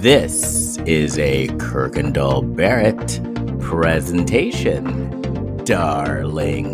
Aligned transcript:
This 0.00 0.76
is 0.86 1.18
a 1.18 1.48
Kirkendall 1.48 2.54
Barrett 2.54 3.20
presentation, 3.60 4.84
darling. 5.64 6.70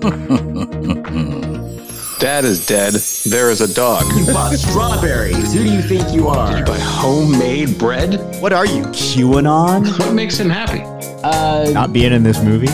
Dad 2.18 2.44
is 2.44 2.66
dead. 2.66 2.94
There 3.30 3.50
is 3.50 3.60
a 3.60 3.72
dog. 3.72 4.04
You 4.16 4.26
bought 4.32 4.52
strawberries. 4.54 5.52
Who 5.54 5.62
do 5.62 5.72
you 5.72 5.82
think 5.82 6.12
you 6.12 6.28
are? 6.28 6.58
You 6.58 6.64
buy 6.64 6.78
homemade 6.78 7.78
bread? 7.78 8.14
What 8.40 8.52
are 8.52 8.66
you, 8.66 8.82
QAnon? 8.86 9.98
What 9.98 10.12
makes 10.14 10.38
him 10.38 10.50
happy? 10.50 10.82
Uh, 11.22 11.70
Not 11.72 11.92
being 11.92 12.12
in 12.12 12.22
this 12.22 12.42
movie? 12.42 12.68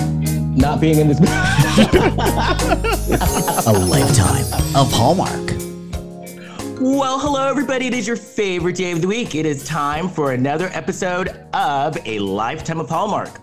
not 0.56 0.80
being 0.80 0.98
in 0.98 1.08
this 1.08 1.20
movie. 1.20 1.32
A 3.66 3.72
lifetime 3.86 4.46
of 4.74 4.90
Hallmark. 4.90 5.45
Well, 6.78 7.18
hello, 7.18 7.48
everybody. 7.48 7.86
It 7.86 7.94
is 7.94 8.06
your 8.06 8.16
favorite 8.16 8.76
day 8.76 8.92
of 8.92 9.00
the 9.00 9.08
week. 9.08 9.34
It 9.34 9.46
is 9.46 9.64
time 9.64 10.10
for 10.10 10.32
another 10.32 10.68
episode 10.74 11.28
of 11.54 11.96
A 12.06 12.18
Lifetime 12.18 12.78
of 12.78 12.90
Hallmark, 12.90 13.40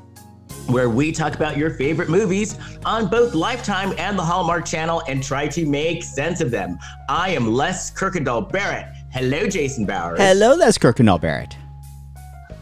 where 0.67 0.87
we 0.87 1.11
talk 1.11 1.33
about 1.33 1.57
your 1.57 1.71
favorite 1.71 2.09
movies 2.09 2.59
on 2.85 3.07
both 3.07 3.33
Lifetime 3.33 3.91
and 3.97 4.19
the 4.19 4.23
Hallmark 4.23 4.65
channel 4.65 5.01
and 5.07 5.23
try 5.23 5.47
to 5.47 5.65
make 5.65 6.03
sense 6.03 6.41
of 6.41 6.51
them. 6.51 6.77
I 7.09 7.29
am 7.29 7.51
Les 7.51 7.89
Kirkendall 7.89 8.51
Barrett. 8.51 8.85
Hello, 9.11 9.47
Jason 9.47 9.87
Bowers. 9.87 10.19
Hello, 10.19 10.53
Les 10.53 10.77
Kirkendall 10.77 11.19
Barrett. 11.19 11.57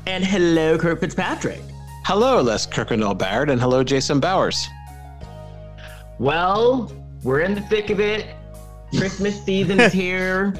And 0.07 0.23
hello, 0.23 0.77
Kurt 0.77 1.01
Fitzpatrick. 1.01 1.59
Hello, 2.05 2.41
Les 2.41 2.65
Kirkendall 2.65 3.17
Barrett, 3.17 3.49
and 3.49 3.59
hello, 3.59 3.83
Jason 3.83 4.21
Bowers. 4.21 4.69
Well, 6.17 6.93
we're 7.23 7.41
in 7.41 7.55
the 7.55 7.61
thick 7.61 7.89
of 7.89 7.99
it. 7.99 8.37
Christmas 8.97 9.43
season 9.43 9.79
is 9.79 9.93
here. 10.03 10.53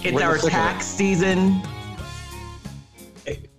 It's 0.00 0.04
We're 0.04 0.08
in 0.10 0.14
the 0.16 0.22
our 0.24 0.36
thick 0.38 0.46
it. 0.48 0.50
tax 0.50 0.86
season. 0.86 1.60
It, 3.26 3.50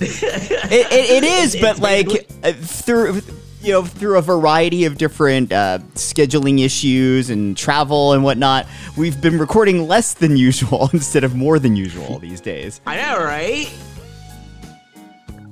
it, 0.00 0.92
it 0.92 1.24
is, 1.24 1.54
It's 1.54 1.60
but 1.62 1.78
like 1.78 2.06
basically- 2.06 2.36
uh, 2.42 2.52
through 2.52 3.20
you 3.62 3.72
know 3.72 3.82
through 3.82 4.18
a 4.18 4.22
variety 4.22 4.84
of 4.84 4.98
different 4.98 5.50
uh, 5.52 5.78
scheduling 5.94 6.62
issues 6.64 7.30
and 7.30 7.56
travel 7.56 8.12
and 8.12 8.22
whatnot, 8.22 8.66
we've 8.96 9.20
been 9.20 9.38
recording 9.38 9.88
less 9.88 10.14
than 10.14 10.36
usual 10.36 10.90
instead 10.92 11.24
of 11.24 11.34
more 11.34 11.58
than 11.58 11.74
usual 11.76 12.18
these 12.18 12.40
days. 12.40 12.80
I 12.86 12.96
know, 12.96 13.18
right? 13.24 13.72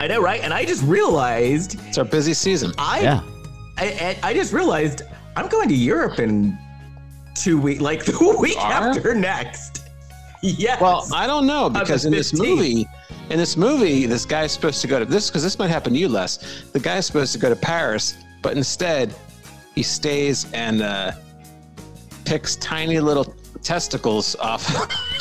I 0.01 0.07
know, 0.09 0.21
right? 0.21 0.43
And 0.43 0.53
I 0.53 0.65
just 0.67 0.83
realized 0.85 1.81
It's 1.89 1.97
our 1.99 2.05
busy 2.05 2.35
season. 2.35 2.73
I, 2.79 3.01
Yeah. 3.01 3.23
I, 3.79 4.17
I 4.23 4.29
I 4.31 4.35
just 4.35 4.53
realized 4.53 5.03
I'm 5.37 5.49
going 5.49 5.69
to 5.71 5.75
Europe 5.75 6.19
in 6.19 6.57
two 7.35 7.61
weeks, 7.61 7.81
like 7.81 8.05
the 8.07 8.37
week 8.41 8.57
are? 8.59 8.73
after 8.89 9.15
next. 9.15 9.83
Yes. 10.43 10.81
Well, 10.81 11.07
I 11.15 11.27
don't 11.27 11.47
know 11.47 11.71
because 11.71 12.05
in 12.05 12.13
this 12.13 12.35
movie, 12.35 12.87
in 13.31 13.39
this 13.39 13.57
movie, 13.57 14.05
this 14.07 14.27
guy's 14.27 14.53
supposed 14.53 14.81
to 14.83 14.87
go 14.87 14.99
to 14.99 15.05
this 15.07 15.29
because 15.31 15.43
this 15.43 15.59
might 15.59 15.71
happen 15.71 15.95
to 15.95 15.99
you, 15.99 16.09
Les. 16.09 16.63
The 16.73 16.81
guy's 16.81 17.07
supposed 17.07 17.33
to 17.33 17.39
go 17.39 17.49
to 17.49 17.57
Paris, 17.57 18.15
but 18.43 18.55
instead, 18.57 19.15
he 19.75 19.83
stays 19.83 20.47
and 20.53 20.83
uh, 20.83 21.13
picks 22.27 22.57
tiny 22.57 23.01
little 23.01 23.25
testicles 23.63 24.37
off 24.37 24.69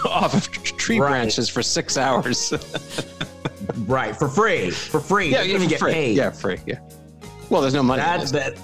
off 0.06 0.34
of 0.34 0.52
tree 0.52 1.00
Right. 1.00 1.10
branches 1.10 1.48
for 1.48 1.64
six 1.64 1.98
hours. 1.98 2.52
right 3.88 4.14
for 4.16 4.28
free, 4.28 4.72
for 4.72 5.00
free. 5.00 5.32
yeah, 5.32 5.42
yeah, 5.44 5.56
even 5.56 5.70
get 5.70 5.80
free. 5.80 5.94
paid. 5.94 6.18
Yeah, 6.18 6.32
free. 6.32 6.60
Yeah. 6.66 6.80
Well, 7.50 7.62
there's 7.62 7.74
no 7.74 7.84
money. 7.84 8.02
this. 8.20 8.32
that. 8.32 8.58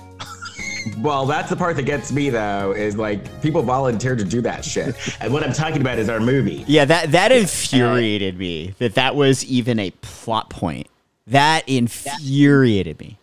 Well, 0.98 1.26
that's 1.26 1.50
the 1.50 1.56
part 1.56 1.76
that 1.78 1.84
gets 1.84 2.12
me 2.12 2.30
though, 2.30 2.72
is 2.74 2.98
like 2.98 3.42
people 3.42 3.62
volunteer 3.62 4.16
to 4.16 4.24
do 4.24 4.42
that 4.42 4.64
shit. 4.66 4.96
And 5.22 5.34
what 5.34 5.44
I'm 5.44 5.54
talking 5.54 5.82
about 5.82 6.00
is 6.00 6.10
our 6.10 6.20
movie. 6.20 6.64
Yeah, 6.68 6.86
that 6.86 7.12
that 7.12 7.32
infuriated 7.32 8.38
me 8.38 8.74
that 8.80 8.96
that 8.96 9.16
was 9.16 9.44
even 9.46 9.80
a 9.80 9.92
plot 10.02 10.50
point. 10.50 10.88
That 11.28 11.68
infuriated 11.68 13.00
me. 13.00 13.18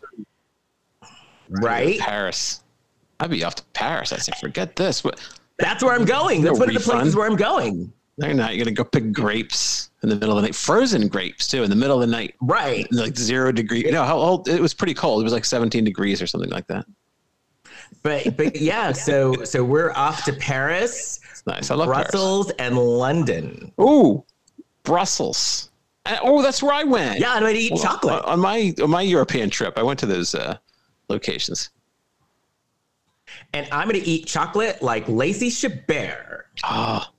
Right? 1.48 1.98
Paris. 1.98 2.62
I'd 3.20 3.30
be 3.30 3.44
off 3.44 3.54
to 3.56 3.62
Paris. 3.72 4.12
I 4.12 4.18
say, 4.18 4.32
forget 4.40 4.76
this. 4.76 5.02
What? 5.02 5.20
That's 5.58 5.82
where 5.82 5.94
I'm 5.94 6.04
going. 6.04 6.42
That's 6.42 6.58
No 6.58 6.66
one 6.66 6.68
of 6.68 6.74
the 6.74 6.80
places 6.90 7.16
where 7.16 7.26
I'm 7.26 7.36
going. 7.36 7.92
No, 8.18 8.26
you're 8.26 8.36
not. 8.36 8.54
You're 8.54 8.64
gonna 8.64 8.74
go 8.74 8.84
pick 8.84 9.12
grapes 9.12 9.90
in 10.02 10.08
the 10.08 10.14
middle 10.16 10.36
of 10.36 10.42
the 10.42 10.48
night, 10.48 10.54
frozen 10.54 11.08
grapes 11.08 11.48
too, 11.48 11.62
in 11.62 11.70
the 11.70 11.76
middle 11.76 11.96
of 11.96 12.00
the 12.02 12.06
night, 12.14 12.34
Right. 12.40 12.86
like 12.92 13.16
zero 13.16 13.52
degree. 13.52 13.82
No, 13.90 14.04
how 14.04 14.16
old? 14.16 14.48
It 14.48 14.60
was 14.60 14.74
pretty 14.74 14.94
cold. 14.94 15.20
It 15.20 15.24
was 15.24 15.32
like 15.32 15.44
17 15.44 15.84
degrees 15.84 16.20
or 16.22 16.26
something 16.26 16.50
like 16.50 16.66
that. 16.68 16.86
But 18.06 18.36
but 18.36 18.56
yeah, 18.60 18.92
so 19.08 19.42
so 19.44 19.64
we're 19.64 19.90
off 19.92 20.24
to 20.26 20.32
Paris, 20.32 21.18
nice. 21.44 21.70
I 21.72 21.74
love 21.74 21.88
Brussels, 21.88 22.50
and 22.58 22.78
London. 22.78 23.72
Paris. 23.76 23.90
Ooh, 23.90 24.24
Brussels. 24.84 25.70
Uh, 26.04 26.16
Oh, 26.22 26.40
that's 26.40 26.62
where 26.62 26.72
I 26.72 26.84
went. 26.84 27.18
Yeah, 27.18 27.32
I'm 27.32 27.40
gonna 27.42 27.54
eat 27.54 27.72
Well, 27.72 27.82
chocolate. 27.82 28.24
on 28.24 28.38
my 28.38 28.72
on 28.80 28.90
my 28.90 29.02
European 29.02 29.50
trip. 29.50 29.76
I 29.76 29.82
went 29.82 29.98
to 29.98 30.06
those 30.06 30.36
uh, 30.36 30.56
locations. 31.08 31.70
and 33.52 33.66
I'm 33.72 33.88
gonna 33.88 33.98
eat 34.04 34.26
chocolate 34.26 34.80
like 34.82 35.08
Lacey 35.08 35.50
Chabert. 35.50 36.42
Ah, 36.62 37.10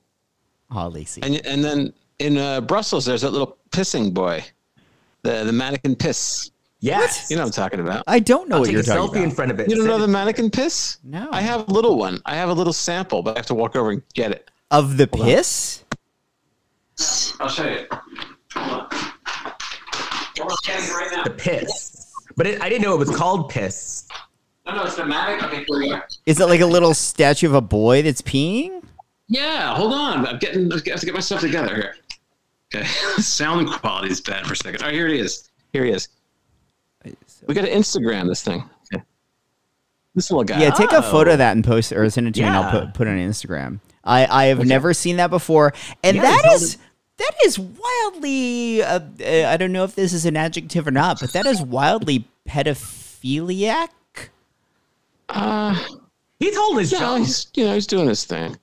Oh, 0.72 0.88
Lacey. 0.88 1.22
and 1.22 1.46
and 1.46 1.64
then 1.64 1.94
in 2.20 2.38
uh, 2.38 2.62
Brussels, 2.62 3.06
there's 3.06 3.22
that 3.24 3.32
little 3.32 3.58
pissing 3.72 4.14
boy, 4.14 4.44
the 5.24 5.44
the 5.44 5.52
mannequin 5.52 5.96
piss. 5.98 6.52
Yes. 6.80 7.30
You 7.30 7.38
know 7.38 7.44
what 7.44 7.48
I'm 7.58 7.64
talking 7.64 7.80
about. 7.80 8.04
I 8.08 8.20
don't 8.20 8.48
know 8.50 8.58
I'll 8.58 8.62
what 8.62 8.66
take 8.68 8.74
you're 8.74 8.82
a 8.82 8.86
talking 8.86 9.02
selfie 9.08 9.12
about. 9.12 9.24
in 9.24 9.32
front 9.32 9.52
of 9.52 9.60
it. 9.60 9.70
You 9.70 9.76
don't 9.76 9.88
know 9.88 9.98
the 9.98 10.08
mannequin 10.08 10.52
piss? 10.52 10.98
No. 11.04 11.28
I 11.32 11.42
have 11.42 11.68
a 11.68 11.72
little 11.72 11.98
one. 11.98 12.20
I 12.26 12.36
have 12.36 12.50
a 12.50 12.54
little 12.54 12.74
sample, 12.74 13.24
but 13.24 13.36
I 13.36 13.40
have 13.40 13.48
to 13.48 13.56
walk 13.56 13.76
over 13.76 13.92
and 13.92 14.04
get 14.14 14.32
it. 14.32 14.52
of 14.72 14.98
the 14.98 15.08
piss? 15.08 15.84
I'll 17.40 17.50
show 17.50 17.68
you. 17.68 17.86
the 20.36 21.34
piss. 21.38 22.14
But 22.36 22.48
it, 22.48 22.62
I 22.62 22.70
didn't 22.70 22.84
know 22.84 22.94
it 22.94 23.00
was 23.00 23.16
called 23.16 23.50
piss. 23.50 24.08
No, 24.68 24.76
no, 24.76 24.84
it's 24.84 24.96
the 24.96 25.06
mannequin. 25.06 25.50
Okay, 25.50 25.64
here 25.68 25.80
we 25.80 25.92
are. 25.92 26.08
Is 26.26 26.40
it 26.40 26.46
like 26.48 26.62
a 26.62 26.66
little 26.66 26.94
statue 26.94 27.48
of 27.48 27.54
a 27.56 27.62
boy 27.62 28.02
that's 28.04 28.22
peeing? 28.22 28.84
Yeah, 29.28 29.76
hold 29.76 29.94
on. 29.94 30.28
I'm 30.28 30.38
getting. 30.38 30.72
I 30.72 30.76
have 30.76 31.00
to 31.00 31.06
get 31.06 31.16
my 31.16 31.22
stuff 31.22 31.42
together 31.42 31.74
here. 31.76 31.96
Okay, 32.74 32.86
sound 33.18 33.70
quality 33.70 34.10
is 34.12 34.22
bad 34.22 34.46
for 34.46 34.54
a 34.54 34.56
second. 34.56 34.82
All 34.82 34.88
right, 34.88 34.94
here 34.94 35.08
it 35.08 35.20
is. 35.20 35.50
Here 35.74 35.86
he 35.86 35.92
is. 35.92 36.10
We 37.46 37.54
got 37.54 37.62
to 37.62 37.72
Instagram 37.72 38.28
this 38.28 38.42
thing. 38.42 38.64
Okay. 38.94 39.04
This 40.16 40.32
little 40.32 40.44
guy. 40.44 40.60
Yeah, 40.62 40.72
take 40.72 40.92
a 40.92 40.98
Oh. 40.98 41.02
photo 41.02 41.34
of 41.34 41.38
that 41.38 41.56
and 41.56 41.64
post 41.64 41.92
or 41.92 42.10
send 42.10 42.28
it 42.28 42.34
to 42.36 42.42
me 42.42 42.48
and 42.48 42.56
I'll 42.56 42.72
put 42.72 42.94
put 42.94 43.08
it 43.08 43.12
on 43.12 43.18
Instagram. 43.18 43.80
I, 44.04 44.26
I 44.26 44.46
have 44.46 44.66
never 44.66 44.94
seen 44.94 45.18
that 45.18 45.30
before. 45.30 45.74
And 46.04 46.16
Yeah, 46.16 46.24
that 46.24 46.46
he's 46.52 46.62
is 46.62 46.78
that 47.18 47.32
is 47.46 47.60
wildly 47.60 48.82
uh, 48.84 49.00
uh, 49.22 49.48
I 49.48 49.58
don't 49.58 49.72
know 49.72 49.84
if 49.84 49.96
this 49.96 50.14
is 50.14 50.26
an 50.26 50.38
adjective 50.38 50.88
or 50.88 50.92
not, 50.92 51.20
but 51.20 51.34
that 51.34 51.46
is 51.46 51.62
wildly 51.62 52.26
pedophiliac. 52.48 53.90
Uh, 55.30 55.76
He's 56.40 56.56
holding 56.56 56.80
his 56.80 56.92
yeah, 56.92 57.00
jaw. 57.00 57.16
he's 57.18 57.48
you 57.56 57.66
know 57.66 57.74
he's 57.74 57.88
doing 57.88 58.08
his 58.08 58.24
thing. 58.24 58.58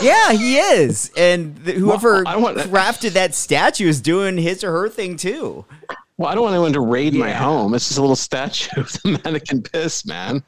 Yeah, 0.00 0.32
he 0.32 0.56
is. 0.58 1.10
And 1.16 1.62
th- 1.64 1.76
whoever 1.76 2.26
I 2.26 2.34
don't 2.34 2.42
want- 2.42 2.58
crafted 2.58 3.10
that 3.10 3.34
statue 3.34 3.88
is 3.88 4.00
doing 4.00 4.38
his 4.38 4.62
or 4.62 4.70
her 4.70 4.88
thing 4.88 5.16
too. 5.16 5.64
Well, 6.16 6.28
I 6.28 6.34
don't 6.34 6.44
want 6.44 6.54
anyone 6.54 6.72
to 6.74 6.80
raid 6.80 7.14
my 7.14 7.32
home. 7.32 7.74
It's 7.74 7.88
just 7.88 7.98
a 7.98 8.00
little 8.00 8.16
statue 8.16 8.80
of 8.80 8.92
the 8.92 9.20
mannequin 9.24 9.62
piss, 9.62 10.06
man. 10.06 10.44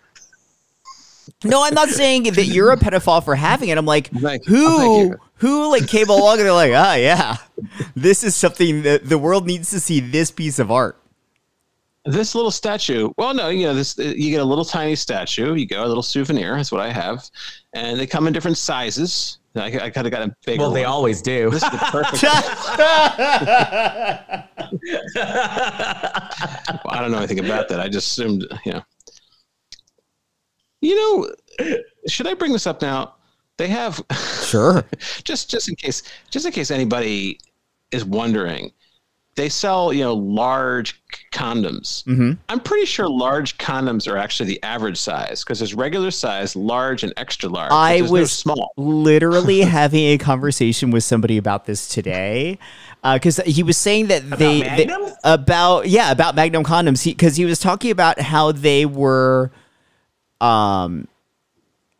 No, 1.44 1.62
I'm 1.64 1.74
not 1.74 1.88
saying 1.88 2.24
that 2.34 2.44
you're 2.44 2.70
a 2.70 2.76
pedophile 2.76 3.24
for 3.24 3.34
having 3.34 3.68
it. 3.68 3.76
I'm 3.78 3.84
like, 3.84 4.08
Thank 4.10 4.46
you. 4.46 4.54
Oh, 4.56 5.08
who 5.08 5.16
who 5.38 5.70
like 5.70 5.88
came 5.88 6.08
along 6.08 6.38
and 6.38 6.46
they're 6.46 6.52
like, 6.52 6.72
ah, 6.72 6.94
yeah, 6.94 7.36
this 7.94 8.24
is 8.24 8.34
something 8.34 8.82
that 8.82 9.08
the 9.08 9.18
world 9.18 9.46
needs 9.46 9.70
to 9.70 9.80
see. 9.80 10.00
This 10.00 10.30
piece 10.30 10.58
of 10.58 10.70
art. 10.70 11.00
This 12.04 12.36
little 12.36 12.52
statue. 12.52 13.12
Well, 13.16 13.34
no, 13.34 13.48
you 13.48 13.66
know 13.66 13.74
this. 13.74 13.98
You 13.98 14.30
get 14.30 14.40
a 14.40 14.44
little 14.44 14.64
tiny 14.64 14.94
statue. 14.94 15.54
You 15.54 15.66
go 15.66 15.84
a 15.84 15.88
little 15.88 16.02
souvenir. 16.02 16.56
That's 16.56 16.70
what 16.70 16.80
I 16.80 16.92
have, 16.92 17.28
and 17.72 17.98
they 17.98 18.06
come 18.06 18.28
in 18.28 18.32
different 18.32 18.56
sizes. 18.56 19.38
I, 19.56 19.86
I 19.86 19.90
kind 19.90 20.06
of 20.06 20.10
got 20.10 20.22
a 20.22 20.34
bigger. 20.44 20.60
Well, 20.60 20.70
they 20.70 20.82
one. 20.82 20.92
always 20.92 21.22
do. 21.22 21.50
This 21.50 21.62
is 21.62 21.70
the 21.70 21.78
perfect. 21.78 22.24
I 25.16 26.98
don't 27.00 27.10
know 27.10 27.18
anything 27.18 27.40
about 27.40 27.68
that. 27.68 27.80
I 27.80 27.88
just 27.88 28.08
assumed, 28.08 28.46
you 28.64 28.72
know. 28.72 28.82
You 30.80 30.94
know, 30.94 31.30
should 32.08 32.26
I 32.26 32.34
bring 32.34 32.52
this 32.52 32.66
up 32.66 32.82
now? 32.82 33.14
They 33.56 33.68
have 33.68 34.02
Sure. 34.44 34.84
just 35.24 35.50
just 35.50 35.68
in 35.68 35.76
case 35.76 36.02
just 36.30 36.46
in 36.46 36.52
case 36.52 36.70
anybody 36.70 37.40
is 37.90 38.04
wondering. 38.04 38.72
They 39.36 39.48
sell, 39.50 39.92
you 39.92 40.02
know, 40.02 40.14
large 40.14 41.00
condoms. 41.32 42.04
hmm 42.04 42.32
I'm 42.48 42.60
pretty 42.60 42.86
sure 42.86 43.06
large 43.08 43.58
condoms 43.58 44.10
are 44.10 44.16
actually 44.16 44.48
the 44.48 44.62
average 44.62 44.96
size 44.96 45.44
because 45.44 45.58
there's 45.58 45.74
regular 45.74 46.10
size, 46.10 46.56
large, 46.56 47.04
and 47.04 47.12
extra 47.18 47.48
large. 47.48 47.70
I 47.70 47.98
there's 47.98 48.10
no 48.10 48.12
was 48.20 48.32
small. 48.32 48.72
literally 48.76 49.60
having 49.80 50.04
a 50.06 50.18
conversation 50.18 50.90
with 50.90 51.04
somebody 51.04 51.36
about 51.36 51.66
this 51.66 51.86
today 51.86 52.58
because 53.04 53.36
he 53.46 53.62
was 53.62 53.76
saying 53.76 54.06
that 54.06 54.28
they, 54.30 54.62
they- 54.62 54.88
about 55.22 55.86
yeah 55.86 56.10
about 56.10 56.34
Magnum 56.34 56.64
condoms 56.64 57.04
because 57.04 57.36
he, 57.36 57.44
was 57.44 57.58
talking 57.60 57.90
about 57.90 58.18
how 58.20 58.52
they 58.52 58.86
were 58.86 59.50
um 60.40 61.06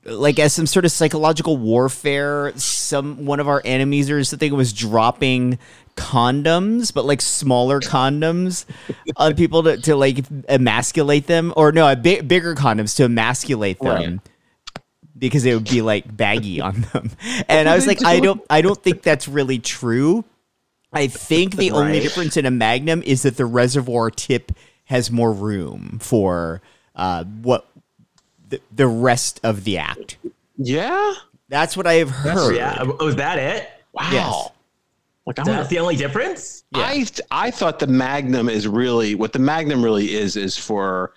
like 0.07 0.39
as 0.39 0.53
some 0.53 0.67
sort 0.67 0.85
of 0.85 0.93
psychological 0.93 1.57
warfare. 1.57 2.53
Some 2.57 3.27
one 3.27 3.41
of 3.41 3.49
our 3.49 3.63
enemies 3.65 4.11
or 4.11 4.23
something 4.25 4.55
was 4.55 4.73
dropping 4.73 5.59
condoms, 5.97 6.93
but 6.93 7.05
like 7.05 7.21
smaller 7.21 7.81
condoms 7.81 8.65
on 9.17 9.35
people 9.35 9.63
to, 9.65 9.77
to 9.79 9.97
like 9.97 10.25
emasculate 10.49 11.27
them, 11.27 11.53
or 11.57 11.73
no, 11.73 11.91
a 11.91 11.97
bi- 11.97 12.21
bigger 12.21 12.55
condoms 12.55 12.97
to 12.97 13.05
emasculate 13.05 13.79
them. 13.81 14.21
Because 15.19 15.47
it 15.47 15.55
would 15.55 15.69
be 15.69 15.81
like 15.81 16.15
baggy 16.15 16.61
on 16.61 16.81
them, 16.93 17.11
and 17.49 17.69
I 17.69 17.75
was 17.75 17.87
like, 17.87 18.05
I 18.05 18.21
don't, 18.21 18.45
I 18.51 18.61
don't 18.61 18.81
think 18.81 19.01
that's 19.03 19.27
really 19.27 19.59
true. 19.59 20.25
I 20.93 21.09
think 21.09 21.57
the 21.57 21.71
only 21.73 22.01
difference 22.01 22.37
in 22.37 22.45
a 22.45 22.51
Magnum 22.51 23.03
is 23.03 23.23
that 23.23 23.39
the 23.39 23.47
reservoir 23.47 24.11
tip 24.11 24.53
has 24.85 25.11
more 25.11 25.33
room 25.33 25.99
for 26.01 26.61
uh, 26.95 27.25
what 27.25 27.67
the, 28.49 28.61
the 28.75 28.87
rest 28.87 29.41
of 29.43 29.65
the 29.65 29.79
act. 29.79 30.19
Yeah. 30.57 31.15
That's 31.49 31.77
what 31.77 31.87
I 31.87 31.95
have 31.95 32.11
heard. 32.11 32.57
Yeah. 32.57 32.77
Oh, 32.99 33.09
is 33.09 33.17
that 33.17 33.39
it? 33.39 33.69
Wow. 33.93 34.11
Yes. 34.13 34.49
Like 35.27 35.39
I'm 35.41 35.45
That's 35.45 35.57
gonna, 35.57 35.69
the 35.69 35.79
only 35.81 35.97
difference? 35.97 36.65
I 36.73 36.95
th- 36.95 37.21
I 37.31 37.51
thought 37.51 37.81
the 37.81 37.89
Magnum 37.89 38.49
is 38.49 38.69
really 38.69 39.17
what 39.17 39.33
the 39.33 39.41
Magnum 39.41 39.83
really 39.83 40.15
is 40.15 40.37
is 40.37 40.57
for 40.57 41.15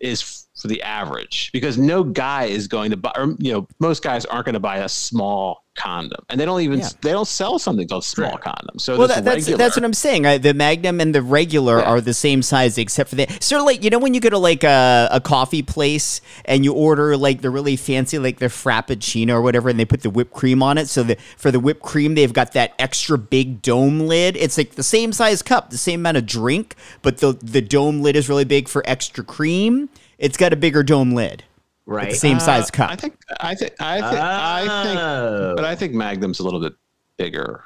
is 0.00 0.43
for 0.64 0.68
the 0.68 0.80
average 0.82 1.50
because 1.52 1.76
no 1.76 2.02
guy 2.02 2.44
is 2.46 2.66
going 2.68 2.90
to 2.90 2.96
buy 2.96 3.12
or 3.16 3.34
you 3.38 3.52
know 3.52 3.68
most 3.80 4.02
guys 4.02 4.24
aren't 4.24 4.46
going 4.46 4.54
to 4.54 4.60
buy 4.60 4.78
a 4.78 4.88
small 4.88 5.62
condom 5.76 6.24
and 6.30 6.40
they 6.40 6.44
don't 6.46 6.60
even 6.62 6.78
Yeah. 6.78 6.88
they 7.02 7.10
don't 7.10 7.26
sell 7.28 7.58
something 7.58 7.86
called 7.86 8.02
small 8.04 8.30
Right. 8.30 8.40
condom. 8.40 8.78
So 8.78 8.96
Well, 8.96 9.08
that, 9.08 9.24
that's 9.24 9.44
that's 9.56 9.76
what 9.76 9.84
I'm 9.84 9.92
saying. 9.92 10.24
I, 10.24 10.38
the 10.38 10.54
Magnum 10.54 11.00
and 11.00 11.14
the 11.14 11.20
regular 11.20 11.80
Yeah. 11.80 11.84
are 11.84 12.00
the 12.00 12.14
same 12.14 12.40
size, 12.42 12.78
except 12.78 13.10
for 13.10 13.16
the 13.16 13.26
sort 13.40 13.60
of 13.60 13.66
like 13.66 13.84
you 13.84 13.90
know 13.90 13.98
when 13.98 14.14
you 14.14 14.20
go 14.20 14.30
to 14.30 14.38
like 14.38 14.64
a, 14.64 15.08
a 15.10 15.20
coffee 15.20 15.62
place 15.62 16.22
and 16.46 16.64
you 16.64 16.72
order 16.72 17.14
like 17.18 17.42
the 17.42 17.50
really 17.50 17.76
fancy 17.76 18.18
like 18.18 18.38
the 18.38 18.46
Frappuccino 18.46 19.30
or 19.32 19.42
whatever, 19.42 19.68
and 19.68 19.78
they 19.78 19.84
put 19.84 20.00
the 20.02 20.10
whipped 20.10 20.32
cream 20.32 20.62
on 20.62 20.78
it. 20.78 20.88
So 20.88 21.02
the 21.02 21.16
for 21.36 21.50
the 21.50 21.60
whipped 21.60 21.82
cream, 21.82 22.14
they've 22.14 22.32
got 22.32 22.52
that 22.52 22.72
extra 22.78 23.18
big 23.18 23.60
dome 23.60 24.00
lid. 24.06 24.36
It's 24.38 24.56
like 24.56 24.76
the 24.76 24.82
same 24.84 25.12
size 25.12 25.42
cup, 25.42 25.68
the 25.70 25.76
same 25.76 26.00
amount 26.00 26.16
of 26.16 26.24
drink, 26.24 26.76
but 27.02 27.18
the 27.18 27.32
the 27.42 27.60
dome 27.60 28.00
lid 28.00 28.14
is 28.16 28.28
really 28.28 28.44
big 28.44 28.68
for 28.68 28.82
extra 28.86 29.24
cream. 29.24 29.90
It's 30.18 30.36
got 30.36 30.52
a 30.52 30.56
bigger 30.56 30.82
dome 30.82 31.12
lid, 31.12 31.44
Right. 31.86 32.10
the 32.10 32.16
same 32.16 32.36
Uh, 32.36 32.40
size 32.40 32.70
cup. 32.70 32.90
I 32.90 32.96
think 32.96 33.16
I 33.40 33.54
think 33.54 33.72
I 33.80 34.00
think 34.00 34.20
I 34.20 34.60
think 34.84 34.98
Oh. 35.00 35.52
but 35.56 35.64
I 35.64 35.74
think 35.74 35.92
Magnum's 35.94 36.40
a 36.40 36.42
little 36.44 36.60
bit 36.60 36.74
bigger. 37.16 37.64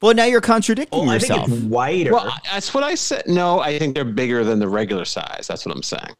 well, 0.00 0.14
now 0.14 0.24
you're 0.24 0.40
contradicting 0.40 1.08
Oh, 1.08 1.10
I 1.10 1.18
think 1.18 1.48
it's 1.48 1.62
wider. 1.64 2.12
Well, 2.12 2.32
that's 2.50 2.74
what 2.74 2.82
I 2.82 2.94
said. 2.96 3.22
No, 3.28 3.60
I 3.60 3.78
think 3.78 3.94
they're 3.94 4.04
bigger 4.04 4.42
than 4.44 4.58
the 4.58 4.68
regular 4.68 5.04
size. 5.04 5.46
That's 5.48 5.64
what 5.64 5.74
I'm 5.74 5.82
saying. 5.82 6.14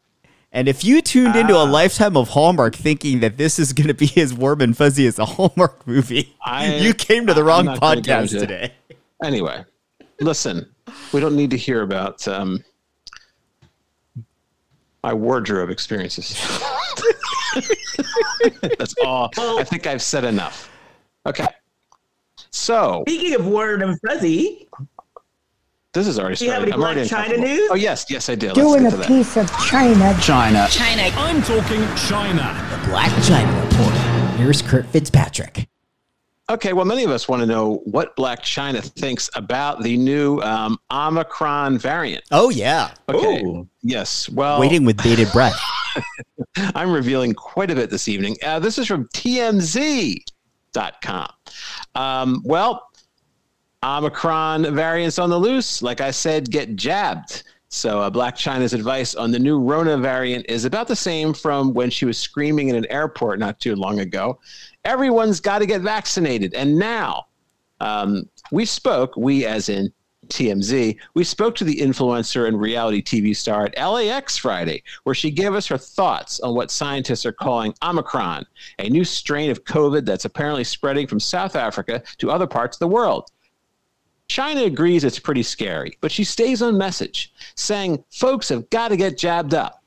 And 0.53 0.67
if 0.69 0.83
you 0.85 1.01
tuned 1.01 1.35
into 1.35 1.55
Ah. 1.55 1.63
a 1.63 1.65
lifetime 1.65 2.15
of 2.15 2.29
Hallmark 2.29 2.75
thinking 2.75 3.19
that 3.21 3.37
this 3.37 3.57
is 3.59 3.73
going 3.73 3.87
to 3.87 3.93
be 3.93 4.11
as 4.21 4.33
warm 4.33 4.61
and 4.61 4.77
fuzzy 4.77 5.05
as 5.07 5.19
a 5.19 5.25
Hallmark 5.25 5.85
movie, 5.85 6.33
I- 6.45 6.75
you 6.77 6.93
came 6.93 7.27
to 7.27 7.33
the 7.33 7.41
I'm 7.41 7.47
wrong 7.47 7.65
not 7.65 7.81
gonna 7.81 8.01
podcast 8.01 8.39
today. 8.39 8.71
Anyway, 9.23 9.65
listen, 10.21 10.69
we 11.11 11.19
don't 11.19 11.35
need 11.35 11.49
to 11.51 11.57
hear 11.57 11.81
about 11.81 12.25
um, 12.27 12.63
my 15.03 15.13
wardrobe 15.13 15.69
experiences. 15.69 16.35
That's 18.79 18.95
all. 19.05 19.29
I 19.37 19.63
think 19.63 19.85
I've 19.87 20.01
said 20.01 20.23
enough. 20.23 20.71
Okay. 21.25 21.47
So 22.51 23.03
Speaking 23.07 23.35
of 23.35 23.45
word 23.47 23.81
and 23.81 23.99
fuzzy, 24.07 24.67
this 25.93 26.07
is 26.07 26.17
already 26.19 26.35
Do 26.37 26.45
you 26.45 26.51
have 26.51 26.63
any 26.63 26.71
I'm 26.73 26.81
already 26.81 27.01
Blac 27.01 27.05
Chyna 27.09 27.17
uncomfortable. 27.23 27.47
news? 27.47 27.69
Oh 27.71 27.75
yes, 27.75 28.05
yes 28.09 28.29
I 28.29 28.35
do. 28.35 28.47
Let's 28.47 28.59
doing 28.59 28.83
get 28.83 28.87
a 28.87 28.91
to 28.91 28.97
that. 28.97 29.07
piece 29.07 29.37
of 29.37 29.49
China. 29.59 30.15
China. 30.21 30.67
China. 30.69 31.01
I'm 31.17 31.41
talking 31.43 31.81
China. 31.95 32.67
The 32.69 32.77
Blac 32.91 33.09
Chyna 33.27 33.69
Report. 33.69 33.93
Here's 34.39 34.61
Kurt 34.61 34.85
Fitzpatrick. 34.87 35.67
Okay, 36.49 36.73
well, 36.73 36.83
many 36.83 37.05
of 37.05 37.09
us 37.09 37.29
want 37.29 37.41
to 37.41 37.45
know 37.45 37.81
what 37.85 38.17
Blac 38.17 38.39
Chyna 38.39 38.83
thinks 38.83 39.29
about 39.35 39.81
the 39.81 39.95
new 39.95 40.39
um, 40.41 40.77
Omicron 40.91 41.77
variant. 41.77 42.25
Oh, 42.31 42.49
yeah. 42.49 42.93
Okay. 43.07 43.43
Ooh. 43.43 43.67
Yes. 43.81 44.27
Well, 44.27 44.59
Waiting 44.59 44.83
with 44.83 45.01
bated 45.01 45.31
breath. 45.31 45.57
I'm 46.75 46.91
revealing 46.91 47.33
quite 47.33 47.71
a 47.71 47.75
bit 47.75 47.89
this 47.89 48.09
evening. 48.09 48.35
Uh, 48.43 48.59
this 48.59 48.77
is 48.77 48.87
from 48.87 49.07
TMZ.com. 49.15 50.23
Um, 51.95 52.41
well, 52.43 52.89
Omicron 53.81 54.75
variants 54.75 55.19
on 55.19 55.29
the 55.29 55.39
loose. 55.39 55.81
Like 55.81 56.01
I 56.01 56.11
said, 56.11 56.51
get 56.51 56.75
jabbed. 56.75 57.43
So, 57.69 58.01
uh, 58.01 58.09
Blac 58.11 58.33
Chyna's 58.33 58.73
advice 58.73 59.15
on 59.15 59.31
the 59.31 59.39
new 59.39 59.59
Rona 59.59 59.97
variant 59.97 60.45
is 60.47 60.65
about 60.65 60.87
the 60.87 60.95
same 60.95 61.33
from 61.33 61.73
when 61.73 61.89
she 61.89 62.05
was 62.05 62.19
screaming 62.19 62.67
in 62.67 62.75
an 62.75 62.85
airport 62.91 63.39
not 63.39 63.59
too 63.59 63.75
long 63.75 63.99
ago. 63.99 64.39
Everyone's 64.85 65.39
got 65.39 65.59
to 65.59 65.65
get 65.65 65.81
vaccinated. 65.81 66.53
And 66.53 66.77
now, 66.77 67.27
um, 67.79 68.29
we 68.51 68.65
spoke, 68.65 69.15
we 69.15 69.45
as 69.45 69.69
in 69.69 69.91
TMZ, 70.27 70.97
we 71.13 71.23
spoke 71.23 71.55
to 71.55 71.63
the 71.63 71.75
influencer 71.75 72.47
and 72.47 72.59
reality 72.59 73.01
TV 73.01 73.35
star 73.35 73.65
at 73.65 73.77
LAX 73.77 74.37
Friday, 74.37 74.83
where 75.03 75.15
she 75.15 75.31
gave 75.31 75.53
us 75.53 75.67
her 75.67 75.77
thoughts 75.77 76.39
on 76.39 76.55
what 76.55 76.71
scientists 76.71 77.25
are 77.25 77.33
calling 77.33 77.73
Omicron, 77.83 78.45
a 78.79 78.89
new 78.89 79.03
strain 79.03 79.49
of 79.51 79.63
COVID 79.65 80.05
that's 80.05 80.25
apparently 80.25 80.63
spreading 80.63 81.07
from 81.07 81.19
South 81.19 81.55
Africa 81.55 82.01
to 82.17 82.31
other 82.31 82.47
parts 82.47 82.77
of 82.77 82.79
the 82.79 82.87
world. 82.87 83.29
Chyna 84.29 84.65
agrees 84.65 85.03
it's 85.03 85.19
pretty 85.19 85.43
scary, 85.43 85.97
but 86.01 86.11
she 86.11 86.23
stays 86.23 86.61
on 86.61 86.77
message, 86.77 87.33
saying 87.55 88.03
folks 88.09 88.49
have 88.49 88.69
got 88.69 88.87
to 88.87 88.97
get 88.97 89.17
jabbed 89.17 89.53
up. 89.53 89.83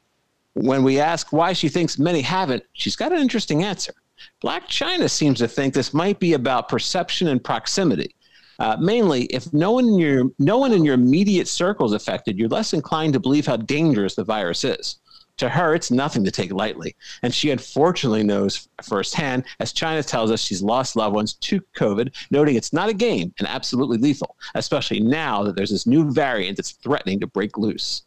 When 0.52 0.84
we 0.84 1.00
ask 1.00 1.32
why 1.32 1.52
she 1.52 1.68
thinks 1.68 1.98
many 1.98 2.20
haven't, 2.20 2.62
she's 2.72 2.96
got 2.96 3.12
an 3.12 3.18
interesting 3.18 3.64
answer. 3.64 3.92
Blac 4.42 4.66
Chyna 4.68 5.10
seems 5.10 5.38
to 5.38 5.48
think 5.48 5.74
this 5.74 5.94
might 5.94 6.18
be 6.18 6.34
about 6.34 6.68
perception 6.68 7.28
and 7.28 7.42
proximity. 7.42 8.14
Uh, 8.58 8.76
mainly, 8.80 9.24
if 9.24 9.52
no 9.52 9.72
one 9.72 9.86
in 9.86 9.98
your 9.98 10.24
no 10.38 10.58
one 10.58 10.72
in 10.72 10.84
your 10.84 10.94
immediate 10.94 11.48
circle 11.48 11.86
is 11.86 11.92
affected, 11.92 12.38
you're 12.38 12.48
less 12.48 12.72
inclined 12.72 13.12
to 13.12 13.20
believe 13.20 13.46
how 13.46 13.56
dangerous 13.56 14.14
the 14.14 14.24
virus 14.24 14.64
is. 14.64 14.96
To 15.38 15.50
her, 15.50 15.74
it's 15.74 15.90
nothing 15.90 16.24
to 16.24 16.30
take 16.30 16.50
lightly, 16.50 16.96
and 17.22 17.34
she 17.34 17.50
unfortunately 17.50 18.22
knows 18.22 18.70
firsthand, 18.82 19.44
as 19.60 19.74
Chyna 19.74 20.06
tells 20.06 20.30
us 20.30 20.40
she's 20.40 20.62
lost 20.62 20.96
loved 20.96 21.14
ones 21.14 21.34
to 21.34 21.60
COVID, 21.76 22.14
noting 22.30 22.56
it's 22.56 22.72
not 22.72 22.88
a 22.88 22.94
game 22.94 23.34
and 23.38 23.46
absolutely 23.46 23.98
lethal, 23.98 24.36
especially 24.54 25.00
now 25.00 25.42
that 25.42 25.54
there's 25.54 25.70
this 25.70 25.86
new 25.86 26.10
variant 26.10 26.56
that's 26.56 26.72
threatening 26.72 27.20
to 27.20 27.26
break 27.26 27.58
loose. 27.58 28.05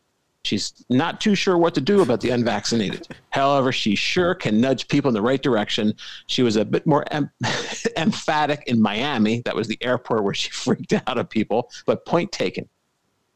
She's 0.49 0.73
not 0.89 1.21
too 1.21 1.35
sure 1.35 1.59
what 1.59 1.75
to 1.75 1.81
do 1.81 2.01
about 2.01 2.21
the 2.21 2.31
unvaccinated. 2.31 3.07
However, 3.29 3.71
she 3.71 3.93
sure 3.93 4.33
can 4.33 4.59
nudge 4.59 4.87
people 4.87 5.09
in 5.09 5.13
the 5.13 5.21
right 5.21 5.39
direction. 5.39 5.93
She 6.25 6.41
was 6.41 6.55
a 6.55 6.65
bit 6.65 6.87
more 6.87 7.05
em- 7.11 7.29
emphatic 7.97 8.63
in 8.65 8.81
Miami. 8.81 9.41
That 9.41 9.55
was 9.55 9.67
the 9.67 9.77
airport 9.81 10.23
where 10.23 10.33
she 10.33 10.49
freaked 10.63 10.93
out 10.93 11.19
at 11.19 11.29
people, 11.29 11.69
but 11.85 12.03
point 12.03 12.31
taken. 12.31 12.67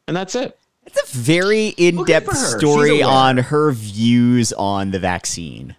And 0.07 0.17
that's 0.17 0.33
it. 0.33 0.57
It's 0.87 1.13
a 1.13 1.15
very 1.15 1.67
in 1.67 2.03
depth 2.03 2.35
story 2.35 3.03
on 3.03 3.37
her 3.37 3.71
views 3.71 4.51
on 4.51 4.89
the 4.89 4.99
vaccine. 4.99 5.75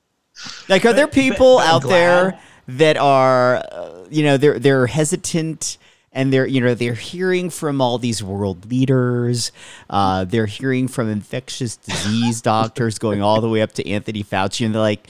Like, 0.69 0.85
are 0.85 0.93
there 0.93 1.07
people 1.07 1.59
but 1.59 1.67
I'm 1.67 1.75
out 1.77 1.83
there 1.85 2.41
that 2.67 2.97
are, 2.97 3.57
uh, 3.57 4.05
you 4.11 4.25
know, 4.25 4.37
they're 4.37 4.59
they're 4.59 4.87
hesitant 4.87 5.79
and 6.15 6.33
they're 6.33 6.47
you 6.47 6.61
know 6.61 6.75
they're 6.75 6.95
hearing 6.95 7.51
from 7.51 7.81
all 7.81 7.99
these 7.99 8.23
world 8.23 8.71
leaders, 8.71 9.53
uh, 9.91 10.25
they're 10.25 10.47
hearing 10.47 10.89
from 10.89 11.11
infectious 11.11 11.77
disease 11.89 12.41
doctors 12.41 12.99
going 12.99 13.21
all 13.21 13.41
the 13.41 13.49
way 13.49 13.61
up 13.61 13.73
to 13.73 13.87
Anthony 13.89 14.23
Fauci, 14.25 14.65
and 14.65 14.75
they're 14.75 14.81
like, 14.81 15.07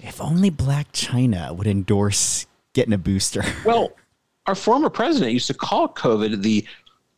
if 0.00 0.20
only 0.20 0.50
Blac 0.50 0.86
Chyna 0.92 1.54
would 1.54 1.66
endorse 1.66 2.46
getting 2.72 2.92
a 2.94 2.98
booster. 2.98 3.42
Well, 3.64 3.92
our 4.46 4.54
former 4.54 4.88
president 4.88 5.32
used 5.32 5.48
to 5.48 5.54
call 5.54 5.88
COVID 5.88 6.42
the 6.42 6.64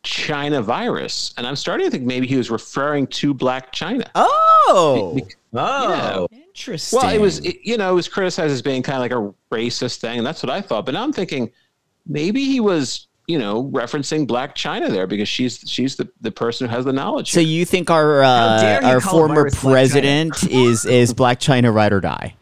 China 0.03 0.63
virus. 0.63 1.33
And 1.37 1.47
I'm 1.47 1.55
starting 1.55 1.87
to 1.87 1.91
think 1.91 2.05
maybe 2.05 2.27
he 2.27 2.37
was 2.37 2.51
referring 2.51 3.07
to 3.09 3.33
Blac 3.35 3.71
Chyna. 3.73 4.09
Oh, 4.15 5.19
Oh. 5.55 6.27
interesting. 6.33 6.99
Well, 6.99 7.15
it 7.15 7.21
was, 7.21 7.39
it, 7.41 7.59
you 7.63 7.77
know, 7.77 7.91
it 7.91 7.95
was 7.95 8.09
criticized 8.09 8.53
as 8.53 8.63
being 8.63 8.83
kind 8.83 8.97
of 8.97 9.03
like 9.03 9.13
a 9.13 9.55
racist 9.55 9.99
thing. 9.99 10.19
And 10.19 10.27
that's 10.27 10.43
what 10.43 10.51
I 10.51 10.61
thought. 10.61 10.87
But 10.87 10.95
now 10.95 11.03
I'm 11.03 11.13
thinking 11.13 11.51
maybe 12.07 12.45
he 12.45 12.59
was, 12.61 13.07
you 13.31 13.39
know, 13.39 13.65
referencing 13.71 14.27
Blac 14.27 14.55
Chyna 14.55 14.91
there 14.91 15.07
because 15.07 15.29
she's 15.29 15.63
she's 15.67 15.97
the, 15.97 16.09
the 16.21 16.31
person 16.33 16.69
who 16.69 16.75
has 16.75 16.85
the 16.85 16.93
knowledge. 16.93 17.31
So 17.31 17.41
here. 17.41 17.49
you 17.49 17.65
think 17.65 17.91
our 17.91 18.23
uh, 18.23 18.81
our 18.83 19.01
call 19.01 19.11
a 19.11 19.29
former 19.29 19.51
Black 19.51 19.63
president 19.63 20.43
is 20.51 20.85
is 20.85 21.15
Blac 21.15 21.37
Chyna 21.39 21.73
ride 21.73 21.93
or 21.93 22.01
die? 22.01 22.35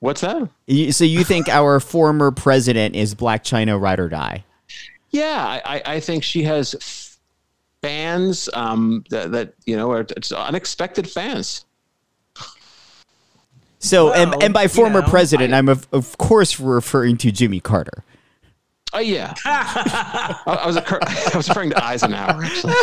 What's 0.00 0.20
that? 0.20 0.48
You- 0.66 0.92
So 0.92 1.04
you 1.04 1.24
think 1.24 1.48
our 1.48 1.80
former 1.80 2.30
president 2.30 2.94
is 2.96 3.14
Blac 3.14 3.40
Chyna 3.44 3.80
ride 3.80 4.00
or 4.00 4.08
die? 4.08 4.44
Yeah, 5.10 5.60
I, 5.64 5.76
I- 5.76 5.82
I 5.94 6.00
think 6.00 6.24
she 6.24 6.42
has 6.42 7.16
fans 7.82 8.48
um, 8.54 9.04
that, 9.10 9.32
that, 9.32 9.54
you 9.66 9.76
know, 9.76 9.90
are 9.92 10.06
it's 10.16 10.30
unexpected 10.32 11.08
fans. 11.08 11.64
So 13.78 14.12
and 14.12 14.30
Well, 14.30 14.44
and 14.44 14.54
by 14.54 14.62
you 14.64 14.68
former 14.68 15.00
know, 15.02 15.08
president, 15.08 15.52
I, 15.52 15.58
am 15.58 15.68
of, 15.68 15.88
of 15.92 16.16
course 16.18 16.60
referring 16.60 17.16
to 17.18 17.32
Jimmy 17.32 17.58
Carter. 17.60 18.04
Oh 18.94 18.98
yeah, 19.00 19.32
I, 19.44 20.40
I 20.46 20.66
was 20.66 20.76
occur- 20.76 20.98
I 21.06 21.30
was 21.36 21.48
referring 21.48 21.70
to 21.70 21.84
Eisenhower. 21.84 22.42
Actually. 22.44 22.74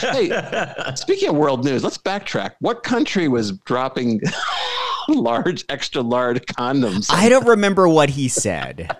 hey, 0.00 0.92
speaking 0.94 1.28
of 1.28 1.36
world 1.36 1.64
news, 1.64 1.84
let's 1.84 1.98
backtrack. 1.98 2.52
What 2.60 2.82
country 2.82 3.28
was 3.28 3.52
dropping 3.52 4.20
large, 5.08 5.64
extra 5.68 6.00
large 6.02 6.40
condoms? 6.46 7.08
I 7.12 7.28
don't 7.28 7.46
remember 7.46 7.88
what 7.88 8.10
he 8.10 8.28
said. 8.28 8.96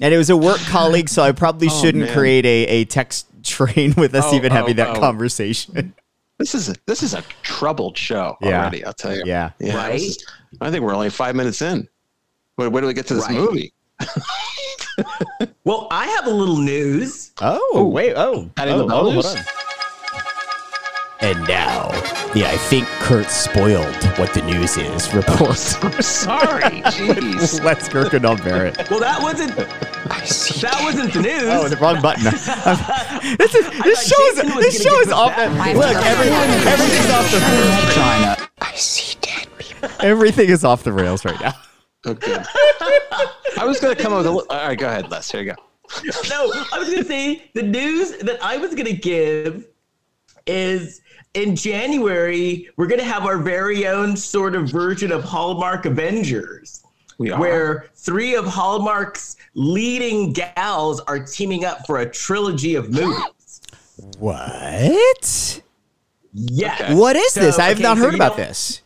And 0.00 0.12
it 0.12 0.16
was 0.18 0.30
a 0.30 0.36
work 0.36 0.58
colleague, 0.66 1.08
so 1.08 1.22
I 1.22 1.32
probably 1.32 1.68
Oh, 1.70 1.80
shouldn't 1.82 2.04
man. 2.04 2.12
create 2.14 2.44
a, 2.44 2.64
a 2.66 2.84
text 2.84 3.26
train 3.44 3.94
with 3.96 4.14
us 4.14 4.24
Oh, 4.28 4.34
even 4.34 4.52
having 4.52 4.72
oh, 4.74 4.84
that 4.84 4.96
oh. 4.96 5.00
conversation. 5.00 5.94
This 6.38 6.54
is 6.54 6.68
a, 6.68 6.74
this 6.86 7.02
is 7.02 7.14
a 7.14 7.22
troubled 7.42 7.96
show 7.96 8.36
Yeah. 8.40 8.60
already. 8.60 8.84
I'll 8.84 8.92
tell 8.92 9.16
you. 9.16 9.22
Yeah. 9.24 9.50
this 9.58 9.74
Right? 9.74 9.94
is- 9.94 10.26
I 10.60 10.70
think 10.70 10.82
we're 10.84 10.94
only 10.94 11.08
five 11.10 11.34
minutes 11.36 11.62
in. 11.62 11.88
Where, 12.56 12.68
where 12.70 12.80
do 12.82 12.86
we 12.86 12.94
get 12.94 13.06
to 13.08 13.14
this 13.14 13.26
Right. 13.26 13.36
movie? 13.36 13.72
Well, 15.64 15.88
I 15.90 16.06
have 16.06 16.26
a 16.26 16.30
little 16.30 16.58
news. 16.58 17.32
Oh, 17.40 17.88
wait. 17.90 18.14
Oh. 18.16 18.50
Adding 18.56 18.74
oh, 18.74 18.78
the 18.78 18.86
bell 18.86 19.02
hold 19.02 19.14
news? 19.14 19.26
on. 19.26 19.38
And 21.20 21.38
now, 21.46 21.88
the 22.34 22.44
I 22.44 22.56
think 22.56 22.86
Kurt 22.98 23.30
spoiled 23.30 23.94
what 24.18 24.34
the 24.34 24.42
news 24.42 24.76
is 24.76 25.14
report. 25.14 25.78
I'm 25.84 26.02
sorry. 26.02 26.82
Jeez. 26.82 27.62
Let's 27.64 27.88
Kirkendall 27.88 28.42
Barrett. 28.42 28.90
Well, 28.90 28.98
that 28.98 29.22
wasn't. 29.22 29.54
That 29.56 30.80
wasn't 30.82 31.12
the 31.14 31.22
news. 31.22 31.44
Oh, 31.44 31.68
the 31.68 31.76
wrong 31.76 32.02
button. 32.02 32.24
this 33.38 33.54
is, 33.54 33.82
this 33.84 34.08
show 34.08 34.22
is 34.24 34.34
Jason 34.36 34.54
was 34.56 34.64
this 34.64 34.84
gonna 34.84 34.96
show 34.96 35.00
is 35.00 35.12
off. 35.12 35.36
that. 35.36 35.76
Look, 35.76 35.96
every, 36.04 36.28
everything's 36.68 37.10
off 37.10 37.30
the 37.30 37.94
China. 37.94 38.48
I 38.60 38.74
see 38.74 39.16
dead 39.20 39.46
people. 39.58 39.88
Everything 40.00 40.50
is 40.50 40.64
off 40.64 40.82
the 40.82 40.92
rails 40.92 41.24
right 41.24 41.40
now. 41.40 41.54
Okay. 42.06 42.36
I 43.58 43.64
was 43.64 43.78
going 43.80 43.94
to 43.96 44.02
come 44.02 44.12
up 44.12 44.18
with 44.18 44.26
a. 44.26 44.30
li- 44.30 44.44
All 44.50 44.66
right, 44.68 44.78
go 44.78 44.88
ahead, 44.88 45.10
Les. 45.10 45.30
Here 45.30 45.42
you 45.42 45.52
go. 45.52 45.56
no, 46.30 46.52
I 46.72 46.78
was 46.78 46.88
gonna 46.88 47.04
say 47.04 47.50
the 47.54 47.62
news 47.62 48.12
that 48.18 48.42
I 48.42 48.56
was 48.56 48.74
gonna 48.74 48.94
give 48.94 49.66
is 50.46 51.02
in 51.34 51.54
January 51.54 52.66
we're 52.78 52.86
gonna 52.86 53.02
have 53.04 53.26
our 53.26 53.36
very 53.36 53.86
own 53.86 54.16
sort 54.16 54.54
of 54.54 54.70
version 54.70 55.12
of 55.12 55.22
Hallmark 55.22 55.84
Avengers, 55.84 56.82
We 57.18 57.30
are. 57.30 57.38
where 57.38 57.90
three 57.94 58.34
of 58.36 58.46
Hallmark's 58.46 59.36
leading 59.54 60.32
gals 60.32 61.00
are 61.00 61.18
teaming 61.18 61.66
up 61.66 61.84
for 61.86 61.98
a 62.00 62.08
trilogy 62.10 62.74
of 62.74 62.90
movies. 62.90 63.22
What? 64.18 65.62
Yes. 66.32 66.80
Okay. 66.80 66.94
What 66.94 67.16
is 67.16 67.34
this? 67.34 67.58
I 67.58 67.64
have 67.68 67.76
okay, 67.76 67.82
not 67.82 67.98
so 67.98 68.04
heard 68.04 68.12
you 68.12 68.16
about 68.18 68.38
know- 68.38 68.44
this. 68.44 68.81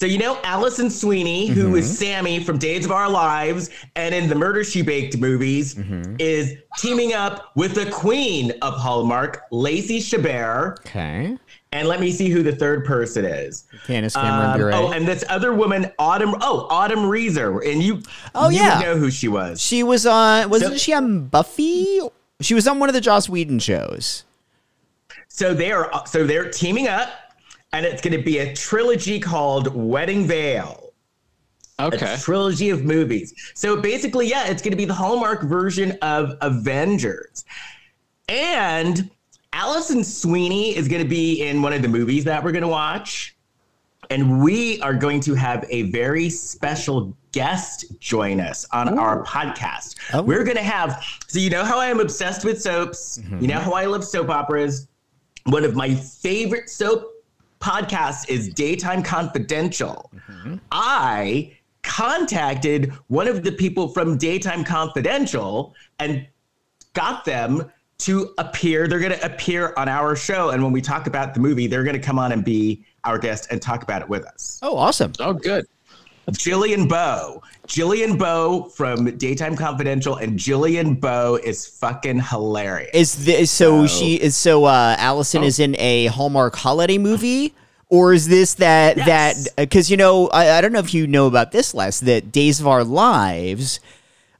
So 0.00 0.06
you 0.06 0.18
know 0.18 0.38
Alison 0.42 0.90
Sweeney, 0.90 1.46
who 1.46 1.66
Mm-hmm. 1.66 1.76
is 1.76 1.98
Sammy 1.98 2.42
from 2.42 2.58
Days 2.58 2.84
of 2.84 2.90
Our 2.92 3.08
Lives 3.08 3.70
and 3.96 4.14
in 4.14 4.28
the 4.28 4.34
Murder 4.34 4.64
She 4.64 4.82
Baked 4.82 5.16
movies, 5.18 5.74
Mm-hmm. 5.74 6.16
is 6.18 6.56
teaming 6.78 7.12
up 7.12 7.50
with 7.54 7.74
the 7.74 7.90
queen 7.90 8.52
of 8.62 8.74
Hallmark, 8.74 9.42
Lacey 9.50 10.00
Chabert. 10.00 10.78
Okay. 10.80 11.36
And 11.72 11.88
let 11.88 12.00
me 12.00 12.12
see 12.12 12.28
who 12.28 12.42
the 12.42 12.54
third 12.54 12.84
person 12.84 13.24
is. 13.24 13.64
Candace 13.86 14.14
Cameron 14.14 14.50
Um, 14.50 14.56
Bure. 14.58 14.72
oh, 14.74 14.92
and 14.92 15.06
this 15.08 15.24
other 15.28 15.52
woman, 15.52 15.90
Autumn. 15.98 16.34
Oh, 16.40 16.66
Autumn 16.70 17.06
Reeser, 17.06 17.58
and 17.60 17.82
you. 17.82 18.00
Oh, 18.34 18.48
you 18.48 18.58
yeah. 18.58 18.78
know 18.80 18.96
who 18.96 19.10
she 19.10 19.26
was. 19.28 19.60
she 19.60 19.82
was 19.82 20.06
on. 20.06 20.50
Wasn't 20.50 20.72
So- 20.72 20.78
she 20.78 20.92
on 20.92 21.26
Buffy? 21.26 22.00
She 22.40 22.54
was 22.54 22.66
on 22.68 22.78
one 22.78 22.88
of 22.88 22.94
the 22.94 23.00
Joss 23.00 23.28
Whedon 23.28 23.58
shows. 23.58 24.24
So 25.28 25.52
they 25.54 25.72
are. 25.72 25.90
So 26.06 26.24
they're 26.24 26.50
teaming 26.50 26.86
up, 26.88 27.08
and 27.74 27.84
it's 27.84 28.00
going 28.00 28.16
to 28.16 28.22
be 28.22 28.38
a 28.38 28.54
trilogy 28.54 29.18
called 29.18 29.74
Wedding 29.74 30.26
Veil. 30.26 30.92
Okay. 31.80 32.14
A 32.14 32.18
trilogy 32.18 32.70
of 32.70 32.84
movies. 32.84 33.34
So 33.54 33.80
basically, 33.80 34.28
yeah, 34.28 34.46
it's 34.46 34.62
going 34.62 34.70
to 34.70 34.76
be 34.76 34.84
the 34.84 34.94
Hallmark 34.94 35.42
version 35.42 35.98
of 36.00 36.34
Avengers. 36.40 37.44
And 38.28 39.10
Alison 39.52 40.04
Sweeney 40.04 40.76
is 40.76 40.86
going 40.86 41.02
to 41.02 41.08
be 41.08 41.42
in 41.42 41.62
one 41.62 41.72
of 41.72 41.82
the 41.82 41.88
movies 41.88 42.22
that 42.24 42.44
we're 42.44 42.52
going 42.52 42.62
to 42.62 42.68
watch. 42.68 43.34
And 44.08 44.40
we 44.40 44.80
are 44.80 44.94
going 44.94 45.18
to 45.22 45.34
have 45.34 45.66
a 45.68 45.90
very 45.90 46.30
special 46.30 47.16
guest 47.32 47.86
join 47.98 48.38
us 48.38 48.64
on 48.70 48.96
our 48.96 49.24
podcast. 49.24 49.96
Oh. 50.12 50.22
We're 50.22 50.44
going 50.44 50.58
to 50.58 50.62
have, 50.62 51.04
so 51.26 51.40
you 51.40 51.50
know 51.50 51.64
how 51.64 51.80
I 51.80 51.86
am 51.86 51.98
obsessed 51.98 52.44
with 52.44 52.62
soaps, 52.62 53.18
you 53.18 53.24
mm-hmm. 53.24 53.46
know 53.46 53.58
how 53.58 53.72
I 53.72 53.86
love 53.86 54.04
soap 54.04 54.28
operas. 54.28 54.86
One 55.46 55.64
of 55.64 55.74
my 55.74 55.96
favorite 55.96 56.70
soap 56.70 57.13
podcasts 57.64 58.28
is 58.28 58.52
Daytime 58.52 59.02
Confidential. 59.02 60.10
Mm-hmm. 60.14 60.56
I 60.70 61.56
contacted 61.82 62.92
one 63.06 63.26
of 63.26 63.42
the 63.42 63.52
people 63.52 63.88
from 63.88 64.18
Daytime 64.18 64.64
Confidential 64.64 65.74
and 65.98 66.26
got 66.92 67.24
them 67.24 67.72
to 67.98 68.34
appear. 68.36 68.86
They're 68.86 68.98
going 68.98 69.18
to 69.18 69.24
appear 69.24 69.72
on 69.78 69.88
our 69.88 70.14
show. 70.14 70.50
And 70.50 70.62
when 70.62 70.72
we 70.72 70.82
talk 70.82 71.06
about 71.06 71.32
the 71.32 71.40
movie, 71.40 71.66
they're 71.66 71.84
going 71.84 71.98
to 71.98 72.06
come 72.06 72.18
on 72.18 72.32
and 72.32 72.44
be 72.44 72.84
our 73.04 73.18
guest 73.18 73.46
and 73.50 73.62
talk 73.62 73.82
about 73.82 74.02
it 74.02 74.10
with 74.10 74.26
us. 74.26 74.60
Oh, 74.60 74.76
awesome. 74.76 75.12
Oh, 75.18 75.32
good. 75.32 75.64
Jillian 76.32 76.88
Bowe. 76.88 77.42
Jillian 77.66 78.18
Bowe 78.18 78.64
from 78.70 79.16
Daytime 79.16 79.56
Confidential, 79.56 80.16
and 80.16 80.38
Jillian 80.38 80.98
Bowe 81.00 81.36
is 81.42 81.66
fucking 81.66 82.20
hilarious. 82.20 82.90
Is 82.94 83.24
this 83.24 83.50
so? 83.50 83.86
So- 83.86 83.98
She 83.98 84.14
is 84.14 84.36
so. 84.36 84.64
Uh, 84.64 84.96
Alison 84.98 85.42
Oh. 85.42 85.46
is 85.46 85.58
in 85.58 85.76
a 85.78 86.06
Hallmark 86.06 86.56
holiday 86.56 86.98
movie, 86.98 87.54
or 87.88 88.12
is 88.12 88.28
this 88.28 88.54
that 88.54 88.96
Yes. 88.98 89.06
that? 89.06 89.56
Because 89.56 89.90
you 89.90 89.96
know, 89.96 90.28
I, 90.28 90.58
I 90.58 90.60
don't 90.60 90.72
know 90.72 90.78
if 90.78 90.92
you 90.94 91.06
know 91.06 91.26
about 91.26 91.52
this, 91.52 91.74
Les. 91.74 92.00
That 92.00 92.32
Days 92.32 92.60
of 92.60 92.66
Our 92.66 92.84
Lives. 92.84 93.80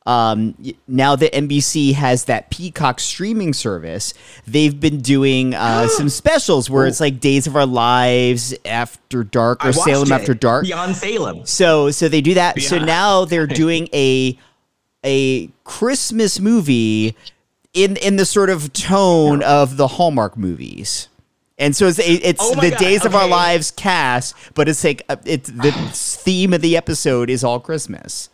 Um, 0.07 0.55
now 0.87 1.17
that 1.17 1.33
NBC 1.33 1.95
has 1.95 2.27
that 2.27 2.51
Peacock 2.51 3.01
streaming 3.01 3.55
service, 3.55 4.13
they've 4.47 4.79
been 4.79 5.01
doing 5.01 5.55
uh, 5.55 5.89
some 5.97 6.09
specials 6.09 6.69
where 6.69 6.87
it's 6.87 7.01
like 7.01 7.21
Days 7.21 7.47
of 7.47 7.57
Our 7.57 7.67
Lives 7.67 8.55
After 8.67 9.25
Dark 9.25 9.65
or 9.65 9.73
Salem 9.73 10.13
it. 10.13 10.15
After 10.15 10.35
Dark. 10.35 10.65
Beyond 10.65 10.95
Salem. 10.97 11.47
So 11.47 11.91
so 11.91 12.09
they 12.09 12.21
do 12.21 12.35
that. 12.35 12.61
So 12.61 12.79
now 12.79 13.25
they're 13.25 13.47
doing 13.65 13.89
a 13.95 14.39
a 15.05 15.49
Christmas 15.65 16.39
movie 16.39 17.17
in 17.73 17.97
in 17.97 18.17
the 18.17 18.27
sort 18.27 18.51
of 18.51 18.73
tone 18.73 19.43
of 19.43 19.77
the 19.77 19.89
Hallmark 19.89 20.37
movies. 20.37 21.09
And 21.57 21.75
so 21.75 21.87
it's 21.87 21.99
it's 21.99 22.43
Oh 22.43 22.61
the 22.61 22.71
God, 22.71 22.79
Days 22.79 23.05
of 23.05 23.15
Our. 23.15 23.29
Lives 23.29 23.71
cast, 23.71 24.35
but 24.55 24.69
it's 24.69 24.83
like 24.85 25.03
uh, 25.09 25.17
it's 25.25 25.49
the 25.49 25.73
theme 25.73 26.53
of 26.53 26.61
the 26.61 26.77
episode 26.77 27.31
is 27.31 27.43
all 27.45 27.59
Christmas. 27.61 28.29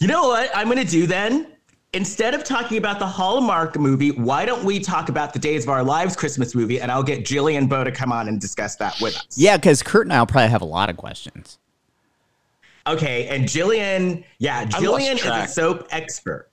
You 0.00 0.06
know 0.06 0.28
what 0.28 0.50
I'm 0.54 0.66
going 0.66 0.78
to 0.84 0.90
do 0.90 1.06
then? 1.06 1.46
Instead 1.92 2.34
of 2.34 2.42
talking 2.44 2.78
about 2.78 2.98
the 2.98 3.06
Hallmark 3.06 3.78
movie, 3.78 4.12
why 4.12 4.46
don't 4.46 4.64
we 4.64 4.78
talk 4.78 5.08
about 5.08 5.32
the 5.32 5.38
Days 5.38 5.64
of 5.64 5.68
Our 5.68 5.82
Lives 5.82 6.16
Christmas 6.16 6.54
movie 6.54 6.80
and 6.80 6.90
I'll 6.90 7.02
get 7.02 7.24
Jillian 7.24 7.68
Bowe 7.68 7.84
to 7.84 7.92
come 7.92 8.10
on 8.12 8.28
and 8.28 8.40
discuss 8.40 8.76
that 8.76 8.94
with 9.00 9.14
us. 9.16 9.26
Yeah, 9.36 9.56
because 9.56 9.82
Kurt 9.82 10.06
and 10.06 10.12
I'll 10.12 10.26
probably 10.26 10.48
have 10.50 10.62
a 10.62 10.66
lot 10.66 10.88
of 10.88 10.96
questions. 10.96 11.58
Okay, 12.86 13.28
and 13.28 13.44
Jillian, 13.44 14.24
yeah, 14.38 14.64
Jillian 14.64 15.16
is 15.16 15.24
a 15.26 15.46
soap 15.46 15.86
expert. 15.90 16.48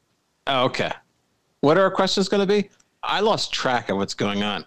Oh, 0.48 0.66
okay. 0.66 0.92
What 1.62 1.78
are 1.78 1.84
our 1.84 1.92
questions 1.92 2.28
going 2.28 2.46
to 2.46 2.54
be? 2.62 2.70
I 3.02 3.22
lost 3.22 3.54
track 3.54 3.90
of 3.90 3.98
what's 3.98 4.14
going 4.14 4.44
on. 4.44 4.66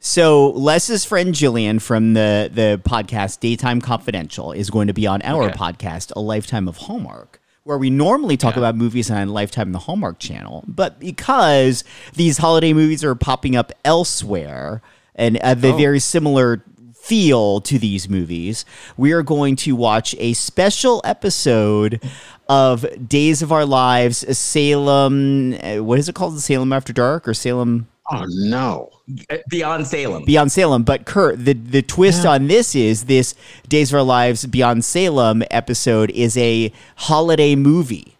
So 0.00 0.50
Les's 0.50 1.04
friend 1.04 1.34
Jillian 1.34 1.80
from 1.80 2.14
the 2.14 2.50
the 2.52 2.80
podcast 2.84 3.40
Daytime 3.40 3.80
Confidential 3.80 4.52
is 4.52 4.70
going 4.70 4.88
to 4.88 4.92
be 4.94 5.06
on 5.06 5.22
our 5.22 5.44
Okay. 5.44 5.54
podcast, 5.54 6.12
A 6.16 6.20
Lifetime 6.20 6.68
of 6.68 6.76
Hallmark, 6.78 7.39
where 7.64 7.78
we 7.78 7.90
normally 7.90 8.36
talk 8.36 8.56
about 8.56 8.74
movies 8.74 9.10
on 9.10 9.28
Lifetime 9.28 9.68
and 9.68 9.74
the 9.74 9.80
Hallmark 9.80 10.18
Channel, 10.18 10.64
but 10.66 10.98
because 10.98 11.84
these 12.14 12.38
holiday 12.38 12.72
movies 12.72 13.04
are 13.04 13.14
popping 13.14 13.54
up 13.54 13.70
elsewhere 13.84 14.82
and 15.14 15.38
have 15.42 15.64
a 15.64 15.72
very 15.76 16.00
similar 16.00 16.64
feel 16.94 17.60
to 17.62 17.78
these 17.78 18.08
movies, 18.08 18.64
we 18.96 19.12
are 19.12 19.22
going 19.22 19.56
to 19.56 19.74
watch 19.76 20.14
a 20.18 20.32
special 20.34 21.00
episode 21.04 22.00
of 22.48 22.86
Days 23.08 23.42
of 23.42 23.52
Our 23.52 23.64
Lives, 23.66 24.18
Salem. 24.36 25.54
uh, 25.62 25.76
What 25.82 25.98
is 25.98 26.08
it 26.08 26.14
called? 26.14 26.38
Salem 26.40 26.72
After 26.72 26.92
Dark 26.92 27.28
or 27.28 27.34
Salem? 27.34 27.88
Oh, 28.12 28.24
no. 28.28 28.90
Uh, 29.28 29.36
Beyond 29.48 29.86
Salem. 29.86 30.24
Beyond 30.24 30.50
Salem. 30.52 30.82
But 30.82 31.04
Kurt, 31.04 31.44
the 31.44 31.52
the 31.54 31.82
twist 31.82 32.26
on 32.26 32.46
this 32.48 32.74
is 32.74 33.04
this 33.04 33.34
Days 33.68 33.92
of 33.92 33.96
Our 33.98 34.02
Lives 34.02 34.46
Beyond 34.46 34.84
Salem 34.84 35.42
episode 35.50 36.10
is 36.10 36.36
a 36.36 36.72
holiday 36.96 37.54
movie. 37.54 38.16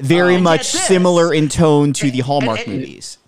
Very 0.00 0.36
Oh, 0.36 0.40
much 0.40 0.64
similar 0.66 1.32
in 1.32 1.48
tone 1.48 1.92
to 1.94 2.10
the 2.10 2.20
Hallmark 2.20 2.66
and- 2.66 2.76
movies. 2.78 3.18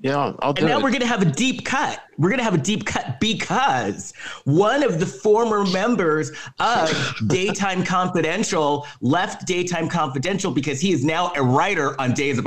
Yeah, 0.00 0.32
I'll 0.40 0.52
do 0.52 0.60
And 0.62 0.70
now 0.70 0.78
it. 0.78 0.82
we're 0.84 0.90
going 0.90 1.00
to 1.00 1.08
have 1.08 1.22
a 1.22 1.30
deep 1.32 1.64
cut. 1.64 2.00
We're 2.18 2.28
going 2.28 2.38
to 2.38 2.44
have 2.44 2.54
a 2.54 2.58
deep 2.58 2.86
cut 2.86 3.18
because 3.18 4.12
one 4.44 4.84
of 4.84 5.00
the 5.00 5.06
former 5.06 5.64
members 5.64 6.30
of 6.60 7.16
Daytime 7.26 7.82
Confidential 7.84 8.86
left 9.00 9.44
Daytime 9.44 9.88
Confidential 9.88 10.52
because 10.52 10.80
he 10.80 10.92
is 10.92 11.04
now 11.04 11.32
a 11.34 11.42
writer 11.42 12.00
on 12.00 12.12
Days 12.14 12.38
of 12.38 12.46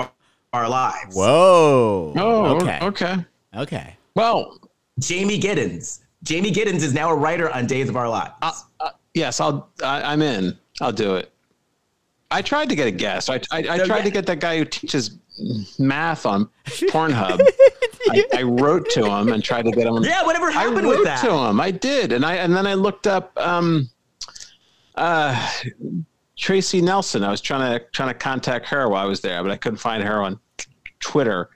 Our 0.53 0.67
Lives. 0.67 1.15
Whoa. 1.15 2.13
oh, 2.17 2.58
okay. 2.58 2.79
okay. 2.81 3.15
Okay. 3.55 3.96
Well, 4.15 4.60
Jamey 5.00 5.39
Giddens. 5.39 6.01
Jamey 6.25 6.51
Giddens 6.51 6.84
is 6.84 6.93
now 6.93 7.10
a 7.10 7.15
writer 7.15 7.50
on 7.53 7.65
Days 7.67 7.88
of 7.89 7.96
Our 7.96 8.10
Lives. 8.10 8.34
uh, 8.41 8.89
yes, 9.13 9.39
I'll. 9.39 9.70
I, 9.81 10.01
I'm 10.12 10.22
in. 10.22 10.58
I'll 10.81 10.91
do 10.91 11.15
it. 11.15 11.31
I 12.31 12.41
tried 12.41 12.67
to 12.70 12.75
get 12.75 12.88
a 12.88 12.91
guest. 12.91 13.29
I 13.29 13.36
I, 13.51 13.60
I 13.60 13.77
So, 13.77 13.86
tried 13.86 13.98
yeah. 14.00 14.03
to 14.03 14.10
get 14.12 14.25
that 14.25 14.39
guy 14.39 14.58
who 14.58 14.65
teaches 14.65 15.17
math 15.79 16.25
on 16.25 16.50
Pornhub. 16.65 17.41
I, 18.10 18.24
I 18.36 18.43
wrote 18.43 18.89
to 18.91 19.05
him 19.10 19.29
and 19.29 19.41
tried 19.43 19.63
to 19.65 19.72
get 19.72 19.88
him. 19.88 20.03
Yeah, 20.03 20.24
whatever 20.25 20.48
I 20.48 20.51
happened 20.51 20.84
wrote 20.84 21.00
with 21.00 21.05
that? 21.05 21.24
to 21.24 21.31
him. 21.31 21.62
I 21.62 21.72
did, 21.72 22.12
and 22.12 22.25
I 22.25 22.36
and 22.36 22.53
then 22.53 22.67
I 22.67 22.74
looked 22.74 23.08
up 23.08 23.31
um, 23.38 23.89
uh, 24.96 25.50
Tracy 26.41 26.81
Nelson. 26.81 27.24
I 27.24 27.29
was 27.29 27.39
trying 27.39 27.77
to 27.79 27.86
trying 27.91 28.10
to 28.10 28.15
contact 28.15 28.65
her 28.67 28.89
while 28.89 29.03
I 29.03 29.05
was 29.07 29.21
there, 29.21 29.41
but 29.43 29.51
I 29.51 29.57
couldn't 29.57 29.77
find 29.77 30.03
her 30.03 30.21
on 30.24 30.39
Twitter. 31.00 31.50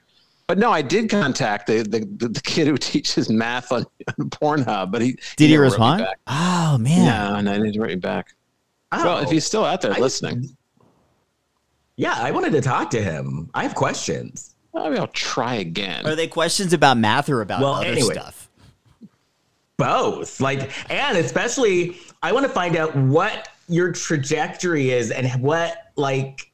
But 0.47 0.59
no, 0.59 0.71
I 0.71 0.83
did 0.83 1.09
contact 1.09 1.65
the 1.67 1.81
the, 1.81 1.99
the, 2.17 2.27
the 2.29 2.41
kid 2.41 2.67
who 2.67 2.77
teaches 2.93 3.29
math 3.29 3.71
on, 3.71 3.85
on 4.19 4.29
Pornhub. 4.29 4.91
But 4.91 5.01
he 5.01 5.17
Did 5.37 5.47
he 5.49 5.53
never 5.57 5.63
wrote 5.63 5.79
me 5.79 5.85
respond? 5.87 6.07
Oh 6.27 6.77
man. 6.77 7.05
No, 7.05 7.41
no, 7.41 7.51
I 7.53 7.57
didn't 7.65 7.81
write 7.81 7.89
me 7.89 7.95
back. 7.95 8.33
Well, 8.91 9.17
if 9.19 9.27
Oh. 9.27 9.31
he's 9.31 9.43
still 9.45 9.65
out 9.65 9.81
there 9.81 9.91
I- 9.93 9.97
listening, 9.99 10.55
Yeah, 11.97 12.13
I 12.15 12.29
wanted 12.31 12.51
to 12.51 12.61
talk 12.61 12.91
to 12.91 13.01
him. 13.01 13.49
I 13.55 13.63
have 13.63 13.73
questions. 13.73 14.55
maybe 14.73 14.97
I'll 14.99 15.07
try 15.07 15.55
again. 15.55 16.05
Are 16.05 16.15
they 16.15 16.27
questions 16.27 16.73
about 16.73 16.97
math 16.97 17.27
or 17.27 17.41
about 17.41 17.61
Well, 17.61 17.73
other 17.73 17.87
anyway. 17.87 18.13
stuff? 18.13 18.49
Both. 19.77 20.39
Like, 20.39 20.71
and 20.91 21.17
especially, 21.17 21.97
I 22.23 22.31
want 22.31 22.45
to 22.45 22.51
find 22.51 22.77
out 22.77 22.95
what 22.95 23.49
your 23.67 23.91
trajectory 23.91 24.91
is 24.91 25.11
and 25.11 25.27
what, 25.41 25.91
like, 25.95 26.51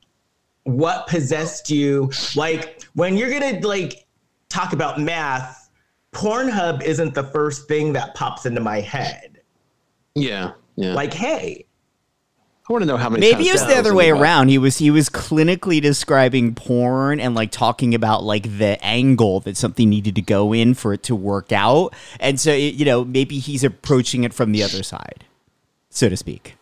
what 0.63 1.08
possessed 1.08 1.70
you. 1.70 2.12
Like, 2.36 2.84
when 2.94 3.18
you're 3.18 3.30
going 3.30 3.62
to, 3.62 3.68
like, 3.68 4.06
talk 4.50 4.74
about 4.74 5.00
math, 5.00 5.70
Pornhub 6.13 6.84
isn't 6.84 7.13
the 7.13 7.24
first 7.24 7.68
thing 7.68 7.94
that 7.94 8.15
pops 8.15 8.46
into 8.46 8.62
my 8.62 8.82
head. 8.82 9.41
yeah, 10.15 10.51
yeah. 10.75 10.94
Like, 10.94 11.13
hey, 11.13 11.65
I 12.70 12.74
want 12.74 12.84
to 12.84 12.86
know 12.86 12.98
how 12.98 13.10
many. 13.10 13.30
Maybe 13.30 13.50
it 13.50 13.53
was 13.53 13.65
the 13.65 13.75
other 13.75 13.94
way 13.94 14.12
around. 14.12 14.48
He 14.48 14.58
was 14.58 14.77
he 14.77 14.91
was 14.91 15.10
clinically 15.10 15.82
describing 15.82 16.56
porn 16.56 17.20
and 17.20 17.36
like 17.36 17.51
talking 17.51 17.94
about 17.94 18.24
like 18.24 18.58
the 18.58 18.77
angle 18.84 19.41
that 19.41 19.58
something 19.58 19.89
needed 19.89 20.15
to 20.15 20.22
go 20.22 20.53
in 20.53 20.74
for 20.74 20.94
it 20.94 21.03
to 21.03 21.15
work 21.15 21.51
out. 21.51 21.94
And 22.20 22.39
so 22.39 22.51
it, 22.51 22.75
you 22.75 22.86
know, 22.86 23.03
maybe 23.03 23.39
he's 23.39 23.63
approaching 23.63 24.24
it 24.24 24.34
from 24.34 24.53
the 24.53 24.63
other 24.63 24.84
side, 24.84 25.25
so 25.89 26.08
to 26.08 26.15
speak. 26.15 26.56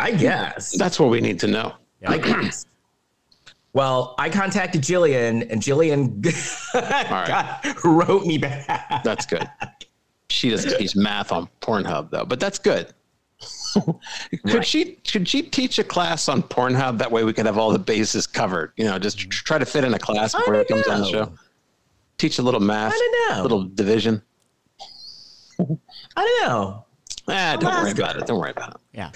I 0.00 0.12
guess. 0.12 0.76
That's 0.76 0.98
what 0.98 1.10
we 1.10 1.20
need 1.20 1.38
to 1.40 1.46
know. 1.46 1.74
I 2.06 2.18
guess. 2.18 2.66
Well, 3.72 4.14
I 4.18 4.28
contacted 4.30 4.82
Jillian, 4.82 5.48
and 5.50 5.62
Jillian 5.62 6.22
got- 6.72 7.84
wrote 7.84 8.26
me 8.26 8.38
back. 8.38 9.04
That's 9.04 9.26
good. 9.26 9.48
She 10.28 10.50
doesn't 10.50 10.78
teach 10.78 10.96
math 10.96 11.30
on 11.32 11.48
Pornhub 11.60 12.10
though, 12.10 12.24
but 12.24 12.40
that's 12.40 12.58
good. 12.58 12.92
could 13.74 13.94
Right. 14.44 14.66
she 14.66 14.92
could 15.10 15.28
she 15.28 15.42
teach 15.42 15.78
a 15.78 15.84
class 15.84 16.28
on 16.28 16.42
Pornhub? 16.42 16.98
That 16.98 17.10
way 17.12 17.24
we 17.24 17.32
could 17.32 17.46
have 17.46 17.58
all 17.58 17.70
the 17.72 17.78
bases 17.78 18.26
covered. 18.26 18.72
You 18.76 18.84
know, 18.84 18.98
just 18.98 19.18
try 19.30 19.58
to 19.58 19.64
fit 19.66 19.84
in 19.84 19.94
a 19.94 19.98
class 19.98 20.34
before 20.34 20.54
don't 20.54 20.68
comes 20.68 20.86
on 20.88 21.00
the 21.00 21.06
show. 21.08 21.32
Teach 22.18 22.38
a 22.38 22.42
little 22.42 22.60
math. 22.60 22.92
I 22.94 22.98
don't 22.98 23.36
know. 23.36 23.42
Little 23.42 23.62
division. 23.64 24.22
I 25.58 25.64
don't 26.16 26.48
know. 26.48 26.84
Ah, 27.32 27.56
don't 27.58 27.72
worry 27.82 27.90
about 27.92 28.16
it. 28.16 28.26
Don't 28.26 28.38
worry 28.38 28.50
about 28.50 28.70
it. 28.74 28.76
Yeah. 28.92 29.10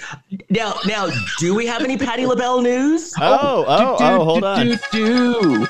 Now, 0.50 0.75
now, 0.87 1.09
do 1.38 1.54
we 1.54 1.66
have 1.66 1.83
any 1.83 1.97
Patti 1.97 2.26
LaBelle 2.26 2.62
news? 2.62 3.12
Oh, 3.21 3.64
oh, 3.66 3.97
oh, 4.00 4.25
hold 4.25 4.44
on. 4.44 4.66
Do, 4.66 4.76
do. 4.92 5.66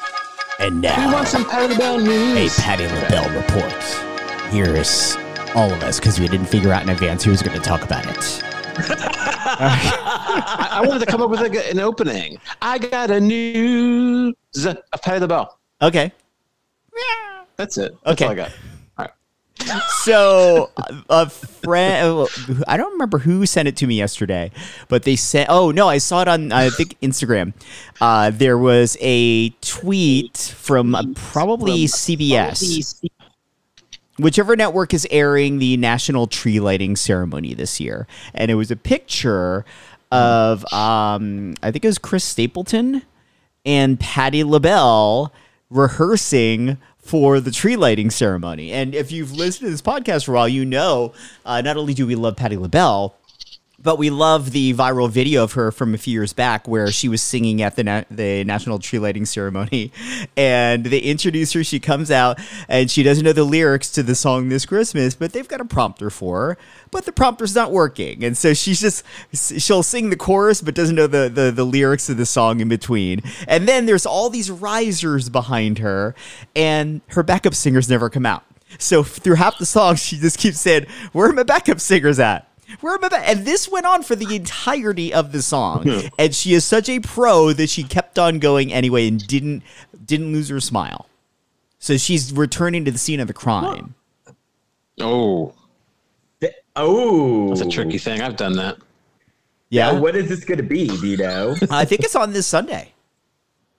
And 0.60 0.80
now, 0.80 1.06
We 1.08 1.12
want 1.12 1.26
some 1.28 1.44
Patti 1.48 1.72
LaBelle 1.72 1.98
news. 1.98 2.58
A 2.58 2.62
Patti 2.62 2.86
LaBelle 2.86 3.30
report. 3.34 3.72
Here's 4.52 5.16
all 5.54 5.72
of 5.72 5.82
us 5.82 5.98
because 5.98 6.20
we 6.20 6.28
didn't 6.28 6.46
figure 6.46 6.72
out 6.72 6.82
in 6.82 6.88
advance 6.90 7.24
who 7.24 7.30
was 7.30 7.42
going 7.42 7.56
to 7.56 7.62
talk 7.62 7.82
about 7.82 8.04
it. 8.06 8.42
I, 9.56 10.68
I 10.82 10.86
wanted 10.86 11.00
to 11.00 11.06
come 11.06 11.22
up 11.22 11.30
with 11.30 11.40
like 11.40 11.54
a- 11.54 11.70
an 11.70 11.78
opening. 11.78 12.38
I 12.60 12.78
got 12.78 13.10
a 13.10 13.20
news 13.20 14.34
of 14.64 14.78
Patti 15.02 15.20
LaBelle. 15.20 15.58
Okay. 15.82 16.12
That's 17.56 17.78
it. 17.78 17.94
That's 18.04 18.12
Okay. 18.20 18.24
all 18.24 18.32
I 18.32 18.34
got. 18.34 18.50
So 20.04 20.70
a 21.08 21.30
friend, 21.30 22.28
I 22.68 22.76
don't 22.76 22.92
remember 22.92 23.18
who 23.18 23.46
sent 23.46 23.68
it 23.68 23.76
to 23.78 23.86
me 23.86 23.94
yesterday, 23.96 24.50
but 24.88 25.04
they 25.04 25.16
sent. 25.16 25.48
Oh 25.48 25.70
no, 25.70 25.88
I 25.88 25.96
saw 25.98 26.20
it 26.22 26.28
on 26.28 26.52
I 26.52 26.68
think 26.68 27.00
Instagram. 27.00 27.54
Uh, 28.00 28.30
there 28.30 28.58
was 28.58 28.98
a 29.00 29.48
tweet 29.60 30.36
from 30.36 30.94
uh, 30.94 31.04
probably 31.14 31.86
CBS, 31.86 33.02
whichever 34.18 34.56
network 34.56 34.92
is 34.92 35.06
airing 35.10 35.58
the 35.58 35.78
national 35.78 36.26
tree 36.26 36.60
lighting 36.60 36.96
ceremony 36.96 37.54
this 37.54 37.80
year, 37.80 38.06
and 38.34 38.50
it 38.50 38.56
was 38.56 38.70
a 38.70 38.76
picture 38.76 39.64
of 40.12 40.70
um, 40.72 41.54
I 41.62 41.70
think 41.70 41.84
it 41.84 41.88
was 41.88 41.98
Chris 41.98 42.24
Stapleton 42.24 43.02
and 43.64 43.98
Patti 43.98 44.44
LaBelle 44.44 45.32
rehearsing 45.70 46.78
for 47.04 47.38
the 47.38 47.50
tree 47.50 47.76
lighting 47.76 48.10
ceremony. 48.10 48.72
And 48.72 48.94
if 48.94 49.12
you've 49.12 49.32
listened 49.32 49.66
to 49.66 49.70
this 49.70 49.82
podcast 49.82 50.24
for 50.24 50.32
a 50.32 50.34
while, 50.36 50.48
you 50.48 50.64
know 50.64 51.12
uh, 51.44 51.60
not 51.60 51.76
only 51.76 51.94
do 51.94 52.06
we 52.06 52.14
love 52.14 52.36
Patti 52.36 52.56
LaBelle, 52.56 53.14
but 53.84 53.98
we 53.98 54.10
love 54.10 54.50
the 54.50 54.72
viral 54.74 55.08
video 55.08 55.44
of 55.44 55.52
her 55.52 55.70
from 55.70 55.94
a 55.94 55.98
few 55.98 56.14
years 56.14 56.32
back 56.32 56.66
where 56.66 56.90
she 56.90 57.06
was 57.06 57.22
singing 57.22 57.62
at 57.62 57.76
the 57.76 57.84
na- 57.84 58.02
the 58.10 58.42
national 58.42 58.78
tree 58.80 58.98
lighting 58.98 59.26
ceremony, 59.26 59.92
and 60.36 60.86
they 60.86 60.98
introduce 60.98 61.52
her. 61.52 61.62
She 61.62 61.78
comes 61.78 62.10
out 62.10 62.40
and 62.66 62.90
she 62.90 63.02
doesn't 63.02 63.24
know 63.24 63.32
the 63.32 63.44
lyrics 63.44 63.90
to 63.92 64.02
the 64.02 64.14
song 64.14 64.48
this 64.48 64.66
Christmas, 64.66 65.14
but 65.14 65.32
they've 65.32 65.46
got 65.46 65.60
a 65.60 65.64
prompter 65.64 66.10
for 66.10 66.48
her. 66.48 66.58
But 66.90 67.04
the 67.04 67.12
prompter's 67.12 67.54
not 67.54 67.70
working, 67.70 68.24
and 68.24 68.36
so 68.36 68.54
she's 68.54 68.80
just 68.80 69.04
she'll 69.32 69.82
sing 69.82 70.10
the 70.10 70.16
chorus 70.16 70.62
but 70.62 70.74
doesn't 70.74 70.96
know 70.96 71.06
the 71.06 71.28
the, 71.28 71.50
the 71.50 71.64
lyrics 71.64 72.08
of 72.08 72.16
the 72.16 72.26
song 72.26 72.60
in 72.60 72.68
between. 72.68 73.20
And 73.46 73.68
then 73.68 73.84
there's 73.84 74.06
all 74.06 74.30
these 74.30 74.50
risers 74.50 75.28
behind 75.28 75.78
her, 75.78 76.14
and 76.56 77.02
her 77.08 77.22
backup 77.22 77.54
singers 77.54 77.90
never 77.90 78.08
come 78.08 78.24
out. 78.24 78.44
So 78.78 79.02
through 79.02 79.36
half 79.36 79.58
the 79.58 79.66
song, 79.66 79.96
she 79.96 80.18
just 80.18 80.38
keeps 80.38 80.58
saying, 80.58 80.86
"Where 81.12 81.28
are 81.28 81.32
my 81.34 81.42
backup 81.42 81.80
singers 81.80 82.18
at?" 82.18 82.48
Where 82.80 82.94
am 82.94 83.04
I? 83.04 83.18
And 83.18 83.46
this 83.46 83.68
went 83.68 83.86
on 83.86 84.02
for 84.02 84.14
the 84.16 84.34
entirety 84.34 85.12
of 85.14 85.32
the 85.32 85.42
song. 85.42 85.88
and 86.18 86.34
she 86.34 86.54
is 86.54 86.64
such 86.64 86.88
a 86.88 87.00
pro 87.00 87.52
that 87.52 87.68
she 87.70 87.82
kept 87.84 88.18
on 88.18 88.38
going 88.38 88.72
anyway 88.72 89.08
and 89.08 89.24
didn't 89.26 89.62
didn't 90.04 90.32
lose 90.32 90.48
her 90.50 90.60
smile. 90.60 91.08
So 91.78 91.96
she's 91.96 92.32
returning 92.32 92.84
to 92.86 92.90
the 92.90 92.98
scene 92.98 93.20
of 93.20 93.26
the 93.28 93.34
crime. 93.34 93.94
Oh, 95.00 95.54
Th- 96.40 96.52
Oh, 96.76 97.48
that's 97.48 97.60
a 97.60 97.68
tricky 97.68 97.98
thing. 97.98 98.20
I've 98.20 98.36
done 98.36 98.54
that. 98.54 98.78
Yeah, 99.70 99.92
Now, 99.92 100.00
what 100.00 100.14
is 100.16 100.28
this 100.28 100.44
going 100.44 100.58
to 100.58 100.62
be? 100.64 100.86
Do 100.86 101.06
you 101.06 101.16
know? 101.16 101.56
I 101.70 101.84
think 101.84 102.02
it's 102.04 102.14
on 102.14 102.32
this 102.32 102.46
Sunday, 102.46 102.92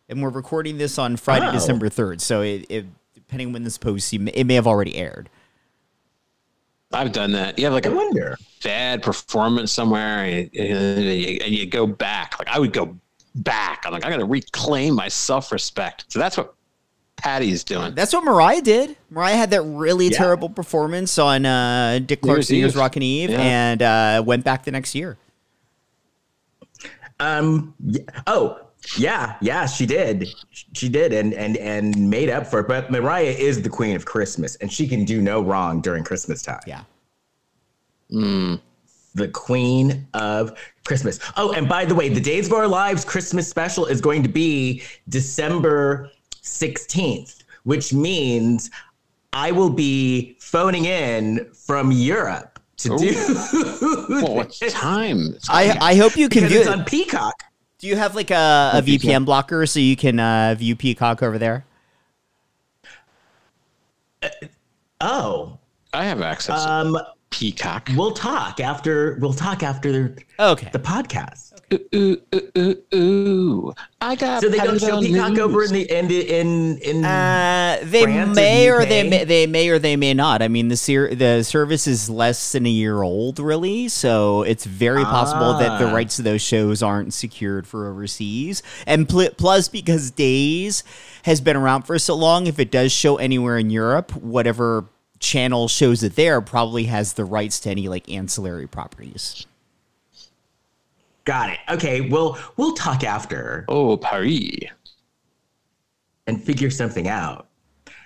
and 0.10 0.22
we're 0.22 0.30
recording 0.30 0.78
this 0.78 0.98
on 0.98 1.16
Friday, 1.16 1.48
Oh. 1.48 1.52
December 1.54 1.90
third. 1.90 2.22
So 2.22 2.42
it, 2.42 2.66
it 2.70 2.86
depending 3.14 3.54
when 3.54 3.64
this 3.64 3.78
post, 3.78 4.14
it 4.14 4.44
may 4.46 4.54
have 4.56 4.68
already 4.68 4.96
aired. 4.98 5.30
I've 6.94 7.12
done 7.12 7.32
that. 7.34 7.58
You 7.60 7.66
have 7.66 7.74
like 7.74 7.86
I 7.88 7.90
a 7.92 7.96
wonder. 7.96 8.38
bad 8.64 9.02
performance 9.04 9.72
somewhere, 9.72 10.24
and 10.24 10.50
you, 10.54 11.40
and 11.44 11.54
you 11.54 11.66
go 11.66 11.86
back. 11.88 12.38
Like 12.40 12.48
I 12.48 12.60
would 12.60 12.74
go 12.74 12.96
back. 13.36 13.84
I'm 13.86 13.92
like, 13.92 14.06
I 14.06 14.10
got 14.10 14.18
to 14.18 14.26
reclaim 14.26 14.94
my 14.96 15.08
self 15.08 15.52
respect. 15.52 16.06
So 16.08 16.20
that's 16.20 16.38
what 16.38 16.54
Patti's 17.18 17.64
doing. 17.64 17.96
That's 17.96 18.14
what 18.14 18.24
Mariah 18.24 18.62
did. 18.62 18.96
Mariah 19.10 19.36
had 19.36 19.50
that 19.52 19.64
really 19.64 20.08
Yeah. 20.08 20.18
terrible 20.18 20.48
performance 20.50 21.18
on 21.18 21.46
uh, 21.46 22.00
Dick 22.06 22.22
Clark's 22.22 22.50
New 22.50 22.58
Year's 22.58 22.74
Eve. 22.74 22.80
Rockin' 22.80 23.04
Eve, 23.04 23.30
Yeah. 23.32 23.42
and 23.42 23.82
uh, 23.82 24.24
went 24.26 24.44
back 24.46 24.64
the 24.64 24.72
next 24.72 24.96
year. 24.96 25.18
Um. 27.20 27.74
y- 27.84 28.00
Oh, 28.28 28.60
yeah, 28.98 29.36
yeah, 29.42 29.66
she 29.66 29.86
did. 29.86 30.28
She 30.74 30.90
did, 30.90 31.14
and 31.14 31.34
and 31.34 31.58
and 31.58 32.10
made 32.10 32.30
up 32.30 32.48
for 32.48 32.60
it. 32.60 32.68
But 32.68 32.92
Mariah 32.92 33.36
is 33.38 33.62
the 33.62 33.70
queen 33.70 33.96
of 33.96 34.06
Christmas, 34.06 34.56
and 34.58 34.72
she 34.72 34.88
can 34.88 35.06
do 35.06 35.22
no 35.22 35.42
wrong 35.42 35.82
during 35.82 36.04
Christmas 36.04 36.42
time. 36.42 36.62
Yeah. 36.68 36.84
Hmm. 38.12 38.56
the 39.16 39.28
queen 39.30 40.08
of 40.14 40.58
Christmas. 40.84 41.20
Oh, 41.38 41.54
and 41.54 41.68
by 41.68 41.86
the 41.86 41.96
way, 41.96 42.10
the 42.10 42.22
Days 42.22 42.48
of 42.48 42.54
Our 42.54 42.68
Lives 42.68 43.04
Christmas 43.04 43.48
special 43.50 43.86
is 43.88 44.00
going 44.00 44.22
to 44.22 44.30
be 44.30 44.84
December 45.10 46.12
16th, 46.44 47.44
which 47.64 47.94
means 47.94 48.70
I 49.34 49.52
will 49.52 49.72
be 49.72 50.38
phoning 50.40 50.86
in 50.86 51.50
from 51.54 51.92
Europe 51.92 52.60
to 52.78 52.94
oh. 52.94 52.98
do 52.98 54.16
Well, 54.22 54.36
what 54.36 54.54
time? 54.70 55.20
It's- 55.30 55.48
I, 55.50 55.78
I 55.82 55.96
hope 55.96 56.16
you 56.16 56.30
can 56.30 56.44
because 56.44 56.54
do 56.54 56.60
it's 56.60 56.70
it. 56.70 56.80
on 56.80 56.86
Peacock. 56.86 57.44
Do 57.80 57.88
you 57.88 57.96
have 57.96 58.16
like 58.16 58.32
a, 58.32 58.72
a 58.76 58.82
VPN. 58.82 59.00
VPN 59.00 59.26
blocker 59.26 59.66
so 59.66 59.80
you 59.80 59.96
can 59.96 60.20
uh, 60.20 60.56
view 60.58 60.76
Peacock 60.76 61.22
over 61.22 61.38
there? 61.38 61.66
Oh, 65.02 65.58
I 65.94 66.06
have 66.06 66.22
access. 66.22 66.66
um, 66.66 66.98
Peacock. 67.30 67.90
We'll 67.96 68.12
talk 68.14 68.60
after. 68.60 69.18
We'll 69.20 69.34
talk 69.34 69.62
after 69.62 70.16
Okay. 70.40 70.70
the 70.72 70.80
podcast. 70.80 71.45
Ooh, 71.74 71.80
ooh, 71.96 72.22
ooh, 72.36 72.52
ooh, 72.58 72.96
ooh. 72.96 73.74
I 74.00 74.16
got. 74.16 74.42
So 74.42 74.50
they 74.50 74.58
don't 74.58 74.80
show 74.80 75.02
Paddington 75.02 75.14
Peacock 75.14 75.40
over 75.40 75.64
in 75.64 75.72
the 75.74 75.90
in 75.92 76.12
in 76.12 76.78
in. 76.78 77.06
Uh, 77.06 77.80
they 77.84 78.04
France 78.04 78.36
may 78.36 78.70
or 78.70 78.86
they 78.86 79.10
may, 79.10 79.24
they 79.24 79.48
may 79.48 79.70
or 79.70 79.80
they 79.80 79.96
may 79.96 80.14
not. 80.14 80.42
I 80.44 80.48
mean, 80.48 80.68
the 80.68 80.78
ser- 80.78 81.16
the 81.16 81.42
service 81.44 81.88
is 81.88 82.08
less 82.10 82.52
than 82.52 82.68
a 82.68 82.70
year 82.70 83.02
old, 83.02 83.40
really, 83.40 83.88
so 83.88 84.44
it's 84.44 84.66
very 84.66 85.04
possible 85.04 85.58
that 85.58 85.80
the 85.80 85.90
Ah. 85.90 85.94
rights 85.94 86.18
to 86.18 86.22
those 86.22 86.42
shows 86.42 86.84
aren't 86.84 87.14
secured 87.14 87.66
for 87.66 87.90
overseas. 87.90 88.62
And 88.86 89.10
pl- 89.10 89.32
plus, 89.36 89.68
because 89.68 90.12
Days 90.12 90.84
has 91.24 91.42
been 91.42 91.56
around 91.56 91.84
for 91.84 91.98
so 91.98 92.14
long, 92.16 92.46
if 92.46 92.60
it 92.60 92.70
does 92.70 92.92
show 92.92 93.16
anywhere 93.18 93.58
in 93.58 93.72
Europe, 93.72 94.16
whatever 94.16 94.86
channel 95.20 95.68
shows 95.68 96.04
it 96.04 96.16
there 96.16 96.42
probably 96.42 96.84
has 96.84 97.14
the 97.14 97.26
rights 97.26 97.60
to 97.62 97.72
any 97.72 97.88
like 97.88 98.08
ancillary 98.12 98.68
properties. 98.68 99.48
Got 101.26 101.50
it. 101.50 101.60
Okay. 101.70 102.02
Well, 102.02 102.38
we'll 102.58 102.74
talk 102.74 103.04
after 103.04 103.66
Oh, 103.68 103.98
Paris. 103.98 104.52
and 106.28 106.42
figure 106.42 106.70
something 106.70 107.08
out. 107.08 107.48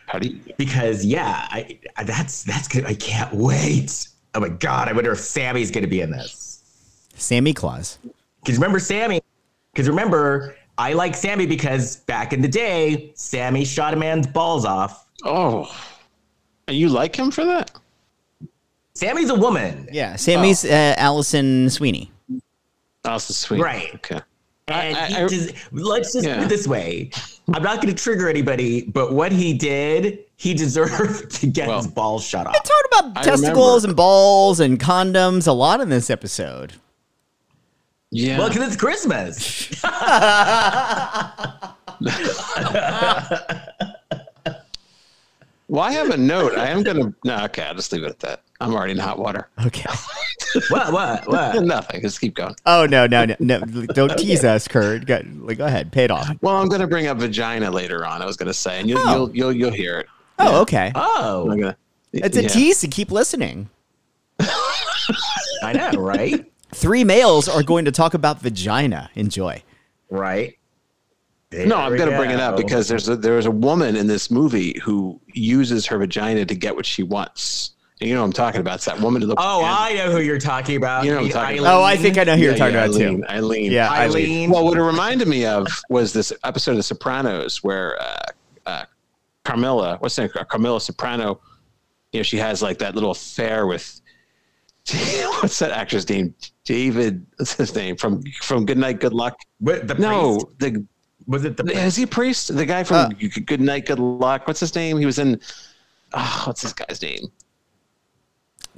Paris. 0.07 0.29
because 0.57 1.05
yeah, 1.05 1.47
I, 1.51 1.79
I 1.97 2.03
that's 2.03 2.43
that's 2.43 2.67
good. 2.67 2.85
I 2.85 2.95
can't 2.95 3.31
wait. 3.33 4.07
Oh 4.33 4.39
my 4.39 4.49
god, 4.49 4.87
I 4.87 4.93
wonder 4.93 5.11
if 5.11 5.19
Sammy's 5.19 5.69
gonna 5.71 5.87
be 5.87 6.01
in 6.01 6.11
this. 6.11 7.07
Sammy 7.15 7.53
Claus. 7.53 7.99
Because 8.41 8.55
remember 8.57 8.79
Sammy? 8.79 9.21
Because 9.73 9.87
remember, 9.89 10.55
I 10.77 10.93
like 10.93 11.13
Sammy 11.15 11.45
because 11.45 11.97
back 11.97 12.31
in 12.33 12.41
the 12.41 12.47
day, 12.47 13.11
Sammy 13.15 13.65
shot 13.65 13.93
a 13.93 13.97
man's 13.97 14.25
balls 14.27 14.65
off. 14.65 15.05
Oh. 15.23 15.69
And 16.67 16.77
you 16.77 16.89
like 16.89 17.15
him 17.15 17.29
for 17.31 17.43
that? 17.45 17.71
Sammy's 18.93 19.29
a 19.29 19.35
woman, 19.35 19.87
Yeah, 19.91 20.15
Sammy's 20.15 20.65
uh, 20.65 20.93
Alison 20.97 21.69
Sweeney. 21.69 22.11
This 23.03 23.35
sweet. 23.35 23.61
Right. 23.61 23.93
Okay. 23.95 24.19
and 24.67 24.95
I- 24.97 25.05
he 25.07 25.15
I- 25.15 25.27
des- 25.27 25.53
let's 25.71 26.13
just 26.13 26.27
put 26.27 26.37
it 26.43 26.49
this 26.49 26.67
way: 26.67 27.09
I'm 27.53 27.63
not 27.63 27.81
going 27.81 27.93
to 27.93 28.01
trigger 28.03 28.29
anybody, 28.29 28.83
but 28.83 29.13
what 29.13 29.31
he 29.31 29.53
did, 29.53 30.19
he 30.37 30.53
deserved 30.65 31.31
to 31.39 31.47
get 31.47 31.67
Well, 31.67 31.77
his 31.77 31.87
balls 31.87 32.23
shut 32.25 32.45
off. 32.47 32.55
I 32.55 32.59
talked 32.59 32.87
about 33.13 33.17
I 33.17 33.23
testicles 33.23 33.83
remember. 33.83 33.87
and 33.89 33.95
balls 33.95 34.59
and 34.59 34.79
condoms 34.79 35.47
a 35.47 35.51
lot 35.53 35.81
in 35.81 35.89
this 35.89 36.09
episode. 36.09 36.73
Yeah. 38.11 38.37
Well, 38.39 38.49
because 38.49 38.67
it's 38.67 38.75
Christmas. 38.75 39.69
well, 45.67 45.83
I 45.83 45.91
have 45.91 46.09
a 46.09 46.17
note. 46.17 46.57
I 46.57 46.67
am 46.67 46.83
gonna. 46.83 47.13
No, 47.23 47.43
okay. 47.45 47.63
I'll 47.63 47.75
just 47.75 47.91
leave 47.91 48.03
it 48.03 48.09
at 48.09 48.19
that. 48.19 48.41
I'm 48.61 48.73
already 48.73 48.91
in 48.91 48.97
hot 48.97 49.17
water. 49.19 49.47
Okay. 49.65 49.89
what? 50.69 50.91
What? 50.91 51.27
What? 51.27 51.63
Nothing. 51.63 52.01
Just 52.01 52.19
keep 52.19 52.35
going. 52.35 52.55
Oh 52.65 52.85
no 52.85 53.07
no 53.07 53.25
no 53.25 53.35
no! 53.39 53.59
Don't 53.93 54.17
tease 54.17 54.43
us, 54.43 54.67
Kurt. 54.67 55.05
Go, 55.05 55.21
like, 55.39 55.57
go 55.59 55.65
ahead, 55.65 55.91
pay 55.91 56.03
it 56.03 56.11
off. 56.11 56.29
Well, 56.41 56.55
I'm 56.55 56.67
gonna 56.67 56.87
bring 56.87 57.07
up 57.07 57.17
vagina 57.17 57.71
later 57.71 58.05
on. 58.05 58.21
I 58.21 58.25
was 58.25 58.35
gonna 58.37 58.53
say, 58.53 58.79
and 58.79 58.89
you'll 58.89 58.99
Oh. 58.99 59.15
you'll, 59.15 59.35
you'll 59.35 59.53
you'll 59.53 59.71
hear 59.71 59.99
it. 59.99 60.07
Oh 60.39 60.61
okay. 60.61 60.91
Oh, 60.95 61.45
gonna. 61.47 61.77
It's 62.11 62.37
a 62.37 62.43
yeah. 62.43 62.47
tease 62.47 62.81
to 62.81 62.87
keep 62.87 63.11
listening. 63.11 63.69
I 65.63 65.73
know, 65.73 65.99
right? 65.99 66.45
Three 66.73 67.03
males 67.03 67.47
are 67.47 67.63
going 67.63 67.85
to 67.85 67.91
talk 67.91 68.13
about 68.13 68.41
vagina. 68.41 69.09
Enjoy. 69.15 69.61
right. 70.09 70.55
No, 71.51 71.77
I'm 71.77 71.97
going 71.97 72.11
to 72.11 72.15
bring 72.15 72.29
it 72.29 72.39
up 72.39 72.57
because 72.57 72.87
there's 72.87 73.09
a, 73.09 73.15
there's 73.15 73.47
a 73.47 73.51
woman 73.51 73.95
in 73.95 74.05
this 74.05 74.29
movie 74.29 74.79
who 74.83 75.19
uses 75.33 75.87
her 75.87 75.97
vagina 75.97 76.45
to 76.45 76.53
get 76.53 76.75
what 76.75 76.85
she 76.85 77.01
wants. 77.01 77.71
And 78.01 78.07
you 78.09 78.15
know 78.15 78.21
what 78.21 78.27
I'm 78.27 78.33
talking 78.33 78.61
about? 78.61 78.75
It's 78.75 78.85
that 78.85 78.99
woman 79.01 79.21
who 79.21 79.27
looks. 79.27 79.43
Oh, 79.45 79.61
I 79.63 79.93
know 79.93 80.09
who 80.11 80.21
you're 80.21 80.39
talking 80.39 80.77
about. 80.77 81.03
You 81.03 81.11
know 81.11 81.17
what 81.17 81.21
I'm 81.23 81.27
The 81.27 81.33
talking 81.33 81.47
Eileen. 81.49 81.59
about. 81.65 81.79
Oh, 81.81 81.83
I 81.83 81.97
think 81.97 82.17
I 82.17 82.23
know 82.23 82.35
who 82.37 82.43
you're 82.43 82.55
talking 82.55 82.75
about 82.75 82.89
Eileen, 82.89 83.17
too. 83.21 83.27
Eileen. 83.27 83.71
Yeah, 83.71 83.91
Eileen. 83.91 84.49
Well, 84.51 84.63
what 84.63 84.77
it 84.77 84.81
reminded 84.83 85.27
me 85.27 85.45
of 85.45 85.67
was 85.89 86.13
this 86.13 86.31
episode 86.45 86.71
of 86.71 86.77
The 86.77 86.83
Sopranos 86.83 87.61
where 87.63 88.01
uh, 88.01 88.19
uh, 88.65 88.85
Carmela, 89.43 89.97
what's 89.99 90.15
her 90.15 90.23
name? 90.23 90.45
Carmela 90.47 90.79
Soprano, 90.79 91.41
you 92.13 92.19
know, 92.19 92.23
she 92.23 92.37
has 92.37 92.61
like 92.61 92.77
that 92.79 92.95
little 92.95 93.11
affair 93.11 93.67
with 93.67 93.99
what's 95.41 95.59
that 95.59 95.71
actor's 95.71 96.07
name? 96.09 96.33
David. 96.63 97.25
What's 97.37 97.53
his 97.55 97.75
name 97.75 97.95
from 97.97 98.23
from 98.41 98.65
Good 98.65 98.77
Night, 98.77 98.99
Good 99.01 99.13
Luck? 99.13 99.37
What, 99.59 99.87
the 99.87 99.95
No, 99.95 100.37
priest? 100.39 100.59
the 100.59 100.85
was 101.27 101.43
it 101.45 101.57
the 101.57 101.63
priest? 101.65 101.79
is 101.81 101.95
he 101.97 102.03
a 102.03 102.07
priest? 102.07 102.55
The 102.55 102.65
guy 102.65 102.83
from 102.83 102.95
Uh. 102.95 103.09
Good 103.45 103.61
Night, 103.61 103.85
Good 103.85 103.99
Luck. 103.99 104.47
What's 104.47 104.61
his 104.61 104.73
name? 104.73 104.97
He 104.97 105.05
was 105.05 105.19
in. 105.19 105.39
Oh, 106.13 106.43
what's 106.47 106.61
this 106.61 106.73
guy's 106.73 107.01
name? 107.01 107.27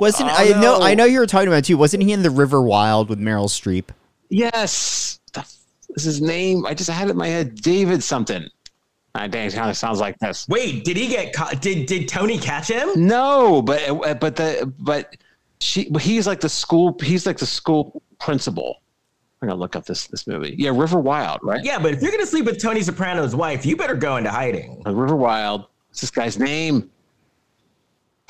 Wasn't 0.02 0.28
Oh, 0.30 0.34
I 0.36 0.50
know 0.50 0.80
no. 0.80 0.82
I 0.82 0.96
know 0.96 1.06
you 1.06 1.20
were 1.20 1.28
talking 1.28 1.48
about 1.48 1.58
it 1.60 1.66
too? 1.66 1.78
Wasn't 1.78 2.02
he 2.02 2.12
in 2.12 2.24
the 2.24 2.32
River 2.32 2.60
Wild 2.60 3.08
with 3.08 3.20
Meryl 3.20 3.46
Streep? 3.46 3.90
Yes, 4.30 5.20
the 5.34 5.42
f- 5.42 5.56
is 5.96 6.04
his 6.04 6.22
name. 6.22 6.66
I 6.66 6.74
just 6.74 6.90
had 6.90 7.08
it 7.08 7.12
in 7.12 7.18
my 7.18 7.28
head. 7.28 7.54
David 7.62 8.02
something. 8.02 8.48
Ah, 9.14 9.28
dang, 9.28 9.48
it 9.48 9.54
kind 9.54 9.70
of 9.70 9.78
sounds 9.78 10.00
like 10.00 10.18
this. 10.18 10.48
Wait, 10.50 10.84
did 10.86 10.98
he 10.98 11.08
get 11.08 11.34
caught? 11.34 11.62
Did 11.62 11.86
did 11.86 12.08
Tony 12.08 12.40
catch 12.40 12.68
him? 12.70 12.90
No, 12.96 13.62
but 13.62 13.88
uh, 13.90 14.16
but 14.16 14.36
the 14.36 14.74
but 14.80 15.16
she 15.60 15.88
but 15.90 16.02
he's 16.02 16.26
like 16.26 16.40
the 16.40 16.50
school. 16.50 16.98
He's 17.04 17.28
like 17.28 17.38
the 17.38 17.46
school 17.46 18.02
principal. 18.20 18.82
I'm 19.42 19.50
gonna 19.50 19.60
look 19.60 19.76
up 19.76 19.86
this 19.86 20.08
this 20.08 20.26
movie. 20.26 20.56
Yeah, 20.58 20.72
River 20.74 21.00
Wild, 21.00 21.42
right? 21.44 21.64
Yeah, 21.64 21.78
but 21.78 21.94
if 21.94 22.02
you're 22.02 22.12
gonna 22.12 22.26
sleep 22.26 22.46
with 22.46 22.60
Tony 22.60 22.82
Soprano's 22.82 23.36
wife, 23.36 23.68
you 23.68 23.76
better 23.78 23.96
go 23.96 24.18
into 24.18 24.32
hiding. 24.32 24.82
River 24.84 25.16
Wild. 25.16 25.68
What's 25.90 26.02
this 26.02 26.10
guy's 26.12 26.40
name? 26.40 26.90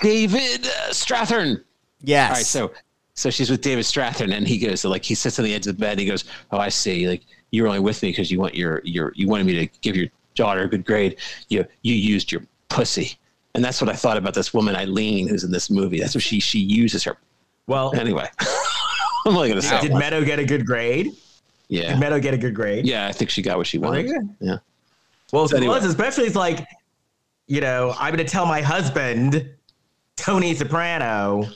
David 0.01 0.63
Strathairn. 0.89 1.63
Yes. 2.01 2.29
All 2.29 2.35
right, 2.35 2.45
so 2.45 2.71
so 3.13 3.29
she's 3.29 3.49
with 3.49 3.61
David 3.61 3.85
Strathairn, 3.85 4.33
and 4.35 4.47
he 4.47 4.57
goes 4.57 4.83
like 4.85 5.03
he 5.03 5.15
sits 5.15 5.37
on 5.39 5.45
the 5.45 5.53
edge 5.53 5.67
of 5.67 5.75
the 5.77 5.79
bed. 5.79 5.91
And 5.91 5.99
he 5.99 6.05
goes, 6.05 6.25
"Oh, 6.51 6.57
I 6.57 6.69
see. 6.69 7.07
Like 7.07 7.21
you 7.51 7.63
were 7.63 7.67
only 7.69 7.79
with 7.81 8.01
me 8.01 8.09
because 8.09 8.31
you 8.31 8.39
want 8.39 8.55
your 8.55 8.81
your 8.83 9.13
you 9.15 9.27
wanted 9.27 9.45
me 9.45 9.53
to 9.67 9.79
give 9.81 9.95
your 9.95 10.07
daughter 10.35 10.61
a 10.63 10.67
good 10.67 10.85
grade. 10.85 11.17
You 11.49 11.65
you 11.83 11.93
used 11.93 12.31
your 12.31 12.41
pussy." 12.69 13.17
And 13.53 13.63
that's 13.63 13.81
what 13.81 13.89
I 13.89 13.93
thought 13.93 14.15
about 14.17 14.33
this 14.33 14.53
woman 14.53 14.75
Eileen 14.77 15.27
who's 15.27 15.43
in 15.43 15.51
this 15.51 15.69
movie. 15.69 15.99
That's 15.99 16.15
what 16.15 16.23
she 16.23 16.39
she 16.39 16.59
uses 16.59 17.03
her. 17.03 17.17
Well, 17.67 17.93
Anyway, 17.95 18.27
I'm 19.25 19.35
only 19.35 19.49
gonna 19.49 19.61
say 19.61 19.79
did 19.81 19.91
it. 19.91 19.95
Meadow 19.97 20.23
get 20.23 20.39
a 20.39 20.45
good 20.45 20.65
grade? 20.65 21.05
Did 21.07 21.15
yeah 21.67 21.95
Meadow 21.99 22.19
get 22.19 22.33
a 22.33 22.37
good 22.37 22.55
grade? 22.55 22.85
yeah. 22.87 23.07
I 23.07 23.11
think 23.11 23.29
she 23.29 23.41
got 23.41 23.57
what 23.57 23.67
she 23.67 23.77
wanted. 23.77 24.09
Yeah. 24.39 24.57
Well, 25.31 25.47
So 25.47 25.57
anyway. 25.57 25.73
plus, 25.79 25.85
especially 25.89 26.25
it's 26.25 26.35
like, 26.35 26.65
you 27.47 27.61
know, 27.61 27.93
I'm 27.99 28.11
gonna 28.13 28.23
tell 28.23 28.45
my 28.45 28.61
husband, 28.61 29.49
Tony 30.21 30.53
Soprano, 30.53 31.49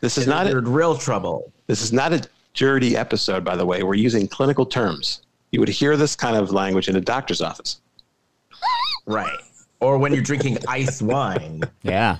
This 0.00 0.18
is 0.18 0.26
not 0.26 0.48
a, 0.48 0.60
real 0.60 0.96
trouble. 0.96 1.52
this 1.68 1.80
is 1.80 1.92
not 1.92 2.12
a 2.12 2.28
dirty 2.54 2.96
episode, 2.96 3.44
by 3.44 3.54
the 3.54 3.64
way. 3.64 3.84
We're 3.84 3.94
using 3.94 4.26
clinical 4.26 4.66
terms. 4.66 5.22
You 5.52 5.60
would 5.60 5.68
hear 5.68 5.96
this 5.96 6.16
kind 6.16 6.36
of 6.36 6.50
language 6.50 6.88
in 6.88 6.96
a 6.96 7.00
doctor's 7.00 7.40
office. 7.40 7.80
Right. 9.06 9.38
Or 9.80 9.96
when 9.98 10.12
you're 10.12 10.22
drinking 10.22 10.58
ice 10.68 11.00
wine. 11.00 11.62
Yeah. 11.82 12.18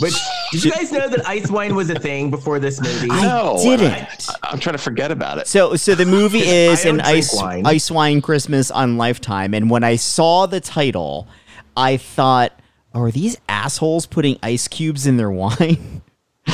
Which 0.00 0.14
did 0.52 0.64
you 0.64 0.70
guys 0.70 0.92
know 0.92 1.08
that 1.08 1.26
ice 1.26 1.50
wine 1.50 1.74
was 1.74 1.90
a 1.90 1.98
thing 1.98 2.30
before 2.30 2.58
this 2.58 2.80
movie? 2.80 3.08
No, 3.08 3.56
I 3.58 3.62
didn't. 3.62 4.28
I, 4.42 4.52
am 4.52 4.58
trying 4.60 4.76
to 4.76 4.82
forget 4.82 5.10
about 5.10 5.38
it. 5.38 5.46
So, 5.48 5.76
so 5.76 5.94
the 5.94 6.06
movie 6.06 6.38
is 6.46 6.84
an 6.84 7.00
ice 7.00 7.34
wine. 7.34 7.66
ice 7.66 7.90
wine 7.90 8.20
Christmas 8.20 8.70
on 8.70 8.96
Lifetime, 8.96 9.54
and 9.54 9.70
when 9.70 9.84
I 9.84 9.96
saw 9.96 10.46
the 10.46 10.60
title, 10.60 11.28
I 11.76 11.96
thought, 11.96 12.58
oh, 12.94 13.02
"Are 13.02 13.10
these 13.10 13.36
assholes 13.48 14.06
putting 14.06 14.38
ice 14.42 14.68
cubes 14.68 15.06
in 15.06 15.16
their 15.16 15.30
wine?" 15.30 16.02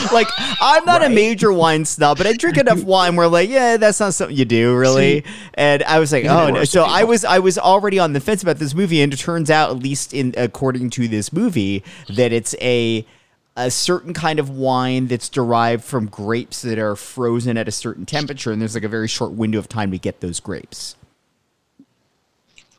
like, 0.13 0.29
I'm 0.61 0.85
not 0.85 1.05
a 1.05 1.09
major 1.09 1.53
wine 1.53 1.85
snob, 1.85 2.19
but 2.19 2.27
I 2.27 2.33
drink 2.33 2.57
enough 2.57 2.83
wine 2.85 3.17
where, 3.17 3.29
like, 3.29 3.49
yeah, 3.49 3.77
that's 3.77 4.01
not 4.01 4.15
something 4.15 4.37
you 4.37 4.45
do, 4.45 4.75
really. 4.75 5.25
and 5.55 5.83
I 5.85 5.99
was 5.99 6.13
like, 6.13 6.25
oh, 6.25 6.51
no. 6.51 6.65
so 6.65 6.83
of 6.83 6.91
I 6.91 7.05
was 7.05 7.25
I 7.25 7.39
was 7.39 7.59
already 7.59 7.99
on 7.99 8.13
the 8.13 8.21
fence 8.21 8.43
about 8.43 8.59
this 8.59 8.75
movie, 8.75 9.03
and 9.03 9.13
it 9.13 9.19
turns 9.19 9.51
out, 9.51 9.71
at 9.71 9.79
least 9.79 10.15
in 10.15 10.35
according 10.37 10.91
to 10.91 11.09
this 11.09 11.33
movie, 11.33 11.85
that 12.09 12.33
it's 12.33 12.55
a 12.61 13.07
a 13.57 13.71
certain 13.71 14.13
kind 14.13 14.39
of 14.39 14.51
wine 14.51 15.07
that's 15.07 15.29
derived 15.29 15.85
from 15.85 16.07
grapes 16.07 16.63
that 16.63 16.79
are 16.79 16.97
frozen 16.97 17.57
at 17.57 17.69
a 17.69 17.73
certain 17.73 18.05
temperature, 18.05 18.51
and 18.51 18.61
there's 18.61 18.75
like 18.75 18.85
a 18.85 18.89
very 18.89 19.09
short 19.09 19.33
window 19.33 19.59
of 19.59 19.69
time 19.69 19.91
to 19.93 19.99
get 19.99 20.21
those 20.21 20.41
grapes. 20.41 20.97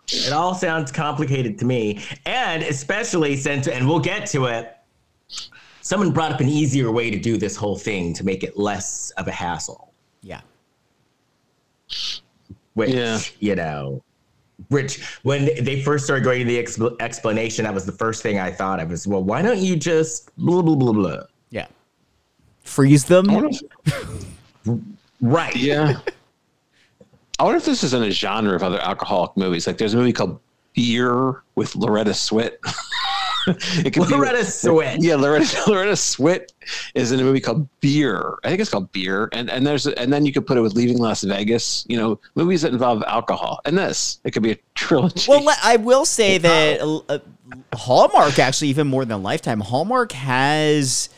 It 0.08 0.34
all 0.34 0.54
sounds 0.54 0.92
complicated 0.92 1.58
to 1.60 1.66
me. 1.66 2.04
And 2.26 2.62
especially 2.62 3.38
since, 3.38 3.68
and 3.68 3.88
we'll 3.88 4.00
get 4.00 4.28
to 4.28 4.46
it, 4.46 4.78
someone 5.82 6.12
brought 6.12 6.32
up 6.32 6.42
an 6.42 6.50
easier 6.50 6.92
way 6.92 7.10
to 7.10 7.18
do 7.18 7.38
this 7.38 7.56
whole 7.56 7.78
thing 7.78 8.14
to 8.14 8.24
make 8.26 8.44
it 8.44 8.58
less 8.58 9.12
of 9.12 9.28
a 9.28 9.32
hassle. 9.32 9.94
Yeah. 10.22 10.42
Which, 12.74 12.92
Yeah. 12.92 13.20
you 13.40 13.56
know, 13.56 14.04
which 14.70 15.04
when 15.24 15.46
they 15.64 15.82
first 15.82 16.06
started 16.06 16.24
going 16.24 16.40
to 16.40 16.46
the 16.46 16.58
expl- 16.62 16.96
explanation, 17.02 17.66
that 17.66 17.74
was 17.74 17.86
the 17.86 17.92
first 17.92 18.24
thing 18.24 18.40
I 18.40 18.52
thought 18.52 18.80
of 18.80 18.90
was, 18.90 19.06
well, 19.08 19.24
why 19.24 19.42
don't 19.42 19.60
you 19.60 19.76
just 19.76 20.36
blah, 20.38 20.62
blah, 20.62 20.76
blah, 20.76 20.94
blah. 20.94 21.24
Yeah. 21.50 21.68
Freeze 22.64 23.06
them. 23.06 23.30
I 23.30 23.34
wonder 23.36 23.50
if- 23.86 24.80
Right. 25.22 25.56
yeah. 25.56 26.00
I 27.40 27.44
wonder 27.44 27.58
if 27.58 27.66
this 27.66 27.84
is 27.84 27.94
in 27.94 28.04
a 28.04 28.12
genre 28.12 28.56
of 28.56 28.64
other 28.64 28.80
alcoholic 28.80 29.36
movies. 29.38 29.68
Like 29.68 29.78
there's 29.78 29.94
a 29.94 29.98
movie 29.98 30.14
called 30.14 30.40
Beer 30.74 31.42
with 31.56 31.76
Loretta 31.76 32.12
Swit. 32.12 32.54
it 33.48 33.94
could 33.94 34.10
Loretta 34.10 34.40
Swit. 34.40 34.98
Yeah, 35.00 35.16
Loretta 35.16 35.62
Loretta 35.70 35.92
Swit 35.94 36.54
is 36.94 37.12
in 37.12 37.20
a 37.20 37.24
movie 37.24 37.40
called 37.40 37.68
Beer. 37.80 38.36
I 38.44 38.50
think 38.50 38.62
it's 38.62 38.70
called 38.70 38.92
Beer, 38.92 39.30
and 39.32 39.50
and 39.50 39.66
there's 39.66 39.88
and 39.88 40.12
then 40.12 40.26
you 40.26 40.34
could 40.34 40.46
put 40.48 40.58
it 40.58 40.62
with 40.62 40.74
Leaving 40.74 40.98
Las 40.98 41.24
Vegas. 41.24 41.86
You 41.88 41.98
know, 41.98 42.20
movies 42.36 42.62
that 42.64 42.74
involve 42.74 43.04
alcohol, 43.04 43.60
and 43.66 43.78
this 43.78 44.20
it 44.24 44.32
could 44.32 44.44
be 44.44 44.52
a 44.52 44.58
trilogy. 44.74 45.26
Well, 45.30 45.48
I 45.64 45.78
will 45.78 46.06
say 46.06 46.38
that 46.40 46.82
uh, 47.10 47.20
Hallmark 47.74 48.40
actually 48.40 48.70
even 48.70 48.88
more 48.88 49.06
than 49.06 49.24
Lifetime. 49.24 49.60
Hallmark 49.60 50.12
has 50.14 51.10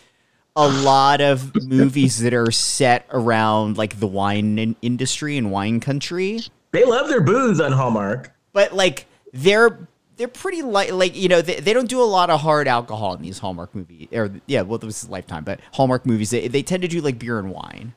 a 0.56 0.68
lot 0.68 1.22
of 1.22 1.54
movies 1.68 2.20
that 2.22 2.34
are 2.34 2.50
set 2.52 3.06
around 3.12 3.78
like 3.78 4.00
the 4.00 4.08
wine 4.08 4.58
in- 4.58 4.76
industry 4.82 5.38
and 5.38 5.52
wine 5.52 5.80
country. 5.80 6.40
They 6.72 6.84
love 6.84 7.10
their 7.10 7.22
booze 7.22 7.60
on 7.62 7.72
Hallmark. 7.72 8.34
but 8.54 8.74
like 8.74 9.06
they're 9.34 9.88
they're 10.18 10.28
pretty 10.28 10.62
light 10.64 10.94
like 10.94 11.16
you 11.16 11.30
know 11.30 11.42
they, 11.42 11.60
they 11.60 11.74
don't 11.74 11.88
do 11.90 12.02
a 12.02 12.06
lot 12.06 12.30
of 12.30 12.42
hard 12.42 12.68
alcohol 12.68 13.14
in 13.14 13.22
these 13.22 13.40
hallmark 13.40 13.74
movies 13.76 14.08
or 14.12 14.30
yeah 14.48 14.62
well 14.62 14.78
this 14.80 15.04
is 15.04 15.10
lifetime 15.10 15.44
but 15.44 15.60
hallmark 15.74 16.06
movies 16.06 16.30
they, 16.32 16.48
they 16.48 16.62
tend 16.64 16.82
to 16.82 16.88
do 16.88 17.00
like 17.02 17.18
beer 17.20 17.40
and 17.40 17.52
wine 17.52 17.94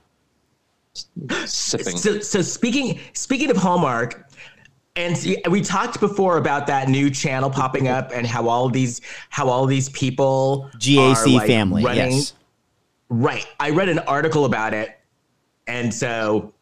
sipping. 1.47 1.97
So, 1.97 2.19
so 2.21 2.43
speaking 2.43 2.99
speaking 3.13 3.51
of 3.51 3.57
Hallmark, 3.57 4.29
and 4.97 5.17
we 5.49 5.61
talked 5.61 6.01
before 6.01 6.37
about 6.37 6.67
that 6.67 6.89
new 6.89 7.11
channel 7.11 7.49
popping 7.49 7.89
up 7.89 8.11
and 8.13 8.27
how 8.27 8.49
all 8.49 8.69
these 8.69 9.01
how 9.31 9.49
all 9.49 9.67
these 9.67 9.89
people 9.91 10.69
gac 10.79 11.17
are, 11.19 11.29
like, 11.29 11.47
family 11.47 11.85
running- 11.85 12.13
yes 12.13 12.35
Right. 13.13 13.45
I 13.59 13.71
read 13.71 13.89
an 13.89 13.99
article 14.01 14.45
about 14.45 14.73
it, 14.73 14.97
and 15.67 15.93
so 15.93 16.53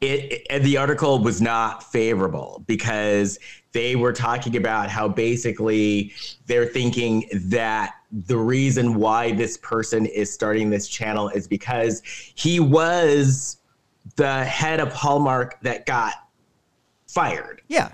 it, 0.00 0.32
it- 0.32 0.46
and 0.48 0.64
the 0.64 0.76
article 0.78 1.18
was 1.18 1.40
not 1.42 1.82
favorable 1.92 2.62
because 2.66 3.38
they 3.74 3.96
were 3.96 4.12
talking 4.12 4.56
about 4.56 4.88
how 4.88 5.08
basically 5.08 6.14
they're 6.46 6.64
thinking 6.64 7.28
that 7.34 7.96
the 8.26 8.38
reason 8.38 8.94
why 8.94 9.32
this 9.32 9.58
person 9.58 10.06
is 10.06 10.32
starting 10.32 10.70
this 10.70 10.88
channel 10.88 11.28
is 11.30 11.46
because 11.48 12.00
he 12.06 12.60
was 12.60 13.58
the 14.16 14.44
head 14.44 14.78
of 14.78 14.92
Hallmark 14.92 15.60
that 15.62 15.86
got 15.86 16.14
fired. 17.08 17.62
yeah 17.68 17.90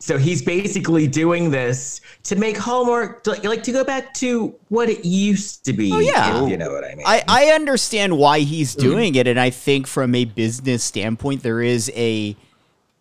So 0.00 0.16
he's 0.16 0.40
basically 0.42 1.06
doing 1.06 1.50
this 1.50 2.00
to 2.22 2.36
make 2.36 2.56
Hallmark 2.56 3.26
like, 3.26 3.62
to 3.64 3.72
go 3.72 3.84
back 3.84 4.14
to 4.14 4.54
what 4.70 4.88
it 4.88 5.04
used 5.04 5.66
to 5.66 5.74
be. 5.74 5.92
Oh, 5.92 5.98
yeah. 5.98 6.46
you 6.46 6.56
know 6.56 6.72
what 6.72 6.84
I 6.84 6.94
mean. 6.94 7.04
I, 7.06 7.22
I 7.28 7.46
understand 7.48 8.16
why 8.16 8.38
he's 8.40 8.74
doing 8.74 9.16
it, 9.16 9.26
and 9.26 9.38
I 9.38 9.50
think 9.50 9.86
from 9.86 10.14
a 10.14 10.24
business 10.24 10.82
standpoint, 10.82 11.42
there 11.42 11.60
is 11.60 11.92
a 11.94 12.36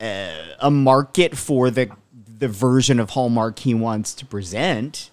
uh, 0.02 0.30
a 0.60 0.72
market 0.72 1.38
for 1.38 1.70
the 1.72 1.90
the 2.40 2.48
version 2.48 3.00
of 3.00 3.12
Hallmark 3.12 3.60
he 3.60 3.74
wants 3.74 4.14
to 4.16 4.26
present. 4.26 5.10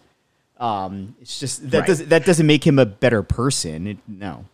Um, 0.58 1.16
it's 1.20 1.40
just 1.40 1.70
that 1.70 1.78
Right. 1.80 1.86
doesn't 1.86 2.08
that 2.10 2.24
doesn't 2.26 2.46
make 2.46 2.66
him 2.66 2.78
a 2.78 2.86
better 2.86 3.22
person. 3.22 3.86
It, 3.86 3.98
no. 4.06 4.44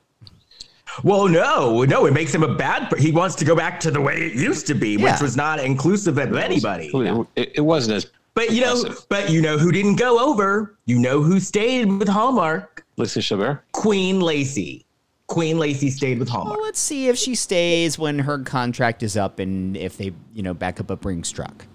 well, 1.05 1.29
no, 1.29 1.83
no, 1.85 2.07
it 2.07 2.13
makes 2.13 2.35
him 2.35 2.43
a 2.43 2.55
bad. 2.55 2.91
Per- 2.91 2.97
he 2.97 3.13
wants 3.13 3.35
to 3.37 3.45
go 3.45 3.55
back 3.55 3.81
to 3.81 3.91
the 3.91 4.01
way 4.01 4.15
it 4.17 4.35
used 4.35 4.67
to 4.69 4.75
be, 4.75 4.91
Yeah. 4.97 5.13
which 5.13 5.21
was 5.21 5.37
not 5.37 5.61
inclusive 5.61 6.19
of 6.19 6.35
anybody. 6.37 6.91
It, 7.37 7.53
it 7.57 7.61
wasn't 7.61 7.97
as 7.97 8.07
But 8.35 8.51
you 8.53 8.61
know, 8.63 8.77
Impressive. 8.77 9.07
but 9.09 9.31
you 9.31 9.43
know 9.43 9.59
who 9.59 9.71
didn't 9.73 9.97
go 9.97 10.19
over? 10.31 10.77
You 10.87 10.99
know 10.99 11.23
who 11.23 11.39
stayed 11.41 11.87
with 11.93 12.09
Hallmark? 12.09 12.85
Lisa 12.97 13.21
Chabert. 13.21 13.61
Queen 13.73 14.21
Lacey. 14.21 14.85
Queen 15.31 15.61
Lacey 15.61 15.91
stayed 15.91 16.19
with 16.19 16.29
Hallmark. 16.29 16.57
Well, 16.57 16.67
let's 16.67 16.81
see 16.81 17.07
if 17.07 17.17
she 17.17 17.37
stays 17.37 17.97
when 17.97 18.19
her 18.19 18.41
contract 18.41 19.05
is 19.05 19.17
up, 19.17 19.39
and 19.39 19.77
if 19.77 19.97
they 19.97 20.13
you 20.35 20.43
know 20.43 20.53
back 20.53 20.81
up 20.81 20.91
a 20.91 20.97
bring 20.97 21.23
struck. 21.23 21.67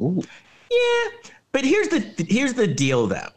Ooh. 0.00 0.22
Yeah, 0.70 1.30
but 1.50 1.64
here's 1.64 1.88
the 1.88 2.26
here's 2.28 2.52
the 2.52 2.66
deal 2.66 3.06
though. 3.06 3.30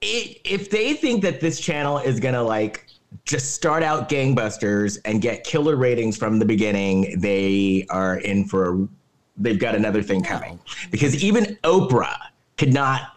It, 0.00 0.40
if 0.44 0.70
they 0.70 0.94
think 0.94 1.22
that 1.22 1.40
this 1.40 1.60
channel 1.60 1.98
is 1.98 2.18
gonna 2.18 2.42
like 2.42 2.86
just 3.24 3.54
start 3.54 3.84
out 3.84 4.08
gangbusters 4.08 4.98
and 5.04 5.22
get 5.22 5.44
killer 5.44 5.76
ratings 5.76 6.16
from 6.16 6.40
the 6.40 6.44
beginning, 6.44 7.20
they 7.20 7.86
are 7.88 8.18
in 8.18 8.46
for 8.46 8.88
they've 9.36 9.60
got 9.60 9.76
another 9.76 10.02
thing 10.02 10.24
coming. 10.24 10.58
Because 10.90 11.22
even 11.22 11.56
Oprah 11.62 12.18
could 12.56 12.74
not 12.74 13.16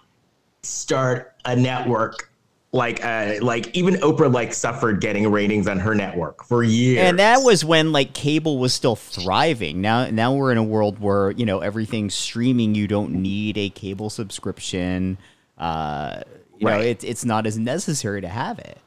start 0.62 1.34
a 1.46 1.56
network 1.56 2.30
like 2.74 3.06
uh 3.06 3.36
like 3.42 3.74
even 3.78 3.94
Oprah 3.96 4.34
like 4.34 4.52
suffered 4.54 5.00
getting 5.00 5.32
ratings 5.32 5.68
on 5.68 5.80
her 5.80 5.94
network 5.96 6.44
for 6.44 6.64
years. 6.64 7.08
And 7.08 7.20
that 7.20 7.44
was 7.44 7.64
when 7.64 7.92
like 7.92 8.14
cable 8.14 8.58
was 8.58 8.74
still 8.74 8.96
thriving. 8.96 9.80
Now 9.80 10.10
now 10.10 10.34
we're 10.34 10.52
in 10.52 10.58
a 10.58 10.64
world 10.64 11.00
where, 11.00 11.32
you 11.32 11.46
know, 11.46 11.60
everything's 11.60 12.16
streaming. 12.16 12.74
You 12.74 12.88
don't 12.88 13.12
need 13.12 13.58
a 13.58 13.70
cable 13.70 14.10
subscription. 14.10 15.20
Uh 15.58 16.24
you 16.58 16.68
know, 16.68 16.80
it's 16.80 17.04
it's 17.04 17.24
not 17.24 17.46
as 17.46 17.58
necessary 17.60 18.22
to 18.22 18.28
have 18.28 18.58
it. 18.58 18.80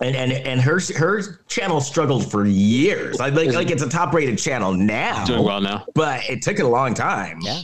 and 0.00 0.14
and 0.14 0.32
and 0.32 0.60
her 0.60 0.78
her 0.96 1.40
channel 1.48 1.80
struggled 1.80 2.30
for 2.30 2.46
years. 2.46 3.18
Like 3.18 3.34
like, 3.34 3.52
like 3.52 3.70
it's 3.70 3.82
a 3.82 3.88
top 3.88 4.12
rated 4.12 4.38
channel 4.38 4.72
now, 4.72 5.24
Doing 5.24 5.42
well 5.44 5.60
now. 5.60 5.86
but 5.94 6.28
it 6.28 6.42
took 6.42 6.58
it 6.58 6.64
a 6.64 6.68
long 6.68 6.94
time. 6.94 7.38
Yeah. 7.40 7.62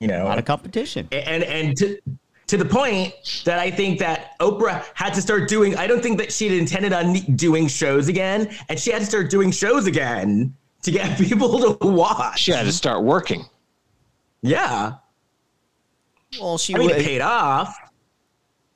You 0.00 0.08
know, 0.08 0.24
A 0.24 0.28
lot 0.28 0.38
of 0.38 0.44
competition. 0.44 1.08
and 1.12 1.42
and 1.44 1.76
to 1.78 1.98
to 2.46 2.56
the 2.58 2.64
point 2.64 3.14
that 3.46 3.58
I 3.58 3.70
think 3.70 3.98
that 4.00 4.38
Oprah 4.38 4.84
had 4.94 5.14
to 5.14 5.22
start 5.22 5.48
doing. 5.48 5.76
I 5.76 5.86
don't 5.86 6.02
think 6.02 6.18
that 6.18 6.30
she'd 6.32 6.52
intended 6.52 6.92
on 6.92 7.14
doing 7.36 7.68
shows 7.68 8.08
again, 8.08 8.54
and 8.68 8.78
she 8.78 8.90
had 8.90 8.98
to 9.00 9.06
start 9.06 9.30
doing 9.30 9.50
shows 9.50 9.86
again 9.86 10.54
to 10.82 10.90
get 10.90 11.18
people 11.28 11.74
to 11.76 11.86
watch. 11.86 12.40
She 12.40 12.52
had 12.52 12.64
to 12.66 12.72
start 12.72 13.02
working. 13.02 13.46
Yeah, 14.42 14.96
Well, 16.38 16.58
she 16.58 16.74
I 16.74 16.78
mean, 16.78 16.90
wa- 16.90 16.96
it 16.96 17.02
paid 17.04 17.22
off. 17.22 17.74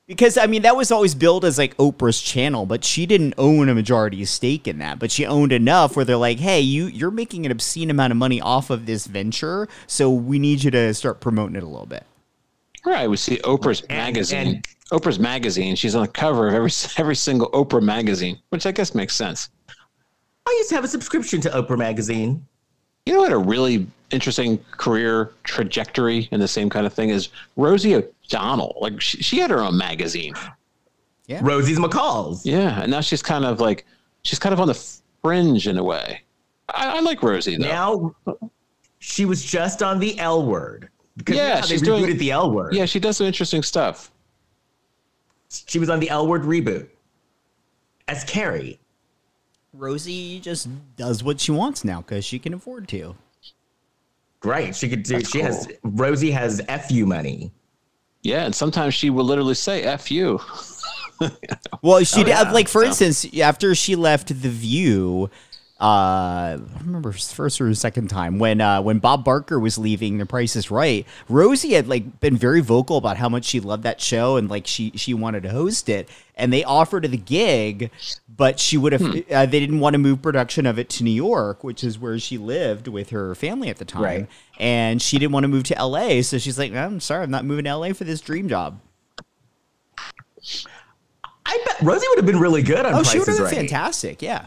Because 0.08 0.36
I 0.36 0.46
mean 0.46 0.62
that 0.62 0.74
was 0.74 0.90
always 0.90 1.14
billed 1.14 1.44
as 1.44 1.58
like 1.58 1.76
Oprah's 1.76 2.20
channel, 2.20 2.66
but 2.66 2.82
she 2.84 3.06
didn't 3.06 3.34
own 3.38 3.68
a 3.68 3.74
majority 3.74 4.24
stake 4.24 4.66
in 4.66 4.78
that. 4.78 4.98
But 4.98 5.12
she 5.12 5.24
owned 5.24 5.52
enough 5.52 5.94
where 5.94 6.04
they're 6.04 6.16
like, 6.16 6.38
"Hey, 6.40 6.60
you 6.60 6.86
you're 6.86 7.12
making 7.12 7.46
an 7.46 7.52
obscene 7.52 7.90
amount 7.90 8.10
of 8.10 8.16
money 8.16 8.40
off 8.40 8.70
of 8.70 8.86
this 8.86 9.06
venture, 9.06 9.68
so 9.86 10.10
we 10.10 10.40
need 10.40 10.64
you 10.64 10.70
to 10.72 10.92
start 10.94 11.20
promoting 11.20 11.54
it 11.54 11.62
a 11.62 11.66
little 11.68 11.86
bit." 11.86 12.04
Right. 12.84 13.08
We 13.08 13.16
see 13.16 13.36
Oprah's 13.44 13.82
And- 13.82 13.90
magazine. 13.98 14.46
and- 14.48 14.66
Oprah's 14.90 15.18
magazine. 15.18 15.76
She's 15.76 15.94
on 15.94 16.00
the 16.02 16.08
cover 16.08 16.48
of 16.48 16.54
every 16.54 16.70
every 16.96 17.14
single 17.16 17.50
Oprah 17.50 17.82
magazine, 17.82 18.38
which 18.48 18.64
I 18.66 18.72
guess 18.72 18.94
makes 18.94 19.14
sense. 19.14 19.50
I 20.46 20.50
used 20.58 20.70
to 20.70 20.74
have 20.76 20.84
a 20.84 20.88
subscription 20.88 21.42
to 21.42 21.50
Oprah 21.50 21.76
magazine. 21.76 22.42
You 23.04 23.12
know 23.12 23.20
what? 23.20 23.32
A 23.32 23.36
really 23.38 23.86
interesting 24.10 24.58
career 24.72 25.32
trajectory 25.44 26.28
and 26.32 26.40
the 26.40 26.48
same 26.48 26.70
kind 26.70 26.86
of 26.86 26.92
thing 26.92 27.10
is 27.10 27.28
Rosie 27.56 27.94
O'Donnell. 27.94 28.76
Like 28.80 29.00
she, 29.00 29.22
she 29.22 29.38
had 29.38 29.50
her 29.50 29.60
own 29.60 29.76
magazine. 29.76 30.34
Yeah. 31.26 31.40
Rosie's 31.42 31.78
McCall's. 31.78 32.46
Yeah, 32.46 32.80
and 32.82 32.90
now 32.90 33.00
she's 33.02 33.22
kind 33.22 33.44
of 33.44 33.60
like 33.60 33.84
she's 34.22 34.38
kind 34.38 34.52
of 34.52 34.60
on 34.60 34.68
the 34.68 34.98
fringe 35.22 35.68
in 35.68 35.76
a 35.76 35.84
way. 35.84 36.22
I, 36.74 36.96
I 36.96 37.00
like 37.00 37.22
Rosie 37.22 37.56
though. 37.56 38.14
Now 38.26 38.38
she 38.98 39.24
was 39.24 39.44
just 39.44 39.82
on 39.82 39.98
the 39.98 40.18
L 40.18 40.44
word. 40.46 40.88
Yeah, 41.28 41.54
now 41.54 41.60
they 41.62 41.66
she's 41.66 41.82
doing- 41.82 42.04
rebooted 42.04 42.18
the 42.18 42.30
L 42.30 42.50
word. 42.50 42.74
yeah, 42.74 42.86
she 42.86 42.98
does 43.00 43.16
some 43.18 43.26
interesting 43.26 43.62
stuff. 43.62 44.10
She 45.50 45.78
was 45.78 45.88
on 45.90 46.00
the 46.00 46.08
L 46.10 46.26
word 46.26 46.42
reboot 46.42 46.88
as 48.06 48.24
Carrie. 48.24 48.78
Rosie 49.74 50.40
just 50.40 50.68
does 50.96 51.22
what 51.22 51.40
she 51.40 51.52
wants 51.52 51.84
now 51.84 52.00
because 52.00 52.24
she 52.24 52.38
can 52.38 52.54
afford 52.54 52.88
to. 52.88 53.14
Right. 54.44 54.74
She 54.74 54.88
could 54.88 55.02
do 55.02 55.14
That's 55.14 55.30
she 55.30 55.40
has 55.40 55.68
Rosie 55.82 56.30
has 56.30 56.60
FU 56.88 57.06
money. 57.06 57.52
Yeah, 58.22 58.44
and 58.44 58.54
sometimes 58.54 58.94
she 58.94 59.10
will 59.10 59.24
literally 59.24 59.54
say 59.54 59.82
"f 59.82 60.10
you." 60.10 60.40
Well, 61.82 62.04
she 62.04 62.22
did, 62.22 62.28
yeah. 62.30 62.52
like 62.52 62.68
for 62.68 62.82
Yeah. 62.82 62.88
instance, 62.88 63.26
after 63.40 63.74
she 63.74 63.96
left 63.96 64.28
The 64.28 64.48
View, 64.48 65.30
uh, 65.80 65.84
I 65.84 66.56
don't 66.58 66.86
remember 66.86 67.10
if 67.10 67.14
it 67.14 67.18
was 67.18 67.32
first 67.32 67.60
or 67.60 67.72
second 67.74 68.08
time 68.08 68.40
when 68.40 68.60
uh, 68.60 68.82
when 68.82 68.98
Bob 68.98 69.24
Barker 69.24 69.60
was 69.60 69.78
leaving 69.78 70.18
The 70.18 70.26
Price 70.26 70.56
Is 70.56 70.70
Right. 70.72 71.06
Rosie 71.28 71.74
had 71.74 71.86
like 71.86 72.18
been 72.18 72.36
very 72.36 72.60
vocal 72.60 72.96
about 72.96 73.16
how 73.16 73.28
much 73.28 73.44
she 73.44 73.60
loved 73.60 73.84
that 73.84 74.00
show 74.00 74.36
and 74.36 74.50
like 74.50 74.66
she 74.66 74.90
she 74.96 75.14
wanted 75.14 75.44
to 75.44 75.50
host 75.50 75.88
it, 75.88 76.08
and 76.34 76.52
they 76.52 76.64
offered 76.64 77.04
her 77.04 77.08
the 77.08 77.16
gig, 77.16 77.92
but 78.36 78.58
she 78.58 78.76
would 78.76 78.92
have 78.92 79.02
uh, 79.30 79.46
they 79.46 79.60
didn't 79.60 79.78
want 79.78 79.94
to 79.94 79.98
move 79.98 80.20
production 80.20 80.66
of 80.66 80.80
it 80.80 80.88
to 80.90 81.04
New 81.04 81.12
York, 81.12 81.62
which 81.62 81.84
is 81.84 81.96
where 81.96 82.18
she 82.18 82.38
lived 82.38 82.88
with 82.88 83.10
her 83.10 83.36
family 83.36 83.68
at 83.68 83.76
the 83.76 83.84
time, 83.84 84.02
Right. 84.02 84.26
and 84.58 85.00
she 85.00 85.16
didn't 85.18 85.32
want 85.32 85.44
to 85.44 85.48
move 85.48 85.62
to 85.64 85.78
L.A. 85.78 86.22
So 86.22 86.38
she's 86.38 86.58
like, 86.58 86.72
I'm 86.74 86.98
sorry, 86.98 87.22
I'm 87.22 87.30
not 87.30 87.44
moving 87.44 87.64
to 87.66 87.70
L.A. 87.70 87.92
for 87.92 88.02
this 88.02 88.20
dream 88.20 88.48
job. 88.48 88.80
I 91.46 91.62
bet 91.66 91.80
Rosie 91.82 92.06
would 92.10 92.18
have 92.18 92.26
been 92.26 92.40
really 92.40 92.62
good 92.62 92.84
on 92.84 92.86
Oh, 92.94 92.96
Price 92.96 93.12
she 93.12 93.18
would 93.20 93.28
have 93.28 93.36
been 93.36 93.44
Right. 93.46 93.54
fantastic, 93.54 94.22
yeah. 94.22 94.46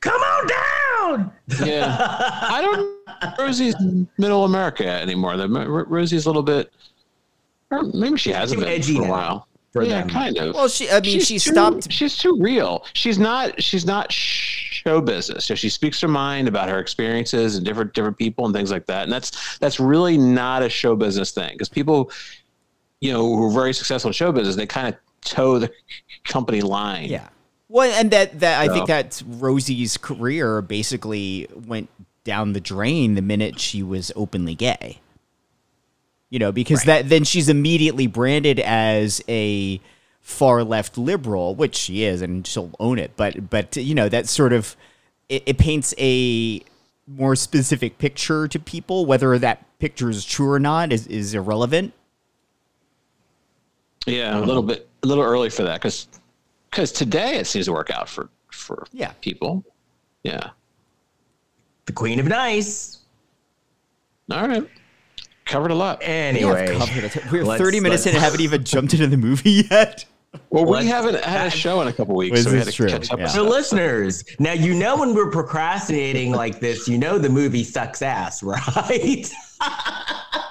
Come 0.00 0.20
on 0.20 0.46
down. 0.46 1.32
Yeah, 1.64 1.96
I 2.42 2.62
don't. 2.62 3.38
Rosie's 3.38 3.74
middle 4.18 4.44
America 4.44 4.86
anymore. 4.86 5.36
The 5.36 5.48
Rosie's 5.48 6.26
a 6.26 6.28
little 6.28 6.42
bit. 6.42 6.72
Maybe 7.94 8.16
she 8.16 8.30
hasn't 8.30 8.60
been 8.60 8.68
edgy 8.68 8.96
for 8.96 9.02
a 9.02 9.04
now. 9.04 9.10
while. 9.10 9.48
for 9.72 9.82
yeah, 9.82 10.00
them. 10.00 10.08
kind 10.08 10.36
of. 10.38 10.54
Well, 10.54 10.68
she. 10.68 10.90
I 10.90 11.00
mean, 11.00 11.02
she's 11.02 11.26
she 11.26 11.34
too, 11.34 11.50
stopped. 11.52 11.92
She's 11.92 12.16
too 12.16 12.36
real. 12.40 12.84
She's 12.94 13.18
not. 13.18 13.62
She's 13.62 13.86
not 13.86 14.12
show 14.12 15.00
business. 15.00 15.44
So 15.44 15.54
she 15.54 15.68
speaks 15.68 16.00
her 16.00 16.08
mind 16.08 16.48
about 16.48 16.68
her 16.68 16.78
experiences 16.78 17.56
and 17.56 17.64
different 17.64 17.92
different 17.92 18.16
people 18.16 18.46
and 18.46 18.54
things 18.54 18.70
like 18.70 18.86
that. 18.86 19.04
And 19.04 19.12
that's 19.12 19.58
that's 19.58 19.78
really 19.78 20.16
not 20.16 20.62
a 20.62 20.68
show 20.68 20.96
business 20.96 21.32
thing 21.32 21.52
because 21.52 21.68
people, 21.68 22.10
you 23.00 23.12
know, 23.12 23.22
who 23.22 23.48
are 23.48 23.52
very 23.52 23.72
successful 23.72 24.08
in 24.08 24.12
show 24.12 24.32
business, 24.32 24.56
they 24.56 24.66
kind 24.66 24.88
of 24.88 24.96
toe 25.20 25.58
the 25.58 25.70
company 26.24 26.62
line. 26.62 27.08
Yeah. 27.08 27.28
Well, 27.70 27.88
and 27.88 28.10
that 28.10 28.40
that 28.40 28.60
I 28.60 28.66
think 28.72 28.88
that 28.88 29.22
Rosie's 29.24 29.96
career 29.96 30.60
basically 30.60 31.46
went 31.54 31.88
down 32.24 32.52
the 32.52 32.60
drain 32.60 33.14
the 33.14 33.22
minute 33.22 33.60
she 33.60 33.80
was 33.80 34.10
openly 34.16 34.56
gay. 34.56 35.00
You 36.30 36.40
know, 36.40 36.50
because 36.50 36.82
that 36.84 37.08
then 37.08 37.22
she's 37.22 37.48
immediately 37.48 38.08
branded 38.08 38.58
as 38.58 39.22
a 39.28 39.80
far 40.20 40.64
left 40.64 40.98
liberal, 40.98 41.54
which 41.54 41.76
she 41.76 42.02
is, 42.02 42.22
and 42.22 42.44
she'll 42.44 42.72
own 42.80 42.98
it. 42.98 43.12
But 43.16 43.48
but 43.48 43.76
you 43.76 43.94
know 43.94 44.08
that 44.08 44.28
sort 44.28 44.52
of 44.52 44.76
it, 45.28 45.44
it 45.46 45.58
paints 45.58 45.94
a 45.96 46.62
more 47.06 47.36
specific 47.36 47.98
picture 47.98 48.48
to 48.48 48.58
people. 48.58 49.06
Whether 49.06 49.38
that 49.38 49.64
picture 49.78 50.10
is 50.10 50.24
true 50.24 50.50
or 50.50 50.58
not 50.58 50.92
is 50.92 51.06
is 51.06 51.34
irrelevant. 51.34 51.92
Yeah, 54.06 54.36
a 54.36 54.40
little 54.40 54.62
bit, 54.64 54.88
a 55.04 55.06
little 55.06 55.22
early 55.24 55.50
for 55.50 55.62
that 55.62 55.80
because 55.80 56.08
because 56.70 56.92
today 56.92 57.36
it 57.36 57.46
seems 57.46 57.66
to 57.66 57.72
work 57.72 57.90
out 57.90 58.08
for 58.08 58.28
for 58.50 58.84
Yeah. 58.92 59.12
people. 59.20 59.64
Yeah. 60.22 60.50
The 61.86 61.92
Queen 61.92 62.20
of 62.20 62.26
Nice. 62.26 62.98
All 64.30 64.46
right. 64.46 64.68
Covered 65.44 65.70
a 65.72 65.74
lot. 65.74 65.98
Anyway, 66.02 66.76
Covered 66.78 67.04
it. 67.04 67.32
We're 67.32 67.44
30 67.58 67.80
minutes 67.80 68.06
in 68.06 68.14
and 68.14 68.22
haven't 68.22 68.40
even 68.40 68.62
jumped 68.64 68.92
into 68.94 69.06
the 69.08 69.16
movie 69.16 69.64
yet. 69.70 70.04
Well, 70.50 70.64
we 70.64 70.72
Let's- 70.72 70.86
haven't 70.88 71.24
had 71.24 71.48
a 71.48 71.50
show 71.50 71.80
in 71.80 71.88
a 71.88 71.92
couple 71.92 72.14
weeks, 72.14 72.36
This 72.36 72.44
so 72.44 72.52
we 72.52 72.58
had 72.58 72.66
to 72.68 72.72
true, 72.72 72.88
catch 72.88 73.10
up. 73.10 73.18
yeah. 73.18 73.26
So, 73.26 73.42
listeners, 73.42 74.22
now 74.38 74.52
you 74.52 74.74
know 74.74 74.96
when 74.96 75.12
we're 75.12 75.30
procrastinating 75.30 76.30
like 76.30 76.60
this, 76.60 76.86
you 76.86 76.98
know 76.98 77.18
the 77.18 77.28
movie 77.28 77.64
sucks 77.64 78.00
ass, 78.00 78.40
right? 78.44 79.28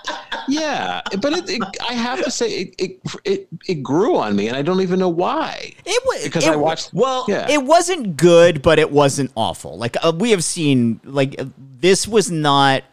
Yeah, 0.49 1.01
but 1.21 1.33
it, 1.33 1.49
it, 1.49 1.63
I 1.87 1.93
have 1.93 2.23
to 2.23 2.31
say 2.31 2.49
it, 2.51 2.75
it 2.77 2.99
it 3.23 3.47
it 3.67 3.75
grew 3.83 4.17
on 4.17 4.35
me, 4.35 4.47
and 4.47 4.57
I 4.57 4.61
don't 4.61 4.81
even 4.81 4.99
know 4.99 5.09
why. 5.09 5.73
It 5.85 6.03
was 6.05 6.23
Because 6.23 6.47
I 6.47 6.55
watched. 6.55 6.93
well, 6.93 7.25
yeah, 7.27 7.49
It 7.49 7.63
wasn't 7.63 8.17
good, 8.17 8.61
but 8.61 8.79
it 8.79 8.91
wasn't 8.91 9.31
awful. 9.35 9.77
Like 9.77 9.95
uh, 10.03 10.11
we 10.17 10.31
have 10.31 10.43
seen, 10.43 10.99
like 11.03 11.39
uh, 11.39 11.45
this 11.57 12.07
was 12.07 12.29
not 12.31 12.83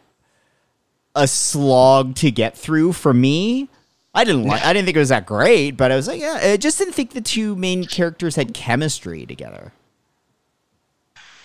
a 1.15 1.27
slog 1.27 2.15
to 2.15 2.31
get 2.31 2.57
through 2.57 2.93
for 2.93 3.13
me. 3.13 3.69
I 4.13 4.23
didn't 4.23 4.45
like. 4.45 4.63
I 4.63 4.73
didn't 4.73 4.85
think 4.85 4.97
it 4.97 4.99
was 4.99 5.09
that 5.09 5.25
great, 5.25 5.71
but 5.71 5.91
I 5.91 5.95
was 5.95 6.07
like, 6.07 6.19
yeah. 6.19 6.39
I 6.41 6.57
just 6.57 6.77
didn't 6.79 6.93
think 6.93 7.11
the 7.11 7.21
two 7.21 7.55
main 7.55 7.85
characters 7.85 8.35
had 8.35 8.53
chemistry 8.53 9.25
together. 9.25 9.73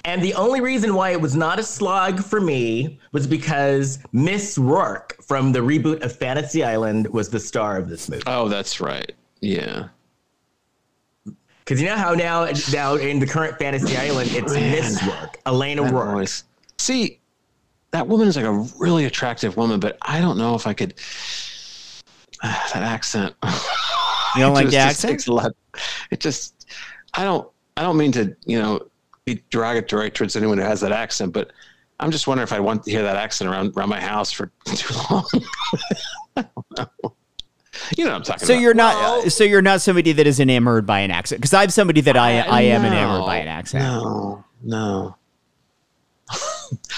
And 0.04 0.20
the 0.22 0.34
only 0.34 0.60
reason 0.60 0.94
why 0.94 1.10
it 1.10 1.20
was 1.20 1.36
not 1.36 1.58
a 1.60 1.62
slog 1.62 2.22
for 2.22 2.40
me 2.40 2.98
was 3.12 3.26
because 3.26 4.00
Miss 4.12 4.58
Roarke 4.58 5.12
from 5.24 5.52
the 5.52 5.60
reboot 5.60 6.02
of 6.02 6.16
Fantasy 6.16 6.64
Island 6.64 7.06
was 7.08 7.28
the 7.28 7.38
star 7.38 7.76
of 7.76 7.88
this 7.88 8.08
movie. 8.08 8.22
Oh, 8.26 8.48
that's 8.48 8.80
right. 8.80 9.12
Yeah. 9.40 9.88
Because 11.60 11.80
you 11.80 11.86
know 11.88 11.96
how 11.96 12.14
now, 12.14 12.48
now 12.72 12.96
in 12.96 13.20
the 13.20 13.26
current 13.26 13.56
Fantasy 13.58 13.96
Island, 13.96 14.30
it's 14.32 14.52
Miss 14.52 14.98
Roarke, 15.02 15.36
Elena 15.46 15.82
That 15.82 15.92
Roarke. 15.92 16.12
voice. 16.14 16.44
See, 16.78 17.20
that 17.92 18.08
woman 18.08 18.26
is 18.26 18.36
like 18.36 18.44
a 18.44 18.66
really 18.80 19.04
attractive 19.04 19.56
woman, 19.56 19.78
but 19.78 19.96
I 20.02 20.20
don't 20.20 20.36
know 20.36 20.56
if 20.56 20.66
I 20.66 20.74
could. 20.74 20.94
that 22.42 22.76
accent. 22.76 23.34
You 24.34 24.40
don't 24.40 24.54
like 24.54 24.70
just- 24.70 24.72
the 24.72 24.76
just 24.78 24.88
accent? 25.04 25.10
takes 25.12 25.26
a 25.26 25.32
lot. 25.34 25.52
It 26.10 26.18
just. 26.20 26.66
I 27.12 27.22
don't. 27.22 27.46
I 27.76 27.82
don't 27.82 27.98
mean 27.98 28.12
to. 28.12 28.34
You 28.46 28.62
know, 28.62 28.80
be 29.24 29.42
derogatory 29.50 30.10
towards 30.10 30.36
anyone 30.36 30.58
who 30.58 30.64
has 30.64 30.80
that 30.80 30.92
accent, 30.92 31.32
but 31.32 31.52
I'm 32.00 32.10
just 32.10 32.26
wondering 32.26 32.44
if 32.44 32.52
I 32.52 32.60
want 32.60 32.84
to 32.84 32.90
hear 32.90 33.02
that 33.02 33.16
accent 33.16 33.50
around 33.50 33.76
around 33.76 33.88
my 33.88 34.00
house 34.00 34.32
for 34.32 34.50
too 34.64 34.94
long. 35.10 35.24
I 36.36 36.42
don't 36.42 36.66
know. 37.02 37.14
You 37.96 38.04
know 38.04 38.10
what 38.10 38.16
I'm 38.16 38.22
talking 38.22 38.46
So 38.46 38.52
about. 38.54 38.62
you're 38.62 38.74
not. 38.74 38.94
Well- 38.96 39.26
uh, 39.26 39.30
so 39.30 39.44
you're 39.44 39.62
not 39.62 39.80
somebody 39.80 40.12
that 40.12 40.26
is 40.26 40.40
enamored 40.40 40.86
by 40.86 41.00
an 41.00 41.10
accent. 41.10 41.40
Because 41.40 41.54
I'm 41.54 41.70
somebody 41.70 42.00
that 42.02 42.16
I 42.16 42.40
I 42.40 42.62
am 42.62 42.82
No, 42.82 42.88
enamored 42.88 43.26
by 43.26 43.36
an 43.36 43.48
accent. 43.48 43.84
No, 43.84 44.44
no. 44.62 45.16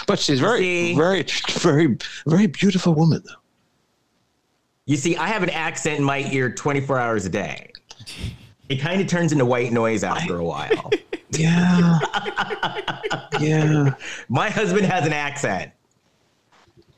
but 0.06 0.18
she's 0.18 0.40
very, 0.40 0.60
See? 0.60 0.94
very, 0.94 1.24
very, 1.58 1.96
very 2.26 2.46
beautiful 2.46 2.94
woman, 2.94 3.22
though. 3.26 3.34
You 4.87 4.96
see, 4.96 5.16
I 5.16 5.26
have 5.28 5.42
an 5.42 5.50
accent 5.50 5.98
in 5.98 6.04
my 6.04 6.18
ear 6.30 6.50
24 6.50 6.98
hours 6.98 7.26
a 7.26 7.30
day. 7.30 7.70
It 8.68 8.77
kind 8.77 9.00
of 9.00 9.07
turns 9.07 9.33
into 9.33 9.44
white 9.44 9.72
noise 9.72 10.03
after 10.05 10.38
a 10.38 10.44
while. 10.44 10.90
Yeah. 11.31 11.98
yeah. 13.40 13.94
My 14.29 14.48
husband 14.50 14.87
has 14.87 15.05
an 15.05 15.12
accent, 15.12 15.72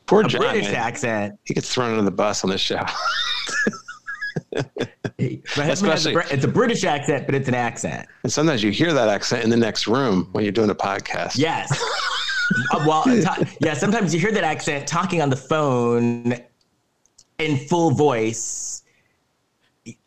Poor 0.04 0.20
a 0.26 0.28
John. 0.28 0.42
British 0.42 0.66
man. 0.66 0.74
accent. 0.74 1.38
He 1.44 1.54
gets 1.54 1.72
thrown 1.72 1.92
under 1.92 2.02
the 2.02 2.10
bus 2.10 2.44
on 2.44 2.50
this 2.50 2.60
show. 2.60 2.82
Husband 4.54 4.72
a, 5.18 5.72
Especially- 5.72 6.14
it's 6.30 6.44
a 6.44 6.48
British 6.48 6.84
accent, 6.84 7.24
but 7.24 7.34
it's 7.34 7.48
an 7.48 7.54
accent. 7.54 8.06
and 8.24 8.30
sometimes 8.32 8.62
you 8.62 8.70
hear 8.70 8.92
that 8.92 9.08
accent 9.08 9.42
in 9.42 9.48
the 9.48 9.56
next 9.56 9.86
room 9.86 10.28
when 10.32 10.44
you're 10.44 10.52
doing 10.52 10.68
a 10.68 10.74
podcast. 10.74 11.38
Yes. 11.38 11.72
Uh, 12.72 12.84
well, 12.86 13.04
yeah. 13.60 13.72
Sometimes 13.72 14.12
you 14.12 14.20
hear 14.20 14.32
that 14.32 14.44
accent 14.44 14.86
talking 14.86 15.22
on 15.22 15.30
the 15.30 15.36
phone 15.36 16.34
in 17.38 17.56
full 17.68 17.90
voice. 17.92 18.82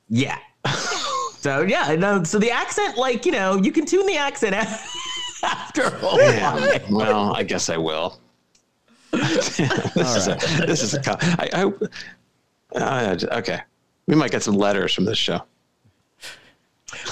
Yeah. 0.08 0.38
So 1.42 1.62
yeah, 1.62 1.96
no. 1.96 2.24
So 2.24 2.38
the 2.38 2.52
accent, 2.52 2.98
like 2.98 3.26
you 3.26 3.32
know, 3.32 3.56
you 3.56 3.72
can 3.72 3.86
tune 3.86 4.06
the 4.06 4.18
accent 4.18 4.56
after 5.44 5.84
a 5.84 5.92
while. 5.92 6.20
Yeah. 6.20 6.80
well, 6.90 7.34
I 7.34 7.44
guess 7.44 7.70
I 7.70 7.78
will. 7.78 8.20
this, 9.12 9.60
is 9.60 10.28
a, 10.28 10.66
this 10.66 10.84
is 10.84 10.94
a. 10.94 11.02
co- 11.02 11.18
I, 11.20 11.72
I, 12.76 12.78
uh, 12.78 13.18
okay. 13.40 13.62
We 14.08 14.16
might 14.16 14.32
get 14.32 14.44
some 14.44 14.56
letters 14.56 14.94
from 14.94 15.06
this 15.06 15.18
show. 15.18 15.42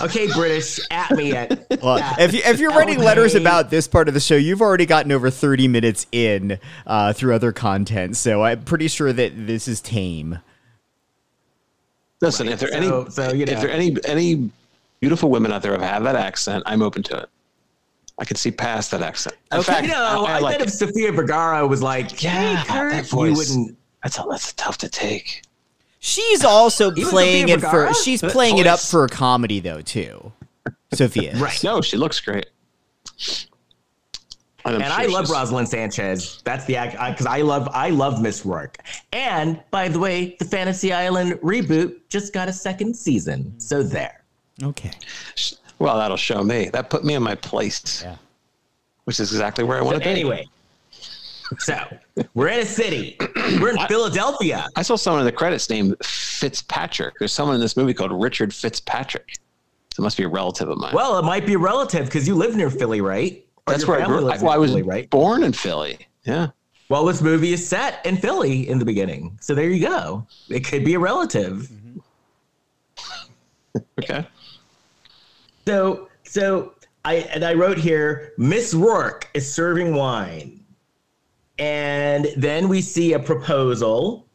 Okay, 0.01 0.27
British, 0.33 0.79
at 0.91 1.11
me 1.11 1.33
at. 1.33 1.65
Well, 1.81 1.99
at- 1.99 2.19
if, 2.19 2.33
you, 2.33 2.41
if 2.43 2.59
you're 2.59 2.71
at 2.71 2.77
writing 2.77 2.99
letters 2.99 3.33
me. 3.33 3.41
about 3.41 3.69
this 3.69 3.87
part 3.87 4.07
of 4.07 4.13
the 4.13 4.19
show, 4.19 4.35
you've 4.35 4.61
already 4.61 4.85
gotten 4.85 5.11
over 5.11 5.29
30 5.29 5.67
minutes 5.67 6.05
in 6.11 6.59
uh, 6.85 7.13
through 7.13 7.33
other 7.33 7.51
content. 7.51 8.17
So 8.17 8.43
I'm 8.43 8.63
pretty 8.63 8.87
sure 8.87 9.13
that 9.13 9.47
this 9.47 9.67
is 9.67 9.79
tame. 9.79 10.39
Listen, 12.21 12.47
if 12.49 12.59
there 12.59 12.69
are 12.69 12.71
So- 12.83 13.01
any, 13.01 13.09
so, 13.11 13.33
you 13.33 13.43
if 13.43 13.61
there 13.61 13.69
any 13.69 13.95
any 14.05 14.49
beautiful 14.99 15.29
women 15.29 15.51
out 15.51 15.61
there 15.61 15.75
who 15.75 15.81
have 15.81 16.03
that 16.03 16.15
accent, 16.15 16.63
I'm 16.65 16.81
open 16.81 17.03
to 17.03 17.17
it. 17.19 17.29
I 18.19 18.25
can 18.25 18.35
see 18.35 18.49
past 18.49 18.89
that 18.91 19.03
accent. 19.03 19.35
In 19.51 19.59
Okay, 19.59 19.65
fact, 19.71 19.83
you 19.85 19.91
know, 19.93 20.25
I, 20.27 20.39
like 20.39 20.57
bet 20.57 20.67
if 20.67 20.73
it. 20.73 20.77
Sofia 20.77 21.11
Vergara 21.11 21.67
was 21.67 21.83
like, 21.83 22.23
Yeah, 22.23 22.31
"Hey, 22.31 22.53
that- 22.55 22.67
Kurt," 22.67 22.91
that 22.93 23.03
you 23.11 23.17
voice. 23.17 23.37
wouldn't. 23.37 23.77
That's 24.01 24.17
a, 24.17 24.25
that's 24.29 24.53
tough 24.53 24.77
to 24.79 24.89
take. 24.89 25.43
She's 25.99 26.43
also 26.43 26.89
playing 26.91 27.47
Sofia 27.49 27.67
it 27.67 27.71
for. 27.71 27.93
She's 27.93 28.21
That 28.21 28.31
playing 28.31 28.57
it 28.57 28.65
up 28.67 28.79
for 28.79 29.03
a 29.03 29.09
comedy 29.09 29.59
though 29.59 29.81
too. 29.81 30.31
Sophia. 30.93 31.35
Right. 31.37 31.63
No, 31.63 31.81
she 31.81 31.97
looks 31.97 32.19
great. 32.19 32.47
I'm 34.67 34.81
And 34.81 34.83
sure 34.85 34.93
I 35.01 35.05
love 35.05 35.27
she's- 35.27 35.37
Roselyn 35.37 35.67
Sanchez. 35.67 36.41
That's 36.43 36.65
the 36.65 36.75
act 36.75 36.93
because 37.11 37.25
I 37.25 37.41
love 37.41 37.67
I 37.73 37.89
love 37.89 38.21
Miss 38.21 38.41
Roarke. 38.43 38.75
And 39.13 39.59
by 39.71 39.87
the 39.87 39.99
way, 39.99 40.35
the 40.39 40.45
Fantasy 40.45 40.91
Island 40.93 41.33
reboot 41.43 41.95
just 42.09 42.33
got 42.33 42.47
a 42.49 42.53
second 42.53 42.95
season. 42.95 43.53
So 43.59 43.83
there. 43.83 44.23
Okay. 44.63 44.91
Well, 45.79 45.97
that'll 45.97 46.17
show 46.17 46.43
me. 46.43 46.69
That 46.69 46.89
put 46.89 47.03
me 47.05 47.13
in 47.13 47.21
my 47.23 47.35
place, 47.35 48.01
Yeah. 48.03 48.15
which 49.05 49.19
is 49.19 49.31
exactly 49.31 49.63
where 49.63 49.77
I 49.77 49.81
want 49.81 49.95
So 49.95 49.99
to 49.99 50.05
be. 50.05 50.09
anyway, 50.09 50.47
so 51.59 51.79
we're 52.33 52.47
in 52.49 52.59
a 52.59 52.65
city. 52.65 53.15
We're 53.61 53.69
in 53.69 53.87
Philadelphia. 53.87 54.67
I 54.75 54.81
saw 54.81 54.95
someone 54.95 55.21
in 55.21 55.25
the 55.25 55.31
credits 55.31 55.69
named 55.69 55.95
Fitzpatrick. 56.03 57.13
There's 57.19 57.31
someone 57.33 57.55
in 57.55 57.61
this 57.61 57.77
movie 57.77 57.93
called 57.93 58.11
Richard 58.11 58.53
Fitzpatrick. 58.53 59.35
So 59.93 60.01
it 60.01 60.03
must 60.03 60.17
be 60.17 60.23
a 60.23 60.27
relative 60.27 60.69
of 60.69 60.77
mine. 60.77 60.93
Well, 60.93 61.17
it 61.19 61.23
might 61.23 61.45
be 61.45 61.53
a 61.53 61.57
relative 61.57 62.05
because 62.05 62.27
you 62.27 62.35
live 62.35 62.55
near 62.55 62.69
Philly, 62.69 63.01
right? 63.01 63.43
Or 63.67 63.71
that's 63.71 63.85
where 63.85 64.01
I 64.01 64.05
grew. 64.05 64.17
I, 64.17 64.21
lives 64.21 64.43
well, 64.43 64.53
I 64.53 64.57
was 64.57 64.71
Philly, 64.71 64.83
right? 64.83 65.09
born 65.09 65.43
in 65.43 65.53
Philly. 65.53 66.07
Yeah. 66.23 66.47
Well, 66.89 67.03
this 67.05 67.21
movie 67.21 67.51
is 67.51 67.67
set 67.67 68.05
in 68.05 68.15
Philly 68.15 68.69
in 68.69 68.79
the 68.79 68.85
beginning. 68.85 69.37
So 69.41 69.53
there 69.53 69.69
you 69.69 69.85
go. 69.85 70.25
It 70.49 70.61
could 70.65 70.85
be 70.85 70.93
a 70.93 70.99
relative. 70.99 71.69
Mm-hmm. 71.69 71.83
Okay. 73.99 74.25
So, 75.67 76.07
so 76.23 76.73
I 77.05 77.15
and 77.33 77.43
I 77.43 77.53
wrote 77.53 77.77
here, 77.77 78.33
Miss 78.37 78.73
Roarke 78.73 79.25
is 79.33 79.51
serving 79.51 79.93
wine, 79.93 80.63
and 81.59 82.27
then 82.37 82.67
we 82.67 82.81
see 82.81 83.13
a 83.13 83.19
proposal, 83.19 84.25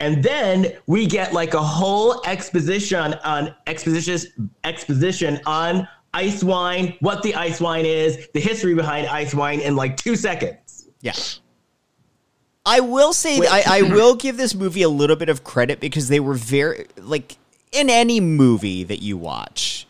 and 0.00 0.22
then 0.22 0.72
we 0.86 1.06
get 1.06 1.32
like 1.32 1.54
a 1.54 1.62
whole 1.62 2.22
exposition 2.26 3.14
on 3.22 3.54
exposition 3.66 4.50
exposition 4.64 5.40
on 5.46 5.86
ice 6.16 6.42
wine, 6.42 6.96
what 7.00 7.22
the 7.22 7.34
ice 7.34 7.60
wine 7.60 7.84
is, 7.84 8.28
the 8.32 8.40
history 8.40 8.74
behind 8.74 9.06
ice 9.06 9.34
wine 9.34 9.60
in 9.60 9.76
like 9.76 9.96
two 9.98 10.16
seconds. 10.16 10.88
Yeah. 11.02 11.12
I 12.64 12.80
will 12.80 13.12
say 13.12 13.38
that 13.40 13.68
I, 13.68 13.78
I 13.78 13.82
will 13.94 14.16
give 14.16 14.38
this 14.38 14.54
movie 14.54 14.82
a 14.82 14.88
little 14.88 15.16
bit 15.16 15.28
of 15.28 15.44
credit 15.44 15.78
because 15.78 16.08
they 16.08 16.18
were 16.18 16.34
very 16.34 16.86
like 16.96 17.36
in 17.70 17.90
any 17.90 18.20
movie 18.20 18.82
that 18.84 19.02
you 19.02 19.16
watch. 19.18 19.85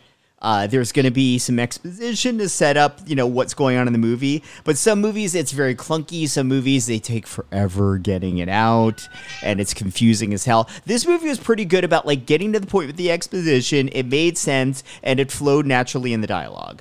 Uh, 0.47 0.65
there's 0.65 0.93
going 0.93 1.05
to 1.05 1.11
be 1.11 1.39
some 1.39 1.59
exposition 1.59 2.39
to 2.39 2.49
set 2.49 2.77
up, 2.77 3.01
you 3.05 3.17
know, 3.17 3.27
what's 3.27 3.53
going 3.53 3.77
on 3.77 3.89
in 3.89 3.93
the 3.93 3.99
movie. 3.99 4.45
But 4.63 4.79
some 4.79 5.01
movies, 5.01 5.35
it's 5.35 5.51
very 5.51 5.75
clunky. 5.75 6.29
Some 6.29 6.47
movies, 6.47 6.87
they 6.87 7.01
take 7.01 7.27
forever 7.27 7.99
getting 7.99 8.39
it 8.39 8.49
out, 8.49 9.09
and 9.43 9.61
it's 9.61 9.75
confusing 9.75 10.33
as 10.33 10.45
hell. 10.45 10.71
This 10.85 11.05
movie 11.05 11.29
was 11.29 11.41
pretty 11.41 11.65
good 11.65 11.83
about 11.83 12.07
like 12.07 12.27
getting 12.27 12.53
to 12.53 12.61
the 12.61 12.67
point 12.69 12.87
with 12.87 12.95
the 12.95 13.11
exposition. 13.11 13.89
It 13.89 14.05
made 14.05 14.39
sense, 14.39 14.85
and 15.03 15.19
it 15.19 15.33
flowed 15.33 15.67
naturally 15.67 16.13
in 16.13 16.21
the 16.21 16.29
dialogue. 16.29 16.81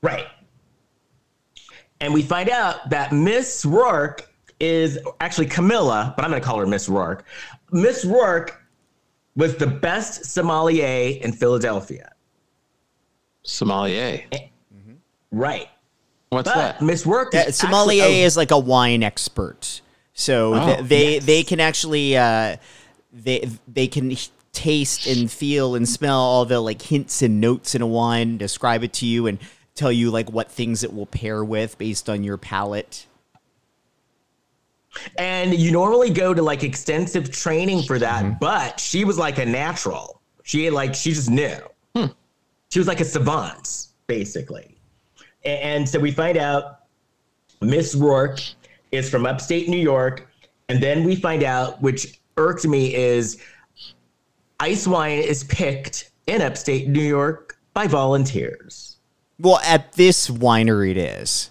Right. 0.00 0.26
And 2.00 2.14
we 2.14 2.22
find 2.22 2.48
out 2.48 2.88
that 2.88 3.12
Miss 3.12 3.62
Roarke 3.66 4.20
is 4.58 4.98
actually 5.20 5.48
Camilla, 5.48 6.14
but 6.16 6.24
I'm 6.24 6.30
going 6.30 6.40
to 6.40 6.46
call 6.46 6.58
her 6.60 6.66
Miss 6.66 6.88
Roarke. 6.88 7.24
Miss 7.72 8.06
Roarke 8.06 8.52
was 9.36 9.56
the 9.56 9.66
best 9.66 10.24
sommelier 10.26 11.18
in 11.20 11.32
Philadelphia. 11.32 12.12
Sommelier. 13.42 14.22
Right. 15.30 15.68
What's 16.30 16.48
But 16.48 16.54
that? 16.54 16.82
Miss 16.82 17.04
Roarke 17.04 17.32
Yeah, 17.34 17.48
is 17.48 17.56
sommelier 17.56 18.02
actually- 18.04 18.22
oh, 18.22 18.26
is 18.26 18.36
like 18.36 18.50
a 18.50 18.58
wine 18.58 19.02
expert, 19.02 19.80
so 20.14 20.54
Oh, 20.54 20.66
th- 20.66 20.88
they 20.88 21.14
yes. 21.14 21.24
they 21.24 21.42
can 21.42 21.60
actually 21.60 22.16
uh, 22.16 22.56
they 23.12 23.48
they 23.68 23.86
can 23.86 24.16
taste 24.52 25.06
and 25.06 25.30
feel 25.30 25.74
and 25.74 25.88
smell 25.88 26.18
all 26.18 26.44
the 26.44 26.60
like 26.60 26.80
hints 26.82 27.22
and 27.22 27.40
notes 27.40 27.74
in 27.74 27.82
a 27.82 27.86
wine, 27.86 28.36
describe 28.38 28.82
it 28.82 28.92
to 28.94 29.06
you, 29.06 29.26
and 29.26 29.38
tell 29.74 29.92
you 29.92 30.10
like 30.10 30.30
what 30.30 30.50
things 30.50 30.82
it 30.82 30.92
will 30.92 31.06
pair 31.06 31.44
with 31.44 31.76
based 31.78 32.08
on 32.08 32.24
your 32.24 32.36
palate. 32.36 33.06
And 35.18 35.54
you 35.54 35.70
normally 35.72 36.10
go 36.10 36.32
to 36.34 36.42
like 36.42 36.62
extensive 36.62 37.30
training 37.30 37.82
for 37.82 37.98
that, 37.98 38.24
Mm-hmm. 38.24 38.38
but 38.40 38.78
she 38.80 39.04
was 39.04 39.18
like 39.18 39.38
a 39.38 39.44
natural. 39.46 40.20
She 40.44 40.68
like 40.70 40.94
she 40.94 41.12
just 41.12 41.30
knew. 41.30 41.56
Hmm. 41.96 42.06
She 42.70 42.78
was 42.78 42.88
like 42.88 43.00
a 43.00 43.04
savant, 43.04 43.88
basically. 44.06 44.76
And 45.44 45.88
so 45.88 45.98
we 45.98 46.10
find 46.10 46.36
out 46.38 46.80
Miss 47.60 47.94
Roarke 47.94 48.54
is 48.92 49.08
from 49.10 49.26
upstate 49.26 49.68
New 49.68 49.78
York, 49.78 50.28
and 50.68 50.82
then 50.82 51.04
we 51.04 51.16
find 51.16 51.42
out, 51.42 51.80
which 51.82 52.20
irked 52.36 52.66
me, 52.66 52.94
is 52.94 53.40
ice 54.60 54.86
wine 54.86 55.18
is 55.18 55.44
picked 55.44 56.10
in 56.26 56.40
upstate 56.42 56.88
New 56.88 57.02
York 57.02 57.58
by 57.74 57.86
volunteers. 57.86 58.96
Well, 59.38 59.58
at 59.64 59.92
this 59.92 60.30
winery, 60.30 60.92
it 60.92 60.96
is. 60.96 61.50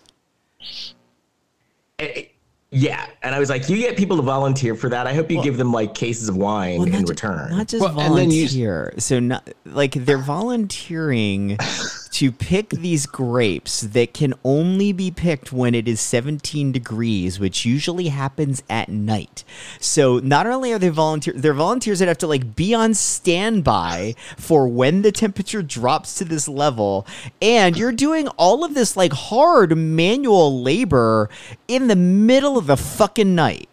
Eh, 1.99 2.25
yeah, 2.73 3.05
and 3.21 3.33
I 3.35 3.39
was 3.39 3.49
like, 3.49 3.69
you 3.69 3.77
get 3.77 3.95
people 3.97 4.17
to 4.17 4.23
volunteer 4.23 4.73
for 4.75 4.89
that. 4.89 5.05
I 5.07 5.13
hope 5.13 5.29
you 5.29 5.41
give 5.43 5.57
them 5.57 5.71
like 5.71 5.93
cases 5.93 6.27
of 6.27 6.35
wine 6.35 6.81
in 6.81 6.91
not 6.91 7.01
ju- 7.01 7.05
return. 7.05 7.51
Not 7.51 7.67
just 7.67 7.81
Well, 7.81 7.99
and 7.99 8.17
then 8.17 8.31
you- 8.31 8.47
volunteer. 8.47 8.93
So 8.97 9.19
not 9.19 9.47
like 9.65 9.93
they're 9.93 10.17
volunteering 10.17 11.57
to 12.13 12.31
pick 12.31 12.69
these 12.69 13.05
grapes 13.05 13.81
that 13.81 14.13
can 14.13 14.33
only 14.43 14.93
be 14.93 15.09
picked 15.09 15.51
when 15.51 15.73
it 15.73 15.87
is 15.87 15.99
17 15.99 16.71
degrees, 16.71 17.39
which 17.39 17.65
usually 17.65 18.09
happens 18.09 18.61
at 18.69 18.87
night. 18.87 19.43
So 19.79 20.19
not 20.19 20.45
only 20.45 20.71
are 20.73 20.79
they 20.79 20.89
volunteer, 20.89 21.33
they're 21.35 21.53
volunteers 21.53 21.99
that 21.99 22.07
have 22.07 22.19
to 22.19 22.27
like 22.27 22.55
be 22.55 22.73
on 22.73 22.93
standby 22.93 24.15
for 24.37 24.67
when 24.67 25.01
the 25.01 25.11
temperature 25.11 25.63
drops 25.63 26.15
to 26.15 26.25
this 26.25 26.47
level, 26.47 27.07
and 27.41 27.75
you're 27.75 27.91
doing 27.91 28.27
all 28.29 28.63
of 28.63 28.75
this 28.75 28.95
like 28.95 29.13
hard 29.13 29.75
manual 29.75 30.61
labor 30.61 31.29
in 31.67 31.87
the 31.87 31.95
middle 31.95 32.57
of 32.57 32.67
the 32.67 32.77
fucking 32.77 33.33
night. 33.33 33.69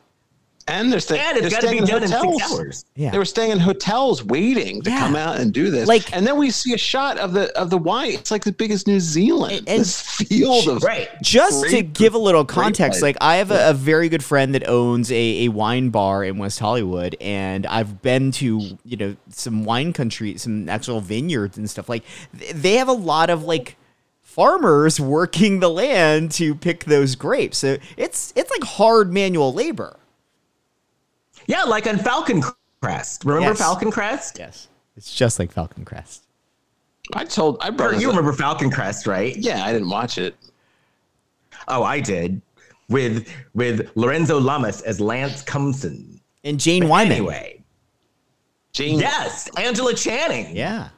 And 0.71 0.93
they're, 0.93 1.01
staying. 1.01 1.21
and 1.21 1.37
it's 1.39 1.43
they're 1.43 1.51
got 1.51 1.61
to 1.61 1.67
staying 1.69 1.85
be 1.85 1.91
done 1.91 2.03
in 2.05 2.11
hotels. 2.11 2.41
six 2.43 2.53
hours. 2.53 2.85
Yeah. 2.97 3.11
They 3.11 3.19
were 3.19 3.25
staying 3.25 3.51
in 3.53 3.59
hotels 3.59 4.25
waiting 4.25 4.83
to 4.83 4.91
Yeah. 4.91 4.99
come 5.01 5.17
out 5.17 5.39
and 5.39 5.53
do 5.53 5.71
this. 5.71 5.89
Like- 5.89 6.15
and 6.17 6.27
then 6.27 6.39
we 6.39 6.51
see 6.51 6.73
a 6.75 6.79
shot 6.79 7.19
of 7.19 7.33
the 7.33 7.51
of 7.59 7.71
the 7.71 7.79
wine. 7.79 8.13
It's 8.13 8.31
like 8.31 8.45
the 8.45 8.53
biggest 8.53 8.87
New 8.87 9.01
Zealand. 9.01 9.59
And- 9.59 9.69
and- 9.69 9.81
this 9.81 10.01
field 10.01 10.69
of 10.69 10.83
Right. 10.83 11.09
just 11.23 11.65
to 11.71 11.83
give 11.83 12.15
a 12.15 12.19
little 12.19 12.45
context, 12.45 13.03
like 13.03 13.17
I 13.21 13.37
have 13.37 13.51
a, 13.51 13.71
a 13.71 13.75
very 13.75 14.09
good 14.09 14.23
friend 14.25 14.55
that 14.55 14.69
owns 14.69 15.11
a, 15.11 15.45
a 15.45 15.49
wine 15.49 15.91
bar 15.91 16.25
in 16.25 16.39
West 16.39 16.59
Hollywood, 16.61 17.17
and 17.21 17.67
I've 17.67 18.03
been 18.03 18.31
to 18.33 18.79
you 18.85 18.97
know 18.97 19.17
some 19.31 19.65
wine 19.65 19.93
country, 19.93 20.37
some 20.39 20.69
actual 20.69 21.01
vineyards 21.01 21.59
and 21.59 21.69
stuff. 21.69 21.89
Like 21.89 22.05
they 22.55 22.75
have 22.75 22.89
a 22.89 22.93
lot 22.93 23.31
of 23.31 23.45
like 23.45 23.77
farmers 24.23 25.01
working 25.17 25.61
the 25.61 25.69
land 25.71 26.31
to 26.33 26.55
pick 26.55 26.85
those 26.85 27.15
grapes. 27.17 27.59
So 27.59 27.79
it's 27.97 28.33
it's 28.37 28.51
like 28.51 28.63
hard 28.65 29.13
manual 29.13 29.53
labor. 29.53 29.97
Yeah, 31.51 31.65
like 31.65 31.87
on 31.87 31.99
Falcon 31.99 32.43
Crest. 32.81 33.25
Remember 33.25 33.49
Yes. 33.51 33.59
Falcon 33.59 33.91
Crest? 33.91 34.39
Yes, 34.39 34.69
it's 34.97 35.13
just 35.15 35.39
like 35.39 35.51
Falcon 35.53 35.85
Crest. 35.85 36.25
I 37.15 37.25
told 37.25 37.59
I 37.61 37.71
brought 37.71 37.91
Or 37.91 37.93
this 37.95 38.03
you 38.03 38.09
up- 38.11 38.17
remember 38.17 38.33
Falcon 38.37 38.71
Crest, 38.71 39.07
right? 39.07 39.37
Yeah, 39.37 39.65
I 39.65 39.73
didn't 39.73 39.89
watch 39.91 40.17
it. 40.19 40.37
Oh, 41.69 41.83
I 41.83 42.01
did. 42.01 42.41
With 42.89 43.29
with 43.55 43.91
Lorenzo 43.97 44.39
Lamas 44.41 44.81
as 44.83 45.01
Lance 45.01 45.43
Cumson. 45.43 46.21
And 46.45 46.59
Jane 46.59 46.89
Wyman. 46.89 47.13
Anyway. 47.13 47.63
Jane, 48.73 48.99
Yes, 49.01 49.49
Angela 49.57 49.93
Channing. 49.95 50.57
Yeah. 50.57 50.89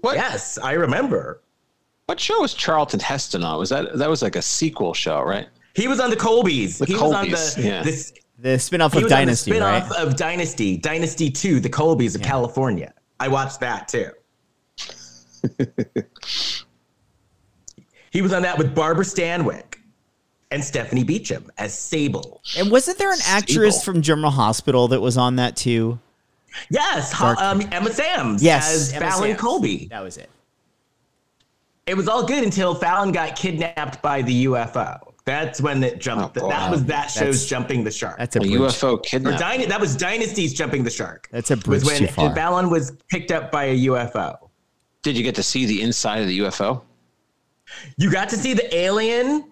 what 0.00 0.16
Yes, 0.16 0.58
I 0.58 0.72
remember. 0.72 1.40
what 2.06 2.18
show 2.18 2.40
was 2.40 2.54
Charlton 2.54 3.00
Heston 3.00 3.44
on? 3.44 3.58
Was 3.58 3.68
that 3.70 3.96
that 3.98 4.08
was 4.08 4.22
like 4.22 4.36
a 4.36 4.42
sequel 4.42 4.94
show, 4.94 5.20
right? 5.22 5.48
He 5.74 5.88
was 5.88 6.00
on 6.00 6.08
the 6.10 6.16
Colbys. 6.16 6.78
The 6.78 6.86
he 6.86 6.94
was 6.94 7.02
on 7.12 7.26
Colbys, 7.26 7.54
the 7.56 7.62
yeah. 7.62 7.82
this 7.82 8.12
The 8.38 8.50
spinoff 8.50 8.92
he 8.92 8.98
of 8.98 9.04
the 9.04 9.08
Dynasty, 9.08 9.50
spin-off 9.52 9.90
right? 9.90 10.00
of 10.00 10.16
Dynasty, 10.16 10.76
Dynasty 10.76 11.30
2, 11.30 11.60
the 11.60 11.70
Colbys 11.70 12.14
of 12.14 12.22
California. 12.22 12.92
I 13.18 13.28
watched 13.28 13.60
that 13.60 13.88
too. 13.88 14.10
he 18.10 18.20
was 18.20 18.32
on 18.32 18.42
that 18.42 18.58
with 18.58 18.74
Barbara 18.74 19.04
Stanwyck 19.04 19.76
and 20.50 20.62
Stephanie 20.62 21.04
Beacham 21.04 21.50
as 21.56 21.76
Sable. 21.76 22.42
And 22.58 22.70
wasn't 22.70 22.98
there 22.98 23.12
an 23.12 23.18
actress 23.26 23.82
from 23.82 24.02
General 24.02 24.30
Hospital 24.30 24.88
that 24.88 25.00
was 25.00 25.16
on 25.16 25.36
that 25.36 25.56
too? 25.56 25.98
Yes, 26.70 27.18
um, 27.20 27.62
Emma 27.72 27.92
Sams 27.92 28.42
Yes, 28.42 28.70
as 28.70 28.92
Emma 28.92 29.10
Fallon 29.10 29.30
Sams. 29.30 29.40
Colby. 29.40 29.86
That 29.90 30.02
was 30.02 30.16
it. 30.16 30.30
It 31.86 31.96
was 31.96 32.08
all 32.08 32.26
good 32.26 32.42
until 32.42 32.74
Fallon 32.74 33.12
got 33.12 33.36
kidnapped 33.36 34.02
by 34.02 34.22
the 34.22 34.46
UFO. 34.46 35.12
That's 35.26 35.60
when 35.60 35.82
it 35.82 35.98
jumped. 36.00 36.38
Oh, 36.40 36.48
that 36.48 36.70
was 36.70 36.84
that 36.84 37.06
show's 37.10 37.18
That's- 37.18 37.46
jumping 37.46 37.82
the 37.82 37.90
shark. 37.90 38.16
That's 38.16 38.36
a 38.36 38.38
A. 38.38 38.42
UFO 38.44 38.92
or 38.92 38.98
kidnap. 39.00 39.40
Dyna- 39.40 39.66
that 39.66 39.80
was 39.80 39.96
Dynasty's 39.96 40.54
jumping 40.54 40.84
the 40.84 40.90
shark. 40.90 41.28
That's 41.32 41.50
a 41.50 41.56
was 41.56 41.64
bridge 41.64 41.84
when 41.84 41.98
too 41.98 42.06
far. 42.06 42.32
Fallon 42.34 42.70
was 42.70 42.92
picked 43.10 43.32
up 43.32 43.50
by 43.50 43.64
a 43.64 43.76
UFO. 43.86 44.38
Did 45.02 45.16
you 45.16 45.24
get 45.24 45.34
to 45.34 45.42
see 45.42 45.66
the 45.66 45.82
inside 45.82 46.20
of 46.20 46.28
the 46.28 46.38
UFO? 46.40 46.82
You 47.98 48.10
got 48.10 48.28
to 48.28 48.36
see 48.36 48.54
the 48.54 48.72
alien, 48.74 49.50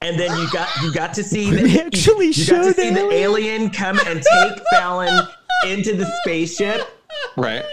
and 0.00 0.18
then 0.18 0.34
you 0.38 0.50
got 0.50 0.68
you 0.82 0.90
got 0.94 1.12
to 1.14 1.22
see 1.22 1.50
the, 1.54 1.80
actually 1.84 2.28
you, 2.28 2.32
you 2.32 2.46
got 2.46 2.62
to 2.62 2.64
showed 2.72 2.76
see 2.76 2.88
the 2.90 3.00
the 3.02 3.10
alien 3.12 3.68
come 3.68 4.00
and 4.06 4.22
take 4.22 4.58
Fallon 4.72 5.26
into 5.66 5.94
the 5.94 6.06
spaceship, 6.22 6.88
Right. 7.36 7.64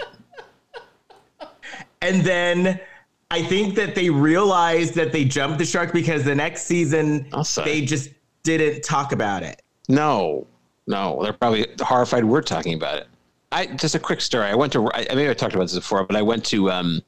and 2.02 2.22
then 2.22 2.78
I 3.30 3.42
think 3.42 3.76
that 3.76 3.94
they 3.94 4.10
realized 4.10 4.94
that 4.94 5.12
they 5.12 5.24
jumped 5.24 5.58
the 5.58 5.64
shark 5.64 5.92
because 5.92 6.24
the 6.24 6.34
next 6.34 6.62
season 6.62 7.28
they 7.64 7.84
just 7.84 8.10
didn't 8.42 8.82
talk 8.82 9.12
about 9.12 9.42
it. 9.42 9.62
No, 9.88 10.46
no, 10.86 11.20
they're 11.22 11.32
probably 11.32 11.66
horrified 11.80 12.24
we're 12.24 12.42
talking 12.42 12.74
about 12.74 12.98
it. 12.98 13.06
I 13.52 13.66
just 13.66 13.94
a 13.94 13.98
quick 13.98 14.20
story. 14.20 14.46
I 14.46 14.54
went 14.54 14.72
to 14.72 14.90
I, 14.92 15.06
maybe 15.14 15.28
I 15.28 15.34
talked 15.34 15.54
about 15.54 15.64
this 15.64 15.74
before, 15.74 16.04
but 16.04 16.16
I 16.16 16.22
went 16.22 16.44
to 16.46 16.70
um, 16.70 17.00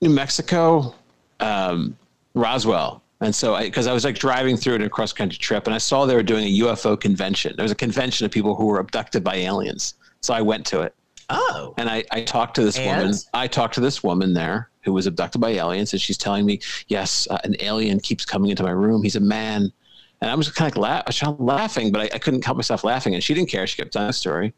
New 0.00 0.10
Mexico, 0.10 0.94
um, 1.40 1.96
Roswell, 2.34 3.02
and 3.20 3.34
so 3.34 3.54
I 3.54 3.64
because 3.64 3.86
I 3.86 3.92
was 3.92 4.04
like 4.04 4.16
driving 4.16 4.56
through 4.56 4.74
it 4.74 4.80
in 4.80 4.86
a 4.86 4.90
cross 4.90 5.12
country 5.12 5.38
trip, 5.38 5.66
and 5.66 5.74
I 5.74 5.78
saw 5.78 6.06
they 6.06 6.14
were 6.14 6.22
doing 6.22 6.44
a 6.44 6.58
UFO 6.60 7.00
convention. 7.00 7.54
There 7.56 7.64
was 7.64 7.72
a 7.72 7.76
convention 7.76 8.26
of 8.26 8.32
people 8.32 8.54
who 8.54 8.66
were 8.66 8.78
abducted 8.78 9.24
by 9.24 9.36
aliens, 9.36 9.94
so 10.20 10.34
I 10.34 10.42
went 10.42 10.66
to 10.66 10.82
it. 10.82 10.94
Oh, 11.28 11.74
And 11.76 11.88
I, 11.88 12.04
I 12.12 12.22
talked 12.22 12.54
to 12.56 12.62
this 12.62 12.78
And? 12.78 13.02
woman. 13.02 13.18
I 13.34 13.48
talked 13.48 13.74
to 13.74 13.80
this 13.80 14.02
woman 14.02 14.32
there 14.32 14.70
who 14.82 14.92
was 14.92 15.06
abducted 15.06 15.40
by 15.40 15.50
aliens, 15.50 15.92
and 15.92 16.00
she's 16.00 16.16
telling 16.18 16.46
me, 16.46 16.60
yes, 16.88 17.26
uh, 17.30 17.38
an 17.42 17.56
alien 17.60 17.98
keeps 17.98 18.24
coming 18.24 18.50
into 18.50 18.62
my 18.62 18.70
room. 18.70 19.02
He's 19.02 19.16
a 19.16 19.20
man. 19.20 19.72
And 20.20 20.30
I 20.30 20.34
was 20.34 20.50
kind 20.50 20.70
of 20.70 20.78
like 20.78 21.04
la- 21.18 21.32
laughing, 21.38 21.90
but 21.90 22.00
I, 22.02 22.16
I 22.16 22.18
couldn't 22.18 22.44
help 22.44 22.56
myself 22.56 22.84
laughing. 22.84 23.14
And 23.14 23.22
she 23.22 23.34
didn't 23.34 23.50
care. 23.50 23.66
She 23.66 23.76
kept 23.76 23.92
telling 23.92 24.06
the 24.08 24.12
story. 24.12 24.54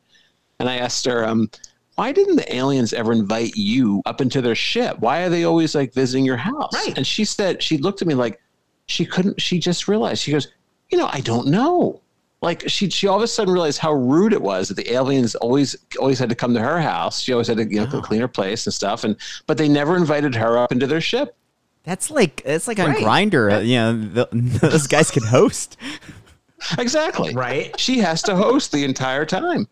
And 0.60 0.68
I 0.68 0.76
asked 0.76 1.06
her, 1.06 1.26
um, 1.26 1.50
why 1.94 2.12
didn't 2.12 2.36
the 2.36 2.54
aliens 2.54 2.92
ever 2.92 3.12
invite 3.12 3.56
you 3.56 4.02
up 4.06 4.20
into 4.20 4.40
their 4.40 4.54
ship? 4.54 4.98
Why 5.00 5.22
are 5.22 5.28
they 5.28 5.44
always 5.44 5.74
like 5.74 5.92
visiting 5.94 6.24
your 6.24 6.36
house? 6.36 6.72
Right. 6.74 6.96
And 6.96 7.06
she 7.06 7.24
said, 7.24 7.62
she 7.62 7.78
looked 7.78 8.02
at 8.02 8.08
me 8.08 8.14
like 8.14 8.40
she 8.86 9.04
couldn't, 9.04 9.40
she 9.40 9.58
just 9.58 9.88
realized, 9.88 10.22
she 10.22 10.32
goes, 10.32 10.48
you 10.90 10.98
know, 10.98 11.08
I 11.12 11.20
don't 11.20 11.48
know 11.48 12.00
like 12.40 12.68
she 12.68 12.88
she 12.90 13.06
all 13.08 13.16
of 13.16 13.22
a 13.22 13.26
sudden 13.26 13.52
realized 13.52 13.78
how 13.78 13.92
rude 13.92 14.32
it 14.32 14.40
was 14.42 14.68
that 14.68 14.74
the 14.74 14.92
aliens 14.92 15.34
always 15.36 15.74
always 15.98 16.18
had 16.18 16.28
to 16.28 16.34
come 16.34 16.54
to 16.54 16.60
her 16.60 16.80
house. 16.80 17.20
She 17.20 17.32
always 17.32 17.48
had 17.48 17.56
to 17.56 17.64
you 17.64 17.80
know 17.80 17.88
Oh. 17.92 18.00
clean 18.00 18.20
her 18.20 18.28
place 18.28 18.66
and 18.66 18.72
stuff, 18.74 19.04
and 19.04 19.16
but 19.46 19.58
they 19.58 19.68
never 19.68 19.96
invited 19.96 20.34
her 20.36 20.56
up 20.58 20.70
into 20.72 20.86
their 20.86 21.00
ship. 21.00 21.36
That's 21.84 22.10
like 22.10 22.42
that's 22.44 22.68
like 22.68 22.78
on 22.78 22.90
Right. 22.90 23.02
Grindr. 23.30 23.66
You 23.66 23.76
know, 23.76 23.92
the, 23.98 24.28
those 24.68 24.86
guys 24.86 25.10
can 25.10 25.24
host. 25.24 25.76
Exactly. 26.78 27.34
right. 27.34 27.78
She 27.78 27.98
has 27.98 28.22
to 28.22 28.36
host 28.36 28.72
the 28.72 28.84
entire 28.84 29.24
time. 29.24 29.68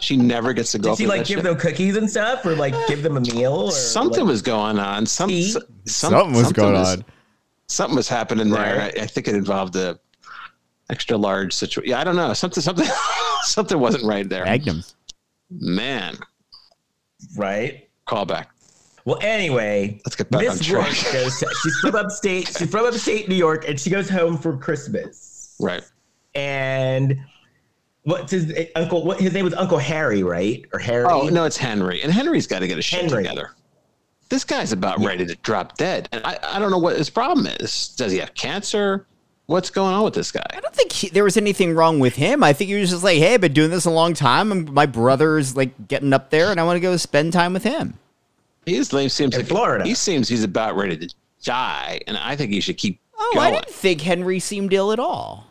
She 0.00 0.16
never 0.16 0.52
gets 0.52 0.72
to 0.72 0.78
go. 0.78 0.90
Did 0.96 1.02
she 1.02 1.06
like 1.06 1.26
give 1.26 1.36
shit. 1.38 1.44
them 1.44 1.56
cookies 1.56 1.96
and 1.96 2.10
stuff, 2.10 2.44
or 2.44 2.56
like 2.56 2.74
give 2.88 3.02
them 3.02 3.16
a 3.16 3.20
meal? 3.20 3.52
Or 3.54 3.70
Something 3.70 4.20
like- 4.24 4.28
was 4.30 4.42
going 4.42 4.78
on. 4.78 5.06
Some, 5.06 5.30
some 5.30 5.62
Something 5.86 6.32
was 6.32 6.52
going 6.52 6.72
was- 6.72 6.96
on. 6.96 7.04
Something 7.68 7.96
was 7.96 8.08
happening 8.08 8.50
there. 8.50 8.80
I, 8.82 9.02
I 9.02 9.06
think 9.06 9.28
it 9.28 9.34
involved 9.34 9.76
a 9.76 9.98
extra 10.92 11.16
large 11.16 11.52
situation. 11.52 11.90
Yeah, 11.90 12.00
I 12.00 12.04
don't 12.04 12.16
know. 12.16 12.32
Something, 12.34 12.62
something, 12.62 12.86
something 13.42 13.78
wasn't 13.78 14.04
right 14.04 14.28
there. 14.28 14.44
Magnums. 14.44 14.94
Man, 15.50 16.16
right. 17.36 17.88
call 18.06 18.24
back. 18.24 18.50
Well, 19.04 19.18
anyway, 19.20 20.00
Let's 20.06 20.14
get 20.14 20.30
back 20.30 20.40
on 20.40 20.46
Miss 20.46 20.64
track. 20.64 20.86
Goes. 21.12 21.38
To, 21.40 21.54
she's 21.62 21.76
from 21.80 21.96
upstate. 21.96 22.46
She's 22.46 22.70
from 22.70 22.86
upstate 22.86 23.28
New 23.28 23.34
York, 23.34 23.68
and 23.68 23.78
she 23.78 23.90
goes 23.90 24.08
home 24.08 24.38
for 24.38 24.56
Christmas. 24.56 25.56
Right. 25.60 25.82
And 26.34 27.18
what's 28.04 28.30
his 28.30 28.54
uncle? 28.76 29.04
What 29.04 29.20
his 29.20 29.32
name 29.32 29.44
was 29.44 29.54
Uncle 29.54 29.78
Harry, 29.78 30.22
right? 30.22 30.64
Or 30.72 30.78
Harry? 30.78 31.06
Oh 31.08 31.28
no, 31.28 31.44
it's 31.44 31.56
Henry, 31.56 32.02
and 32.02 32.12
Henry's 32.12 32.46
got 32.46 32.60
to 32.60 32.68
get 32.68 32.76
his 32.76 32.84
shit 32.84 33.02
Henry. 33.02 33.24
together. 33.24 33.50
This 34.28 34.44
guy's 34.44 34.72
about 34.72 34.98
ready 35.00 35.26
to 35.26 35.34
drop 35.36 35.76
dead, 35.76 36.08
and 36.12 36.24
I, 36.24 36.38
I 36.42 36.58
don't 36.58 36.70
know 36.70 36.78
what 36.78 36.96
his 36.96 37.10
problem 37.10 37.46
is. 37.46 37.88
Does 37.96 38.12
he 38.12 38.18
have 38.18 38.32
cancer? 38.34 39.06
What's 39.46 39.70
going 39.70 39.94
on 39.94 40.04
with 40.04 40.14
this 40.14 40.30
guy? 40.32 40.44
I 40.50 40.60
don't 40.60 40.74
think 40.74 40.92
he, 40.92 41.08
there 41.08 41.24
was 41.24 41.36
anything 41.36 41.74
wrong 41.74 41.98
with 41.98 42.14
him. 42.16 42.42
I 42.44 42.52
think 42.52 42.68
he 42.70 42.76
was 42.80 42.90
just 42.90 43.02
like, 43.04 43.18
hey, 43.18 43.34
I've 43.34 43.40
been 43.40 43.52
doing 43.52 43.70
this 43.70 43.84
a 43.84 43.90
long 43.90 44.14
time. 44.14 44.52
and 44.52 44.70
my 44.72 44.86
brother's 44.86 45.56
like 45.56 45.88
getting 45.88 46.12
up 46.12 46.30
there, 46.30 46.50
and 46.50 46.60
I 46.60 46.64
want 46.64 46.76
to 46.76 46.80
go 46.80 46.96
spend 46.96 47.32
time 47.32 47.52
with 47.52 47.64
him. 47.64 47.98
He 48.64 48.76
is, 48.76 48.88
seems 48.88 49.20
In 49.20 49.30
like 49.32 49.46
Florida. 49.48 49.84
He 49.84 49.94
seems 49.94 50.28
he's 50.28 50.44
about 50.44 50.76
ready 50.76 50.96
to 50.96 51.14
die, 51.42 52.00
and 52.06 52.16
I 52.16 52.36
think 52.36 52.52
he 52.52 52.60
should 52.60 52.76
keep 52.78 53.00
Oh, 53.18 53.32
I 53.38 53.50
going. 53.50 53.54
didn't 53.62 53.74
think 53.74 54.00
Henry 54.00 54.38
seemed 54.38 54.72
ill 54.72 54.92
at 54.92 54.98
all. 54.98 55.46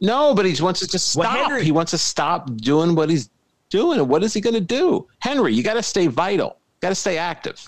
No, 0.00 0.34
but 0.34 0.44
he 0.46 0.62
wants 0.62 0.80
to 0.80 0.86
just 0.88 1.16
Well, 1.16 1.30
stop. 1.30 1.46
Henry- 1.48 1.64
he 1.64 1.72
wants 1.72 1.90
to 1.92 1.98
stop 1.98 2.54
doing 2.56 2.94
what 2.94 3.08
he's 3.10 3.30
doing. 3.70 3.98
And 3.98 4.08
what 4.08 4.22
is 4.22 4.32
he 4.34 4.40
going 4.40 4.54
to 4.54 4.60
do? 4.60 5.06
Henry, 5.20 5.54
you 5.54 5.62
got 5.62 5.74
to 5.74 5.82
stay 5.82 6.06
vital. 6.06 6.56
Got 6.80 6.90
to 6.90 6.94
stay 6.94 7.16
active. 7.18 7.64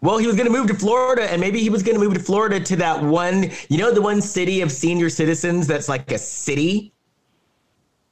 Well, 0.00 0.18
he 0.18 0.26
was 0.28 0.36
going 0.36 0.46
to 0.46 0.52
move 0.52 0.68
to 0.68 0.74
Florida, 0.74 1.30
and 1.30 1.40
maybe 1.40 1.58
he 1.60 1.70
was 1.70 1.82
going 1.82 1.98
to 1.98 2.04
move 2.04 2.14
to 2.14 2.20
Florida 2.20 2.60
to 2.60 2.76
that 2.76 3.02
one. 3.02 3.50
You 3.68 3.78
know, 3.78 3.92
the 3.92 4.00
one 4.02 4.20
city 4.20 4.60
of 4.60 4.70
senior 4.70 5.10
citizens 5.10 5.66
that's 5.66 5.88
like 5.88 6.10
a 6.12 6.18
city. 6.18 6.92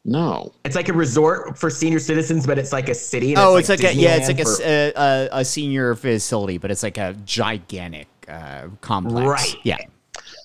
No. 0.04 0.52
It's 0.64 0.74
like 0.76 0.88
a 0.88 0.92
resort 0.92 1.56
for 1.58 1.70
senior 1.70 1.98
citizens, 2.00 2.46
but 2.46 2.58
it's 2.58 2.72
like 2.72 2.88
a 2.88 2.94
city. 2.94 3.30
and 3.30 3.38
Oh, 3.38 3.56
it's 3.56 3.68
like, 3.68 3.84
a 3.84 3.94
yeah, 3.94 4.16
it's 4.16 4.28
like 4.28 4.40
a, 4.40 4.44
for- 4.44 4.62
a, 4.62 4.92
a, 4.96 5.28
a 5.40 5.44
senior 5.44 5.94
facility, 5.94 6.58
but 6.58 6.70
it's 6.70 6.82
like 6.82 6.98
a 6.98 7.14
gigantic 7.24 8.08
uh, 8.28 8.68
complex. 8.80 9.26
Right. 9.26 9.56
Yeah. 9.64 9.78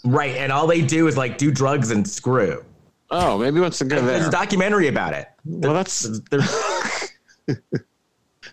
right, 0.03 0.35
and 0.35 0.51
all 0.51 0.67
they 0.67 0.81
do 0.81 1.07
is 1.07 1.17
like 1.17 1.37
do 1.39 1.51
drugs 1.51 1.89
and 1.91 2.07
screw. 2.07 2.63
Oh, 3.09 3.37
maybe 3.39 3.59
wants 3.59 3.77
to 3.79 3.85
go 3.85 3.99
There's 4.01 4.27
a 4.27 4.31
documentary 4.31 4.87
about 4.87 5.13
it. 5.13 5.27
Well, 5.45 5.73
that's 5.73 6.07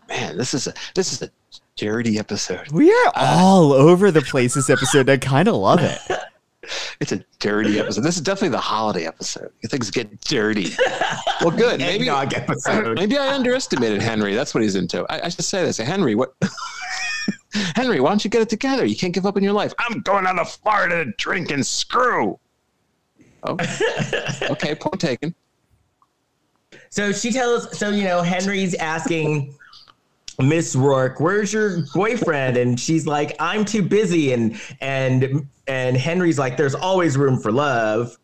man. 0.09 0.36
This 0.36 0.53
is 0.55 0.66
a 0.66 0.74
this 0.95 1.12
is 1.12 1.22
a 1.22 1.30
dirty 1.78 2.18
episode. 2.18 2.70
We 2.72 2.90
are 2.90 3.06
uh, 3.16 3.36
all 3.38 3.72
over 3.72 4.10
the 4.10 4.20
place 4.20 4.54
this 4.54 4.68
episode. 4.68 5.08
I 5.08 5.16
kind 5.16 5.48
of 5.48 5.54
love 5.54 5.80
it. 5.80 5.98
It's 7.00 7.12
a 7.12 7.24
dirty 7.38 7.78
episode. 7.78 8.02
This 8.02 8.16
is 8.16 8.20
definitely 8.20 8.50
the 8.50 8.60
holiday 8.60 9.06
episode. 9.06 9.50
Things 9.64 9.90
get 9.90 10.20
dirty. 10.20 10.74
Well, 11.40 11.50
good. 11.50 11.80
Maybe 11.80 12.10
episode. 12.10 12.94
maybe 12.94 13.16
I 13.16 13.32
underestimated 13.32 14.02
Henry. 14.02 14.34
That's 14.34 14.52
what 14.52 14.62
he's 14.62 14.74
into. 14.74 15.06
I, 15.08 15.26
I 15.26 15.28
should 15.30 15.46
say 15.46 15.64
this. 15.64 15.78
Henry, 15.78 16.14
what? 16.14 16.34
Henry, 17.74 18.00
why 18.00 18.10
don't 18.10 18.22
you 18.22 18.28
get 18.28 18.42
it 18.42 18.50
together? 18.50 18.84
You 18.84 18.96
can't 18.96 19.14
give 19.14 19.24
up 19.24 19.36
on 19.36 19.42
your 19.42 19.54
life. 19.54 19.72
I'm 19.78 20.00
going 20.00 20.26
out 20.26 20.34
to 20.34 20.44
Florida 20.44 21.06
to 21.06 21.12
drink 21.12 21.50
and 21.52 21.66
screw. 21.66 22.38
Oh, 23.44 23.56
okay. 24.50 24.74
Point 24.74 25.00
taken. 25.00 25.34
So 26.90 27.12
she 27.12 27.32
tells, 27.32 27.78
so 27.78 27.88
you 27.90 28.04
know, 28.04 28.20
Henry's 28.20 28.74
asking 28.74 29.54
Miss 30.41 30.76
Roarke, 30.76 31.20
"Where's 31.20 31.53
your 31.53 31.82
boyfriend?" 31.95 32.57
And 32.57 32.78
she's 32.78 33.07
like, 33.07 33.34
"I'm 33.41 33.64
too 33.64 33.82
busy." 33.82 34.32
And 34.32 34.61
and 34.80 35.49
and 35.66 35.97
Henry's 35.97 36.39
like, 36.39 36.57
"There's 36.57 36.74
always 36.74 37.16
room 37.16 37.41
for 37.41 37.51
love." 37.51 38.16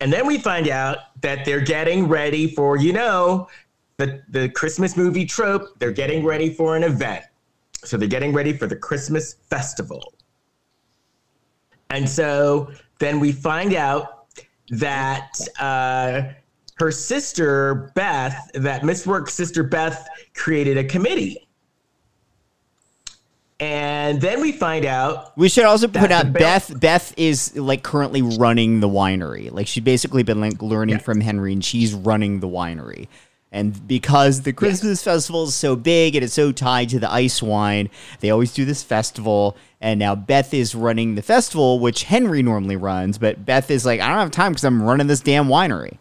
And 0.00 0.12
then 0.12 0.26
we 0.26 0.38
find 0.38 0.68
out 0.68 0.98
that 1.22 1.44
they're 1.44 1.60
getting 1.60 2.08
ready 2.08 2.54
for, 2.54 2.76
you 2.76 2.92
know, 2.92 3.48
the 3.98 4.22
the 4.28 4.48
Christmas 4.48 4.96
movie 4.96 5.24
trope. 5.24 5.78
They're 5.78 5.92
getting 5.92 6.24
ready 6.24 6.52
for 6.52 6.76
an 6.76 6.82
event. 6.82 7.24
So 7.84 7.96
they're 7.96 8.08
getting 8.08 8.32
ready 8.32 8.52
for 8.52 8.66
the 8.66 8.76
Christmas 8.76 9.34
festival. 9.34 10.14
And 11.90 12.08
so 12.08 12.70
then 12.98 13.20
we 13.20 13.32
find 13.32 13.74
out 13.74 14.26
that 14.70 15.38
uh, 15.58 16.22
her 16.78 16.90
sister 16.90 17.90
Beth, 17.94 18.50
that 18.54 18.84
Miss 18.84 19.06
Roarke's 19.06 19.34
sister 19.34 19.62
Beth, 19.62 20.08
created 20.34 20.76
a 20.76 20.84
committee. 20.84 21.48
And 23.60 24.20
then 24.20 24.40
we 24.40 24.52
find 24.52 24.84
out 24.84 25.36
We 25.36 25.48
should 25.48 25.64
also 25.64 25.88
put 25.88 26.12
out. 26.12 26.32
Beth. 26.32 26.78
Beth 26.78 27.12
is 27.16 27.56
like 27.56 27.82
currently 27.82 28.22
running 28.22 28.78
the 28.78 28.88
winery. 28.88 29.50
Like 29.50 29.66
she's 29.66 29.82
basically 29.82 30.22
been 30.22 30.40
like 30.40 30.62
learning 30.62 31.00
from 31.00 31.20
Henry, 31.20 31.52
and 31.52 31.64
she's 31.64 31.92
running 31.92 32.38
the 32.38 32.48
winery. 32.48 33.08
And 33.50 33.88
because 33.88 34.42
the 34.42 34.52
Christmas 34.52 35.02
festival 35.02 35.44
is 35.44 35.54
so 35.54 35.74
big 35.74 36.14
and 36.14 36.22
it's 36.22 36.34
so 36.34 36.52
tied 36.52 36.90
to 36.90 37.00
the 37.00 37.10
ice 37.10 37.42
wine, 37.42 37.88
they 38.20 38.30
always 38.30 38.52
do 38.52 38.64
this 38.64 38.82
festival. 38.82 39.56
And 39.80 39.98
now 39.98 40.14
Beth 40.14 40.52
is 40.52 40.74
running 40.74 41.14
the 41.14 41.22
festival, 41.22 41.80
which 41.80 42.04
Henry 42.04 42.42
normally 42.42 42.76
runs. 42.76 43.16
But 43.16 43.46
Beth 43.46 43.70
is 43.70 43.86
like, 43.86 44.00
I 44.00 44.08
don't 44.08 44.18
have 44.18 44.30
time 44.30 44.52
because 44.52 44.64
I'm 44.64 44.82
running 44.82 45.06
this 45.06 45.20
damn 45.20 45.48
winery. 45.48 45.96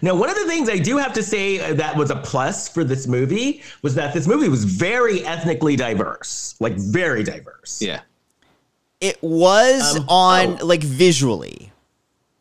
Now, 0.00 0.14
one 0.14 0.30
of 0.30 0.36
the 0.36 0.46
things 0.46 0.68
I 0.68 0.78
do 0.78 0.96
have 0.96 1.12
to 1.12 1.22
say 1.22 1.74
that 1.74 1.96
was 1.96 2.10
a 2.10 2.16
plus 2.16 2.68
for 2.68 2.82
this 2.82 3.06
movie 3.06 3.62
was 3.82 3.94
that 3.94 4.14
this 4.14 4.26
movie 4.26 4.48
was 4.48 4.64
very 4.64 5.24
ethnically 5.24 5.76
diverse, 5.76 6.54
like 6.60 6.74
very 6.74 7.22
diverse. 7.22 7.80
Yeah. 7.80 8.00
It 9.00 9.18
was 9.22 9.96
Um, 9.96 10.08
on 10.08 10.58
oh. 10.60 10.66
like 10.66 10.82
visually. 10.82 11.72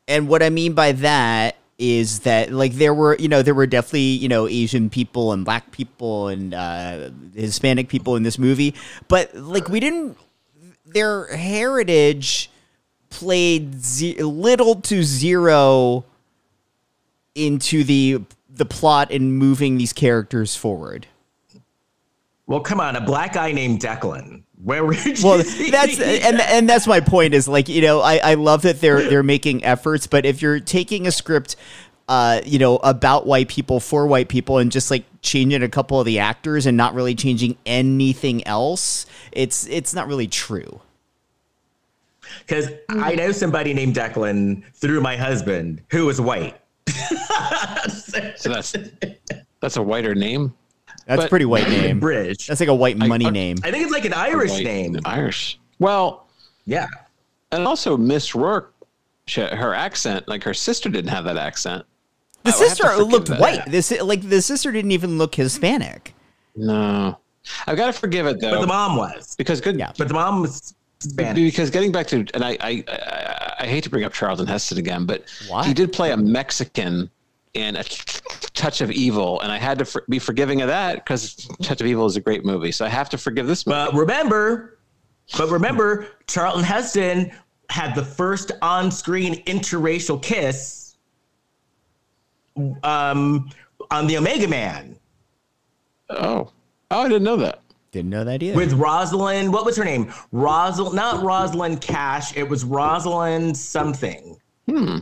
And 0.07 0.27
what 0.27 0.41
I 0.41 0.49
mean 0.49 0.73
by 0.73 0.93
that 0.93 1.57
is 1.77 2.19
that 2.19 2.51
like 2.51 2.73
there 2.73 2.93
were, 2.93 3.15
you 3.19 3.27
know, 3.27 3.41
there 3.41 3.55
were 3.55 3.67
definitely, 3.67 4.01
you 4.01 4.29
know, 4.29 4.47
Asian 4.47 4.89
people 4.89 5.31
and 5.33 5.43
black 5.43 5.71
people 5.71 6.27
and 6.27 6.53
uh 6.53 7.09
Hispanic 7.35 7.89
people 7.89 8.15
in 8.15 8.23
this 8.23 8.37
movie, 8.37 8.75
but 9.07 9.33
like 9.35 9.67
we 9.67 9.79
didn't 9.79 10.17
their 10.85 11.35
heritage 11.35 12.49
played 13.09 13.83
ze- 13.83 14.21
little 14.21 14.75
to 14.81 15.03
zero 15.03 16.05
into 17.35 17.83
the 17.83 18.21
the 18.49 18.65
plot 18.65 19.11
and 19.11 19.37
moving 19.37 19.77
these 19.77 19.93
characters 19.93 20.55
forward. 20.55 21.07
Well, 22.47 22.59
come 22.59 22.79
on, 22.81 22.95
a 22.95 23.01
black 23.01 23.33
guy 23.33 23.51
named 23.53 23.79
Declan. 23.79 24.43
Where 24.63 24.85
were 24.85 24.93
you? 24.93 25.15
well 25.23 25.37
that's 25.37 25.99
and 25.99 26.39
and 26.39 26.69
that's 26.69 26.85
my 26.85 26.99
point 26.99 27.33
is 27.33 27.47
like 27.47 27.67
you 27.67 27.81
know 27.81 28.01
I, 28.01 28.17
I 28.17 28.33
love 28.35 28.61
that 28.61 28.79
they're 28.79 29.09
they're 29.09 29.23
making 29.23 29.63
efforts 29.63 30.05
but 30.05 30.23
if 30.23 30.39
you're 30.39 30.59
taking 30.59 31.07
a 31.07 31.11
script 31.11 31.55
uh 32.07 32.41
you 32.45 32.59
know 32.59 32.75
about 32.77 33.25
white 33.25 33.47
people 33.47 33.79
for 33.79 34.05
white 34.05 34.29
people 34.29 34.59
and 34.59 34.71
just 34.71 34.91
like 34.91 35.03
changing 35.23 35.63
a 35.63 35.67
couple 35.67 35.99
of 35.99 36.05
the 36.05 36.19
actors 36.19 36.67
and 36.67 36.77
not 36.77 36.93
really 36.93 37.15
changing 37.15 37.57
anything 37.65 38.45
else 38.45 39.07
it's 39.31 39.65
it's 39.65 39.95
not 39.95 40.07
really 40.07 40.27
true 40.27 40.79
because 42.45 42.69
I 42.89 43.15
know 43.15 43.31
somebody 43.31 43.73
named 43.73 43.95
Declan 43.95 44.63
through 44.73 45.01
my 45.01 45.17
husband 45.17 45.81
who 45.89 46.05
was 46.05 46.21
white. 46.21 46.60
So 48.35 48.49
that's 48.49 48.75
that's 49.59 49.77
a 49.77 49.81
whiter 49.81 50.15
name. 50.15 50.53
that's 51.05 51.25
a 51.25 51.27
pretty 51.29 51.45
white 51.45 51.67
name 51.69 51.99
Bridge. 51.99 52.47
that's 52.47 52.59
like 52.59 52.69
a 52.69 52.75
white 52.75 52.97
money 52.97 53.25
I- 53.27 53.29
name 53.29 53.57
I 53.63 53.71
think 53.71 53.83
it's 53.83 53.91
like 53.93 54.05
an 54.05 54.13
Irish 54.13 54.51
White- 54.51 54.63
name. 54.63 54.99
Irish. 55.05 55.59
Well, 55.79 56.27
Yeah. 56.65 56.87
and 57.51 57.67
also 57.67 57.97
Miss 57.97 58.35
Rourke, 58.35 58.73
she, 59.27 59.41
her 59.41 59.73
accent, 59.73 60.27
like 60.27 60.43
her 60.43 60.53
sister 60.53 60.89
didn't 60.89 61.09
have 61.11 61.23
that 61.25 61.37
accent. 61.37 61.85
the 62.43 62.51
oh, 62.51 62.55
I 62.55 62.59
would 62.59 62.67
have 62.69 62.69
to 62.69 62.69
sister 62.69 62.89
forgive 62.89 63.11
looked 63.11 63.27
that. 63.29 63.39
white 63.39 63.65
this 63.67 63.91
like 64.01 64.27
the 64.27 64.41
sister 64.41 64.71
didn't 64.71 64.91
even 64.91 65.17
look 65.17 65.35
hispanic 65.35 66.13
No, 66.55 67.17
I've 67.67 67.77
got 67.77 67.87
to 67.87 67.93
forgive 67.93 68.25
it 68.27 68.39
though, 68.41 68.51
But 68.55 68.61
the 68.61 68.67
mom 68.67 68.95
was. 68.97 69.35
because 69.37 69.61
good. 69.61 69.77
Yeah. 69.77 69.91
But 69.97 70.07
the 70.07 70.13
mom 70.13 70.41
was 70.41 70.73
Spanish. 71.01 71.51
Because 71.51 71.69
getting 71.69 71.91
back 71.91 72.07
to, 72.07 72.25
and 72.33 72.43
I, 72.43 72.57
I, 72.59 72.83
I, 72.87 73.53
I 73.61 73.67
hate 73.67 73.83
to 73.83 73.89
bring 73.89 74.03
up 74.03 74.13
Charlton 74.13 74.47
Heston 74.47 74.77
again, 74.77 75.05
but 75.05 75.25
Why? 75.47 75.65
he 75.65 75.73
did 75.73 75.91
play 75.91 76.11
a 76.11 76.17
Mexican 76.17 77.09
in 77.53 77.75
a 77.75 77.83
Touch 78.53 78.81
of 78.81 78.91
Evil, 78.91 79.41
and 79.41 79.51
I 79.51 79.57
had 79.57 79.79
to 79.79 79.85
for, 79.85 80.05
be 80.07 80.19
forgiving 80.19 80.61
of 80.61 80.67
that 80.67 80.95
because 80.95 81.47
Touch 81.61 81.81
of 81.81 81.87
Evil 81.87 82.05
is 82.05 82.15
a 82.15 82.21
great 82.21 82.45
movie, 82.45 82.71
so 82.71 82.85
I 82.85 82.89
have 82.89 83.09
to 83.09 83.17
forgive 83.17 83.47
this 83.47 83.67
movie. 83.67 83.91
But 83.91 83.93
remember, 83.93 84.79
but 85.37 85.49
remember, 85.49 86.07
Charlton 86.27 86.63
Heston 86.63 87.31
had 87.69 87.95
the 87.95 88.03
first 88.03 88.51
on-screen 88.61 89.43
interracial 89.45 90.21
kiss 90.21 90.97
um, 92.83 93.49
on 93.89 94.07
the 94.07 94.17
Omega 94.17 94.47
Man 94.47 94.97
oh, 96.11 96.51
oh, 96.91 97.01
I 97.01 97.07
didn't 97.07 97.23
know 97.23 97.37
that. 97.37 97.61
Didn't 97.91 98.09
know 98.09 98.23
that 98.23 98.41
either 98.41 98.55
with 98.55 98.73
Rosalind. 98.73 99.51
What 99.51 99.65
was 99.65 99.75
her 99.75 99.83
name? 99.83 100.13
Rosal, 100.31 100.93
not 100.93 101.23
Rosalind 101.23 101.81
Cash. 101.81 102.35
It 102.37 102.47
was 102.47 102.63
Rosalind 102.63 103.57
something. 103.57 104.37
Hmm. 104.69 104.99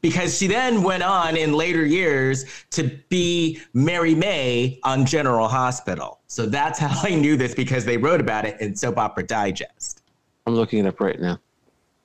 Because 0.00 0.38
she 0.38 0.46
then 0.46 0.82
went 0.82 1.02
on 1.02 1.36
in 1.36 1.52
later 1.52 1.84
years 1.84 2.44
to 2.70 2.84
be 3.08 3.60
Mary 3.74 4.14
Mae 4.14 4.78
on 4.84 5.04
General 5.04 5.48
Hospital. 5.48 6.20
So 6.26 6.46
that's 6.46 6.78
how 6.78 6.96
I 7.02 7.14
knew 7.16 7.36
this 7.36 7.54
because 7.54 7.84
they 7.84 7.96
wrote 7.96 8.20
about 8.20 8.44
it 8.46 8.60
in 8.60 8.76
Soap 8.76 8.96
Opera 8.96 9.26
Digest. 9.26 10.02
I'm 10.46 10.54
looking 10.54 10.78
it 10.78 10.86
up 10.86 11.00
right 11.00 11.20
now. 11.20 11.38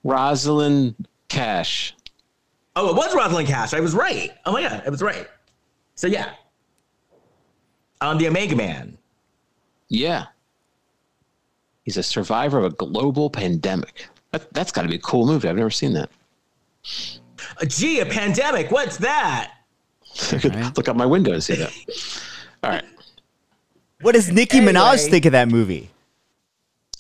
Rosalind 0.03 1.07
Cash. 1.29 1.95
Oh, 2.75 2.89
it 2.89 2.95
was 2.95 3.15
Rosalind 3.15 3.47
Cash. 3.47 3.73
I 3.73 3.79
was 3.79 3.93
right. 3.93 4.31
Oh 4.45 4.51
my 4.51 4.61
god, 4.61 4.83
I 4.85 4.89
was 4.89 5.01
right. 5.01 5.27
So 5.93 6.07
yeah, 6.07 6.33
on 8.01 8.17
the 8.17 8.27
Omega 8.27 8.55
Man. 8.55 8.97
Yeah. 9.89 10.25
He's 11.83 11.97
a 11.97 12.03
survivor 12.03 12.57
of 12.57 12.65
a 12.65 12.69
global 12.71 13.29
pandemic. 13.29 14.07
That, 14.31 14.51
that's 14.53 14.71
got 14.71 14.81
to 14.81 14.87
be 14.87 14.95
a 14.95 14.99
cool 14.99 15.25
movie. 15.25 15.47
I've 15.47 15.55
never 15.55 15.69
seen 15.69 15.93
that. 15.93 16.09
Uh, 17.61 17.65
Gee, 17.65 17.99
a 17.99 18.05
pandemic. 18.05 18.71
What's 18.71 18.97
that? 18.97 19.51
I 20.31 20.37
could 20.37 20.55
look 20.77 20.87
out 20.87 20.95
my 20.95 21.05
window 21.05 21.33
and 21.33 21.43
see 21.43 21.55
that. 21.55 21.73
All 22.63 22.71
right. 22.71 22.85
What 24.01 24.13
does 24.13 24.31
Nicki 24.31 24.57
Anyway. 24.57 24.73
Minaj 24.73 25.09
think 25.09 25.25
of 25.25 25.31
that 25.33 25.47
movie? 25.47 25.89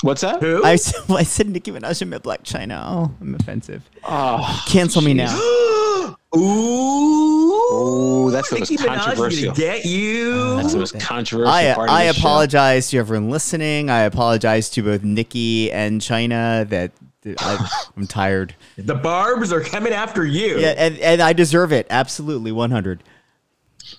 What's 0.01 0.21
that? 0.21 0.41
Who? 0.41 0.63
I 0.63 0.75
said 1.23 1.49
Nicki 1.49 1.71
Minaj 1.71 2.01
and 2.01 2.11
Blac 2.13 2.43
Chyna. 2.43 2.83
Oh, 2.85 3.11
I'm 3.21 3.35
offensive. 3.35 3.89
Oh, 4.03 4.63
Cancel 4.67 5.01
me 5.01 5.13
now. 5.13 6.15
Ooh. 6.35 7.34
Oh, 7.77 8.29
that's 8.31 8.49
the 8.49 8.59
most 8.59 8.71
Nicki 8.71 8.83
Minaj 8.83 8.83
is 8.83 8.85
gonna 8.87 9.03
controversial. 9.05 9.53
Get 9.53 9.85
you. 9.85 10.55
that's 10.55 10.71
the 10.73 10.79
most 10.79 10.99
controversial 10.99 11.51
I, 11.53 11.73
part 11.73 11.89
of 11.89 11.95
I 11.95 12.05
this 12.07 12.15
show. 12.15 12.21
apologize 12.21 12.89
to 12.91 12.97
everyone 12.97 13.29
listening. 13.29 13.89
I 13.89 14.01
apologize 14.01 14.69
to 14.71 14.81
both 14.83 15.03
Nicki 15.03 15.71
and 15.71 15.99
Chyna 15.99 16.67
that, 16.69 16.91
that 17.21 17.41
I, 17.41 17.67
I'm 17.97 18.07
tired. 18.07 18.55
the 18.77 18.95
Barbs 18.95 19.51
are 19.51 19.61
coming 19.61 19.91
after 19.93 20.25
you. 20.25 20.57
Yeah, 20.59 20.73
and, 20.77 20.97
and 20.99 21.21
I 21.21 21.33
deserve 21.33 21.73
it. 21.73 21.85
Absolutely, 21.89 22.51
100. 22.53 23.03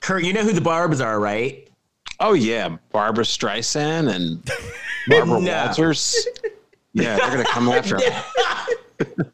Kurt, 0.01 0.25
you 0.25 0.33
know 0.33 0.43
who 0.43 0.53
the 0.53 0.61
Barbs 0.63 1.01
are, 1.01 1.21
right? 1.21 1.69
Oh 2.19 2.33
yeah, 2.33 2.77
Barbra 2.93 3.25
Streisand 3.25 4.09
and 4.13 4.43
Barbara 5.09 5.41
No. 5.43 5.65
Walters. 5.67 6.27
Yeah, 6.95 7.17
they're 7.19 7.31
gonna 7.31 7.45
come 7.45 7.69
after 7.71 7.99
him. 8.01 9.33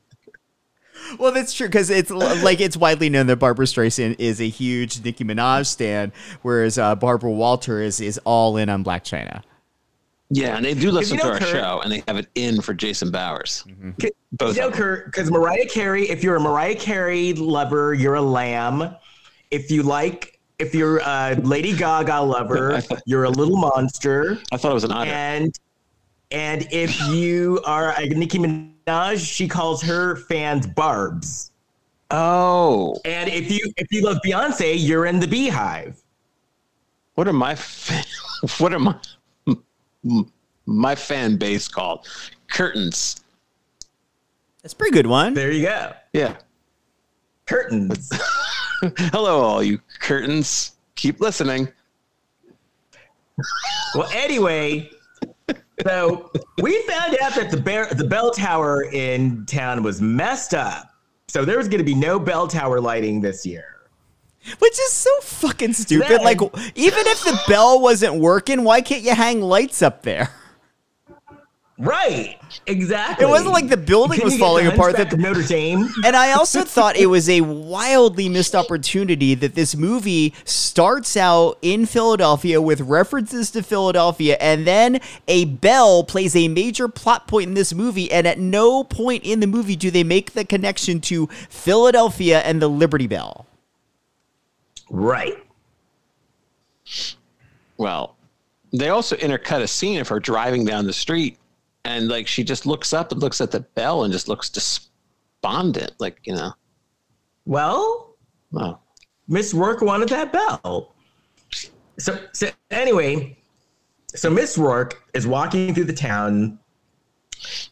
Well, 1.18 1.32
that's 1.32 1.52
true 1.52 1.66
because 1.68 1.90
it's 1.90 2.10
like 2.10 2.60
it's 2.60 2.76
widely 2.76 3.08
known 3.10 3.26
that 3.26 3.36
Barbra 3.36 3.66
Streisand 3.66 4.16
is 4.18 4.40
a 4.40 4.48
huge 4.48 5.04
Nicki 5.04 5.24
Minaj 5.24 5.66
stan, 5.66 6.12
whereas 6.42 6.78
uh, 6.78 6.94
Barbara 6.94 7.30
Walter 7.30 7.80
is 7.80 8.00
is 8.00 8.18
all 8.24 8.56
in 8.56 8.68
on 8.68 8.84
Blac 8.84 9.02
Chyna. 9.02 9.42
Yeah, 10.34 10.56
and 10.56 10.64
they 10.64 10.72
do 10.72 10.90
listen 10.90 11.18
you 11.18 11.22
know, 11.24 11.28
to 11.28 11.34
our 11.34 11.38
Kurt- 11.40 11.48
show, 11.48 11.80
and 11.82 11.92
they 11.92 12.02
have 12.08 12.16
it 12.16 12.26
in 12.34 12.62
for 12.62 12.72
Jason 12.72 13.10
Bowers. 13.10 13.64
K- 14.00 14.12
Both 14.32 14.56
you 14.56 14.62
know. 14.62 14.70
Kurt, 14.70 15.04
because 15.06 15.30
Mariah 15.30 15.66
Carey, 15.66 16.08
if 16.08 16.24
you're 16.24 16.36
a 16.36 16.40
Mariah 16.40 16.74
Carey 16.74 17.34
lover, 17.34 17.92
you're 17.92 18.14
a 18.14 18.22
lamb. 18.22 18.96
If 19.50 19.70
you 19.70 19.82
like, 19.82 20.40
if 20.58 20.74
you're 20.74 21.00
a 21.04 21.34
Lady 21.42 21.76
Gaga 21.76 22.22
lover, 22.22 22.80
you're 23.06 23.24
a 23.24 23.30
little 23.30 23.58
monster. 23.58 24.38
I 24.50 24.56
thought 24.56 24.70
it 24.70 24.74
was 24.74 24.84
an 24.84 24.92
otter. 24.92 25.10
And 25.10 25.58
and 26.30 26.66
if 26.70 26.98
you 27.08 27.60
are 27.66 27.92
a 28.00 28.08
Nicki 28.08 28.38
Minaj, 28.38 28.71
she 29.16 29.48
calls 29.48 29.82
her 29.82 30.16
fans 30.16 30.66
Barbs. 30.66 31.50
oh, 32.10 32.96
And 33.04 33.28
if 33.30 33.50
you 33.50 33.60
if 33.76 33.86
you 33.90 34.02
love 34.02 34.18
Beyonce, 34.24 34.74
you're 34.78 35.06
in 35.06 35.20
the 35.20 35.26
BeyHive. 35.26 36.00
what 37.14 37.28
are 37.28 37.32
my 37.32 37.54
fan, 37.54 38.04
what 38.58 38.72
are 38.74 38.78
my 38.78 38.96
my 40.66 40.94
fan 40.94 41.36
base 41.36 41.68
called? 41.68 42.06
Curtains. 42.48 43.22
That's 44.62 44.74
a 44.74 44.76
pretty 44.76 44.92
good 44.92 45.06
one. 45.06 45.34
There 45.34 45.50
you 45.50 45.62
go. 45.62 45.92
Yeah. 46.12 46.36
Curtains. 47.46 48.10
Hello, 49.12 49.40
all 49.42 49.62
you 49.62 49.80
curtains. 50.00 50.72
Keep 50.96 51.20
listening. 51.20 51.68
Well, 53.94 54.08
anyway, 54.12 54.90
so 55.86 56.30
we 56.62 56.82
found 56.82 57.16
out 57.20 57.34
that 57.34 57.50
the 57.50 57.56
bear, 57.56 57.86
the 57.86 58.06
bell 58.06 58.30
tower 58.30 58.84
in 58.92 59.46
town 59.46 59.82
was 59.82 60.00
messed 60.00 60.54
up. 60.54 60.90
So 61.28 61.44
there 61.44 61.58
was 61.58 61.68
going 61.68 61.78
to 61.78 61.84
be 61.84 61.94
no 61.94 62.18
bell 62.18 62.46
tower 62.46 62.80
lighting 62.80 63.20
this 63.20 63.46
year. 63.46 63.64
Which 64.58 64.72
is 64.72 64.92
so 64.92 65.10
fucking 65.22 65.72
stupid. 65.72 66.08
Then- 66.08 66.24
like, 66.24 66.40
even 66.74 67.06
if 67.06 67.22
the 67.24 67.40
bell 67.46 67.80
wasn't 67.80 68.16
working, 68.16 68.64
why 68.64 68.80
can't 68.80 69.02
you 69.02 69.14
hang 69.14 69.40
lights 69.40 69.82
up 69.82 70.02
there? 70.02 70.30
Right. 71.78 72.38
Exactly. 72.66 73.26
It 73.26 73.28
wasn't 73.28 73.52
like 73.52 73.68
the 73.68 73.76
building 73.76 74.18
Can 74.18 74.26
was 74.26 74.36
falling 74.36 74.66
the 74.66 74.74
apart. 74.74 74.96
That 74.96 75.12
of 75.12 75.18
Notre 75.18 75.42
Dame. 75.42 75.88
And 76.04 76.14
I 76.14 76.32
also 76.32 76.60
thought 76.64 76.96
it 76.96 77.06
was 77.06 77.28
a 77.28 77.40
wildly 77.40 78.28
missed 78.28 78.54
opportunity 78.54 79.34
that 79.34 79.54
this 79.54 79.74
movie 79.74 80.34
starts 80.44 81.16
out 81.16 81.58
in 81.62 81.86
Philadelphia 81.86 82.60
with 82.60 82.82
references 82.82 83.50
to 83.52 83.62
Philadelphia, 83.62 84.36
and 84.40 84.66
then 84.66 85.00
a 85.26 85.46
bell 85.46 86.04
plays 86.04 86.36
a 86.36 86.48
major 86.48 86.88
plot 86.88 87.26
point 87.26 87.48
in 87.48 87.54
this 87.54 87.72
movie, 87.72 88.12
and 88.12 88.26
at 88.26 88.38
no 88.38 88.84
point 88.84 89.24
in 89.24 89.40
the 89.40 89.46
movie 89.46 89.76
do 89.76 89.90
they 89.90 90.04
make 90.04 90.32
the 90.32 90.44
connection 90.44 91.00
to 91.00 91.26
Philadelphia 91.48 92.40
and 92.40 92.60
the 92.60 92.68
Liberty 92.68 93.06
Bell. 93.06 93.46
Right. 94.90 95.38
Well, 97.78 98.14
they 98.72 98.90
also 98.90 99.16
intercut 99.16 99.62
a 99.62 99.66
scene 99.66 100.00
of 100.00 100.08
her 100.08 100.20
driving 100.20 100.64
down 100.64 100.86
the 100.86 100.92
street, 100.92 101.38
and 101.84 102.08
like 102.08 102.26
she 102.26 102.44
just 102.44 102.66
looks 102.66 102.92
up 102.92 103.12
and 103.12 103.20
looks 103.20 103.40
at 103.40 103.50
the 103.50 103.60
bell 103.60 104.04
and 104.04 104.12
just 104.12 104.28
looks 104.28 104.48
despondent, 104.50 105.92
like 105.98 106.20
you 106.24 106.34
know. 106.34 106.52
Well, 107.44 108.12
Oh, 108.54 108.78
Miss 109.28 109.54
Roarke 109.54 109.82
wanted 109.82 110.08
that 110.10 110.32
bell. 110.32 110.94
So, 111.98 112.18
so 112.32 112.50
anyway, 112.70 113.36
so 114.14 114.30
Miss 114.30 114.56
Roarke 114.58 114.94
is 115.14 115.26
walking 115.26 115.74
through 115.74 115.84
the 115.84 115.92
town, 115.92 116.58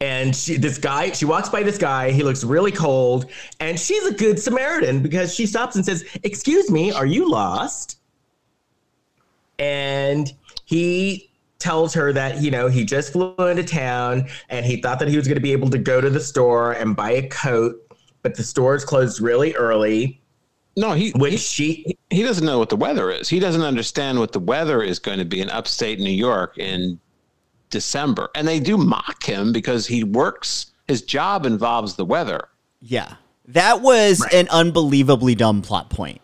and 0.01 0.35
she, 0.35 0.57
this 0.57 0.79
guy, 0.79 1.13
she 1.13 1.25
walks 1.25 1.49
by 1.49 1.63
this 1.63 1.79
guy. 1.79 2.11
He 2.11 2.23
looks 2.23 2.45
really 2.45 2.73
cold, 2.73 3.31
and 3.61 3.79
she's 3.79 4.05
a 4.07 4.13
good 4.13 4.39
Samaritan 4.39 5.03
because 5.03 5.35
she 5.35 5.47
stops 5.47 5.77
and 5.77 5.85
says, 5.85 6.05
"Excuse 6.23 6.71
me, 6.71 6.93
are 6.93 7.07
you 7.07 7.29
lost?" 7.29 7.99
And 9.59 10.33
he 10.65 11.30
tells 11.61 11.95
her 11.95 12.13
that 12.13 12.43
you 12.43 12.51
know 12.51 12.67
he 12.69 12.85
just 12.85 13.13
flew 13.13 13.35
into 13.39 13.63
town 13.63 14.27
and 14.49 14.67
he 14.67 14.81
thought 14.81 14.99
that 14.99 15.09
he 15.09 15.17
was 15.17 15.27
going 15.29 15.37
to 15.37 15.41
be 15.43 15.53
able 15.53 15.71
to 15.71 15.79
go 15.79 16.01
to 16.01 16.11
the 16.11 16.21
store 16.21 16.73
and 16.73 16.97
buy 16.97 17.13
a 17.13 17.29
coat, 17.29 17.77
but 18.23 18.35
the 18.35 18.43
store's 18.43 18.85
closed 18.85 19.21
really 19.21 19.55
early. 19.55 20.21
no, 20.77 20.93
he 20.93 21.11
Which 21.13 21.39
she 21.41 21.97
he 22.11 22.23
doesn't 22.23 22.45
know 22.45 22.59
what 22.59 22.71
the 22.71 22.77
weather 22.77 23.11
is. 23.11 23.29
He 23.29 23.39
doesn't 23.39 23.63
understand 23.63 24.19
what 24.19 24.33
the 24.33 24.41
weather 24.41 24.83
is 24.83 24.99
going 24.99 25.19
to 25.19 25.25
be 25.25 25.41
in 25.41 25.49
upstate 25.51 26.01
New 26.01 26.11
York 26.11 26.59
in 26.59 26.99
December. 27.71 28.31
And 28.35 28.49
they 28.49 28.59
do 28.59 28.77
mock 28.77 29.23
him 29.23 29.53
because 29.53 29.87
he 29.87 30.03
works, 30.03 30.73
his 30.89 31.03
job 31.03 31.47
involves 31.47 31.95
the 31.95 32.05
weather. 32.05 32.49
Yeah. 32.81 33.15
That 33.47 33.81
was 33.81 34.21
Right. 34.21 34.33
an 34.35 34.49
unbelievably 34.51 35.35
dumb 35.37 35.63
plot 35.63 35.91
point. 35.91 36.20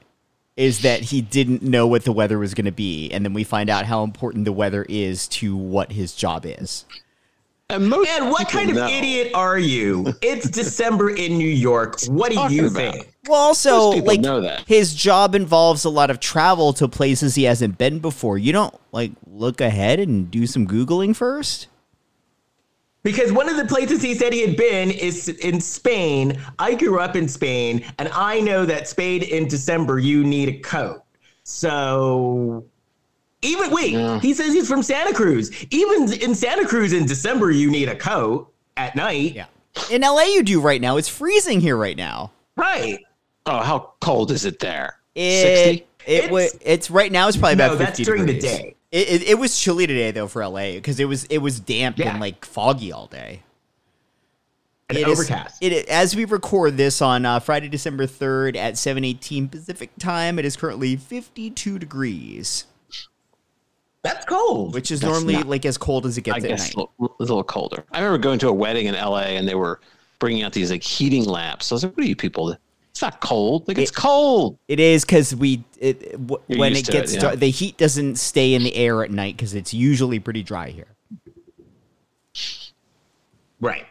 Is 0.57 0.81
that 0.81 1.03
he 1.03 1.21
didn't 1.21 1.63
know 1.63 1.87
what 1.87 2.05
the 2.05 2.13
weather 2.13 2.39
was 2.39 2.55
going 2.55 2.65
to 2.65 2.73
be, 2.73 3.11
and 3.11 3.25
then 3.25 3.35
we 3.35 3.45
find 3.45 3.69
out 3.69 3.85
how 3.85 4.03
important 4.03 4.47
the 4.47 4.53
weather 4.53 4.87
is 4.89 5.29
to 5.29 5.55
what 5.55 5.93
his 5.93 6.15
job 6.15 6.47
is. 6.47 6.87
And 7.69 7.89
most 7.89 8.09
And 8.09 8.31
what 8.31 8.49
people 8.49 8.61
kind 8.61 8.71
of 8.71 8.89
idiot 8.89 9.33
are 9.35 9.59
you? 9.59 10.15
It's 10.23 10.49
December 10.49 11.11
in 11.11 11.37
New 11.37 11.49
York. 11.49 12.01
What 12.07 12.31
do 12.31 12.55
you 12.55 12.69
about? 12.69 12.77
think? 12.77 13.13
Well, 13.27 13.41
also, 13.41 13.91
like 13.91 14.21
know 14.21 14.41
that. 14.41 14.67
his 14.69 14.95
job 14.95 15.35
involves 15.35 15.85
a 15.85 15.91
lot 15.91 16.11
of 16.11 16.21
travel 16.21 16.73
to 16.75 16.87
places 16.87 17.35
he 17.35 17.43
hasn't 17.43 17.77
been 17.77 17.99
before. 17.99 18.39
You 18.39 18.53
don't 18.53 18.75
like 18.93 19.11
look 19.27 19.61
ahead 19.61 19.99
and 19.99 20.31
do 20.31 20.47
some 20.47 20.67
googling 20.67 21.15
first. 21.17 21.67
Because 23.07 23.31
one 23.31 23.49
of 23.49 23.57
the 23.57 23.65
places 23.67 24.03
he 24.03 24.17
said 24.17 24.33
he 24.33 24.41
had 24.41 24.57
been 24.57 24.91
is 24.91 25.29
in 25.29 25.61
Spain. 25.61 26.41
I 26.59 26.75
grew 26.75 26.99
up 26.99 27.15
in 27.15 27.29
Spain, 27.29 27.85
and 27.99 28.09
I 28.13 28.41
know 28.41 28.67
that 28.67 28.89
Spain 28.89 29.23
in 29.23 29.47
December 29.47 30.01
you 30.01 30.25
need 30.25 30.49
a 30.49 30.59
coat. 30.59 31.05
So 31.45 32.65
even 33.43 33.71
wait, 33.71 33.93
Yeah. 33.93 34.19
he 34.19 34.35
says 34.35 34.53
he's 34.53 34.69
from 34.69 34.83
Santa 34.83 35.15
Cruz. 35.15 35.53
Even 35.71 36.13
in 36.15 36.35
Santa 36.35 36.67
Cruz 36.67 36.93
in 36.93 37.07
December 37.07 37.53
you 37.53 37.71
need 37.71 37.89
a 37.89 37.95
coat 37.95 38.53
at 38.77 38.97
night. 38.97 39.35
Yeah. 39.37 39.47
In 39.89 40.03
LA, 40.03 40.23
you 40.25 40.43
do 40.43 40.61
right 40.61 40.81
now. 40.81 40.97
It's 40.97 41.09
freezing 41.09 41.61
here 41.61 41.77
right 41.77 41.97
now. 41.97 42.33
Right. 42.57 42.99
Oh, 43.47 43.61
how 43.63 43.93
cold 44.01 44.33
is 44.33 44.45
it 44.45 44.59
there? 44.59 44.99
It, 45.15 45.77
60? 45.77 45.87
It 46.07 46.31
was. 46.33 46.47
It's- 46.55 46.63
It's 46.65 46.91
right 46.91 47.13
now. 47.13 47.29
It's 47.29 47.37
probably 47.37 47.55
No, 47.55 47.67
about 47.67 47.79
that's 47.79 47.99
50 47.99 48.05
during 48.05 48.27
the 48.27 48.37
day. 48.39 48.75
It, 48.93 49.09
it, 49.09 49.23
it 49.31 49.39
was 49.39 49.59
chilly 49.59 49.87
today 49.87 50.11
though 50.13 50.29
for 50.29 50.47
LA 50.47 50.73
because 50.73 51.01
it 51.01 51.07
was 51.07 51.25
it 51.25 51.39
was 51.39 51.59
damp 51.61 51.99
Yeah. 51.99 52.11
and 52.11 52.21
like 52.21 52.45
foggy 52.45 52.93
all 52.93 53.07
day. 53.07 53.43
And 54.89 54.97
It 54.99 55.09
is- 55.09 55.19
overcast. 55.19 55.61
it 55.63 55.89
as 55.89 56.15
we 56.15 56.25
record 56.25 56.77
this 56.77 57.03
on 57.03 57.27
uh, 57.27 57.41
Friday, 57.41 57.69
December 57.69 58.07
third 58.07 58.57
at 58.57 58.79
seven 58.79 59.05
eighteen 59.05 59.49
Pacific 59.49 59.91
time. 59.99 60.39
It 60.39 60.45
is 60.45 60.57
currently 60.57 60.95
fifty 60.95 61.51
two 61.51 61.79
degrees, 61.81 62.67
that's 64.03 64.25
cold. 64.27 64.75
which 64.75 64.93
is 64.93 65.01
That's 65.01 65.13
normally 65.13 65.35
not- 65.35 65.49
like 65.49 65.67
as 65.67 65.77
cold 65.77 66.07
as 66.07 66.17
it 66.17 66.23
gets 66.23 66.37
I 66.37 66.39
at 66.39 66.49
guess 66.49 66.67
night. 66.69 66.75
a 66.77 66.79
little, 67.01 67.17
a 67.19 67.23
little 67.23 67.43
colder. 67.45 67.85
I 67.91 67.99
remember 67.99 68.19
going 68.19 68.39
to 68.39 68.49
a 68.49 68.53
wedding 68.53 68.87
in 68.87 68.95
LA 68.95 69.35
and 69.35 69.49
they 69.49 69.57
were 69.57 69.81
bringing 70.21 70.45
out 70.45 70.53
these 70.53 70.71
like 70.71 70.85
heating 70.85 71.25
lamps. 71.25 71.73
I 71.73 71.75
was 71.75 71.83
like, 71.85 71.97
what 71.97 72.05
are 72.05 72.09
you 72.09 72.15
people 72.17 72.57
It's 72.97 73.03
not 73.03 73.21
cold. 73.21 73.69
Like 73.69 73.77
it's 73.77 73.91
cold. 73.91 74.59
It 74.69 74.81
is 74.81 75.05
because 75.05 75.37
we 75.37 75.63
it, 75.79 76.13
w- 76.13 76.43
when 76.59 76.75
it 76.75 76.87
gets 76.87 77.13
it, 77.13 77.17
yeah. 77.17 77.21
dar- 77.21 77.37
the 77.37 77.51
heat 77.51 77.77
doesn't 77.77 78.17
stay 78.17 78.55
in 78.55 78.63
the 78.63 78.75
air 78.75 79.05
at 79.05 79.11
night 79.11 79.37
because 79.37 79.53
it's 79.53 79.75
usually 79.75 80.19
pretty 80.19 80.43
dry 80.43 80.71
here. 80.71 80.87
Right. 83.61 83.85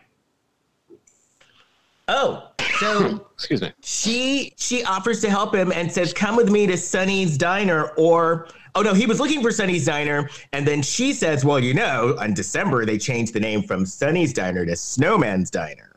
Oh, 2.07 2.49
so 2.79 3.23
Excuse 3.35 3.61
me. 3.61 3.73
she 3.83 4.53
she 4.57 4.83
offers 4.85 5.21
to 5.21 5.29
help 5.29 5.53
him 5.53 5.71
and 5.71 5.91
says, 5.91 6.11
"Come 6.11 6.35
with 6.35 6.49
me 6.49 6.65
to 6.65 6.75
Sunny's 6.75 7.37
Diner." 7.37 7.89
Or 7.97 8.47
oh 8.73 8.81
no, 8.81 8.95
he 8.95 9.05
was 9.05 9.19
looking 9.19 9.43
for 9.43 9.51
Sunny's 9.51 9.85
Diner, 9.85 10.27
and 10.51 10.67
then 10.67 10.81
she 10.81 11.13
says, 11.13 11.45
"Well, 11.45 11.59
you 11.59 11.75
know, 11.75 12.17
in 12.23 12.33
December 12.33 12.87
they 12.87 12.97
changed 12.97 13.33
the 13.33 13.39
name 13.39 13.61
from 13.61 13.85
Sunny's 13.85 14.33
Diner 14.33 14.65
to 14.65 14.75
Snowman's 14.75 15.51
Diner." 15.51 15.94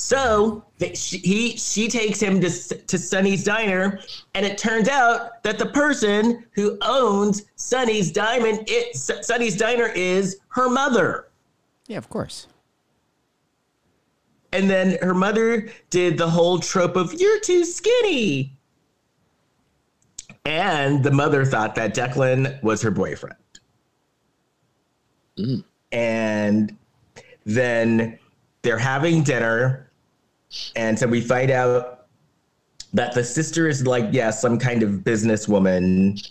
So 0.00 0.64
she, 0.94 1.18
he 1.18 1.56
she 1.56 1.86
takes 1.86 2.18
him 2.18 2.40
to 2.40 2.48
to 2.48 2.98
Sunny's 2.98 3.44
Diner, 3.44 4.00
and 4.34 4.46
it 4.46 4.56
turns 4.56 4.88
out 4.88 5.42
that 5.44 5.58
the 5.58 5.66
person 5.66 6.46
who 6.52 6.78
owns 6.80 7.44
Sunny's 7.54 8.10
Diamond, 8.10 8.64
it 8.66 8.96
Sunny's 8.96 9.56
Diner, 9.56 9.86
is 9.86 10.40
her 10.48 10.70
mother. 10.70 11.28
Yeah, 11.86 11.98
of 11.98 12.08
course. 12.08 12.46
And 14.52 14.70
then 14.70 14.98
her 15.02 15.14
mother 15.14 15.68
did 15.90 16.16
the 16.16 16.30
whole 16.30 16.58
trope 16.58 16.96
of 16.96 17.12
"you're 17.20 17.40
too 17.40 17.64
skinny," 17.64 18.56
and 20.46 21.04
the 21.04 21.12
mother 21.12 21.44
thought 21.44 21.74
that 21.74 21.94
Declan 21.94 22.60
was 22.62 22.80
her 22.82 22.90
boyfriend. 22.90 23.36
Mm. 25.38 25.62
And 25.92 26.76
then 27.44 28.18
they're 28.62 28.78
having 28.78 29.22
dinner, 29.22 29.89
and 30.76 30.98
so 30.98 31.06
we 31.06 31.20
find 31.20 31.50
out 31.50 32.06
that 32.92 33.14
the 33.14 33.24
sister 33.24 33.68
is 33.68 33.86
like, 33.86 34.06
yeah, 34.10 34.30
some 34.30 34.58
kind 34.58 34.82
of 34.82 34.90
businesswoman, 34.90 36.30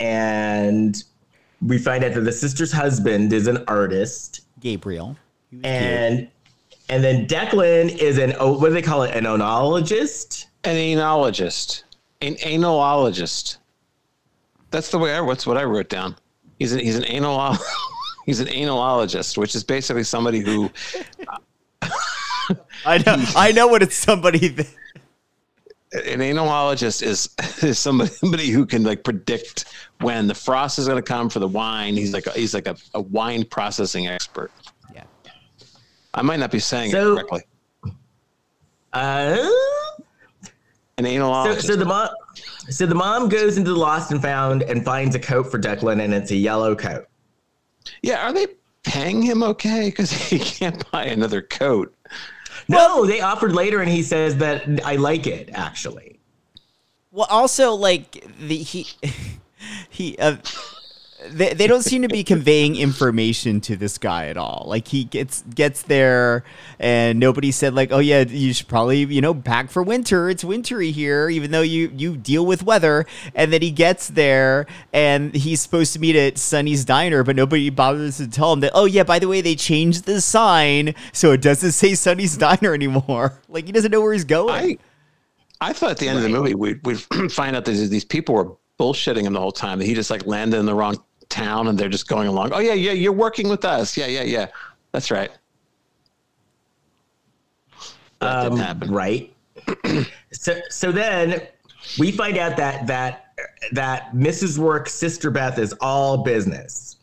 and 0.00 1.04
we 1.62 1.78
find 1.78 2.04
out 2.04 2.14
that 2.14 2.20
the 2.20 2.32
sister's 2.32 2.72
husband 2.72 3.32
is 3.32 3.46
an 3.46 3.64
artist 3.68 4.42
Gabriel. 4.60 5.16
He 5.50 5.56
was 5.56 5.62
cute. 5.62 5.66
and 5.66 6.28
and 6.88 7.04
then 7.04 7.26
Declan 7.26 7.96
is 7.96 8.18
an 8.18 8.34
oh, 8.38 8.58
what 8.58 8.68
do 8.68 8.74
they 8.74 8.82
call 8.82 9.02
it? 9.02 9.14
An 9.14 9.24
onologist. 9.24 10.46
An 10.64 10.76
analogist. 10.76 11.82
An 12.20 12.34
analologist. 12.36 13.58
That's 14.70 14.90
the 14.90 14.98
way 14.98 15.14
I 15.14 15.20
what's 15.20 15.46
what 15.46 15.56
I 15.56 15.64
wrote 15.64 15.88
down. 15.88 16.16
He's 16.58 16.72
an 16.72 16.80
he's 16.80 16.96
an 16.96 17.04
anal 17.06 17.56
he's 18.26 18.40
an 18.40 18.48
analologist, 18.48 19.36
which 19.38 19.54
is 19.54 19.64
basically 19.64 20.04
somebody 20.04 20.40
who 20.40 20.70
I 22.86 22.98
know. 22.98 23.24
I 23.36 23.52
know 23.52 23.66
what 23.68 23.82
it's 23.82 23.96
somebody. 23.96 24.48
That, 24.48 24.66
an 25.92 26.20
analologist 26.20 27.02
is 27.02 27.30
is 27.62 27.78
somebody, 27.78 28.10
somebody 28.10 28.48
who 28.50 28.66
can 28.66 28.82
like 28.82 29.02
predict 29.04 29.64
when 30.00 30.26
the 30.26 30.34
frost 30.34 30.78
is 30.78 30.86
going 30.86 30.98
to 30.98 31.02
come 31.02 31.28
for 31.30 31.38
the 31.38 31.48
wine. 31.48 31.94
He's 31.94 32.12
like 32.12 32.26
a, 32.26 32.32
he's 32.32 32.54
like 32.54 32.66
a, 32.66 32.76
a 32.94 33.00
wine 33.00 33.44
processing 33.44 34.06
expert. 34.08 34.50
yeah. 34.94 35.04
I 36.14 36.22
might 36.22 36.38
not 36.40 36.50
be 36.50 36.58
saying 36.58 36.90
So- 36.90 37.12
it 37.12 37.14
correctly. 37.16 37.42
Uh, 38.92 39.36
An 40.98 41.04
so, 41.04 41.10
analologist. 41.10 41.62
so 41.66 41.76
the 41.76 41.84
mom, 41.84 42.08
so 42.70 42.86
the 42.86 42.94
mom 42.94 43.28
goes 43.28 43.58
into 43.58 43.70
the 43.72 43.78
lost 43.78 44.10
and 44.10 44.22
found 44.22 44.62
and 44.62 44.84
finds 44.84 45.14
a 45.14 45.18
coat 45.18 45.50
for 45.50 45.58
Declan, 45.58 46.02
and 46.02 46.14
it's 46.14 46.30
a 46.30 46.36
yellow 46.36 46.74
coat. 46.74 47.06
yeah, 48.02 48.26
are 48.26 48.32
they 48.32 48.46
paying 48.84 49.20
him 49.22 49.42
okay? 49.42 49.86
Because 49.90 50.10
he 50.10 50.38
can't 50.58 50.90
buy 50.90 51.04
another 51.04 51.42
coat. 51.42 51.94
No, 52.68 53.06
they 53.06 53.20
offered 53.20 53.52
later, 53.52 53.80
and 53.80 53.90
he 53.90 54.02
says 54.02 54.36
that 54.38 54.84
I 54.84 54.96
like 54.96 55.26
it 55.26 55.50
actually. 55.52 56.18
Well, 57.10 57.26
also 57.30 57.72
like 57.72 58.24
the 58.38 58.58
he 58.58 58.86
he 59.90 60.18
uh, 60.18 60.36
they 61.30 61.54
they 61.54 61.66
don't 61.66 61.82
seem 61.82 62.02
to 62.02 62.08
be 62.08 62.24
conveying 62.24 62.76
information 62.76 63.60
to 63.62 63.76
this 63.76 63.98
guy 63.98 64.26
at 64.26 64.36
all. 64.36 64.64
Like 64.66 64.88
he 64.88 65.04
gets 65.04 65.42
gets 65.54 65.82
there 65.82 66.44
and 66.78 67.18
nobody 67.18 67.50
said 67.50 67.74
like, 67.74 67.92
"Oh 67.92 67.98
yeah, 67.98 68.22
you 68.22 68.52
should 68.52 68.68
probably, 68.68 69.04
you 69.04 69.20
know, 69.20 69.34
pack 69.34 69.70
for 69.70 69.82
winter. 69.82 70.28
It's 70.30 70.44
wintry 70.44 70.90
here 70.90 71.28
even 71.28 71.50
though 71.50 71.62
you 71.62 71.92
you 71.96 72.16
deal 72.16 72.46
with 72.46 72.62
weather." 72.62 73.06
And 73.34 73.52
then 73.52 73.62
he 73.62 73.70
gets 73.70 74.08
there 74.08 74.66
and 74.92 75.34
he's 75.34 75.60
supposed 75.60 75.92
to 75.94 75.98
meet 75.98 76.16
at 76.16 76.38
Sunny's 76.38 76.84
Diner, 76.84 77.22
but 77.22 77.36
nobody 77.36 77.70
bothers 77.70 78.18
to 78.18 78.28
tell 78.28 78.52
him 78.52 78.60
that, 78.60 78.72
"Oh 78.74 78.84
yeah, 78.84 79.04
by 79.04 79.18
the 79.18 79.28
way, 79.28 79.40
they 79.40 79.56
changed 79.56 80.04
the 80.04 80.20
sign 80.20 80.94
so 81.12 81.32
it 81.32 81.42
doesn't 81.42 81.72
say 81.72 81.94
Sunny's 81.94 82.36
Diner 82.36 82.74
anymore." 82.74 83.40
Like 83.48 83.66
he 83.66 83.72
doesn't 83.72 83.90
know 83.90 84.00
where 84.00 84.12
he's 84.12 84.24
going. 84.24 84.52
I 84.52 84.78
I 85.60 85.72
thought 85.72 85.90
at 85.90 85.98
the 85.98 86.08
end 86.08 86.18
of 86.18 86.22
the 86.22 86.28
movie 86.28 86.54
we'd, 86.54 86.84
we'd 86.84 87.00
find 87.32 87.56
out 87.56 87.64
that 87.64 87.70
these, 87.70 87.88
these 87.88 88.04
people 88.04 88.34
were 88.34 88.56
bullshitting 88.78 89.22
him 89.22 89.32
the 89.32 89.40
whole 89.40 89.52
time. 89.52 89.78
That 89.78 89.86
he 89.86 89.94
just 89.94 90.10
like 90.10 90.26
landed 90.26 90.58
in 90.58 90.66
the 90.66 90.74
wrong 90.74 91.02
town 91.28 91.68
and 91.68 91.78
they're 91.78 91.88
just 91.88 92.08
going 92.08 92.28
along. 92.28 92.52
Oh 92.52 92.58
yeah, 92.58 92.72
yeah, 92.74 92.92
you're 92.92 93.12
working 93.12 93.48
with 93.48 93.64
us. 93.64 93.96
Yeah, 93.96 94.06
yeah, 94.06 94.22
yeah. 94.22 94.46
That's 94.92 95.10
right. 95.10 95.30
That 98.20 98.42
didn't 98.42 98.52
Um, 98.52 98.58
happen. 98.58 98.90
right? 98.92 99.32
so 100.32 100.58
so 100.70 100.92
then 100.92 101.42
we 101.98 102.10
find 102.10 102.38
out 102.38 102.56
that 102.56 102.86
that 102.86 103.34
that 103.72 104.12
Mrs. 104.14 104.58
Roarke's 104.58 104.92
sister 104.94 105.30
Beth 105.30 105.58
is 105.58 105.72
all 105.80 106.18
business. 106.24 106.96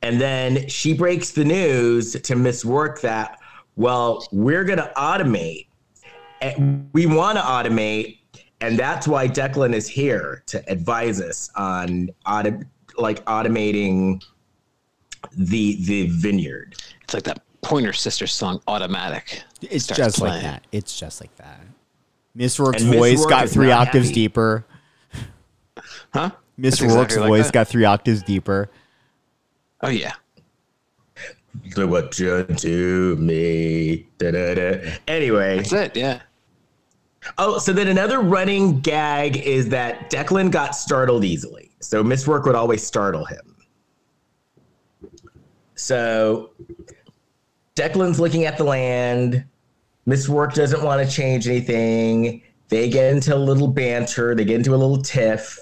And 0.00 0.20
then 0.20 0.66
she 0.68 0.94
breaks 0.94 1.30
the 1.30 1.44
news 1.44 2.12
to 2.20 2.34
Miss 2.34 2.64
Roarke 2.64 3.00
that, 3.02 3.38
well, 3.76 4.26
we're 4.32 4.64
going 4.64 4.78
to 4.78 4.90
automate. 4.96 5.66
And 6.40 6.90
we 6.92 7.06
want 7.06 7.38
to 7.38 7.42
automate. 7.44 8.18
And 8.62 8.78
that's 8.78 9.08
why 9.08 9.26
Declan 9.28 9.74
is 9.74 9.88
here 9.88 10.42
to 10.46 10.62
advise 10.70 11.20
us 11.20 11.50
on 11.56 12.10
auto, 12.26 12.60
like 12.96 13.24
automating 13.24 14.22
the 15.36 15.82
the 15.84 16.06
vineyard. 16.08 16.76
It's 17.02 17.12
like 17.14 17.24
that 17.24 17.42
Pointer 17.62 17.92
Sisters 17.92 18.32
song, 18.32 18.60
"Automatic." 18.68 19.42
It's 19.62 19.84
starts 19.84 19.98
just 19.98 20.20
like 20.20 20.30
playing. 20.30 20.44
that. 20.44 20.66
It's 20.72 20.98
just 20.98 21.20
like 21.20 21.34
that. 21.36 21.60
Miss 22.34 22.56
Roarke's 22.58 22.82
And 22.82 22.90
Miss 22.90 22.98
voice 22.98 23.20
Roarke 23.26 23.28
got 23.30 23.48
three 23.48 23.70
octaves 23.72 24.08
happy. 24.08 24.14
deeper. 24.14 24.64
Huh? 26.14 26.30
Miss 26.56 26.78
That's 26.78 26.92
Roarke's 26.92 27.14
exactly 27.14 27.20
like 27.20 27.28
voice 27.28 27.46
that. 27.46 27.52
got 27.52 27.68
three 27.68 27.84
octaves 27.84 28.22
deeper. 28.22 28.70
Oh 29.80 29.88
yeah. 29.88 30.12
Look 31.76 31.90
what 31.90 32.18
you 32.18 32.44
do 32.44 33.16
me. 33.16 34.06
Da-da-da. 34.18 34.94
Anyway, 35.06 35.56
That's 35.58 35.72
it. 35.72 35.96
Yeah. 35.96 36.20
Oh, 37.38 37.58
so 37.58 37.72
then 37.72 37.88
another 37.88 38.20
running 38.20 38.80
gag 38.80 39.36
is 39.38 39.68
that 39.68 40.10
Declan 40.10 40.50
got 40.50 40.74
startled 40.74 41.24
easily. 41.24 41.70
So 41.80 42.02
Miss 42.02 42.24
Roarke 42.24 42.46
would 42.46 42.54
always 42.54 42.84
startle 42.84 43.24
him. 43.24 43.56
So 45.74 46.50
Declan's 47.76 48.20
looking 48.20 48.44
at 48.44 48.58
the 48.58 48.64
land. 48.64 49.44
Miss 50.06 50.28
Roarke 50.28 50.54
doesn't 50.54 50.82
want 50.82 51.06
to 51.06 51.12
change 51.12 51.46
anything. 51.46 52.42
They 52.68 52.88
get 52.88 53.12
into 53.12 53.34
a 53.34 53.38
little 53.38 53.68
banter. 53.68 54.34
They 54.34 54.44
get 54.44 54.56
into 54.56 54.74
a 54.74 54.76
little 54.76 55.00
tiff. 55.00 55.58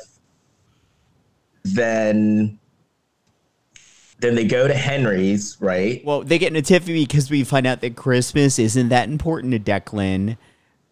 Then, 1.63 2.59
then 4.21 4.35
they 4.35 4.47
go 4.47 4.67
to 4.67 4.75
Henry's, 4.75 5.59
right? 5.61 6.03
Well, 6.05 6.23
they 6.23 6.39
get 6.39 6.53
in 6.53 6.57
a 6.57 6.63
tiffy 6.63 7.07
because 7.07 7.31
we 7.31 7.45
find 7.45 7.67
out 7.67 7.81
that 7.83 7.97
Christmas 7.97 8.59
isn't 8.59 8.89
that 8.89 9.09
important 9.09 9.53
to 9.53 9.59
Declan. 9.59 10.39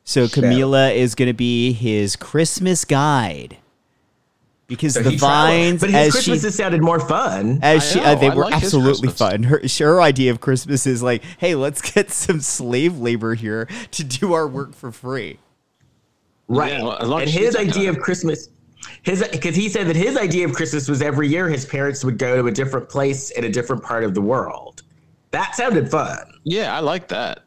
So 0.08 0.26
Camila 0.26 0.94
is 0.94 1.14
going 1.14 1.26
to 1.26 1.34
be 1.34 1.74
his 1.74 2.16
Christmas 2.16 2.86
guide. 2.86 3.58
Because 4.66 4.94
So 4.94 5.02
the 5.02 5.18
vines, 5.18 5.82
but 5.82 5.90
his 5.90 6.16
as 6.16 6.24
she, 6.24 6.38
sounded 6.38 6.80
more 6.80 6.98
fun. 6.98 7.58
as 7.60 7.92
she, 7.92 8.00
know, 8.00 8.06
uh, 8.06 8.14
they 8.14 8.30
I 8.30 8.34
were 8.34 8.44
like 8.44 8.54
absolutely 8.54 9.10
fun. 9.10 9.42
Her, 9.42 9.60
her 9.78 10.00
idea 10.00 10.30
of 10.30 10.40
Christmas 10.40 10.86
is 10.86 11.02
like, 11.02 11.22
hey, 11.36 11.54
let's 11.54 11.82
get 11.92 12.10
some 12.10 12.40
slave 12.40 12.96
labor 12.96 13.34
here 13.34 13.68
to 13.90 14.02
do 14.02 14.32
our 14.32 14.48
work 14.48 14.74
for 14.74 14.90
free. 14.92 15.40
Right. 16.48 16.72
Yeah, 16.72 16.84
well, 16.84 17.18
and 17.18 17.28
his 17.28 17.54
idea 17.54 17.90
of 17.90 18.00
Christmas, 18.00 18.48
his 19.02 19.22
because 19.28 19.54
he 19.54 19.68
said 19.68 19.88
that 19.88 19.96
his 19.96 20.16
idea 20.16 20.46
of 20.46 20.54
Christmas 20.54 20.88
was 20.88 21.02
every 21.02 21.28
year 21.28 21.50
his 21.50 21.66
parents 21.66 22.02
would 22.02 22.16
go 22.16 22.34
to 22.34 22.46
a 22.46 22.50
different 22.50 22.88
place 22.88 23.30
in 23.32 23.44
a 23.44 23.50
different 23.50 23.82
part 23.82 24.04
of 24.04 24.14
the 24.14 24.22
world. 24.22 24.84
That 25.32 25.54
sounded 25.54 25.90
fun. 25.90 26.32
Yeah, 26.44 26.74
I 26.74 26.80
like 26.80 27.08
that. 27.08 27.42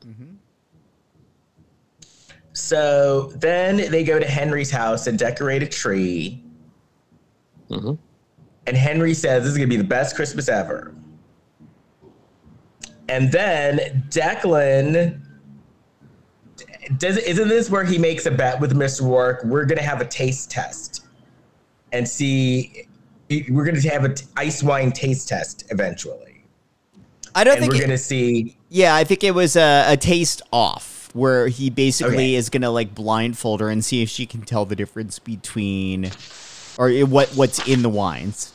So 2.62 3.32
then 3.38 3.78
they 3.92 4.04
go 4.04 4.20
to 4.20 4.26
Henry's 4.26 4.70
house 4.70 5.08
and 5.08 5.18
decorate 5.18 5.64
a 5.64 5.68
tree. 5.68 6.44
Mhm. 7.70 7.98
And 8.68 8.78
Henry 8.78 9.14
says 9.16 9.44
this 9.44 9.52
is 9.54 9.58
gonna 9.58 9.68
be 9.68 9.78
the 9.78 9.84
best 9.84 10.16
Christmas 10.16 10.48
ever. 10.48 10.94
And 13.10 13.32
then 13.32 14.04
Declan 14.10 15.20
does 16.98 17.18
isn't 17.18 17.48
this 17.48 17.70
where 17.70 17.84
he 17.84 17.98
makes 17.98 18.26
a 18.28 18.32
bet 18.32 18.60
with 18.60 18.74
Mr. 18.74 19.02
Roarke? 19.02 19.44
We're 19.46 19.66
gonna 19.66 19.82
have 19.82 20.00
a 20.00 20.06
taste 20.06 20.52
test 20.52 21.06
and 21.92 22.08
see. 22.08 22.88
We're 23.50 23.66
gonna 23.66 23.82
have 23.90 24.06
an 24.06 24.16
ice 24.38 24.62
wine 24.62 24.92
taste 24.92 25.28
test 25.28 25.66
eventually, 25.72 26.44
I 27.34 27.44
don't 27.44 27.54
and 27.56 27.62
think 27.62 27.74
we're 27.74 27.80
it- 27.80 27.86
gonna 27.88 27.98
see. 27.98 28.58
Yeah, 28.70 28.94
I 28.96 29.04
think 29.04 29.24
it 29.24 29.34
was 29.34 29.56
a, 29.56 29.86
a 29.88 29.98
taste 29.98 30.42
off. 30.54 30.91
Where 31.14 31.48
he 31.48 31.70
basically 31.70 32.14
Okay. 32.16 32.36
is 32.36 32.50
gonna 32.50 32.70
like 32.72 32.94
blindfold 32.96 33.60
her 33.62 33.70
and 33.70 33.84
see 33.84 34.02
if 34.02 34.10
she 34.10 34.26
can 34.26 34.42
tell 34.42 34.66
the 34.66 34.76
difference 34.76 35.20
between 35.20 36.12
or 36.78 36.90
eh, 36.90 37.04
what 37.04 37.30
what's 37.30 37.68
in 37.68 37.82
the 37.82 37.90
wines 37.90 38.54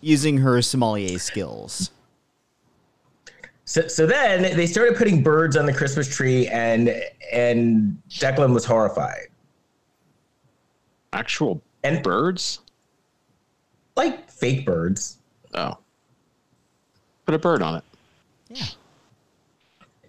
using 0.00 0.38
her 0.38 0.60
sommelier 0.62 1.18
skills. 1.18 1.90
So, 3.64 3.86
so 3.86 4.06
then 4.06 4.56
they 4.56 4.66
started 4.66 4.96
putting 4.96 5.22
birds 5.22 5.56
on 5.56 5.66
the 5.66 5.72
Christmas 5.74 6.08
tree, 6.08 6.46
and 6.48 6.88
and 7.32 8.00
Declan 8.08 8.54
was 8.54 8.64
horrified. 8.64 9.26
Actual 11.12 11.60
And- 11.84 12.02
birds? 12.02 12.60
Like 13.96 14.30
fake 14.30 14.64
birds. 14.64 15.18
Oh. 15.54 15.76
Put 17.26 17.34
a 17.34 17.38
bird 17.38 17.60
on 17.62 17.74
it. 17.76 17.84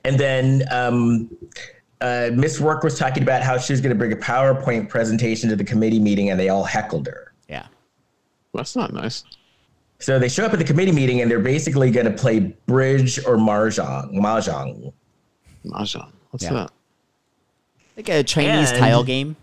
And 0.09 0.19
then 0.19 0.63
um, 0.71 1.29
uh, 2.01 2.31
Miss 2.33 2.59
Roarke 2.59 2.83
was 2.83 2.97
talking 2.97 3.21
about 3.21 3.43
how 3.43 3.59
she 3.59 3.71
was 3.73 3.79
going 3.79 3.91
to 3.91 3.95
bring 3.95 4.11
a 4.11 4.15
PowerPoint 4.15 4.89
presentation 4.89 5.49
to 5.49 5.55
the 5.55 5.63
committee 5.63 5.99
meeting, 5.99 6.31
and 6.31 6.39
they 6.39 6.49
all 6.49 6.63
heckled 6.63 7.05
her. 7.05 7.31
Yeah. 7.47 7.67
That's 8.55 8.75
not 8.75 8.91
nice. 8.91 9.23
So 9.99 10.17
they 10.17 10.27
show 10.27 10.45
up 10.45 10.53
at 10.53 10.57
the 10.57 10.65
committee 10.65 10.91
meeting, 10.91 11.21
and 11.21 11.29
they're 11.29 11.37
basically 11.39 11.91
going 11.91 12.07
to 12.07 12.11
play 12.11 12.39
bridge 12.65 13.19
or 13.19 13.37
mahjong. 13.37 14.15
Mahjong. 14.15 14.91
Mahjong. 15.63 16.11
What's 16.31 16.43
Yeah. 16.45 16.53
that? 16.53 16.71
Like 17.95 18.09
a 18.09 18.23
Chinese 18.23 18.71
And- 18.71 18.79
tile 18.79 19.03
game. 19.03 19.35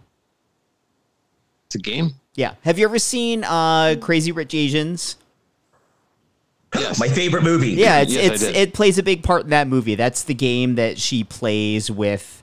It's 1.67 1.77
a 1.77 1.79
game? 1.79 2.15
Yeah. 2.35 2.55
Have 2.63 2.77
you 2.81 2.87
ever 2.87 2.99
seen 2.99 3.45
uh 3.45 3.95
Crazy 4.01 4.33
Rich 4.33 4.53
Asians? 4.55 5.17
Yes. 6.79 6.99
My 7.01 7.09
favorite 7.09 7.43
movie. 7.43 7.71
Yeah, 7.71 8.01
it's 8.01 8.13
Yes, 8.13 8.43
it's 8.43 8.57
it 8.57 8.75
plays 8.75 8.99
a 8.99 9.03
big 9.03 9.23
part 9.23 9.45
in 9.45 9.51
that 9.51 9.69
movie. 9.69 9.95
That's 9.95 10.25
the 10.25 10.35
game 10.35 10.77
that 10.77 10.99
she 10.99 11.25
plays 11.25 11.91
with 11.91 12.43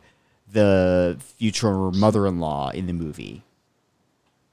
the 0.52 1.18
future 1.38 1.92
mother-in-law 1.92 2.70
in 2.72 2.88
the 2.88 2.94
movie. 2.94 3.44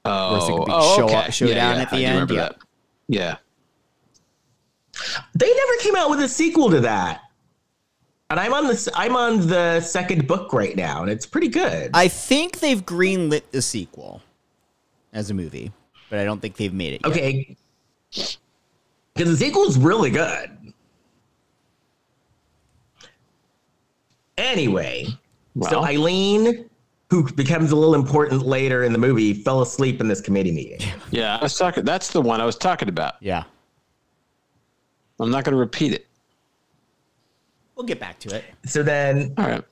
oh, 0.05 0.35
it's 0.35 0.45
like 0.45 0.55
a 0.61 0.65
big 0.65 0.73
oh, 0.75 0.95
show- 0.97 1.05
okay. 1.05 1.31
showdown 1.31 1.55
yeah, 1.55 1.75
yeah, 1.75 1.81
at 1.81 1.89
the 1.89 1.97
I 1.97 2.01
end, 2.01 2.29
yeah. 2.29 2.35
that. 2.35 2.57
Yeah. 3.07 3.35
They 5.35 5.47
never 5.53 5.75
came 5.79 5.95
out 5.95 6.09
with 6.09 6.19
a 6.21 6.27
sequel 6.27 6.69
to 6.71 6.79
that. 6.81 7.21
And 8.29 8.39
I'm 8.39 8.53
on 8.53 8.67
this. 8.67 8.87
I'm 8.95 9.15
on 9.15 9.47
the 9.47 9.81
second 9.81 10.25
book 10.25 10.53
right 10.53 10.75
now, 10.75 11.01
and 11.01 11.11
it's 11.11 11.25
pretty 11.25 11.49
good. 11.49 11.91
I 11.93 12.07
think 12.07 12.59
they've 12.59 12.83
greenlit 12.83 13.43
the 13.51 13.61
sequel 13.61 14.21
as 15.11 15.29
a 15.29 15.33
movie, 15.33 15.73
but 16.09 16.19
I 16.19 16.23
don't 16.23 16.39
think 16.39 16.55
they've 16.55 16.73
made 16.73 16.93
it. 16.93 17.01
Yet. 17.03 17.11
Okay. 17.11 17.57
Because 19.13 19.37
the 19.37 19.45
sequel's 19.45 19.77
really 19.77 20.09
good. 20.09 20.49
Anyway, 24.37 25.07
so 25.69 25.83
Eileen, 25.83 26.69
who 27.09 27.31
becomes 27.33 27.71
a 27.71 27.75
little 27.75 27.93
important 27.93 28.43
later 28.43 28.83
in 28.83 28.91
the 28.91 28.97
movie, 28.97 29.33
fell 29.33 29.61
asleep 29.61 30.01
in 30.01 30.07
this 30.07 30.21
committee 30.21 30.51
meeting. 30.51 30.79
Yeah, 31.11 31.37
I 31.37 31.43
was 31.43 31.57
talking. 31.57 31.83
That's 31.83 32.11
the 32.11 32.21
one 32.21 32.41
I 32.41 32.45
was 32.45 32.55
talking 32.55 32.89
about. 32.89 33.15
Yeah. 33.19 33.43
I'm 35.19 35.29
not 35.29 35.43
going 35.43 35.53
to 35.53 35.59
repeat 35.59 35.93
it. 35.93 36.07
We'll 37.75 37.85
get 37.85 37.99
back 37.99 38.17
to 38.19 38.35
it. 38.35 38.43
So 38.65 38.81
then, 38.81 39.33
All 39.37 39.45
right. 39.45 39.63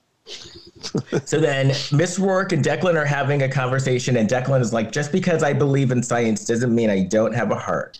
so 1.25 1.39
then, 1.39 1.67
Miss 1.91 2.19
Roarke 2.19 2.51
and 2.51 2.63
Declan 2.63 2.95
are 2.95 3.05
having 3.05 3.41
a 3.43 3.49
conversation, 3.49 4.17
and 4.17 4.29
Declan 4.29 4.61
is 4.61 4.73
like, 4.73 4.91
"Just 4.91 5.11
because 5.11 5.41
I 5.41 5.53
believe 5.53 5.91
in 5.91 6.03
science 6.03 6.45
doesn't 6.45 6.73
mean 6.73 6.89
I 6.89 7.05
don't 7.05 7.33
have 7.33 7.51
a 7.51 7.55
heart." 7.55 7.99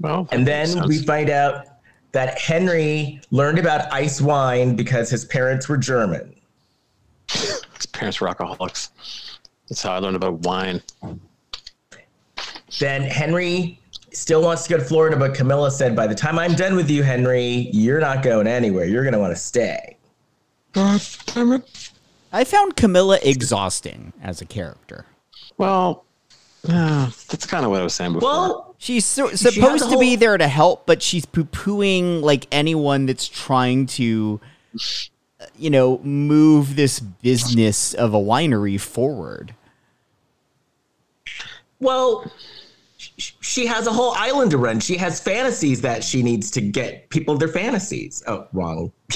Well, 0.00 0.28
And 0.30 0.44
makes 0.44 0.74
then 0.74 0.86
we 0.88 0.98
find 0.98 1.30
out 1.30 1.66
that 2.12 2.38
Henry 2.38 3.20
learned 3.30 3.58
about 3.58 3.92
ice 3.92 4.20
wine 4.20 4.76
because 4.76 5.10
his 5.10 5.24
parents 5.24 5.68
were 5.68 5.76
German. 5.76 6.34
his 7.30 7.86
parents 7.92 8.20
were 8.20 8.28
alcoholics. 8.28 8.90
That's 9.68 9.82
how 9.82 9.92
I 9.92 9.98
learned 9.98 10.16
about 10.16 10.40
wine. 10.40 10.80
Then 12.78 13.02
Henry 13.02 13.78
still 14.12 14.42
wants 14.42 14.64
to 14.64 14.70
go 14.70 14.76
to 14.78 14.84
Florida, 14.84 15.16
but 15.16 15.34
Camilla 15.34 15.70
said, 15.70 15.94
By 15.94 16.06
the 16.06 16.14
time 16.14 16.38
I'm 16.38 16.54
done 16.54 16.76
with 16.76 16.90
you, 16.90 17.02
Henry, 17.02 17.68
you're 17.72 18.00
not 18.00 18.22
going 18.22 18.46
anywhere. 18.46 18.84
You're 18.86 19.02
going 19.02 19.14
to 19.14 19.18
want 19.18 19.32
to 19.32 19.40
stay. 19.40 19.96
God 20.72 21.00
damn 21.26 21.52
it. 21.52 21.90
I 22.32 22.44
found 22.44 22.76
Camilla 22.76 23.18
exhausting 23.22 24.12
as 24.22 24.40
a 24.40 24.44
character. 24.46 25.06
Well, 25.56 26.04
uh, 26.68 27.10
that's 27.28 27.46
kind 27.46 27.64
of 27.64 27.70
what 27.70 27.80
I 27.80 27.84
was 27.84 27.94
saying 27.94 28.12
before. 28.14 28.28
Well, 28.30 28.67
She's 28.78 29.04
so, 29.04 29.28
supposed 29.30 29.86
a 29.86 29.90
to 29.90 29.98
be 29.98 30.14
there 30.14 30.38
to 30.38 30.46
help, 30.46 30.86
but 30.86 31.02
she's 31.02 31.26
poo 31.26 31.44
pooing 31.44 32.22
like 32.22 32.46
anyone 32.52 33.06
that's 33.06 33.26
trying 33.26 33.86
to, 33.86 34.40
uh, 35.40 35.46
you 35.58 35.68
know, 35.68 35.98
move 35.98 36.76
this 36.76 37.00
business 37.00 37.92
of 37.92 38.14
a 38.14 38.18
winery 38.18 38.80
forward. 38.80 39.52
well, 41.80 42.30
she 43.16 43.66
has 43.66 43.88
a 43.88 43.92
whole 43.92 44.12
island 44.16 44.52
to 44.52 44.58
run. 44.58 44.78
She 44.78 44.96
has 44.96 45.20
fantasies 45.20 45.80
that 45.80 46.04
she 46.04 46.22
needs 46.22 46.50
to 46.52 46.60
get 46.60 47.08
people 47.10 47.36
their 47.36 47.48
fantasies. 47.48 48.22
Oh, 48.28 48.46
wrong. 48.52 48.92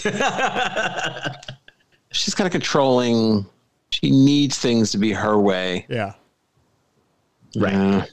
she's 2.11 2.35
kind 2.35 2.47
of 2.47 2.53
controlling. 2.53 3.47
She 3.91 4.11
needs 4.11 4.59
things 4.59 4.91
to 4.91 4.99
be 4.99 5.13
her 5.13 5.39
way. 5.39 5.87
Yeah. 5.89 6.15
Right. 7.57 7.73
Yeah. 7.73 8.07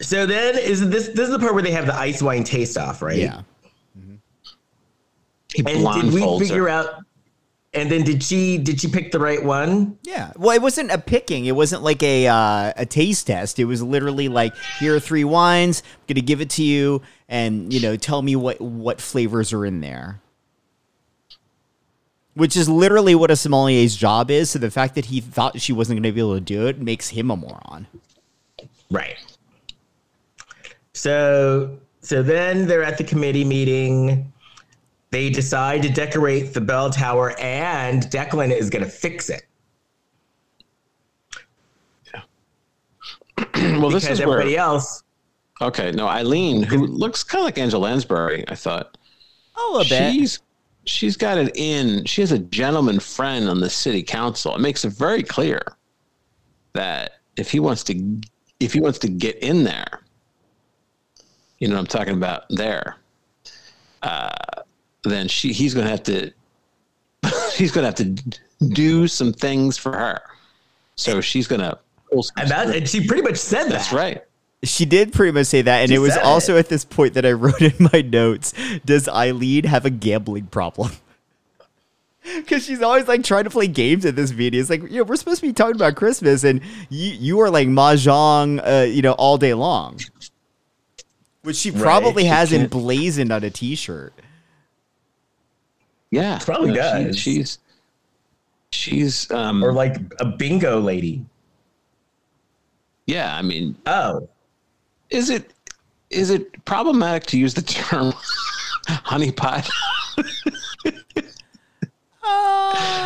So 0.00 0.26
then 0.26 0.58
is 0.58 0.88
this 0.88 1.08
this 1.08 1.28
is 1.28 1.30
the 1.30 1.38
part 1.38 1.54
where 1.54 1.62
they 1.62 1.70
have 1.72 1.86
the 1.86 1.94
ice 1.94 2.22
wine 2.22 2.44
taste 2.44 2.76
off, 2.76 3.02
right? 3.02 3.16
Yeah. 3.16 3.42
He 5.54 5.64
And 5.66 6.02
did 6.02 6.12
we 6.12 6.38
figure 6.38 6.64
her. 6.64 6.68
out 6.68 7.04
and 7.76 7.90
then 7.90 8.02
did 8.04 8.22
she 8.22 8.58
did 8.58 8.80
she 8.80 8.88
pick 8.88 9.12
the 9.12 9.18
right 9.18 9.42
one? 9.42 9.98
Yeah. 10.02 10.32
Well, 10.36 10.54
it 10.56 10.62
wasn't 10.62 10.90
a 10.90 10.98
picking. 10.98 11.46
It 11.46 11.54
wasn't 11.54 11.82
like 11.82 12.02
a 12.02 12.26
uh, 12.26 12.72
a 12.76 12.86
taste 12.86 13.26
test. 13.26 13.58
It 13.58 13.66
was 13.66 13.82
literally 13.82 14.28
like, 14.28 14.54
here 14.78 14.96
are 14.96 15.00
three 15.00 15.24
wines. 15.24 15.82
I'm 15.86 16.14
gonna 16.14 16.20
give 16.22 16.40
it 16.40 16.50
to 16.50 16.62
you, 16.62 17.02
and 17.28 17.72
you 17.72 17.80
know, 17.80 17.96
tell 17.96 18.22
me 18.22 18.34
what 18.34 18.60
what 18.60 19.00
flavors 19.00 19.52
are 19.52 19.64
in 19.66 19.80
there. 19.80 20.20
Which 22.34 22.56
is 22.56 22.68
literally 22.68 23.14
what 23.14 23.30
a 23.30 23.36
sommelier's 23.36 23.96
job 23.96 24.30
is. 24.30 24.50
So 24.50 24.58
the 24.58 24.70
fact 24.70 24.94
that 24.94 25.06
he 25.06 25.20
thought 25.20 25.60
she 25.60 25.72
wasn't 25.72 25.98
gonna 25.98 26.12
be 26.12 26.20
able 26.20 26.34
to 26.34 26.40
do 26.40 26.66
it 26.66 26.80
makes 26.80 27.10
him 27.10 27.30
a 27.30 27.36
moron. 27.36 27.86
Right. 28.90 29.16
So 30.96 31.78
so 32.00 32.22
then 32.22 32.66
they're 32.66 32.82
at 32.82 32.96
the 32.96 33.04
committee 33.04 33.44
meeting. 33.44 34.32
They 35.10 35.30
decide 35.30 35.82
to 35.82 35.90
decorate 35.90 36.54
the 36.54 36.60
bell 36.60 36.90
tower 36.90 37.38
and 37.38 38.02
Declan 38.04 38.50
is 38.50 38.70
going 38.70 38.84
to 38.84 38.90
fix 38.90 39.30
it 39.30 39.44
well, 43.54 43.88
this 43.88 44.04
because 44.04 44.20
is 44.20 44.26
where. 44.26 44.40
everybody 44.40 44.56
else 44.56 45.04
Okay, 45.62 45.90
no, 45.92 46.06
Eileen, 46.06 46.62
who 46.62 46.86
looks 46.86 47.24
kind 47.24 47.40
of 47.40 47.46
like 47.46 47.58
Angela 47.58 47.84
Lansbury, 47.84 48.44
I 48.48 48.54
thought. 48.54 48.98
Oh, 49.56 49.80
a 49.80 49.88
bit. 49.88 50.12
She's 50.12 50.40
she's 50.84 51.16
got 51.16 51.38
it 51.38 51.56
in. 51.56 52.04
She 52.04 52.20
has 52.20 52.32
a 52.32 52.38
gentleman 52.38 53.00
friend 53.00 53.48
on 53.48 53.60
the 53.60 53.70
city 53.70 54.02
council. 54.02 54.54
It 54.54 54.60
makes 54.60 54.84
it 54.84 54.92
very 54.92 55.22
clear 55.22 55.62
that 56.74 57.20
if 57.36 57.50
he 57.50 57.58
wants 57.58 57.82
to 57.84 58.20
if 58.60 58.74
he 58.74 58.80
wants 58.80 58.98
to 58.98 59.08
get 59.08 59.36
in 59.36 59.64
there, 59.64 60.02
you 61.58 61.68
know 61.68 61.74
what 61.74 61.80
I'm 61.80 61.86
talking 61.86 62.14
about 62.14 62.44
there. 62.50 62.96
Uh, 64.02 64.28
then 65.04 65.28
she 65.28 65.52
he's 65.52 65.74
going 65.74 65.84
to 65.86 65.90
have 65.90 66.02
to 66.04 66.32
he's 67.56 67.72
going 67.72 67.82
to 67.82 67.86
have 67.86 67.94
to 67.94 68.38
do 68.68 69.08
some 69.08 69.32
things 69.32 69.76
for 69.78 69.92
her. 69.92 70.20
So 70.96 71.20
she's 71.20 71.46
going 71.46 71.60
to 71.60 71.78
and, 72.36 72.50
that, 72.50 72.74
and 72.74 72.88
she 72.88 73.06
pretty 73.06 73.22
much 73.22 73.36
said 73.36 73.68
That's 73.68 73.90
that. 73.90 73.96
right. 73.96 74.24
She 74.62 74.86
did 74.86 75.12
pretty 75.12 75.32
much 75.32 75.46
say 75.46 75.62
that, 75.62 75.80
and 75.80 75.88
She 75.90 75.96
it 75.96 75.98
was 75.98 76.16
also 76.16 76.56
it. 76.56 76.60
at 76.60 76.68
this 76.68 76.84
point 76.84 77.14
that 77.14 77.26
I 77.26 77.32
wrote 77.32 77.60
in 77.60 77.74
my 77.92 78.00
notes: 78.00 78.54
Does 78.84 79.08
Eileen 79.08 79.64
have 79.64 79.84
a 79.84 79.90
gambling 79.90 80.46
problem? 80.46 80.92
Because 82.34 82.66
she's 82.66 82.82
always 82.82 83.06
like 83.06 83.22
trying 83.22 83.44
to 83.44 83.50
play 83.50 83.68
games 83.68 84.04
at 84.04 84.16
this 84.16 84.32
meeting. 84.32 84.58
It's 84.60 84.68
like, 84.68 84.82
you 84.82 84.98
know, 84.98 85.04
we're 85.04 85.14
supposed 85.14 85.40
to 85.42 85.46
be 85.46 85.52
talking 85.52 85.76
about 85.76 85.94
Christmas, 85.94 86.42
and 86.42 86.60
you 86.90 87.12
you 87.12 87.40
are 87.40 87.50
like 87.50 87.68
mahjong, 87.68 88.60
uh, 88.66 88.84
you 88.84 89.00
know, 89.00 89.12
all 89.12 89.38
day 89.38 89.54
long, 89.54 90.00
which 91.46 91.56
she 91.56 91.70
probably 91.70 92.24
she 92.24 92.28
has 92.28 92.50
can't- 92.50 92.64
emblazoned 92.64 93.30
on 93.32 93.44
a 93.44 93.50
T-shirt. 93.50 94.12
Yeah, 96.10 96.38
Probably 96.42 96.72
No, 96.72 96.74
she- 96.74 97.04
does. 97.04 97.18
she's 97.18 97.58
she's 98.70 99.30
um 99.30 99.64
Or 99.64 99.72
like 99.72 99.96
a 100.20 100.24
bingo 100.26 100.80
lady. 100.80 101.24
yeah. 103.06 103.36
I 103.36 103.42
mean, 103.42 103.76
Oh. 103.86 104.28
is 105.10 105.30
it 105.30 105.52
is 106.10 106.30
it 106.30 106.64
problematic 106.64 107.26
to 107.26 107.38
use 107.38 107.54
the 107.54 107.62
term 107.62 108.12
honeypot? 108.88 109.68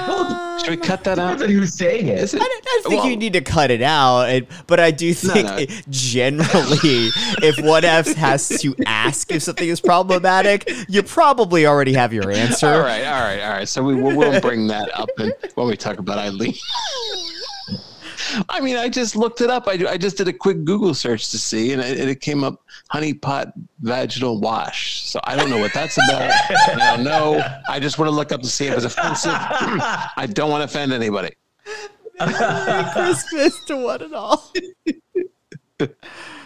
Well, 0.08 0.58
Should 0.58 0.70
we 0.70 0.76
cut 0.76 1.04
that 1.04 1.18
out? 1.18 1.32
Depends 1.38 1.42
on 1.42 1.50
who's 1.50 1.74
saying 1.74 2.08
it. 2.08 2.18
Is 2.18 2.34
it? 2.34 2.40
I 2.40 2.44
don't, 2.44 2.52
I 2.66 2.80
don't 2.82 2.90
think 2.90 3.02
Well, 3.02 3.10
you 3.10 3.16
need 3.16 3.32
to 3.34 3.40
cut 3.40 3.70
it 3.70 3.82
out, 3.82 4.24
and- 4.28 4.46
but 4.66 4.80
I 4.80 4.90
do 4.90 5.12
think 5.14 5.46
no. 5.46 5.56
it- 5.56 5.70
generally, 5.90 7.10
if 7.42 7.58
one 7.64 7.84
F 7.84 8.06
has 8.14 8.48
to 8.60 8.74
ask 8.86 9.30
if 9.32 9.42
something 9.42 9.68
is 9.68 9.80
problematic, 9.80 10.70
you 10.88 11.02
probably 11.02 11.66
already 11.66 11.92
have 11.94 12.12
your 12.12 12.30
answer. 12.30 12.66
All 12.66 12.80
right, 12.80 13.04
all 13.04 13.20
right, 13.20 13.40
all 13.40 13.50
right. 13.50 13.68
So 13.68 13.82
we 13.82 13.94
we 13.94 14.14
won't 14.14 14.42
bring 14.42 14.66
that 14.68 14.90
up 14.98 15.08
in, 15.18 15.32
when 15.54 15.66
we 15.68 15.76
talk 15.76 15.98
about 15.98 16.18
Eileen. 16.18 16.54
I 18.48 18.60
mean, 18.60 18.76
I 18.76 18.88
just 18.88 19.16
looked 19.16 19.40
it 19.40 19.50
up. 19.50 19.66
I, 19.66 19.72
I 19.88 19.96
just 19.96 20.16
did 20.16 20.28
a 20.28 20.32
quick 20.32 20.64
Google 20.64 20.94
search 20.94 21.30
to 21.30 21.38
see, 21.38 21.72
and 21.72 21.82
it, 21.82 22.08
it 22.08 22.20
came 22.20 22.44
up 22.44 22.62
honey 22.90 23.14
pot 23.14 23.52
vaginal 23.80 24.40
wash. 24.40 25.02
So 25.04 25.20
I 25.24 25.36
don't 25.36 25.50
know 25.50 25.58
what 25.58 25.72
that's 25.72 25.96
about. 25.96 26.30
I 26.50 26.96
don't 26.96 27.04
know. 27.04 27.42
I 27.68 27.80
just 27.80 27.98
want 27.98 28.08
to 28.08 28.14
look 28.14 28.32
up 28.32 28.42
to 28.42 28.48
see 28.48 28.66
if 28.66 28.74
it's 28.74 28.84
offensive. 28.84 29.32
I 29.34 30.28
don't 30.32 30.50
want 30.50 30.60
to 30.60 30.64
offend 30.64 30.92
anybody. 30.92 31.34
Merry 32.20 32.90
Christmas 32.92 33.64
to 33.66 33.76
one 33.76 34.02
and 34.02 34.14
all. 34.14 34.52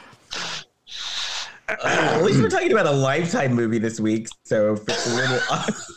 Uh, 1.82 1.86
at 2.18 2.22
least 2.22 2.40
we're 2.40 2.48
talking 2.48 2.72
about 2.72 2.86
a 2.86 2.90
lifetime 2.90 3.52
movie 3.54 3.78
this 3.78 3.98
week, 4.00 4.28
so 4.44 4.74
if 4.74 4.88
it's 4.88 5.06
a 5.12 5.14
little. 5.16 5.38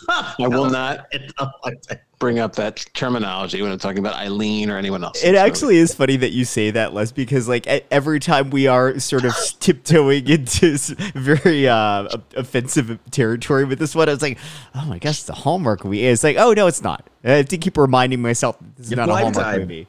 I 0.09 0.47
will 0.47 0.69
not 0.69 1.07
It's 1.11 1.33
a 1.37 1.49
Lifetime. 1.65 1.97
bring 2.19 2.39
up 2.39 2.55
that 2.55 2.85
terminology 2.93 3.61
when 3.61 3.71
I'm 3.71 3.79
talking 3.79 3.99
about 3.99 4.15
Eileen 4.15 4.69
or 4.69 4.77
anyone 4.77 5.03
else. 5.03 5.23
It 5.23 5.35
actually 5.35 5.77
is 5.77 5.93
funny 5.93 6.15
that 6.17 6.31
you 6.31 6.45
say 6.45 6.71
that, 6.71 6.93
Les, 6.93 7.11
because 7.11 7.47
like 7.47 7.67
every 7.91 8.19
time 8.19 8.49
we 8.49 8.67
are 8.67 8.99
sort 8.99 9.25
of 9.25 9.33
tiptoeing 9.59 10.27
into 10.27 10.77
very 11.13 11.67
uh, 11.67 12.07
offensive 12.35 12.99
territory 13.11 13.65
with 13.65 13.79
this 13.79 13.93
one, 13.95 14.07
I 14.09 14.13
was 14.13 14.21
like, 14.21 14.37
oh 14.75 14.85
my 14.85 14.99
gosh, 14.99 15.19
it's 15.19 15.29
a 15.29 15.33
Hallmark 15.33 15.83
movie. 15.83 16.05
It's 16.05 16.23
like, 16.23 16.37
oh 16.37 16.53
no, 16.53 16.67
it's 16.67 16.81
not. 16.81 17.07
I 17.23 17.31
have 17.31 17.49
to 17.49 17.57
keep 17.57 17.77
reminding 17.77 18.21
myself 18.21 18.57
this 18.77 18.85
is 18.87 18.91
It's 18.93 18.97
not 18.97 19.09
a 19.09 19.13
Hallmark 19.13 19.35
Lifetime. 19.35 19.59
movie. 19.61 19.87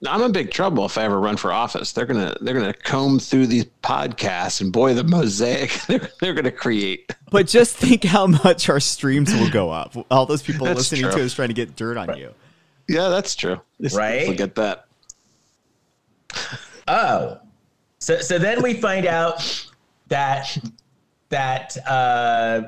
Yeah. 0.00 0.14
I'm 0.14 0.22
in 0.22 0.32
big 0.32 0.50
trouble 0.50 0.86
if 0.86 0.96
I 0.96 1.04
ever 1.04 1.20
run 1.20 1.36
for 1.36 1.52
office. 1.52 1.92
They're 1.92 2.06
gonna 2.06 2.34
they're 2.40 2.54
gonna 2.54 2.72
comb 2.72 3.18
through 3.18 3.46
these 3.48 3.66
podcasts 3.82 4.60
and 4.60 4.72
boy, 4.72 4.94
the 4.94 5.04
mosaic 5.04 5.70
they're, 5.88 6.08
they're 6.20 6.34
gonna 6.34 6.50
create. 6.50 7.14
But 7.30 7.46
just 7.46 7.76
think 7.76 8.04
how 8.04 8.26
much 8.26 8.68
our 8.68 8.80
streams 8.80 9.32
will 9.32 9.50
go 9.50 9.70
up. 9.70 9.94
All 10.10 10.26
those 10.26 10.42
people 10.42 10.66
That's 10.66 10.78
listening 10.78 11.02
true. 11.02 11.12
to 11.12 11.24
us 11.24 11.34
trying 11.34 11.48
to 11.48 11.54
get 11.54 11.76
dirt 11.76 11.96
on 11.96 12.16
you. 12.16 12.32
Yeah, 12.88 13.08
that's 13.08 13.36
true. 13.36 13.60
Just 13.80 13.96
Right? 13.96 14.26
Forget 14.26 14.54
that. 14.56 14.86
Oh, 16.88 17.38
so 18.00 18.18
so 18.20 18.36
then 18.36 18.62
we 18.62 18.74
find 18.74 19.06
out 19.06 19.68
that 20.08 20.58
that 21.28 21.76
uh, 21.86 22.62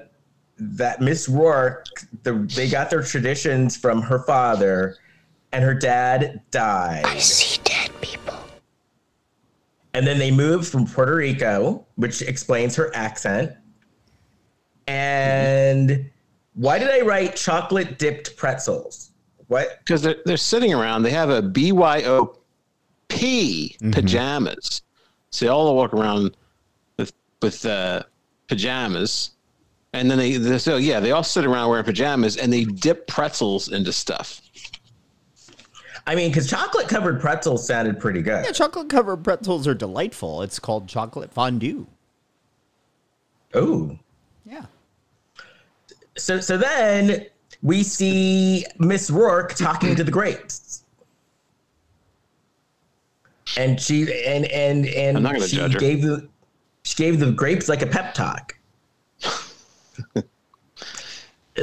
that 0.59 1.01
Miss 1.01 1.29
Roarke, 1.29 1.87
the, 2.23 2.35
they 2.55 2.69
got 2.69 2.89
their 2.89 3.03
traditions 3.03 3.77
from 3.77 4.01
her 4.03 4.21
father, 4.21 4.97
and 5.53 5.63
her 5.65 5.75
dad 5.75 6.41
died. 6.51 7.05
I 7.05 7.19
see 7.19 7.61
dead 7.65 7.91
people. 8.01 8.39
And 9.95 10.07
then 10.07 10.19
they 10.19 10.31
moved 10.31 10.67
from 10.69 10.87
Puerto 10.87 11.17
Rico, 11.17 11.87
which 11.97 12.23
explains 12.23 12.75
her 12.77 12.91
accent. 12.95 13.53
And 14.87 16.11
why 16.55 16.79
did 16.79 16.91
I 16.91 17.01
write 17.03 17.37
chocolate 17.37 17.99
dipped 17.99 18.37
pretzels? 18.37 19.11
What? 19.49 19.79
Because 19.81 20.03
they're 20.03 20.17
they're 20.25 20.37
sitting 20.37 20.73
around. 20.73 21.03
They 21.03 21.11
have 21.11 21.29
a 21.29 21.43
BYOP 21.43 22.39
pajamas. 23.93 24.83
So 25.31 25.45
they 25.45 25.51
all 25.51 25.77
walk 25.77 25.93
around 25.93 26.37
with 26.97 27.13
with 27.43 27.65
uh, 27.67 28.03
pajamas, 28.49 29.33
and 29.93 30.11
then 30.11 30.19
they, 30.19 30.37
they 30.37 30.59
so 30.59 30.77
yeah 30.77 31.01
they 31.01 31.13
all 31.13 31.23
sit 31.23 31.45
around 31.45 31.69
wearing 31.69 31.85
pajamas 31.85 32.37
and 32.37 32.53
they 32.53 32.65
dip 32.65 33.07
pretzels 33.07 33.69
into 33.69 33.93
stuff. 33.93 34.41
I 36.07 36.15
mean, 36.15 36.31
because 36.31 36.49
chocolate 36.49 36.89
covered 36.89 37.21
pretzels 37.21 37.67
sounded 37.67 38.01
pretty 38.01 38.23
good. 38.23 38.45
Yeah, 38.45 38.53
chocolate 38.53 38.89
covered 38.89 39.19
pretzels 39.19 39.67
are 39.69 39.75
delightful. 39.75 40.43
It's 40.43 40.59
called 40.59 40.89
chocolate 40.89 41.33
fondue. 41.33 41.87
Ooh. 43.57 43.99
Yeah. 44.45 44.65
So 46.17 46.41
so 46.41 46.57
then 46.57 47.27
we 47.63 47.83
see 47.83 48.67
Miss 48.79 49.11
Roarke 49.11 49.55
talking 49.55 49.95
to 49.95 50.03
the 50.05 50.11
grapes. 50.11 50.83
And 53.57 53.81
she 53.81 54.03
and 54.25 54.47
and 54.47 54.87
and 54.87 55.17
I'm 55.19 55.23
not 55.23 55.35
gonna 55.35 55.47
she 55.47 55.57
judge 55.57 55.75
her. 55.75 55.79
gave 55.79 56.03
the 56.03 56.29
she 56.83 56.97
gave 56.97 57.21
the 57.21 57.31
grapes 57.31 57.69
like 57.69 57.83
a 57.83 57.87
pep 57.87 58.15
talk. 58.15 58.57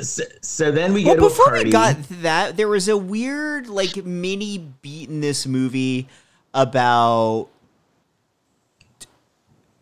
so, 0.02 0.24
so 0.42 0.72
then 0.72 0.94
we 0.94 1.06
Well, 1.06 1.16
go 1.16 1.24
to 1.24 1.30
before 1.30 1.54
we 1.54 1.72
got 1.72 1.98
that, 2.22 2.58
there 2.58 2.68
was 2.68 2.88
a 2.88 2.98
weird, 2.98 3.68
like, 3.68 4.06
mini 4.06 4.58
beat 4.82 5.10
in 5.10 5.22
this 5.22 5.46
movie 5.48 6.08
about 6.54 7.50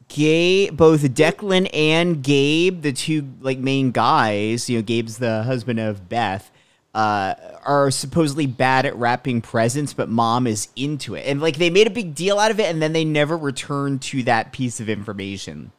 gay 0.10 0.70
both 0.70 1.02
Declan 1.02 1.70
and 1.74 2.24
Gabe, 2.24 2.82
the 2.82 2.94
two 2.94 3.28
like 3.42 3.60
main 3.60 3.92
guys. 3.92 4.70
You 4.70 4.78
know, 4.78 4.84
Gabe's 4.84 5.18
the 5.18 5.44
husband 5.44 5.80
of 5.80 6.10
Beth. 6.10 6.52
Uh, 6.96 7.36
are 7.64 7.92
supposedly 7.92 8.48
bad 8.48 8.84
at 8.84 8.96
wrapping 8.96 9.40
presents, 9.40 9.94
but 9.94 10.10
mom 10.10 10.48
is 10.48 10.70
into 10.76 11.14
it, 11.14 11.28
and 11.28 11.40
like 11.40 11.58
they 11.58 11.70
made 11.70 11.86
a 11.86 11.92
big 11.92 12.16
deal 12.16 12.40
out 12.40 12.50
of 12.50 12.60
it, 12.60 12.72
and 12.72 12.82
then 12.82 12.92
they 12.92 13.06
never 13.06 13.38
returned 13.38 14.02
to 14.02 14.24
that 14.24 14.52
piece 14.52 14.80
of 14.80 14.90
information. 14.90 15.72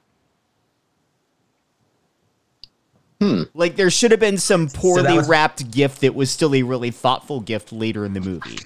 Like 3.55 3.75
there 3.77 3.91
should 3.91 4.13
have 4.13 4.21
been 4.21 4.39
some 4.39 4.69
poorly 4.69 5.17
was- 5.17 5.29
wrapped 5.29 5.71
gift 5.73 6.03
that 6.03 6.15
was 6.15 6.31
still 6.31 6.55
a 6.55 6.63
really 6.63 6.91
thoughtful 6.93 7.41
gift 7.41 7.73
later 7.73 8.05
in 8.05 8.13
the 8.13 8.21
movie. 8.21 8.59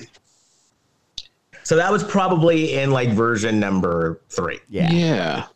so 1.63 1.77
that 1.77 1.91
was 1.91 2.05
probably 2.05 2.75
in 2.75 2.91
like 2.91 3.09
version 3.11 3.59
number 3.59 4.21
three. 4.29 4.59
Yeah. 4.69 4.91
Yeah. 4.93 5.47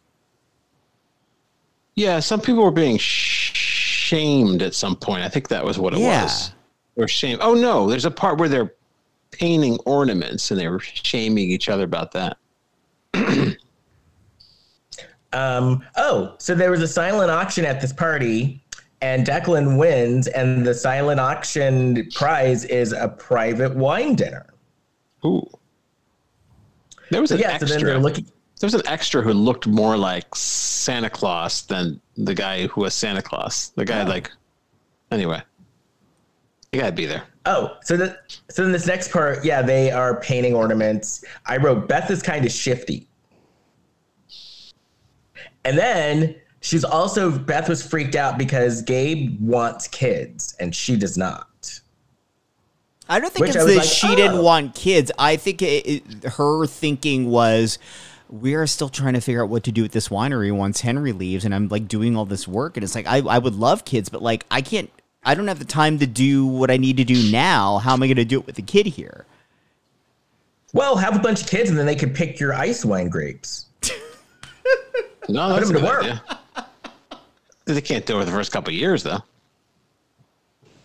Yeah, 1.94 2.20
some 2.20 2.40
people 2.40 2.62
were 2.64 2.70
being 2.70 2.96
sh- 2.98 3.52
shamed 3.54 4.62
at 4.62 4.74
some 4.74 4.96
point. 4.96 5.22
I 5.24 5.28
think 5.28 5.48
that 5.48 5.64
was 5.64 5.78
what 5.78 5.92
it 5.94 5.98
Yeah. 6.00 6.22
was. 6.24 6.52
Or 6.96 7.06
shame. 7.08 7.38
Oh 7.42 7.54
no, 7.54 7.88
there's 7.88 8.04
a 8.06 8.10
part 8.10 8.38
where 8.38 8.48
they're 8.48 8.72
painting 9.30 9.78
ornaments 9.84 10.50
and 10.50 10.58
they 10.58 10.68
were 10.68 10.80
shaming 10.80 11.50
each 11.50 11.68
other 11.68 11.84
about 11.84 12.12
that. 12.12 12.38
Um, 15.32 15.84
oh, 15.96 16.34
so 16.38 16.54
there 16.54 16.70
was 16.70 16.80
a 16.80 16.88
silent 16.88 17.30
auction 17.30 17.64
at 17.66 17.80
this 17.80 17.92
party, 17.92 18.62
and 19.06 19.24
Declan 19.24 19.78
wins, 19.78 20.26
and 20.26 20.66
the 20.66 20.74
silent 20.74 21.20
auction 21.20 22.08
prize 22.14 22.64
is 22.64 22.92
a 22.92 23.08
private 23.08 23.76
wine 23.76 24.16
dinner. 24.16 24.46
Ooh. 25.24 25.48
There 27.10 27.20
was 27.20 27.30
an 27.30 27.38
Yeah, 27.38 27.50
so 27.50 27.54
extra. 27.54 27.68
then 27.68 27.84
they're 27.84 27.98
looking. 27.98 28.24
there 28.60 28.66
was 28.66 28.74
an 28.74 28.82
extra 28.86 29.22
who 29.22 29.32
looked 29.32 29.68
more 29.68 29.96
like 29.96 30.34
Santa 30.34 31.08
Claus 31.08 31.62
than 31.62 32.00
the 32.16 32.34
guy 32.34 32.66
who 32.66 32.80
was 32.80 32.94
Santa 32.94 33.22
Claus. 33.22 33.72
The 33.76 33.84
guy 33.84 34.02
oh. 34.02 34.06
like 34.06 34.32
anyway. 35.12 35.40
You 36.72 36.80
gotta 36.80 36.92
be 36.92 37.06
there. 37.06 37.22
Oh, 37.46 37.76
so 37.84 37.96
the, 37.96 38.18
so 38.50 38.62
then 38.64 38.72
this 38.72 38.86
next 38.88 39.12
part, 39.12 39.44
yeah, 39.44 39.62
they 39.62 39.92
are 39.92 40.20
painting 40.20 40.52
ornaments. 40.52 41.24
I 41.46 41.58
wrote 41.58 41.86
Beth 41.86 42.10
is 42.10 42.22
kind 42.22 42.44
of 42.44 42.50
shifty, 42.50 43.06
and 45.64 45.78
then 45.78 46.34
she's 46.66 46.84
also 46.84 47.30
Beth 47.30 47.68
was 47.68 47.86
freaked 47.86 48.16
out 48.16 48.38
because 48.38 48.82
Gabe 48.82 49.40
wants 49.40 49.86
kids 49.86 50.56
and 50.58 50.74
she 50.74 50.96
does 50.96 51.16
not. 51.16 51.80
I 53.08 53.20
don't 53.20 53.32
think 53.32 53.46
Which 53.46 53.54
it's 53.54 53.64
that 53.64 53.76
like, 53.76 53.84
she 53.84 54.16
didn't 54.16 54.38
oh. 54.38 54.42
want 54.42 54.74
kids. 54.74 55.12
I 55.16 55.36
think 55.36 55.62
it, 55.62 55.86
it, 55.86 56.24
her 56.24 56.66
thinking 56.66 57.30
was, 57.30 57.78
we 58.28 58.54
are 58.54 58.66
still 58.66 58.88
trying 58.88 59.14
to 59.14 59.20
figure 59.20 59.44
out 59.44 59.48
what 59.48 59.62
to 59.64 59.72
do 59.72 59.82
with 59.82 59.92
this 59.92 60.08
winery 60.08 60.50
once 60.50 60.80
Henry 60.80 61.12
leaves, 61.12 61.44
and 61.44 61.54
I'm 61.54 61.68
like 61.68 61.86
doing 61.86 62.16
all 62.16 62.24
this 62.24 62.48
work, 62.48 62.76
and 62.76 62.82
it's 62.82 62.96
like 62.96 63.06
I, 63.06 63.18
I 63.18 63.38
would 63.38 63.54
love 63.54 63.84
kids, 63.84 64.08
but 64.08 64.22
like 64.22 64.44
I 64.50 64.60
can't. 64.60 64.90
I 65.24 65.36
don't 65.36 65.46
have 65.46 65.60
the 65.60 65.64
time 65.64 66.00
to 66.00 66.06
do 66.06 66.46
what 66.46 66.70
I 66.70 66.76
need 66.76 66.96
to 66.96 67.04
do 67.04 67.30
now. 67.30 67.78
How 67.78 67.92
am 67.92 68.02
I 68.02 68.06
going 68.06 68.16
to 68.16 68.24
do 68.24 68.40
it 68.40 68.46
with 68.46 68.54
the 68.56 68.62
kid 68.62 68.86
here? 68.86 69.24
Well, 70.72 70.96
have 70.96 71.16
a 71.16 71.18
bunch 71.18 71.42
of 71.42 71.48
kids 71.48 71.68
and 71.68 71.76
then 71.76 71.86
they 71.86 71.96
could 71.96 72.14
pick 72.14 72.38
your 72.38 72.54
ice 72.54 72.84
wine 72.84 73.08
grapes. 73.08 73.66
No, 75.28 75.48
that's 75.48 75.68
him 75.68 75.76
a 75.76 75.80
to 75.80 75.80
good 75.80 75.88
work. 75.88 76.04
idea. 76.04 76.22
They 77.66 77.80
can't 77.80 78.06
do 78.06 78.20
it 78.20 78.24
the 78.24 78.30
first 78.30 78.52
couple 78.52 78.72
of 78.72 78.78
years 78.78 79.02
though. 79.02 79.22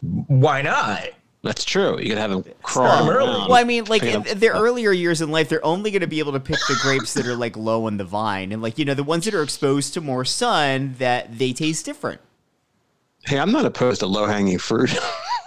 Why 0.02 0.62
not? 0.64 1.10
That's 1.44 1.64
true. 1.64 2.00
You 2.00 2.10
could 2.10 2.18
have 2.18 2.32
them 2.32 2.44
crawl 2.62 3.06
them 3.06 3.16
early. 3.16 3.30
around. 3.30 3.50
Well, 3.50 3.58
I 3.58 3.64
mean, 3.64 3.86
like 3.86 4.02
pick 4.02 4.14
in, 4.14 4.22
up- 4.22 4.28
their 4.40 4.54
earlier 4.54 4.92
years 4.92 5.22
in 5.22 5.32
life, 5.32 5.50
they're 5.50 5.66
only 5.66 5.90
going 5.90 6.02
to 6.02 6.08
be 6.08 6.20
able 6.20 6.34
to 6.34 6.40
pick 6.40 6.58
the 6.68 6.78
grapes 6.82 7.14
that 7.16 7.26
are 7.26 7.36
like 7.36 7.56
low 7.58 7.88
on 7.88 7.98
the 7.98 8.04
vine, 8.04 8.52
and 8.52 8.62
like 8.62 8.78
you 8.78 8.86
know 8.86 8.94
the 8.94 9.04
ones 9.04 9.26
that 9.26 9.34
are 9.34 9.42
exposed 9.42 9.94
to 9.96 10.02
more 10.02 10.26
sun 10.26 10.96
that 11.00 11.38
they 11.38 11.54
taste 11.54 11.86
different. 11.86 12.22
Hey, 13.26 13.40
I'm 13.40 13.52
not 13.52 13.66
opposed 13.66 14.00
to 14.02 14.08
low 14.08 14.26
hanging 14.26 14.58
fruit. 14.58 14.92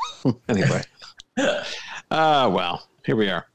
anyway. 0.49 0.83
Uh 1.37 1.55
well, 2.11 2.89
here 3.05 3.17
we 3.17 3.29
are. 3.29 3.47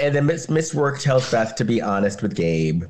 And 0.00 0.14
then 0.14 0.26
Miss 0.26 0.48
Miss 0.48 0.74
Roarke 0.74 1.00
tells 1.00 1.30
Beth 1.30 1.54
to 1.56 1.64
be 1.64 1.82
honest 1.82 2.22
with 2.22 2.34
Gabe. 2.34 2.84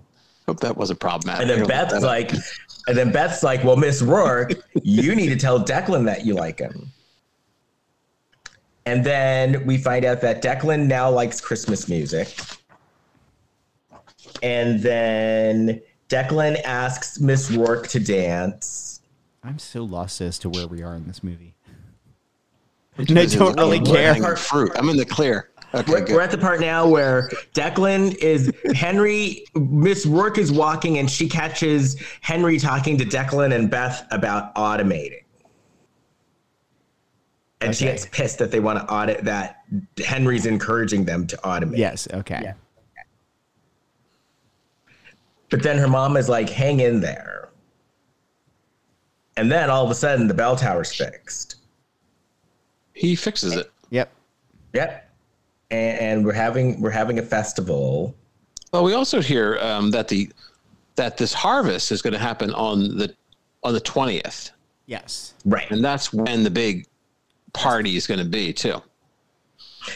Hope 0.47 0.61
that 0.61 0.77
wasn't 0.77 1.01
problematic. 1.01 1.43
And 1.43 1.51
then 1.51 1.67
Beth's 1.67 2.03
like, 2.03 2.33
and 2.87 2.97
then 2.97 3.11
Beth's 3.13 3.43
like, 3.43 3.65
well, 3.65 3.77
Miss 3.77 4.03
Roarke, 4.03 4.63
you 4.83 5.15
need 5.15 5.29
to 5.29 5.37
tell 5.37 5.63
Declan 5.63 6.05
that 6.07 6.25
you 6.25 6.35
like 6.35 6.59
him. 6.59 6.93
And 8.85 9.05
then 9.05 9.67
we 9.67 9.79
find 9.79 10.05
out 10.05 10.21
that 10.21 10.43
Declan 10.43 10.87
now 10.87 11.11
likes 11.11 11.41
Christmas 11.41 11.89
music. 11.89 12.39
And 14.43 14.81
then 14.81 15.83
Declan 16.09 16.63
asks 16.63 17.19
Miss 17.19 17.51
Roarke 17.51 17.89
to 17.89 17.99
dance. 17.99 19.01
I'm 19.43 19.59
so 19.59 19.83
lost 19.83 20.21
as 20.21 20.39
to 20.41 20.49
where 20.49 20.69
we 20.69 20.83
are 20.83 20.95
in 20.95 21.07
this 21.07 21.25
movie. 21.25 21.57
And 22.99 23.19
I 23.19 23.27
don't 23.27 23.59
really 23.59 23.81
care. 23.81 24.37
Fruit. 24.37 24.73
I'm 24.77 24.89
in 24.89 24.97
the 24.97 25.05
clear. 25.05 25.51
Okay, 25.75 25.93
We're, 25.93 26.07
we're 26.07 26.21
at 26.21 26.31
the 26.31 26.39
part 26.39 26.61
now 26.61 26.89
where 26.89 27.29
Declan 27.53 28.15
is 28.17 28.53
Henry. 28.75 29.45
Miss 29.55 30.07
Roarke 30.07 30.39
is 30.39 30.53
walking 30.53 30.99
and 30.99 31.11
she 31.11 31.29
catches 31.29 32.01
Henry 32.21 32.59
talking 32.59 32.97
to 32.99 33.05
Declan 33.05 33.55
and 33.55 33.71
Beth 33.71 34.07
about 34.11 34.55
automating. 34.55 35.23
And 37.61 37.75
she 37.75 37.87
gets 37.87 38.07
pissed 38.07 38.39
that 38.39 38.51
they 38.51 38.61
want 38.61 38.79
to 38.79 38.93
audit 38.93 39.25
that 39.25 39.65
Henry's 39.99 40.47
encouraging 40.47 41.05
them 41.05 41.27
to 41.27 41.37
automate. 41.39 41.79
Yes. 41.79 42.07
Okay. 42.13 42.53
But 45.51 45.63
then 45.63 45.79
her 45.79 45.89
mom 45.89 46.17
is 46.17 46.29
like, 46.29 46.49
hang 46.49 46.81
in 46.81 47.01
there. 47.01 47.49
And 49.37 49.51
then 49.51 49.71
all 49.71 49.85
of 49.85 49.91
a 49.91 49.95
sudden 49.95 50.29
the 50.29 50.35
bell 50.35 50.57
tower's 50.57 50.95
fixed. 50.95 51.57
He 52.93 53.15
fixes 53.15 53.55
it. 53.55 53.71
Yep. 53.91 54.13
Yep. 54.73 55.06
And, 55.71 55.99
and 55.99 56.25
we're 56.25 56.33
having 56.33 56.81
we're 56.81 56.91
having 56.91 57.19
a 57.19 57.23
festival. 57.23 58.15
Well, 58.73 58.85
we 58.85 58.95
also 58.95 59.21
hear 59.21 59.59
um, 59.61 59.91
that 59.91 60.09
the 60.09 60.31
that 60.97 61.17
this 61.17 61.33
harvest 61.33 61.93
is 61.93 62.03
going 62.03 62.13
to 62.13 62.19
happen 62.19 62.53
on 62.55 62.97
the 62.97 63.15
on 63.63 63.73
the 63.73 63.81
twentieth, 63.81 64.51
Yes. 64.87 65.35
Right. 65.45 65.69
and 65.71 65.85
that's 65.85 66.13
when 66.13 66.45
the 66.45 66.51
big 66.51 66.87
party 67.53 67.97
is 67.97 68.07
going 68.07 68.21
to 68.21 68.27
be 68.27 68.53
too. 68.53 68.81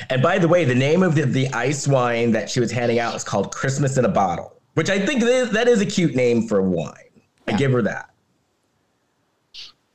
And 0.09 0.23
by 0.23 0.39
the 0.39 0.49
way, 0.49 0.64
the 0.64 0.75
name 0.75 1.03
of 1.03 1.14
the, 1.14 1.23
the 1.23 1.49
ice 1.49 1.87
wine 1.87 2.33
that 2.33 2.49
she 2.49 2.61
was 2.61 2.71
handing 2.71 2.99
out 2.99 3.14
is 3.14 3.25
called 3.25 3.53
Christmas 3.55 3.97
in 3.97 4.05
a 4.05 4.09
Bottle, 4.09 4.61
which 4.75 4.89
I 4.89 5.05
think 5.05 5.21
that 5.21 5.29
is, 5.29 5.51
that 5.51 5.68
is 5.68 5.81
a 5.81 5.87
cute 5.87 6.14
name 6.14 6.47
for 6.47 6.62
wine. 6.62 6.95
I 7.47 7.53
give 7.53 7.73
her 7.73 7.83
that. 7.83 8.11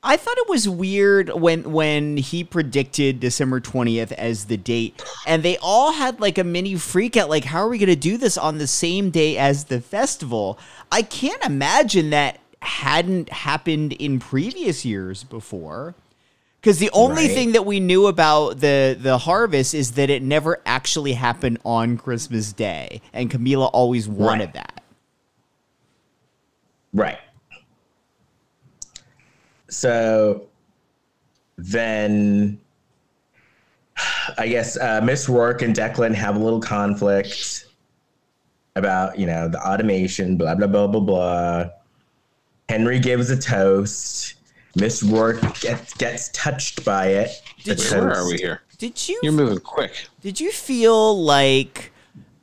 I 0.08 0.18
thought 0.18 0.38
it 0.38 0.48
was 0.48 0.70
weird 0.70 1.30
when 1.32 1.72
when 1.72 2.18
he 2.18 2.44
predicted 2.44 3.20
December 3.20 3.60
20th 3.60 4.12
as 4.12 4.46
the 4.46 4.56
date 4.56 5.04
and 5.26 5.42
they 5.42 5.58
all 5.58 5.92
had 5.94 6.20
like 6.20 6.38
a 6.38 6.44
mini 6.44 6.76
freak 6.76 7.18
out 7.18 7.28
like 7.28 7.44
how 7.46 7.60
are 7.60 7.70
we 7.70 7.80
going 7.80 7.90
to 7.90 7.96
do 7.96 8.16
this 8.18 8.38
on 8.38 8.60
the 8.60 8.68
same 8.68 9.10
day 9.10 9.36
as 9.38 9.66
the 9.66 9.82
festival? 9.82 10.60
I 10.92 11.02
can't 11.02 11.44
imagine 11.44 12.12
that 12.12 12.40
hadn't 12.62 13.30
happened 13.30 13.94
in 13.94 14.20
previous 14.20 14.86
years 14.86 15.24
before. 15.24 15.96
Cuz 16.62 16.78
the 16.78 16.90
only 16.94 17.26
Right. 17.26 17.32
thing 17.32 17.52
that 17.54 17.66
we 17.66 17.80
knew 17.80 18.06
about 18.06 18.60
the 18.60 18.96
the 19.00 19.18
harvest 19.18 19.74
is 19.74 19.92
that 19.94 20.12
it 20.12 20.22
never 20.22 20.62
actually 20.68 21.14
happened 21.14 21.58
on 21.66 21.98
Christmas 21.98 22.54
Day 22.54 23.02
and 23.12 23.32
Camila 23.32 23.70
always 23.74 24.08
wanted 24.08 24.46
Right. 24.46 24.54
that. 24.54 24.84
Right. 26.94 27.18
So 29.70 30.48
then 31.58 32.60
I 34.38 34.48
guess 34.48 34.78
uh, 34.78 35.02
Miss 35.04 35.28
Roarke 35.28 35.62
and 35.62 35.76
Declan 35.76 36.14
have 36.16 36.36
a 36.36 36.40
little 36.40 36.60
conflict 36.62 37.68
about, 38.76 39.18
you 39.18 39.26
know, 39.26 39.48
the 39.48 39.60
automation, 39.66 40.38
blah, 40.38 40.56
blah, 40.56 40.68
blah, 40.68 40.88
blah, 40.88 41.00
blah. 41.00 41.66
Henry 42.68 43.00
gives 43.00 43.30
a 43.30 43.38
toast. 43.38 44.34
Miss 44.76 45.02
Roarke 45.02 45.62
gets, 45.62 45.94
gets 45.94 46.30
touched 46.30 46.84
by 46.84 47.08
it. 47.08 47.30
Did 47.64 47.82
you- 47.82 47.90
Where 47.92 48.12
are 48.14 48.28
we 48.28 48.38
here? 48.38 48.62
Did 48.78 49.08
you 49.08 49.18
You're 49.24 49.32
moving 49.32 49.60
quick. 49.60 50.10
Did 50.22 50.42
you 50.42 50.52
feel 50.52 51.24
like, 51.24 51.94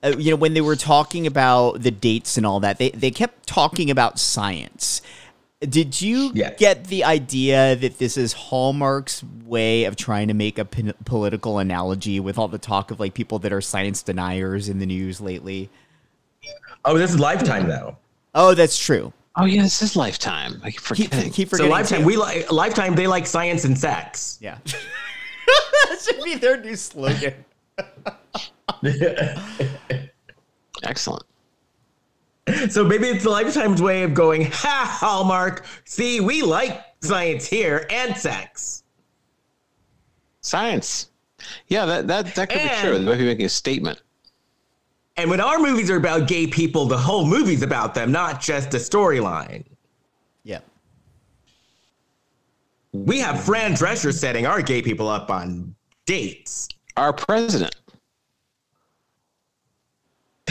uh, 0.03 0.15
you 0.17 0.31
know, 0.31 0.37
when 0.37 0.55
they 0.55 0.63
were 0.63 0.77
talking 0.77 1.27
about 1.27 1.83
the 1.83 1.91
dates 1.91 2.39
and 2.39 2.47
all 2.47 2.61
that, 2.61 2.79
they, 2.79 2.89
they 2.91 3.11
kept 3.11 3.47
talking 3.47 3.91
about 3.91 4.19
science. 4.19 5.03
Did 5.69 6.01
you 6.03 6.33
Yes. 6.35 6.55
get 6.59 6.85
the 6.87 7.05
idea 7.05 7.77
that 7.77 7.99
this 7.99 8.17
is 8.17 8.33
Hallmark's 8.33 9.23
way 9.45 9.85
of 9.85 9.95
trying 9.97 10.29
to 10.29 10.35
make 10.35 10.59
a 10.59 10.65
political 10.65 11.59
analogy 11.59 12.19
with 12.21 12.37
all 12.39 12.49
the 12.49 12.59
talk 12.59 12.91
of 12.91 12.99
like 12.99 13.15
people 13.15 13.39
that 13.41 13.53
are 13.53 13.61
science 13.61 14.03
deniers 14.03 14.69
in 14.69 14.79
the 14.81 14.87
news 14.87 15.21
lately? 15.21 15.71
Oh, 16.85 16.99
this 16.99 17.13
is 17.13 17.21
Lifetime, 17.21 17.69
though. 17.69 17.97
Oh, 18.35 18.55
that's 18.55 18.77
true. 18.79 19.13
Oh 19.37 19.45
yeah, 19.45 19.63
this 19.63 19.81
is 19.83 19.95
Lifetime. 19.97 20.61
I 20.65 20.71
keep 20.73 20.81
Keep, 20.83 21.11
forgetting. 21.11 21.31
keep 21.33 21.49
So 21.49 21.57
forgetting. 21.59 21.71
Lifetime, 21.71 22.01
too. 22.01 22.07
we 22.07 22.17
like 22.17 22.51
Lifetime. 22.51 22.95
They 22.97 23.07
like 23.07 23.27
science 23.27 23.65
and 23.65 23.79
sex. 23.79 24.39
yeah. 24.41 24.59
that 24.67 25.99
should 26.05 26.23
be 26.25 26.35
their 26.35 26.61
new 26.61 26.75
slogan. 26.77 27.35
Excellent. 30.83 31.25
So 32.69 32.85
maybe 32.85 33.07
it's 33.07 33.23
the 33.23 33.31
Lifetime's 33.31 33.81
way 33.81 34.03
of 34.03 34.15
going, 34.15 34.51
ha, 34.51 34.97
Hallmark. 35.01 35.65
See, 35.85 36.21
we 36.21 36.43
like 36.43 36.83
science 37.01 37.47
here 37.47 37.87
and 37.89 38.17
sex. 38.17 38.83
Science. 40.41 41.11
Yeah, 41.69 41.87
that 41.87 42.09
that 42.09 42.35
that 42.35 42.51
could 42.51 42.63
be 42.63 42.69
true. 42.81 42.99
They 42.99 43.05
might 43.05 43.19
be 43.19 43.25
making 43.25 43.47
a 43.47 43.49
statement. 43.49 44.03
And 45.17 45.31
when 45.31 45.41
our 45.41 45.59
movies 45.59 45.91
are 45.91 45.97
about 45.97 46.27
gay 46.27 46.47
people, 46.47 46.87
the 46.87 46.99
whole 46.99 47.27
movie's 47.27 47.63
about 47.63 47.95
them, 47.95 48.11
not 48.11 48.41
just 48.41 48.75
a 48.75 48.79
storyline. 48.79 49.65
Yeah. 50.43 50.61
We 52.93 53.19
have 53.21 53.43
Fran 53.43 53.73
Drescher 53.75 54.13
setting 54.13 54.47
our 54.47 54.63
gay 54.63 54.83
people 54.83 55.09
up 55.09 55.31
on 55.31 55.75
dates. 56.07 56.69
Our 56.97 57.13
president. 57.13 57.77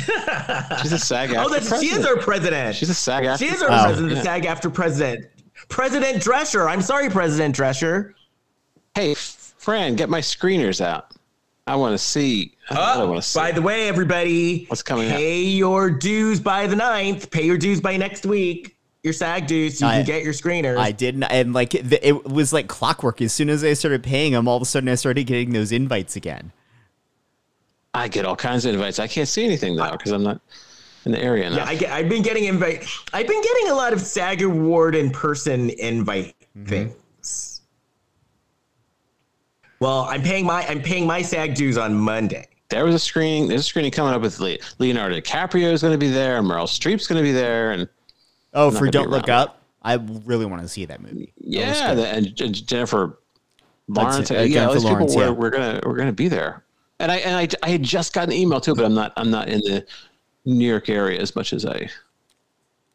She's 0.81 0.91
a 0.93 0.99
SAG 0.99 1.31
Oh, 1.33 1.41
after 1.41 1.59
that's 1.59 1.79
she 1.81 1.87
is 1.87 2.05
our 2.05 2.17
president. 2.17 2.75
She's 2.75 2.89
a 2.89 2.93
SAG-AFTRA. 2.93 3.39
she 3.39 3.45
is 3.47 3.61
our 3.61 3.69
Oh. 3.71 3.83
president, 3.85 4.09
the 4.15 4.21
SAG-AFTRA 4.23 4.73
president. 4.73 5.25
President 5.69 6.23
Drescher. 6.23 6.69
I'm 6.69 6.81
sorry, 6.81 7.09
President 7.09 7.55
Drescher. 7.55 8.13
Hey, 8.95 9.13
Fran, 9.15 9.95
get 9.95 10.09
my 10.09 10.19
screeners 10.21 10.81
out. 10.81 11.11
I 11.67 11.75
want 11.75 11.93
to 11.93 11.97
see. 11.97 12.53
I 12.69 12.95
Oh, 12.97 13.07
want 13.07 13.21
to 13.21 13.27
see. 13.27 13.39
by 13.39 13.51
the 13.51 13.61
way, 13.61 13.87
everybody, 13.87 14.65
What's 14.65 14.81
coming 14.81 15.09
up? 15.11 15.17
Pay 15.17 15.43
your 15.43 15.89
dues 15.91 16.39
by 16.39 16.67
the 16.67 16.75
9th. 16.75 17.29
Pay 17.29 17.45
your 17.45 17.57
dues 17.57 17.79
by 17.79 17.95
next 17.97 18.25
week. 18.25 18.75
Your 19.03 19.13
SAG 19.13 19.47
dues, 19.47 19.79
so 19.79 19.85
you 19.85 19.91
I- 19.91 19.95
can 19.97 20.05
get 20.05 20.23
your 20.23 20.33
screeners. 20.33 20.77
I 20.77 20.91
didn't, 20.91 21.23
and 21.23 21.53
like 21.53 21.73
it, 21.73 21.91
it 22.03 22.25
was 22.25 22.51
like 22.53 22.67
clockwork. 22.67 23.21
As 23.21 23.33
soon 23.33 23.49
as 23.49 23.63
I 23.63 23.73
started 23.73 24.03
paying 24.03 24.33
them, 24.33 24.47
all 24.47 24.57
of 24.57 24.61
a 24.61 24.65
sudden 24.65 24.89
I 24.89 24.95
started 24.95 25.23
getting 25.25 25.53
those 25.53 25.71
invites 25.71 26.15
again. 26.15 26.51
I 27.93 28.07
get 28.07 28.25
all 28.25 28.35
kinds 28.35 28.65
of 28.65 28.73
invites. 28.73 28.99
I 28.99 29.07
can't 29.07 29.27
see 29.27 29.43
anything 29.43 29.75
now 29.75 29.91
because 29.91 30.11
I'm 30.11 30.23
not 30.23 30.39
in 31.05 31.11
the 31.11 31.19
area 31.21 31.49
now. 31.49 31.57
yeah, 31.57 31.65
I 31.65 31.75
get, 31.75 31.91
I've 31.91 32.07
been 32.09 32.21
getting 32.21 32.45
invite. 32.45 32.85
I've 33.13 33.27
been 33.27 33.41
getting 33.41 33.69
a 33.69 33.73
lot 33.73 33.91
of 33.93 33.99
SAG 34.01 34.41
award 34.43 34.95
in 34.95 35.09
person 35.11 35.69
invite 35.71 36.35
Mm-hmm. 36.57 36.65
things. 36.65 37.61
Well, 39.79 40.01
I'm 40.09 40.21
paying 40.21 40.45
my 40.45 40.67
I'm 40.67 40.81
paying 40.81 41.07
my 41.07 41.21
SAG 41.21 41.55
dues 41.55 41.77
on 41.77 41.93
Monday. 41.95 42.47
there 42.69 42.83
was 42.85 42.93
a 42.93 42.99
screening. 42.99 43.47
There's 43.47 43.61
a 43.61 43.63
screening 43.63 43.91
coming 43.91 44.13
up 44.13 44.21
with 44.21 44.39
Leonardo 44.79 45.15
DiCaprio 45.19 45.71
is 45.71 45.81
going 45.81 45.93
to 45.93 45.97
be 45.97 46.09
there, 46.09 46.37
and 46.37 46.45
Meryl 46.47 46.65
Streep's 46.67 47.07
going 47.07 47.17
to 47.17 47.23
be 47.23 47.31
there, 47.31 47.71
and 47.71 47.87
Oh, 48.53 48.69
not 48.69 48.79
for 48.79 48.87
Don't 48.91 49.09
Look. 49.09 49.29
Up. 49.29 49.61
I 49.81 49.93
really 50.25 50.45
want 50.45 50.61
to 50.61 50.67
see 50.67 50.85
that 50.85 51.01
movie. 51.01 51.33
yeah, 51.37 51.93
the, 51.95 52.07
and 52.07 52.35
Jennifer 52.35 53.17
Lawrence. 53.87 54.29
uh, 54.29 54.35
yeah, 54.35 54.47
Jennifer 54.47 54.67
all 54.67 54.73
these 54.73 54.83
Lawrence, 54.83 55.11
people 55.13 55.23
yeah. 55.23 55.29
were, 55.29 55.35
were 55.35 55.49
gonna 55.49 55.79
we're 55.85 55.95
gonna 55.97 56.11
be 56.11 56.27
there. 56.27 56.63
And 57.01 57.11
I 57.11 57.17
and 57.17 57.35
I, 57.35 57.47
I 57.63 57.69
had 57.71 57.83
just 57.83 58.13
gotten 58.13 58.31
an 58.31 58.37
email 58.37 58.61
too, 58.61 58.75
but 58.75 58.85
I'm 58.85 58.93
not 58.93 59.11
I'm 59.17 59.31
not 59.31 59.49
in 59.49 59.59
the 59.61 59.85
New 60.45 60.67
York 60.67 60.87
area 60.89 61.19
as 61.19 61.35
much 61.35 61.51
as 61.53 61.65
I 61.65 61.89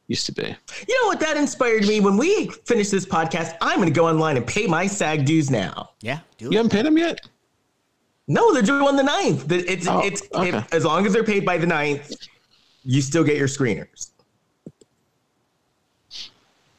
used 0.08 0.26
to 0.26 0.32
be. 0.32 0.42
You 0.88 1.02
know 1.02 1.08
what? 1.08 1.18
That 1.20 1.36
inspired 1.36 1.86
me. 1.86 2.00
When 2.00 2.16
we 2.16 2.46
finish 2.64 2.88
this 2.90 3.04
podcast, 3.04 3.56
I'm 3.60 3.76
going 3.78 3.88
to 3.88 3.94
go 3.94 4.06
online 4.08 4.36
and 4.36 4.46
pay 4.46 4.66
my 4.66 4.86
SAG 4.86 5.24
dues 5.24 5.50
now. 5.50 5.90
Yeah, 6.00 6.20
do 6.38 6.44
You 6.46 6.50
it. 6.52 6.54
haven't 6.56 6.70
paid 6.72 6.86
them 6.86 6.96
yet? 6.96 7.18
No, 8.28 8.52
they're 8.52 8.62
due 8.62 8.86
on 8.86 8.96
the 8.96 9.02
9th. 9.04 9.46
The- 9.48 9.70
It's 9.72 9.86
Oh, 9.88 10.00
it's 10.04 10.22
okay. 10.34 10.56
if- 10.58 10.72
as 10.74 10.84
long 10.84 11.06
as 11.06 11.12
they're 11.12 11.22
paid 11.24 11.44
by 11.44 11.58
the 11.58 11.66
9th, 11.66 12.12
you 12.84 13.00
still 13.00 13.22
get 13.24 13.36
your 13.36 13.46
screeners. 13.48 14.10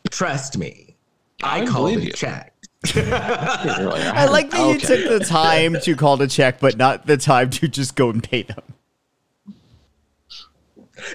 Trust 0.10 0.58
me. 0.58 0.96
I, 1.44 1.62
I 1.62 1.66
called 1.66 1.86
believe 1.88 1.98
and 2.00 2.08
you. 2.08 2.14
checked. 2.14 2.57
I 2.86 4.28
like 4.30 4.52
that 4.52 4.60
you 4.60 4.76
Okay. 4.76 4.80
took 5.04 5.20
the 5.20 5.26
time 5.26 5.78
to 5.82 5.96
call 5.96 6.18
to 6.18 6.28
check, 6.28 6.60
but 6.60 6.78
not 6.78 7.06
the 7.08 7.18
time 7.18 7.50
to 7.52 7.68
just 7.68 7.96
go 7.96 8.10
and 8.10 8.24
pay 8.24 8.44
them. 8.44 8.62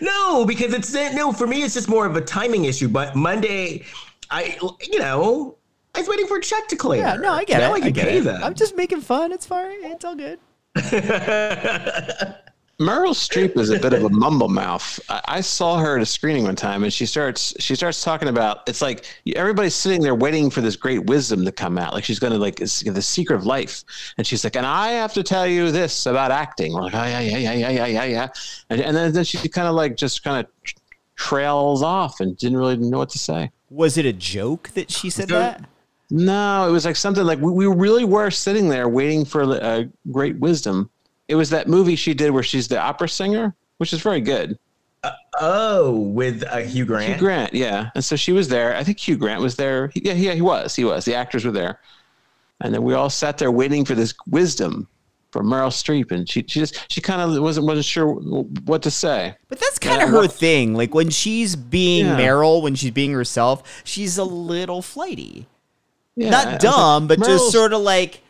No, 0.01 0.44
because 0.47 0.72
it's 0.74 0.93
no 1.14 1.32
for 1.32 1.47
me. 1.47 1.62
It's 1.62 1.74
just 1.74 1.89
more 1.89 2.06
of 2.06 2.16
a 2.16 2.20
timing 2.20 2.64
issue. 2.66 2.89
But 2.89 3.14
Monday, 3.16 3.84
I 4.30 4.56
you 4.90 4.98
know 4.98 5.56
I 5.94 5.98
was 6.01 6.09
waiting 6.09 6.26
for 6.26 6.36
a 6.39 6.40
check 6.43 6.68
to 6.68 6.76
clear. 6.76 7.02
Yeah, 7.02 7.14
no, 7.16 7.32
I 7.32 7.44
get 7.44 7.59
now 7.59 7.74
it. 7.74 7.78
I 7.78 7.80
can 7.80 7.93
get 7.93 8.09
pay 8.09 8.18
it. 8.18 8.24
them. 8.24 8.43
I'm 8.43 8.55
just 8.55 8.76
making 8.76 9.01
fun. 9.01 9.32
It's 9.32 9.47
fine. 9.47 9.84
It's 9.84 10.05
all 10.05 10.14
good. 10.16 10.39
Meryl 12.82 13.14
Streep 13.14 13.56
is 13.59 13.70
a 13.70 13.78
bit 13.78 13.92
of 13.92 14.04
a 14.04 14.09
mumble 14.10 14.48
mouth. 14.48 14.98
I, 15.09 15.20
I 15.28 15.40
saw 15.40 15.78
her 15.78 15.96
at 15.96 16.02
a 16.02 16.06
screening 16.06 16.44
one 16.44 16.56
time, 16.56 16.82
and 16.82 16.92
she 16.92 17.06
starts 17.06 17.54
she 17.59 17.74
starts 17.74 18.02
talking 18.02 18.28
about 18.28 18.68
it's 18.68 18.82
like 18.82 19.04
everybody's 19.36 19.74
sitting 19.74 20.00
there 20.02 20.14
waiting 20.14 20.50
for 20.50 20.60
this 20.60 20.76
great 20.76 21.04
wisdom 21.06 21.44
to 21.44 21.52
come 21.52 21.78
out. 21.78 21.94
Like 21.94 22.04
she's 22.04 22.18
going 22.18 22.32
to 22.32 22.38
like 22.38 22.60
it's 22.60 22.80
the 22.82 23.00
secret 23.02 23.36
of 23.36 23.46
life, 23.46 23.84
and 24.18 24.26
she's 24.26 24.42
like, 24.44 24.56
and 24.56 24.66
I 24.66 24.88
have 24.92 25.12
to 25.14 25.22
tell 25.22 25.46
you 25.46 25.70
this 25.70 26.06
about 26.06 26.30
acting. 26.30 26.74
We're 26.74 26.82
like, 26.82 26.94
oh 26.94 27.04
yeah, 27.04 27.20
yeah, 27.20 27.38
yeah, 27.38 27.52
yeah, 27.52 27.70
yeah, 27.70 27.86
yeah, 27.86 28.04
yeah, 28.04 28.28
and, 28.70 28.80
and 28.80 28.96
then 28.96 29.12
then 29.12 29.24
she 29.24 29.48
kind 29.48 29.68
of 29.68 29.74
like 29.74 29.96
just 29.96 30.24
kind 30.24 30.44
of 30.44 30.74
trails 31.16 31.82
off 31.82 32.20
and 32.20 32.36
didn't 32.36 32.59
really 32.59 32.76
know 32.76 32.98
what 32.98 33.10
to 33.10 33.18
say. 33.18 33.50
Was 33.70 33.96
it 33.96 34.06
a 34.06 34.12
joke 34.12 34.70
that 34.74 34.90
she 34.90 35.09
said 35.10 35.28
So- 35.28 35.38
that? 35.38 35.68
No, 36.14 36.68
it 36.68 36.72
was 36.72 36.84
like 36.84 36.96
something 36.96 37.24
like 37.24 37.38
we, 37.38 37.50
we 37.50 37.66
really 37.66 38.04
were 38.04 38.30
sitting 38.30 38.68
there 38.68 38.86
waiting 38.86 39.24
for 39.24 39.44
a 39.44 39.88
great 40.10 40.36
wisdom. 40.40 40.90
It 41.32 41.36
was 41.36 41.48
that 41.48 41.66
movie 41.66 41.96
she 41.96 42.12
did 42.12 42.30
where 42.30 42.42
she's 42.42 42.68
the 42.68 42.78
opera 42.78 43.09
singer, 43.09 43.54
which 43.78 43.94
is 43.94 44.02
very 44.02 44.20
good. 44.20 44.59
Oh, 45.40 45.98
with 45.98 46.44
uh, 46.44 46.59
Hugh 46.59 46.84
Grant. 46.84 47.10
Hugh 47.14 47.18
Grant, 47.18 47.54
yeah. 47.54 47.88
And 47.94 48.04
so 48.04 48.16
she 48.16 48.32
was 48.32 48.48
there. 48.48 48.76
I 48.76 48.84
think 48.84 48.98
Hugh 48.98 49.16
Grant 49.16 49.40
was 49.40 49.56
there. 49.56 49.88
He- 49.94 50.02
Yeah, 50.04 50.12
yeah, 50.12 50.34
he 50.34 50.42
was. 50.42 50.76
He 50.76 50.84
was. 50.84 51.06
The 51.06 51.14
actors 51.14 51.46
were 51.46 51.50
there. 51.50 51.80
And 52.60 52.74
then 52.74 52.82
we 52.82 52.92
all 52.92 53.09
sat 53.09 53.38
there 53.38 53.50
waiting 53.50 53.86
for 53.86 53.94
this 53.94 54.12
wisdom 54.28 54.86
from 55.30 55.46
Meryl 55.46 55.70
Streep, 55.70 56.10
and 56.12 56.28
she 56.28 56.44
she 56.46 56.60
just 56.60 56.84
she 56.92 57.00
kind 57.00 57.22
of 57.22 57.42
wasn't 57.42 57.66
wasn't 57.66 57.86
sure 57.86 58.09
what 58.66 58.82
to 58.82 58.90
say. 58.90 59.34
But 59.48 59.59
that's 59.59 59.78
kind 59.78 60.02
of 60.02 60.10
her 60.10 60.18
well- 60.18 60.28
thing. 60.28 60.74
Like 60.74 60.94
when 60.94 61.09
she's 61.09 61.56
being 61.56 62.04
Yeah. 62.04 62.18
Meryl, 62.18 62.60
when 62.62 62.74
she's 62.74 62.90
being 62.90 63.12
herself, 63.12 63.82
she's 63.84 64.18
a 64.18 64.24
little 64.24 64.82
flighty. 64.82 65.46
Yeah, 66.14 66.28
Not 66.28 66.44
was 66.44 66.52
like, 66.52 66.60
dumb, 66.60 67.06
but 67.09 67.18
just 67.24 67.50
sort 67.50 67.72
of 67.72 67.80
like 67.80 68.20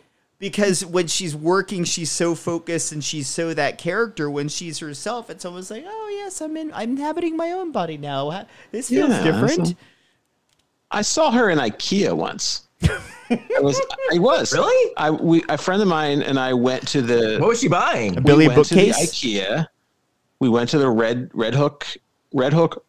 because 0.43 0.85
when 0.85 1.07
she's 1.07 1.37
working, 1.37 1.85
she's 1.85 2.11
so 2.11 2.35
focused 2.35 2.91
and 2.91 3.03
she's 3.03 3.29
so 3.29 3.55
that 3.55 3.79
character. 3.79 4.29
When 4.29 4.49
she's 4.49 4.81
herself, 4.81 5.31
it's 5.31 5.45
almost 5.45 5.71
like, 5.71 5.85
oh 5.87 6.09
yes, 6.13 6.41
I'm 6.43 6.57
in. 6.57 6.73
I'm 6.75 6.91
inhabiting 6.91 7.37
my 7.37 7.53
own 7.53 7.71
body 7.71 7.97
now. 7.97 8.47
This 8.73 8.89
feels 8.89 9.11
Yeah, 9.11 9.23
different. 9.23 9.69
so- 9.69 9.75
I 10.91 11.03
saw 11.03 11.31
her 11.31 11.49
in 11.49 11.59
IKEA 11.59 12.13
once. 12.15 12.67
I 12.83 12.99
was 13.61 13.81
I 14.13 14.19
was 14.19 14.53
Really? 14.57 14.93
I 14.97 15.11
we 15.11 15.45
a 15.49 15.57
friend 15.57 15.81
of 15.81 15.87
mine 15.89 16.21
and 16.23 16.39
I 16.41 16.53
went 16.53 16.87
to 16.89 17.01
the 17.03 17.39
What 17.39 17.49
was 17.51 17.61
she 17.61 17.69
buying? 17.69 18.19
A 18.19 18.21
Billy 18.21 18.49
we 18.49 18.55
went 18.55 18.67
to 18.67 18.75
the 18.75 18.87
bookcase. 18.89 19.13
IKEA. 19.15 19.67
We 20.41 20.49
went 20.49 20.69
to 20.71 20.79
the 20.79 20.91
Red 20.91 21.31
Red 21.33 21.55
Hook 21.55 21.87
Red 22.35 22.53
Hook 22.53 22.85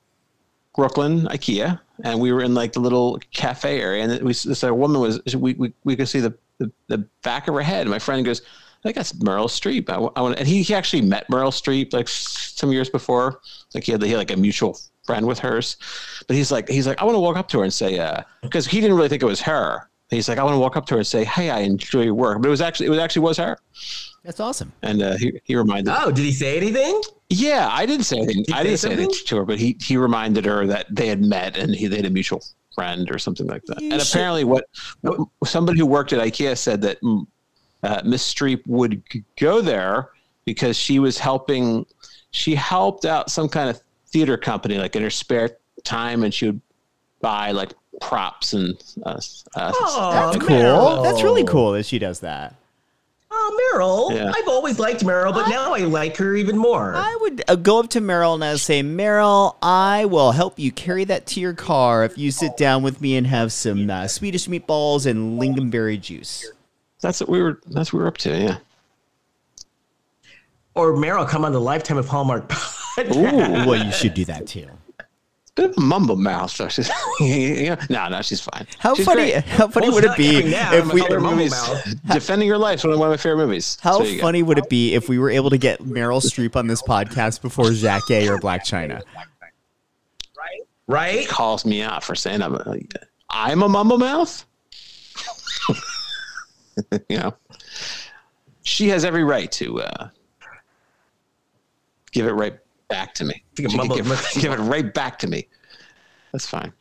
Brooklyn 0.75 1.27
IKEA, 1.27 1.79
and 2.03 2.19
we 2.19 2.33
were 2.33 2.41
in 2.41 2.55
like 2.55 2.73
the 2.73 2.79
little 2.79 3.19
cafe 3.31 3.79
area, 3.79 4.03
and 4.03 4.23
we 4.23 4.33
this 4.33 4.63
a 4.63 4.73
woman 4.73 4.99
was 4.99 5.21
we 5.35 5.53
we, 5.53 5.71
we 5.83 5.95
could 5.95 6.09
see 6.09 6.19
the, 6.19 6.33
the 6.59 6.71
the 6.87 7.07
back 7.23 7.47
of 7.47 7.55
her 7.55 7.61
head. 7.61 7.81
And 7.81 7.89
my 7.89 7.99
friend 7.99 8.23
goes, 8.25 8.41
"I 8.41 8.81
think 8.83 8.95
that's 8.95 9.13
Meryl 9.13 9.45
Streep." 9.45 9.89
I, 9.89 9.95
I 9.95 10.21
want, 10.21 10.37
and 10.37 10.47
he, 10.47 10.61
he 10.61 10.73
actually 10.73 11.01
met 11.01 11.27
Meryl 11.29 11.51
Streep 11.51 11.93
like 11.93 12.07
some 12.07 12.71
years 12.71 12.89
before. 12.89 13.41
Like 13.73 13.83
he 13.83 13.91
had, 13.91 14.01
he 14.01 14.11
had 14.11 14.17
like 14.17 14.31
a 14.31 14.37
mutual 14.37 14.79
friend 15.05 15.27
with 15.27 15.39
hers, 15.39 15.77
but 16.27 16.35
he's 16.35 16.51
like 16.51 16.69
he's 16.69 16.87
like 16.87 17.01
I 17.01 17.05
want 17.05 17.15
to 17.15 17.19
walk 17.19 17.37
up 17.37 17.47
to 17.49 17.59
her 17.59 17.63
and 17.63 17.73
say 17.73 18.23
because 18.41 18.65
he 18.65 18.81
didn't 18.81 18.95
really 18.95 19.09
think 19.09 19.23
it 19.23 19.27
was 19.27 19.41
her. 19.41 19.89
He's 20.09 20.29
like 20.29 20.37
I 20.37 20.43
want 20.43 20.53
to 20.55 20.59
walk 20.59 20.77
up 20.77 20.85
to 20.87 20.95
her 20.95 20.99
and 20.99 21.07
say, 21.07 21.23
"Hey, 21.23 21.49
I 21.49 21.59
enjoy 21.59 22.03
your 22.03 22.13
work," 22.13 22.41
but 22.41 22.47
it 22.47 22.51
was 22.51 22.61
actually 22.61 22.87
it 22.87 22.89
was 22.89 22.99
actually 22.99 23.23
was 23.23 23.37
her. 23.37 23.57
That's 24.23 24.39
awesome. 24.39 24.71
And 24.81 25.01
uh, 25.01 25.17
he 25.17 25.39
he 25.43 25.55
reminded. 25.55 25.93
Oh, 25.97 26.11
did 26.11 26.23
he 26.23 26.31
say 26.31 26.57
anything? 26.57 27.01
Yeah, 27.29 27.67
I 27.71 27.85
didn't 27.85 28.05
say 28.05 28.17
anything. 28.17 28.45
you 28.47 28.53
I 28.53 28.63
didn't 28.63 28.79
say 28.79 28.91
anything 28.91 29.11
to 29.25 29.37
her, 29.37 29.45
but 29.45 29.59
he 29.59 29.77
he 29.81 29.97
reminded 29.97 30.45
her 30.45 30.67
that 30.67 30.85
they 30.89 31.07
had 31.07 31.21
met 31.21 31.57
and 31.57 31.73
he 31.73 31.87
they 31.87 31.97
had 31.97 32.05
a 32.05 32.09
mutual 32.09 32.43
friend 32.75 33.09
or 33.11 33.19
something 33.19 33.47
like 33.47 33.63
that. 33.65 33.81
You 33.81 33.91
and 33.91 34.01
should- 34.01 34.11
apparently, 34.15 34.43
what, 34.43 34.65
what 35.01 35.27
somebody 35.45 35.79
who 35.79 35.85
worked 35.85 36.13
at 36.13 36.19
IKEA 36.19 36.57
said 36.57 36.81
that 36.81 37.01
mm, 37.01 37.25
uh, 37.83 38.01
Miss 38.05 38.31
Streep 38.33 38.65
would 38.67 39.01
g- 39.09 39.23
go 39.39 39.61
there 39.61 40.09
because 40.45 40.75
she 40.77 40.99
was 40.99 41.17
helping. 41.17 41.85
She 42.31 42.55
helped 42.55 43.05
out 43.05 43.29
some 43.29 43.47
kind 43.49 43.69
of 43.69 43.79
theater 44.07 44.37
company, 44.37 44.77
like 44.77 44.95
in 44.95 45.03
her 45.03 45.09
spare 45.09 45.57
time, 45.83 46.23
and 46.23 46.33
she 46.33 46.47
would 46.47 46.61
buy 47.21 47.51
like 47.51 47.73
props 48.01 48.53
and. 48.53 48.81
Uh, 49.05 49.19
uh, 49.55 49.71
Oh, 49.75 50.31
That's 50.33 50.45
Meryl. 50.45 50.95
cool. 50.95 51.03
That's 51.03 51.23
really 51.23 51.43
cool 51.43 51.71
that 51.73 51.85
she 51.85 51.99
does 51.99 52.19
that. 52.21 52.55
Oh, 53.45 53.73
Meryl. 53.75 54.15
Yeah. 54.15 54.31
I've 54.33 54.47
always 54.47 54.79
liked 54.79 55.01
Meryl, 55.03 55.33
but 55.33 55.49
now 55.49 55.73
I 55.73 55.79
like 55.79 56.15
her 56.17 56.35
even 56.35 56.57
more. 56.57 56.93
I 56.95 57.17
would 57.21 57.43
uh, 57.47 57.55
go 57.55 57.79
up 57.79 57.89
to 57.89 57.99
Meryl 58.01 58.33
and 58.35 58.43
I 58.43 58.51
would 58.51 58.61
say, 58.61 58.81
Meryl, 58.81 59.55
I 59.61 60.05
will 60.05 60.31
help 60.31 60.57
you 60.57 60.71
carry 60.71 61.03
that 61.05 61.25
to 61.27 61.41
your 61.41 61.53
car 61.53 62.05
if 62.05 62.17
you 62.17 62.31
sit 62.31 62.55
down 62.57 62.83
with 62.83 63.01
me 63.01 63.17
and 63.17 63.27
have 63.27 63.51
some 63.51 63.89
uh, 63.89 64.07
Swedish 64.07 64.47
meatballs 64.47 65.05
and 65.05 65.41
lingonberry 65.41 65.99
juice. 65.99 66.49
That's 67.01 67.19
what 67.19 67.29
we 67.29 67.41
were. 67.43 67.59
That's 67.67 67.91
what 67.91 67.99
we 67.99 68.03
were 68.03 68.07
up 68.07 68.17
to. 68.19 68.29
Yeah. 68.37 68.57
or 70.75 70.93
Meryl, 70.93 71.27
come 71.27 71.43
on 71.43 71.51
the 71.51 71.59
Lifetime 71.61 71.97
of 71.97 72.07
Hallmark 72.07 72.47
podcast. 72.49 73.15
Ooh. 73.15 73.69
Well, 73.69 73.83
you 73.85 73.91
should 73.91 74.13
do 74.13 74.23
that 74.25 74.47
too. 74.47 74.67
Bit 75.55 75.69
of 75.71 75.77
a 75.77 75.81
mumble 75.81 76.15
mouth. 76.15 76.49
So 76.49 76.67
she's, 76.67 76.89
yeah. 77.19 77.75
No, 77.89 78.07
no, 78.09 78.21
she's 78.23 78.41
fine. 78.41 78.65
How 78.79 78.95
She's 78.95 79.05
funny? 79.05 79.31
great. 79.33 79.43
How 79.45 79.67
funny 79.67 79.87
Well, 79.89 79.95
would 79.97 80.05
it 80.05 80.17
be 80.17 80.49
now. 80.49 80.73
if 80.73 80.91
we? 80.91 81.05
a 81.05 81.19
movies. 81.19 81.53
Defending 82.11 82.47
Your 82.47 82.57
Life 82.57 82.83
one 82.83 82.93
of 82.93 82.99
my 82.99 83.17
favorite 83.17 83.45
movies. 83.45 83.77
How 83.81 83.99
So 83.99 84.03
you 84.03 84.15
go. 84.17 84.21
funny 84.23 84.41
would 84.41 84.57
it 84.57 84.67
be 84.67 84.95
if 84.95 85.07
we 85.09 85.19
were 85.19 85.29
able 85.29 85.51
to 85.51 85.59
get 85.59 85.79
Meryl 85.81 86.21
Streep 86.23 86.55
on 86.55 86.65
this 86.65 86.81
podcast 86.81 87.41
before 87.43 87.71
Jacques 87.71 88.09
or 88.09 88.39
Blac 88.39 88.61
Chyna? 88.61 89.03
Right? 90.35 90.61
Right. 90.87 91.27
Calls 91.27 91.65
me 91.65 91.83
out 91.83 92.03
for 92.03 92.15
saying 92.15 92.41
I'm 92.41 92.55
a, 92.55 92.77
I'm 93.29 93.61
a 93.61 93.69
mumble 93.69 93.99
mouth. 93.99 94.43
you 97.09 97.17
know, 97.19 97.35
she 98.63 98.89
has 98.89 99.05
every 99.05 99.23
right 99.23 99.51
to 99.53 99.81
uh, 99.81 100.09
give 102.11 102.25
it 102.25 102.31
right 102.31 102.57
back 102.93 103.15
to 103.15 103.25
me. 103.25 103.43
You 103.57 103.63
can 103.63 103.71
She 103.71 103.77
can 103.77 103.87
mumble- 103.87 103.95
give, 103.95 104.29
give 104.39 104.53
it 104.53 104.59
right 104.59 104.93
back 104.93 105.17
to 105.19 105.27
me. 105.27 105.47
That's 106.31 106.45
fine. 106.45 106.71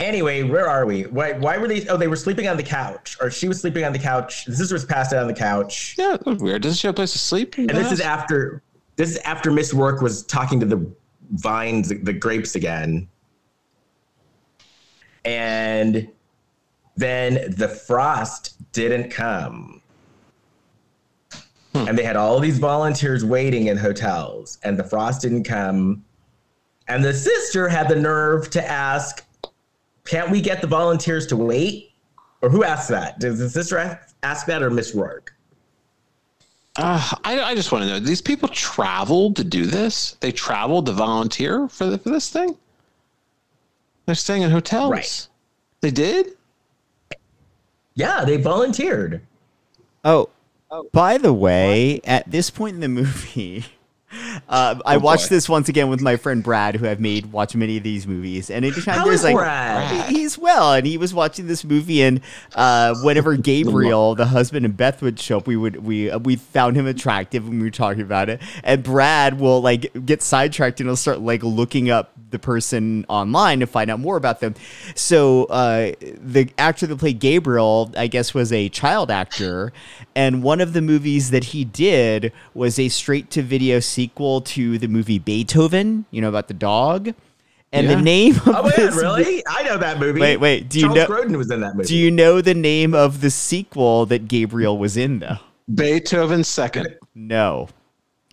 Anyway, 0.00 0.42
where 0.42 0.66
are 0.66 0.86
we? 0.86 1.02
Why, 1.02 1.32
why 1.32 1.58
were 1.58 1.68
they? 1.68 1.86
Oh, 1.88 1.96
they 1.98 2.08
were 2.08 2.16
sleeping 2.16 2.48
on 2.48 2.56
the 2.56 2.62
couch, 2.62 3.16
or 3.20 3.30
she 3.30 3.46
was 3.46 3.60
sleeping 3.60 3.84
on 3.84 3.92
the 3.92 3.98
couch. 3.98 4.46
The 4.46 4.56
sister 4.56 4.74
was 4.74 4.84
passed 4.84 5.12
out 5.12 5.20
on 5.20 5.28
the 5.28 5.34
couch. 5.34 5.94
Yeah, 5.98 6.12
that 6.12 6.26
was 6.26 6.42
weird. 6.42 6.62
Doesn't 6.62 6.78
she 6.78 6.86
have 6.86 6.94
a 6.94 6.96
place 6.96 7.12
to 7.12 7.18
sleep? 7.18 7.56
And 7.58 7.68
this 7.70 7.92
is 7.92 8.00
after 8.00 8.62
this 8.96 9.10
is 9.10 9.18
after 9.18 9.50
Miss 9.52 9.72
Roarke 9.72 10.02
was 10.02 10.24
talking 10.24 10.58
to 10.60 10.66
the 10.66 10.90
vines, 11.32 11.88
the 11.90 12.12
grapes 12.12 12.54
again. 12.54 13.06
And 15.24 16.08
then 16.96 17.54
the 17.56 17.68
frost 17.68 18.56
didn't 18.72 19.10
come. 19.10 19.80
And 21.74 21.98
they 21.98 22.04
had 22.04 22.16
all 22.16 22.38
these 22.38 22.58
volunteers 22.58 23.24
waiting 23.24 23.66
in 23.66 23.76
hotels, 23.76 24.58
and 24.62 24.78
the 24.78 24.84
frost 24.84 25.22
didn't 25.22 25.42
come. 25.44 26.04
And 26.86 27.04
the 27.04 27.12
sister 27.12 27.68
had 27.68 27.88
the 27.88 27.96
nerve 27.96 28.48
to 28.50 28.64
ask, 28.64 29.24
Can't 30.04 30.30
we 30.30 30.40
get 30.40 30.60
the 30.60 30.68
volunteers 30.68 31.26
to 31.28 31.36
wait? 31.36 31.92
Or 32.42 32.48
who 32.48 32.62
asked 32.62 32.90
that? 32.90 33.18
Does 33.18 33.38
the 33.38 33.50
sister 33.50 33.78
ask- 33.78 34.14
ask 34.22 34.46
that 34.46 34.62
or 34.62 34.70
Miss 34.70 34.94
Roarke? 34.94 35.30
Uh, 36.76 37.10
I, 37.24 37.40
I 37.40 37.54
just 37.54 37.72
want 37.72 37.84
to 37.84 37.88
know: 37.88 38.00
these 38.00 38.20
people 38.20 38.48
traveled 38.48 39.36
to 39.36 39.44
do 39.44 39.64
this? 39.64 40.16
They 40.20 40.32
traveled 40.32 40.86
to 40.86 40.92
volunteer 40.92 41.68
for 41.68 41.86
the, 41.86 41.98
for 41.98 42.10
this 42.10 42.30
thing? 42.30 42.56
They're 44.06 44.14
staying 44.14 44.42
in 44.42 44.50
hotels. 44.50 44.90
Right. 44.90 45.28
They 45.80 45.90
did. 45.90 46.32
Yeah, 47.94 48.24
they 48.24 48.36
volunteered. 48.36 49.22
Oh, 50.04 50.28
by 50.92 51.18
the 51.18 51.32
way, 51.32 52.00
at 52.04 52.30
this 52.30 52.50
point 52.50 52.74
in 52.74 52.80
the 52.80 52.88
movie, 52.88 53.64
uh, 54.48 54.76
I 54.84 54.96
Oh, 54.96 54.98
watched 55.00 55.28
this 55.30 55.48
once 55.48 55.68
again 55.68 55.88
with 55.88 56.00
my 56.00 56.16
friend 56.16 56.42
Brad, 56.42 56.76
who 56.76 56.88
I've 56.88 57.00
made 57.00 57.32
watch 57.32 57.54
many 57.56 57.76
of 57.76 57.82
these 57.82 58.06
movies, 58.06 58.50
and 58.50 58.64
anytime 58.64 58.98
How 58.98 59.04
there's 59.04 59.24
like 59.24 59.34
Brad? 59.36 60.10
he's 60.10 60.38
well, 60.38 60.74
and 60.74 60.86
he 60.86 60.96
was 60.98 61.12
watching 61.12 61.46
this 61.46 61.64
movie, 61.64 62.02
and 62.02 62.20
uh, 62.54 62.94
whenever 63.02 63.36
Gabriel, 63.44 64.14
the 64.14 64.26
husband, 64.26 64.64
and 64.64 64.76
Beth 64.76 65.02
would 65.02 65.18
show 65.18 65.38
up, 65.38 65.46
we 65.46 65.56
would 65.56 65.76
we 65.84 66.10
uh, 66.10 66.18
we 66.18 66.36
found 66.36 66.76
him 66.76 66.86
attractive, 66.86 67.44
and 67.46 67.58
we 67.58 67.64
were 67.66 67.70
talking 67.70 68.02
about 68.02 68.28
it, 68.28 68.40
and 68.62 68.82
Brad 68.82 69.38
will 69.40 69.60
like 69.60 69.90
get 70.06 70.22
sidetracked 70.22 70.80
and 70.80 70.88
he'll 70.88 70.96
start 70.96 71.20
like 71.20 71.42
looking 71.42 71.90
up 71.90 72.10
the 72.30 72.38
person 72.38 73.04
online 73.08 73.60
to 73.60 73.66
find 73.66 73.90
out 73.90 74.00
more 74.00 74.16
about 74.16 74.40
them. 74.40 74.54
So 74.96 75.44
uh, 75.44 75.92
the 76.20 76.50
actor 76.58 76.86
that 76.86 76.96
played 76.98 77.20
Gabriel, 77.20 77.92
I 77.96 78.06
guess, 78.08 78.34
was 78.34 78.52
a 78.52 78.68
child 78.68 79.10
actor, 79.10 79.72
and 80.16 80.42
one 80.42 80.60
of 80.60 80.72
the 80.72 80.82
movies 80.82 81.30
that 81.30 81.44
he 81.44 81.64
did 81.64 82.32
was 82.52 82.78
a 82.78 82.88
straight-to-video 82.88 83.80
sequel 83.80 84.03
to 84.08 84.78
the 84.78 84.88
movie 84.88 85.18
Beethoven. 85.18 86.04
You 86.10 86.20
know 86.22 86.28
about 86.28 86.48
the 86.48 86.54
dog, 86.54 87.08
and 87.72 87.86
Yeah. 87.88 87.94
the 87.96 88.02
name 88.02 88.36
of 88.36 88.48
Oh, 88.48 88.62
man, 88.62 88.72
this 88.76 88.94
really? 88.96 89.42
I 89.48 89.62
know 89.64 89.78
that 89.78 89.98
movie. 90.00 90.20
Wait, 90.20 90.36
wait, 90.38 90.68
do 90.68 90.78
you 90.78 90.86
Charles 90.86 90.96
know- 90.96 91.06
Grodin 91.06 91.36
was 91.36 91.50
in 91.50 91.60
that 91.60 91.74
movie. 91.76 91.88
Do 91.88 91.96
you 91.96 92.10
know 92.10 92.40
the 92.40 92.54
name 92.54 92.94
of 92.94 93.20
the 93.20 93.30
sequel 93.30 94.06
that 94.06 94.28
Gabriel 94.28 94.78
was 94.78 94.96
in 94.96 95.18
though? 95.20 95.38
Beethoven's 95.74 96.48
second. 96.48 96.96
No. 97.14 97.68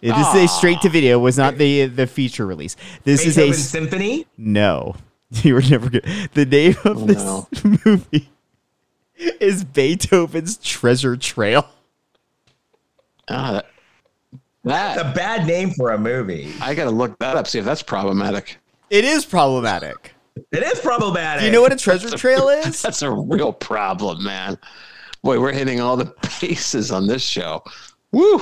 This 0.01 0.17
is 0.17 0.35
a 0.35 0.47
straight 0.47 0.81
to 0.81 0.89
video. 0.89 1.19
Was 1.19 1.37
not 1.37 1.57
the 1.57 1.85
the 1.85 2.07
feature 2.07 2.45
release. 2.45 2.75
This 3.03 3.25
is 3.25 3.37
a 3.37 3.51
Symphony? 3.53 4.25
no. 4.37 4.95
You 5.43 5.53
were 5.53 5.61
never 5.61 5.89
good. 5.89 6.03
The 6.33 6.45
name 6.45 6.75
of 6.83 7.07
this 7.07 7.23
no. 7.23 7.47
movie 7.85 8.29
is 9.15 9.63
Beethoven's 9.63 10.57
Treasure 10.57 11.15
Trail. 11.15 11.65
Ah, 13.29 13.51
that, 13.53 13.65
That's 14.63 15.01
a 15.01 15.11
bad 15.15 15.47
name 15.47 15.71
for 15.71 15.91
a 15.91 15.97
movie. 15.97 16.53
I 16.61 16.75
got 16.75 16.85
to 16.85 16.91
look 16.91 17.17
that 17.19 17.35
up. 17.35 17.47
See 17.47 17.59
if 17.59 17.65
that's 17.65 17.81
problematic. 17.81 18.57
It 18.89 19.05
is 19.05 19.25
problematic. 19.25 20.13
It 20.51 20.63
is 20.63 20.79
problematic. 20.79 21.41
Do 21.41 21.45
you 21.47 21.51
know 21.51 21.61
what 21.61 21.73
a 21.73 21.77
treasure 21.77 22.09
trail 22.17 22.49
is? 22.65 22.81
That's 22.81 23.01
a 23.01 23.11
real 23.11 23.53
problem, 23.53 24.23
man. 24.23 24.57
Boy, 25.23 25.39
we're 25.39 25.51
hitting 25.53 25.81
all 25.81 25.97
the 25.97 26.13
bases 26.41 26.91
on 26.91 27.07
this 27.07 27.23
show. 27.23 27.63
Woo! 28.11 28.41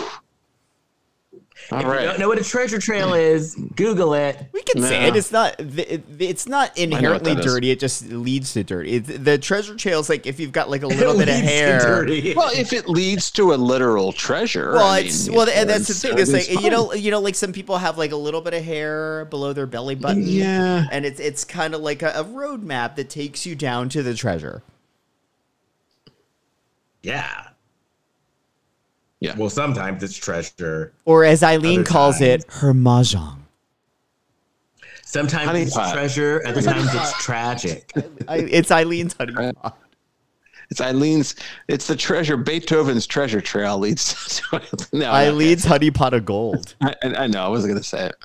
All 1.72 1.80
If 1.80 1.86
you 2.02 2.08
don't 2.08 2.20
know 2.20 2.28
what 2.28 2.40
a 2.40 2.44
treasure 2.44 2.80
trail 2.80 3.14
is, 3.14 3.54
Google 3.76 4.16
it. 4.16 4.38
We 4.54 4.64
can 4.64 4.82
say 4.82 5.02
No. 5.02 5.08
it. 5.08 5.16
It's 5.16 5.32
not. 5.32 5.56
it- 5.60 6.04
It's 6.18 6.48
not 6.48 6.76
inherently 6.78 7.36
that 7.36 7.46
is. 7.46 7.54
dirty. 7.54 7.70
It 7.70 7.80
just 7.80 8.10
leads 8.10 8.54
to 8.54 8.64
dirty. 8.64 8.94
It, 8.96 9.24
the 9.24 9.38
treasure 9.38 9.76
trail 9.76 10.00
is 10.00 10.10
like 10.10 10.26
if 10.26 10.40
you've 10.40 10.52
got 10.52 10.70
like 10.72 10.82
a 10.82 10.88
little 10.88 11.14
It 11.20 11.26
bit 11.26 11.30
of 11.30 11.36
leads 11.36 11.48
to 11.48 11.54
hair. 11.54 11.80
dirty. 11.80 12.34
Well, 12.34 12.50
if 12.54 12.74
it 12.74 12.90
leads 12.90 13.30
to 13.32 13.54
a 13.54 13.56
literal 13.56 14.12
treasure, 14.14 14.72
Well, 14.74 14.88
I 14.88 15.00
it's 15.02 15.28
mean, 15.28 15.38
well, 15.38 15.48
and 15.48 15.70
that's 15.70 15.88
the 15.88 15.94
thing. 15.94 16.18
It's 16.18 16.32
like 16.34 16.50
it's 16.50 16.62
you 16.64 16.72
know, 16.72 16.94
you 16.94 17.12
know, 17.12 17.20
like 17.20 17.36
some 17.36 17.54
people 17.54 17.78
have 17.78 17.98
like 18.00 18.12
a 18.14 18.18
little 18.18 18.42
bit 18.42 18.56
of 18.56 18.64
hair 18.64 19.26
below 19.26 19.54
their 19.54 19.68
belly 19.68 19.96
button. 19.96 20.24
Yeah. 20.28 20.88
and 20.92 21.06
it's 21.06 21.20
it's 21.20 21.44
kind 21.46 21.76
of 21.76 21.82
like 21.82 22.02
a, 22.02 22.10
a 22.16 22.24
roadmap 22.24 22.96
that 22.96 23.10
takes 23.12 23.46
you 23.46 23.54
down 23.56 23.90
to 23.90 24.02
the 24.02 24.16
treasure. 24.16 24.64
yeah. 27.04 27.49
Yeah. 29.20 29.36
Well, 29.36 29.50
sometimes 29.50 30.02
it's 30.04 30.16
treasure. 30.18 30.94
Or 31.06 31.26
as 31.26 31.44
Eileen 31.44 31.82
Other 31.82 31.90
calls 31.90 32.22
it, 32.22 32.46
her 32.50 32.74
mahjong. 32.74 33.40
Sometimes 35.04 35.46
Honey 35.46 35.62
it's 35.64 35.74
pot. 35.76 35.92
treasure. 35.94 36.42
Other 36.46 36.62
times 36.62 36.94
it's 36.94 37.24
tragic. 37.24 37.92
It's 38.30 38.70
Eileen's 38.70 39.16
honey 39.18 39.34
pot. 39.54 39.78
It's 40.70 40.80
Eileen's. 40.80 41.36
It's 41.68 41.88
the 41.88 41.96
treasure. 41.96 42.38
Beethoven's 42.38 43.08
treasure 43.08 43.42
trail 43.42 43.80
leads 43.80 44.40
to 44.52 44.62
no, 44.94 45.12
Eileen's 45.12 45.66
honey 45.66 45.90
pot 45.90 46.14
of 46.14 46.26
gold. 46.26 46.76
I, 46.82 46.94
I 47.04 47.08
I 47.24 47.28
know. 47.28 47.44
I 47.44 47.48
wasn't 47.48 47.74
gonna 47.74 47.84
say 47.84 48.06
it. 48.06 48.16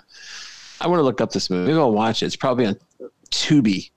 I 0.81 0.87
want 0.87 0.99
to 0.99 1.05
look 1.05 1.23
up 1.23 1.33
this 1.33 1.49
movie. 1.49 1.69
Maybe 1.69 1.79
I'll 1.79 1.91
watch 1.91 2.23
it. 2.23 2.27
It's 2.27 2.37
probably 2.37 2.66
on 2.66 2.77
Tubi. 3.31 3.91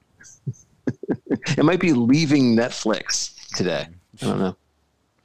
it 1.57 1.65
might 1.65 1.81
be 1.81 1.91
leaving 1.91 2.55
Netflix 2.55 3.35
today. 3.53 3.87
I 4.21 4.25
don't 4.25 4.39
know. 4.39 4.55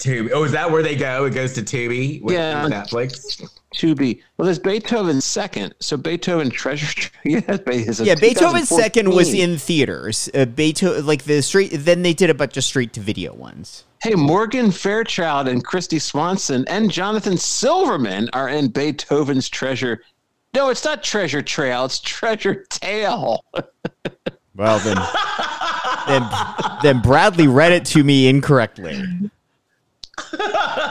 Tubi. 0.02 0.30
Oh, 0.32 0.42
is 0.44 0.52
that 0.52 0.70
where 0.70 0.82
they 0.82 0.96
go? 0.96 1.24
It 1.26 1.30
goes 1.34 1.52
to 1.54 1.62
Tubi 1.62 2.20
with 2.22 2.34
Yeah. 2.34 2.66
Netflix. 2.68 3.40
Tubi. 3.74 4.20
Well, 4.36 4.46
there's 4.46 4.58
Beethoven's 4.58 5.24
second. 5.24 5.74
So 5.80 5.96
Beethoven 5.96 6.50
treasure. 6.50 7.08
Yeah, 7.24 7.40
Yeah, 8.02 8.14
Beethoven's 8.16 8.68
second 8.68 9.10
was 9.10 9.32
in 9.32 9.56
theaters. 9.58 10.28
Uh, 10.34 10.44
Beethoven, 10.44 11.06
like 11.06 11.22
the 11.24 11.40
straight. 11.40 11.68
Then 11.72 12.02
they 12.02 12.12
did 12.12 12.30
a 12.30 12.34
bunch 12.34 12.56
of 12.56 12.64
straight 12.64 12.92
to 12.94 13.00
video 13.00 13.32
ones. 13.32 13.84
Hey, 14.02 14.14
Morgan 14.16 14.72
Fairchild 14.72 15.46
and 15.46 15.64
Kristy 15.64 16.00
Swanson 16.00 16.64
and 16.68 16.90
Jonathan 16.90 17.38
Silverman 17.38 18.28
are 18.32 18.48
in 18.48 18.68
Beethoven's 18.68 19.48
treasure. 19.48 20.02
No, 20.54 20.68
it's 20.70 20.84
not 20.84 21.04
treasure 21.04 21.40
trail. 21.42 21.84
It's 21.84 22.00
treasure 22.00 22.66
tail. 22.70 23.44
Well 24.54 24.78
then, 24.80 24.98
then 26.08 26.28
then 26.82 27.00
Bradley 27.00 27.46
read 27.46 27.72
it 27.72 27.84
to 27.86 28.02
me 28.04 28.26
incorrectly. 28.28 29.02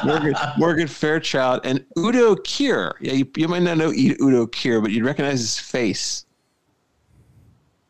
Morgan, 0.05 0.33
Morgan 0.57 0.87
Fairchild 0.87 1.61
and 1.63 1.85
Udo 1.97 2.35
Kier. 2.35 2.93
Yeah, 2.99 3.13
you, 3.13 3.29
you 3.37 3.47
might 3.47 3.61
not 3.61 3.77
know 3.77 3.91
Udo 3.91 4.47
Kier, 4.47 4.81
but 4.81 4.91
you'd 4.91 5.05
recognize 5.05 5.39
his 5.39 5.59
face. 5.59 6.25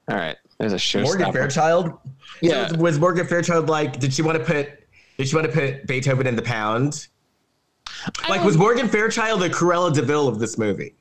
All 0.09 0.17
right, 0.17 0.35
there's 0.57 0.73
a 0.73 0.79
show. 0.79 1.01
Morgan 1.01 1.31
Fairchild. 1.31 1.93
Yeah. 2.41 2.63
Was, 2.63 2.77
was 2.77 2.99
Morgan 2.99 3.27
Fairchild 3.27 3.69
like? 3.69 3.99
Did 3.99 4.13
she 4.13 4.21
want 4.21 4.37
to 4.37 4.43
put? 4.43 4.71
Did 5.17 5.27
she 5.27 5.35
want 5.35 5.47
to 5.47 5.53
put 5.53 5.87
Beethoven 5.87 6.27
in 6.27 6.35
the 6.35 6.41
pound? 6.41 7.07
Like, 8.27 8.43
was 8.43 8.55
um, 8.55 8.61
Morgan 8.61 8.87
Fairchild 8.87 9.41
the 9.41 9.49
Cruella 9.49 9.93
de 9.93 10.01
Vil 10.01 10.27
of 10.27 10.39
this 10.39 10.57
movie? 10.57 10.95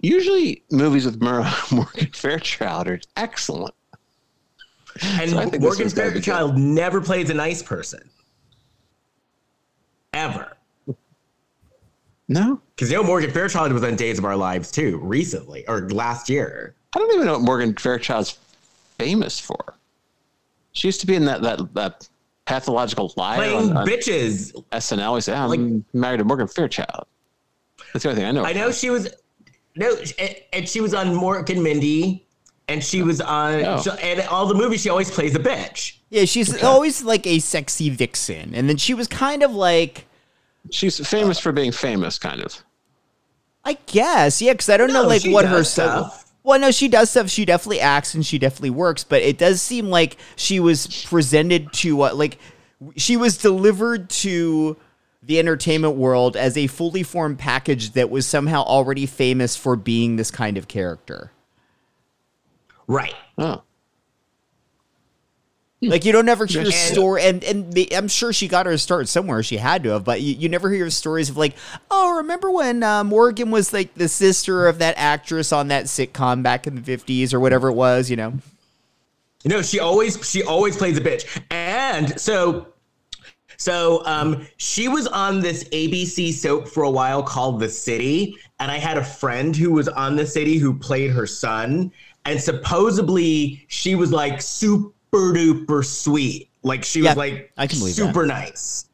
Usually, 0.00 0.62
movies 0.70 1.06
with 1.06 1.20
Mer- 1.22 1.50
Morgan 1.72 2.10
Fairchild 2.12 2.88
are 2.88 3.00
excellent. 3.16 3.74
And 5.02 5.30
So 5.30 5.38
I 5.38 5.40
think 5.42 5.52
this 5.52 5.62
Morgan 5.62 5.84
one's 5.84 5.94
gotta 5.94 6.08
be 6.10 6.14
good. 6.16 6.24
Fairchild 6.24 6.58
never 6.58 7.00
plays 7.00 7.30
a 7.30 7.34
nice 7.34 7.62
person. 7.62 8.10
Ever. 10.16 10.56
No, 12.28 12.60
Because 12.74 12.90
you 12.90 12.96
know 12.96 13.04
Morgan 13.04 13.30
Fairchild 13.30 13.70
was 13.72 13.84
on 13.84 13.94
Days 13.96 14.18
of 14.18 14.24
Our 14.24 14.34
Lives 14.34 14.72
too, 14.72 14.98
recently 14.98 15.64
or 15.68 15.88
last 15.90 16.28
year. 16.30 16.74
I 16.94 16.98
don't 16.98 17.12
even 17.14 17.26
know 17.26 17.34
what 17.34 17.42
Morgan 17.42 17.74
Fairchild's 17.76 18.38
famous 18.98 19.38
for. 19.38 19.74
She 20.72 20.88
used 20.88 21.00
to 21.02 21.06
be 21.06 21.14
in 21.14 21.24
that 21.26 21.42
that, 21.42 21.74
that 21.74 22.08
pathological 22.46 23.12
liar 23.16 23.36
Playing 23.36 23.70
on, 23.70 23.76
on 23.76 23.86
bitches. 23.86 24.52
SNL. 24.72 25.14
We 25.14 25.20
say, 25.20 25.34
oh, 25.34 25.36
I'm 25.36 25.50
Like- 25.50 25.84
married 25.92 26.18
to 26.18 26.24
Morgan 26.24 26.48
Fairchild. 26.48 27.06
That's 27.92 28.02
the 28.02 28.08
only 28.10 28.20
thing 28.22 28.28
I 28.28 28.32
know. 28.32 28.44
I 28.44 28.52
know 28.54 28.72
she 28.72 28.90
was 28.90 29.08
no, 29.76 29.94
and- 30.18 30.36
and 30.52 30.68
she 30.68 30.80
was 30.80 30.94
on 30.94 31.08
Mork 31.08 31.48
and 31.50 31.62
Mindy, 31.62 32.25
and 32.68 32.82
she 32.82 33.02
was 33.02 33.20
on, 33.20 33.64
Oh. 33.64 33.80
she- 33.82 33.90
and 34.02 34.20
all 34.28 34.46
the 34.46 34.54
movies 34.54 34.82
she 34.82 34.88
always 34.90 35.10
plays 35.10 35.34
a 35.34 35.38
bitch. 35.38 35.94
Yeah, 36.10 36.24
she's 36.24 36.62
always 36.62 37.02
like 37.02 37.26
a 37.26 37.38
sexy 37.40 37.90
vixen, 37.90 38.54
and 38.54 38.68
then 38.68 38.76
she 38.76 38.94
was 38.94 39.08
kind 39.08 39.42
of 39.42 39.52
like, 39.52 40.06
She's 40.70 40.98
famous 41.08 41.38
for 41.38 41.52
being 41.52 41.70
famous, 41.72 42.18
kind 42.18 42.40
of. 42.40 42.62
I 43.64 43.78
guess, 43.86 44.40
yeah, 44.42 44.52
because 44.52 44.68
I 44.68 44.76
don't 44.76 44.92
know 44.92 45.02
like 45.06 45.24
what 45.24 45.42
does 45.42 45.50
her 45.52 45.64
stuff. 45.64 46.24
Well, 46.44 46.60
no, 46.60 46.70
she 46.70 46.86
does 46.86 47.10
stuff. 47.10 47.28
She 47.28 47.44
definitely 47.44 47.80
acts 47.80 48.14
and 48.14 48.24
she 48.24 48.38
definitely 48.38 48.70
works, 48.70 49.02
but 49.02 49.22
it 49.22 49.36
does 49.38 49.60
seem 49.60 49.86
like 49.90 50.16
she 50.36 50.60
was 50.60 51.04
presented 51.04 51.72
to 51.74 52.02
uh, 52.02 52.14
like 52.14 52.38
she 52.96 53.16
was 53.16 53.36
delivered 53.38 54.08
to 54.10 54.76
the 55.22 55.40
entertainment 55.40 55.96
world 55.96 56.36
as 56.36 56.56
a 56.56 56.68
fully 56.68 57.02
formed 57.02 57.38
package 57.40 57.92
that 57.92 58.10
was 58.10 58.26
somehow 58.26 58.62
already 58.62 59.06
famous 59.06 59.56
for 59.56 59.74
being 59.74 60.14
this 60.14 60.30
kind 60.30 60.56
of 60.56 60.68
character. 60.68 61.32
Right. 62.86 63.14
Oh, 63.38 63.62
Like 65.82 66.04
you 66.06 66.12
don't 66.12 66.28
ever 66.28 66.46
hear 66.46 66.62
And- 66.62 66.72
story, 66.72 67.22
and 67.24 67.44
and 67.44 67.72
the- 67.72 67.94
I'm 67.94 68.08
sure 68.08 68.32
she 68.32 68.48
got 68.48 68.64
her 68.66 68.78
start 68.78 69.08
somewhere. 69.08 69.42
She 69.42 69.58
had 69.58 69.82
to 69.84 69.90
have, 69.90 70.04
but 70.04 70.20
you, 70.22 70.34
you 70.34 70.48
never 70.48 70.70
hear 70.70 70.88
stories 70.90 71.28
of 71.28 71.36
like, 71.36 71.54
oh, 71.90 72.16
remember 72.16 72.50
when 72.50 72.82
uh, 72.82 73.04
Morgan 73.04 73.50
was 73.50 73.72
like 73.74 73.94
the 73.94 74.08
sister 74.08 74.66
of 74.68 74.78
that 74.78 74.94
actress 74.96 75.52
on 75.52 75.68
that 75.68 75.84
sitcom 75.84 76.42
back 76.42 76.66
in 76.66 76.76
the 76.76 76.80
'50s 76.96 77.34
or 77.34 77.40
whatever 77.40 77.68
it 77.68 77.74
was, 77.74 78.08
you 78.10 78.16
know? 78.16 78.32
You 79.44 79.50
know, 79.50 79.62
she 79.62 79.78
always 79.78 80.28
she 80.28 80.42
always 80.42 80.76
plays 80.76 80.96
a 80.96 81.00
bitch. 81.00 81.42
And 81.50 82.18
so 82.18 82.68
so 83.58 84.04
um 84.06 84.46
she 84.56 84.88
was 84.88 85.06
on 85.06 85.40
this 85.40 85.64
ABC 85.64 86.32
soap 86.32 86.68
for 86.68 86.84
a 86.84 86.90
while 86.90 87.22
called 87.22 87.60
The 87.60 87.68
City, 87.68 88.34
and 88.60 88.72
I 88.72 88.78
had 88.78 88.96
a 88.96 89.04
friend 89.04 89.54
who 89.54 89.72
was 89.72 89.88
on 89.88 90.16
The 90.16 90.26
City 90.26 90.56
who 90.56 90.72
played 90.76 91.10
her 91.10 91.26
son, 91.26 91.92
and 92.26 92.40
supposedly 92.40 93.64
she 93.68 93.94
was 93.94 94.12
like 94.12 94.40
super 94.42 94.92
duper 95.32 95.84
sweet. 95.84 96.50
Like 96.62 96.84
she 96.84 97.00
Yeah, 97.00 97.10
was 97.10 97.16
like 97.16 97.52
I 97.56 97.66
can 97.66 97.78
believe 97.78 97.96
that. 97.96 98.06
super 98.06 98.26
nice. 98.26 98.86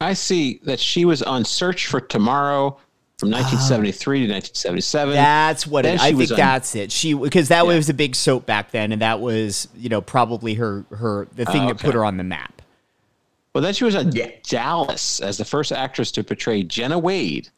I 0.00 0.14
see 0.14 0.60
that 0.64 0.80
she 0.80 1.04
was 1.04 1.22
on 1.22 1.44
Search 1.44 1.86
for 1.86 2.00
Tomorrow 2.00 2.78
from 3.18 3.28
ah. 3.34 3.36
1973 3.38 4.26
to 4.26 4.32
1977. 4.32 5.14
That's 5.14 5.66
what 5.66 5.82
Then 5.82 5.94
it, 5.94 6.00
I 6.00 6.12
think. 6.12 6.30
on- 6.32 6.36
that's 6.36 6.74
it. 6.74 6.90
She 6.90 7.14
because 7.14 7.48
that 7.48 7.64
Yeah. 7.66 7.74
was 7.74 7.88
a 7.88 7.94
big 7.94 8.16
soap 8.16 8.46
back 8.46 8.70
then, 8.72 8.90
and 8.92 9.00
that 9.02 9.20
was 9.20 9.68
you 9.76 9.88
know 9.88 10.00
probably 10.00 10.54
her 10.54 10.84
her 10.90 11.28
the 11.36 11.44
thing 11.44 11.62
Oh, 11.64 11.68
that 11.68 11.78
put 11.78 11.94
her 11.94 12.04
on 12.04 12.16
the 12.16 12.24
map. 12.24 12.62
Well, 13.54 13.62
then 13.62 13.74
she 13.74 13.84
was 13.84 13.94
on 13.94 14.12
Yeah. 14.12 14.30
Dallas 14.48 15.20
as 15.20 15.36
the 15.36 15.44
first 15.44 15.72
actress 15.72 16.10
to 16.12 16.24
portray 16.24 16.62
Jenna 16.62 16.98
Wade. 16.98 17.50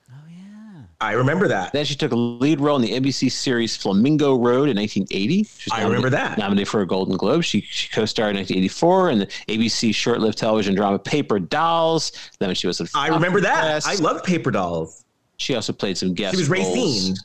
I 1.01 1.13
remember 1.13 1.49
that. 1.49 1.73
Then 1.73 1.85
she 1.85 1.95
took 1.95 2.13
a 2.13 2.17
lead 2.17 2.61
role 2.61 2.77
in 2.77 2.83
the 2.83 2.93
NBC 2.93 3.31
series 3.31 3.77
Flamingo 3.77 4.35
Road 4.37 4.69
in 4.69 4.77
1980. 4.77 5.45
She 5.45 5.71
I 5.71 5.83
remember 5.85 6.09
that. 6.11 6.39
Nominated 6.39 6.69
for 6.69 6.81
a 6.81 6.87
Golden 6.87 7.17
Globe. 7.17 7.43
She, 7.45 7.61
she 7.63 7.89
co-starred 7.91 8.31
in 8.31 8.37
1984 8.39 9.11
in 9.11 9.19
the 9.19 9.27
ABC 9.49 9.95
short-lived 9.95 10.39
television 10.39 10.75
drama 10.75 10.99
Paper 10.99 11.39
Dolls. 11.39 12.13
Then 12.39 12.55
she 12.55 12.67
was 12.67 12.81
in 12.81 12.87
I 12.95 13.09
remember 13.09 13.41
that. 13.41 13.65
Yes. 13.65 13.87
I 13.87 13.95
love 14.03 14.23
paper 14.25 14.51
dolls. 14.51 15.05
She 15.37 15.55
also 15.55 15.73
played 15.73 15.99
some 15.99 16.15
guest 16.15 16.35
She 16.37 16.41
was 16.41 16.49
roles 16.49 16.75
Racine. 16.75 17.17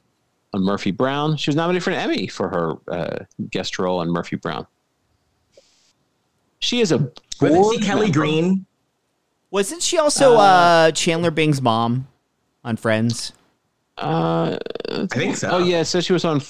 on 0.54 0.64
Murphy 0.64 0.92
Brown. 0.92 1.38
She 1.38 1.50
was 1.50 1.56
nominated 1.56 1.84
for 1.84 1.92
an 1.92 1.98
Emmy 1.98 2.28
for 2.28 2.50
her 2.50 2.74
uh, 2.92 3.26
guest 3.52 3.78
role 3.80 4.00
on 4.00 4.10
Murphy 4.10 4.36
Brown. 4.36 4.66
She 6.60 6.82
is 6.82 6.92
a 6.92 7.12
Wasn't 7.40 7.74
she 7.82 7.86
Kelly 7.86 8.08
member. 8.08 8.20
Green? 8.20 8.66
Wasn't 9.52 9.82
she 9.82 9.98
also 9.98 10.36
uh, 10.36 10.92
Chandler 10.92 11.32
Bing's 11.32 11.62
mom 11.62 12.08
on 12.64 12.76
Friends? 12.78 13.32
Uh, 14.00 14.58
I 14.90 15.06
think 15.08 15.36
so. 15.38 15.50
oh 15.52 15.58
yeah, 15.60 15.84
so 15.84 16.00
she 16.02 16.14
was 16.14 16.26
on 16.26 16.42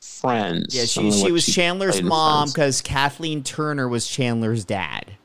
Friends. 0.00 0.74
Yeah, 0.74 0.82
I 0.82 0.84
she 0.86 1.00
don't 1.02 1.12
she 1.12 1.32
was 1.32 1.46
Chandler's 1.46 2.02
mom 2.02 2.48
because 2.48 2.80
Kathleen 2.80 3.42
Turner 3.42 3.88
was 3.88 4.06
Chandler's 4.06 4.64
dad. 4.64 5.16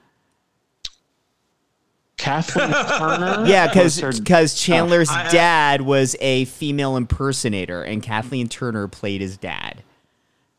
Kathleen 2.17 2.69
Turner. 2.97 3.45
Yeah, 3.47 3.73
was 3.73 4.19
because 4.19 4.55
Chandler's 4.55 5.09
I- 5.09 5.27
I- 5.27 5.31
dad 5.31 5.81
was 5.81 6.15
a 6.19 6.45
female 6.45 6.97
impersonator, 6.97 7.81
and 7.83 8.03
Kathleen 8.03 8.47
Turner 8.49 8.87
played 8.87 9.21
his 9.21 9.37
dad. 9.37 9.83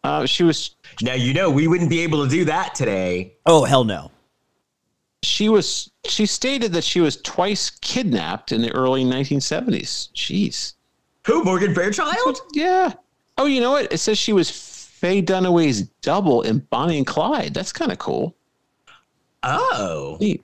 uh, 0.05 0.27
she 0.27 0.43
was 0.43 0.75
Now 1.03 1.15
you 1.15 1.35
know 1.35 1.51
we 1.51 1.69
wouldn't 1.69 1.91
be 1.91 2.01
able 2.01 2.25
to 2.25 2.31
do 2.31 2.45
that 2.47 2.75
today. 2.75 3.35
Oh 3.47 3.65
hell 3.65 3.85
no! 3.85 4.11
she 5.23 5.49
was 5.51 5.91
she 6.07 6.25
stated 6.27 6.73
that 6.73 6.85
she 6.85 7.01
was 7.01 7.17
twice 7.21 7.69
kidnapped 7.71 8.53
in 8.53 8.63
the 8.63 8.73
early 8.73 9.05
1970s. 9.05 10.11
Jeez. 10.15 10.75
Who? 11.31 11.45
Morgan 11.45 11.73
Fairchild? 11.75 12.41
Yeah. 12.55 12.93
Oh, 13.39 13.47
you 13.47 13.61
know 13.61 13.71
what? 13.71 13.93
It 13.93 13.99
says 13.99 14.19
she 14.19 14.33
was 14.33 14.51
Faye 14.51 15.23
Dunaway's 15.23 15.83
double 16.03 16.43
in 16.43 16.59
Bonnie 16.71 16.99
and 16.99 17.07
Clyde. 17.07 17.55
That's 17.55 17.73
kind 17.73 17.93
of 17.93 17.99
cool. 17.99 18.35
Oh. 19.45 20.19
Neat. 20.21 20.43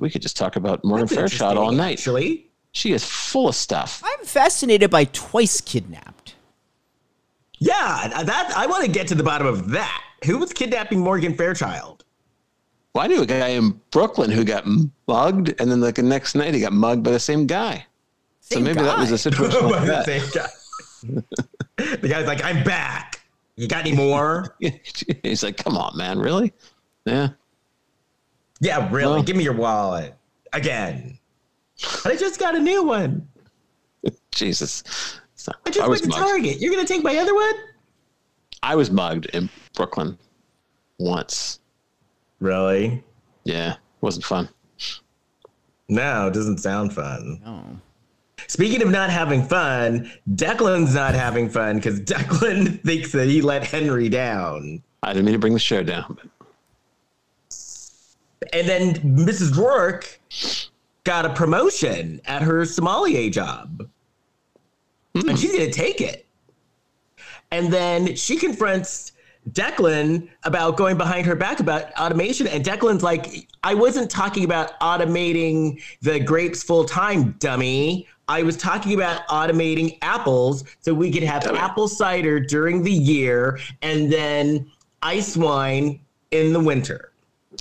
We 0.00 0.08
could 0.08 0.22
just 0.22 0.38
talk 0.38 0.56
about 0.56 0.82
Morgan 0.84 1.06
That's 1.06 1.14
Fairchild 1.14 1.58
all 1.58 1.70
night. 1.70 1.98
Actually. 1.98 2.46
She 2.72 2.92
is 2.92 3.04
full 3.04 3.48
of 3.48 3.54
stuff. 3.54 4.02
I'm 4.02 4.24
fascinated 4.24 4.90
by 4.90 5.04
twice 5.04 5.60
kidnapped. 5.60 6.34
Yeah, 7.58 8.10
uh, 8.14 8.22
that 8.24 8.54
I 8.56 8.66
want 8.66 8.86
to 8.86 8.90
get 8.90 9.06
to 9.08 9.14
the 9.14 9.22
bottom 9.22 9.46
of 9.46 9.70
that. 9.72 10.02
Who 10.24 10.38
was 10.38 10.54
kidnapping 10.54 11.00
Morgan 11.00 11.34
Fairchild? 11.34 12.04
Well, 12.94 13.04
I 13.04 13.06
knew 13.06 13.20
a 13.20 13.26
guy 13.26 13.48
in 13.48 13.78
Brooklyn 13.90 14.30
who 14.30 14.44
got 14.44 14.64
mugged, 15.06 15.54
and 15.60 15.70
then 15.70 15.82
like 15.82 15.96
the 15.96 16.02
next 16.02 16.34
night 16.34 16.54
he 16.54 16.60
got 16.60 16.72
mugged 16.72 17.02
by 17.02 17.10
the 17.10 17.20
same 17.20 17.46
guy. 17.46 17.86
So 18.52 18.56
Same 18.56 18.64
maybe 18.64 18.82
that 18.82 18.98
was 18.98 19.10
a 19.10 19.18
situation 19.26 19.68
like 19.70 19.80
The 19.80 19.86
that. 19.86 20.04
same 20.06 20.22
guy. 20.32 21.94
the 22.00 22.08
guy's 22.08 22.26
like, 22.26 22.44
I'm 22.44 22.62
back. 22.64 23.20
You 23.56 23.68
got 23.68 23.80
any 23.86 23.94
more? 23.94 24.56
He's 25.22 25.42
like, 25.42 25.56
"Come 25.58 25.76
on, 25.76 25.96
man, 25.96 26.18
really?" 26.18 26.52
Yeah. 27.04 27.28
yeah, 28.60 28.88
really. 28.90 29.14
Well- 29.14 29.22
Give 29.22 29.36
me 29.36 29.44
your 29.44 29.52
wallet 29.54 30.14
again. 30.52 31.18
I 32.04 32.16
just 32.16 32.38
got 32.40 32.54
a 32.54 32.60
new 32.60 32.84
one. 32.84 33.28
Jesus. 34.32 34.82
So, 35.34 35.50
I 35.66 35.70
just 35.70 35.84
I 35.84 35.88
was 35.88 36.00
went 36.02 36.12
to 36.14 36.20
mugged. 36.20 36.30
Target. 36.30 36.60
You're 36.60 36.72
gonna 36.72 36.86
take 36.86 37.02
my 37.02 37.16
other 37.16 37.34
one? 37.34 37.54
I 38.62 38.76
was 38.76 38.90
mugged 38.90 39.26
in 39.34 39.50
Brooklyn 39.74 40.16
once. 40.98 41.58
Really? 42.40 43.02
Yeah, 43.44 43.74
wasn't 44.00 44.24
fun. 44.24 44.48
No, 45.88 46.28
it 46.28 46.34
doesn't 46.34 46.58
sound 46.58 46.94
fun. 46.94 47.40
Oh. 47.44 47.76
Speaking 48.52 48.82
of 48.82 48.90
not 48.90 49.08
having 49.08 49.42
fun, 49.42 50.12
Declan's 50.34 50.94
not 50.94 51.14
having 51.14 51.48
fun 51.48 51.76
because 51.76 52.00
Declan 52.02 52.82
thinks 52.82 53.10
that 53.12 53.26
he 53.26 53.40
let 53.40 53.64
Henry 53.64 54.10
down. 54.10 54.82
I 55.02 55.14
didn't 55.14 55.24
mean 55.24 55.32
to 55.32 55.38
bring 55.38 55.54
the 55.54 55.58
show 55.58 55.82
down, 55.82 56.18
but 56.20 56.28
And 58.52 58.68
then 58.68 58.96
Mrs. 58.96 59.52
Roarke 59.52 60.18
got 61.04 61.24
a 61.24 61.32
promotion 61.32 62.20
at 62.26 62.42
her 62.42 62.66
sommelier 62.66 63.30
job. 63.30 63.88
Hmm. 65.16 65.30
And 65.30 65.38
she's 65.38 65.52
going 65.52 65.64
to 65.64 65.72
take 65.72 66.02
it. 66.02 66.26
And 67.52 67.72
then 67.72 68.16
she 68.16 68.36
confronts 68.36 69.12
Declan 69.50 70.28
about 70.44 70.76
going 70.76 70.96
behind 70.96 71.26
her 71.26 71.34
back 71.34 71.58
about 71.58 71.90
automation. 71.98 72.46
And 72.46 72.62
Declan's 72.62 73.02
like, 73.02 73.48
I 73.64 73.72
wasn't 73.74 74.10
talking 74.10 74.44
about 74.44 74.78
automating 74.80 75.82
the 76.02 76.20
grapes 76.20 76.62
full 76.62 76.84
time, 76.84 77.32
dummy. 77.38 78.06
I 78.32 78.42
was 78.42 78.56
talking 78.56 78.94
about 78.94 79.26
automating 79.28 79.98
apples 80.00 80.64
so 80.80 80.94
we 80.94 81.10
could 81.12 81.22
have 81.22 81.42
Dummy. 81.42 81.58
apple 81.58 81.86
cider 81.86 82.40
during 82.40 82.82
the 82.82 82.90
year 82.90 83.58
and 83.82 84.10
then 84.10 84.70
ice 85.02 85.36
wine 85.36 86.00
in 86.30 86.54
the 86.54 86.60
winter. 86.60 87.12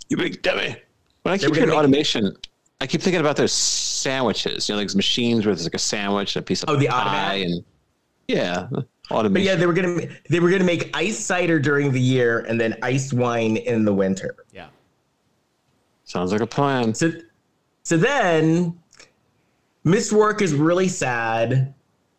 you 0.07 0.15
big 0.15 0.41
dummy. 0.41 0.77
When 1.23 1.33
I 1.33 1.35
were 1.35 1.37
keep 1.37 1.41
gonna 1.47 1.55
hearing 1.55 1.69
make- 1.69 1.77
automation, 1.77 2.37
I 2.79 2.87
keep 2.87 3.01
thinking 3.01 3.19
about 3.19 3.35
those 3.35 3.51
sandwiches. 3.51 4.69
You 4.69 4.73
know, 4.75 4.79
like 4.79 4.87
those 4.87 4.95
machines 4.95 5.45
where 5.45 5.53
there's 5.53 5.65
like 5.65 5.73
a 5.75 5.77
sandwich, 5.79 6.35
and 6.37 6.43
a 6.43 6.45
piece 6.45 6.63
of 6.63 6.69
Oh, 6.69 6.77
the 6.77 6.87
pie, 6.87 6.95
automat? 7.01 7.37
and 7.37 7.63
yeah, 8.29 8.67
automation. 9.11 9.33
But 9.33 9.41
yeah, 9.43 9.55
they 9.55 9.67
were 9.67 9.73
gonna 9.73 10.07
they 10.29 10.39
were 10.39 10.49
gonna 10.49 10.63
make 10.63 10.89
ice 10.95 11.19
cider 11.19 11.59
during 11.59 11.91
the 11.91 11.99
year 11.99 12.39
and 12.47 12.59
then 12.59 12.77
ice 12.81 13.11
wine 13.11 13.57
in 13.57 13.83
the 13.83 13.93
winter. 13.93 14.35
Yeah. 14.53 14.67
Sounds 16.05 16.31
like 16.31 16.41
a 16.41 16.47
plan. 16.47 16.93
So 16.93 17.11
so 17.83 17.97
then 17.97 18.79
Miss 19.83 20.13
Roarke 20.13 20.41
is 20.41 20.53
really 20.53 20.87
sad. 20.87 21.73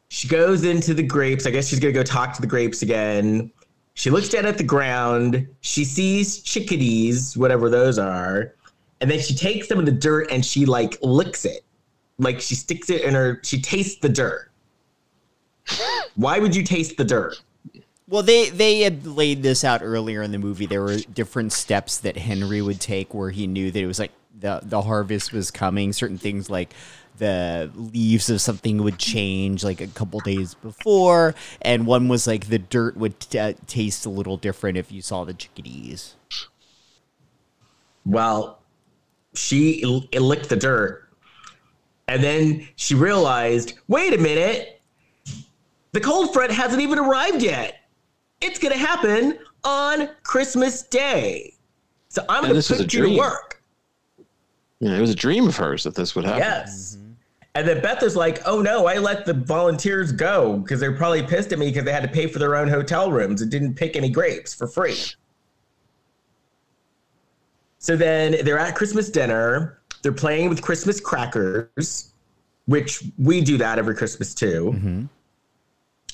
She 0.09 0.29
goes 0.29 0.65
into 0.65 0.95
the 0.95 1.03
grapes. 1.03 1.47
I 1.47 1.51
guess 1.51 1.69
she's 1.69 1.81
gonna 1.81 1.93
go 1.93 2.03
talk 2.03 2.35
to 2.35 2.41
the 2.41 2.47
grapes 2.47 2.83
again. 2.83 3.51
She 3.95 4.11
looks 4.11 4.29
down 4.29 4.47
at 4.47 4.59
the 4.59 4.65
ground. 4.65 5.47
She 5.61 5.85
sees 5.85 6.41
chickadees, 6.41 7.37
whatever 7.37 7.69
those 7.69 7.99
are, 7.99 8.55
and 9.01 9.11
then 9.11 9.21
she 9.21 9.35
takes 9.35 9.69
some 9.69 9.79
of 9.79 9.87
the 9.87 9.93
dirt 9.93 10.31
and 10.31 10.45
she 10.45 10.67
like 10.67 10.99
licks 11.03 11.45
it, 11.45 11.65
like 12.19 12.41
she 12.41 12.55
sticks 12.55 12.91
it 12.91 13.03
in 13.03 13.15
her. 13.15 13.41
She 13.43 13.61
tastes 13.61 14.01
the 14.01 14.09
dirt. 14.09 14.51
Why 16.15 16.39
would 16.39 16.55
you 16.57 16.63
taste 16.63 16.97
the 16.97 17.05
dirt? 17.05 17.41
Well, 18.09 18.23
they 18.23 18.51
they 18.51 18.81
had 18.81 19.07
laid 19.07 19.43
this 19.43 19.65
out 19.65 19.83
earlier 19.83 20.23
in 20.23 20.33
the 20.33 20.39
movie. 20.39 20.67
There 20.67 20.83
were 20.83 20.99
different 20.99 21.53
steps 21.53 21.99
that 21.99 22.17
Henry 22.17 22.61
would 22.61 22.81
take 22.81 23.15
where 23.15 23.31
he 23.31 23.47
knew 23.47 23.71
that 23.71 23.81
it 23.81 23.87
was 23.87 23.99
like 23.99 24.13
the 24.39 24.61
the 24.63 24.83
harvest 24.83 25.33
was 25.33 25.51
coming. 25.51 25.93
Certain 25.93 26.19
things 26.19 26.51
like 26.51 26.75
the 27.19 27.71
leaves 27.75 28.31
of 28.31 28.41
something 28.41 28.83
would 28.83 28.99
change 28.99 29.63
like 29.63 29.81
a 29.81 29.87
couple 29.87 30.21
days 30.21 30.55
before, 30.55 31.35
and 31.61 31.87
one 31.87 32.09
was 32.09 32.27
like 32.27 32.49
the 32.49 32.59
dirt 32.59 32.97
would 32.97 33.19
t- 33.21 33.39
uh, 33.39 33.53
taste 33.67 34.07
a 34.07 34.11
little 34.11 34.37
different 34.37 34.79
if 34.79 34.91
you 34.91 35.03
saw 35.03 35.25
the 35.25 35.35
chickadees. 35.35 36.17
Well, 38.05 38.61
she 39.35 39.83
l- 39.85 40.05
licked 40.13 40.49
the 40.49 40.57
dirt. 40.57 41.09
And 42.09 42.23
then 42.23 42.69
she 42.77 42.95
realized 42.95 43.75
wait 43.89 44.13
a 44.13 44.19
minute, 44.19 44.81
the 45.93 46.01
cold 46.01 46.33
front 46.33 46.51
hasn't 46.51 46.83
even 46.83 46.99
arrived 46.99 47.43
yet. 47.43 47.77
It's 48.41 48.59
going 48.59 48.73
to 48.73 48.79
happen 48.79 49.39
on 49.65 50.09
Christmas 50.25 50.83
Day. 50.83 51.55
So 52.09 52.23
I'm 52.29 52.39
And 52.39 52.47
going 52.47 52.55
this 52.57 52.67
to 52.69 52.75
was 52.75 52.81
a 52.81 52.85
put 52.85 52.93
you 52.95 53.03
to 53.07 53.17
work. 53.17 53.52
Yeah, 54.83 54.97
it 54.97 55.01
was 55.01 55.11
a 55.11 55.15
dream 55.15 55.47
of 55.47 55.57
hers 55.57 55.85
that 55.85 55.95
this 55.95 56.17
would 56.17 56.25
happen. 56.25 56.41
Yes. 56.41 56.97
Mm-hmm. 56.97 57.13
And 57.55 57.69
then 57.69 57.81
Beth 57.81 58.03
is 58.03 58.17
like, 58.17 58.41
oh 58.47 58.61
no, 58.61 58.87
I 58.87 58.99
let 58.99 59.25
the 59.25 59.33
volunteers 59.33 60.11
go 60.11 60.57
because 60.57 60.81
they're 60.81 60.97
probably 60.97 61.23
pissed 61.23 61.53
at 61.53 61.61
me 61.61 61.69
because 61.69 61.85
they 61.85 61.93
had 61.93 62.03
to 62.03 62.09
pay 62.09 62.27
for 62.27 62.41
their 62.41 62.57
own 62.57 62.67
hotel 62.67 63.13
rooms 63.13 63.43
and 63.43 63.51
didn't 63.51 63.75
pick 63.75 63.95
any 63.95 64.11
grapes 64.11 64.53
for 64.53 64.67
free. 64.67 64.99
So 67.79 67.95
then 67.95 68.45
they're 68.45 68.59
at 68.59 68.75
Christmas 68.75 69.09
dinner. 69.09 69.79
They're 70.03 70.11
playing 70.11 70.49
with 70.49 70.63
Christmas 70.63 70.99
crackers, 70.99 72.13
which 72.67 73.05
we 73.19 73.41
do 73.41 73.57
that 73.59 73.79
every 73.79 73.95
Christmas 73.95 74.35
too. 74.35 74.73
Mm-hmm. 74.75 75.05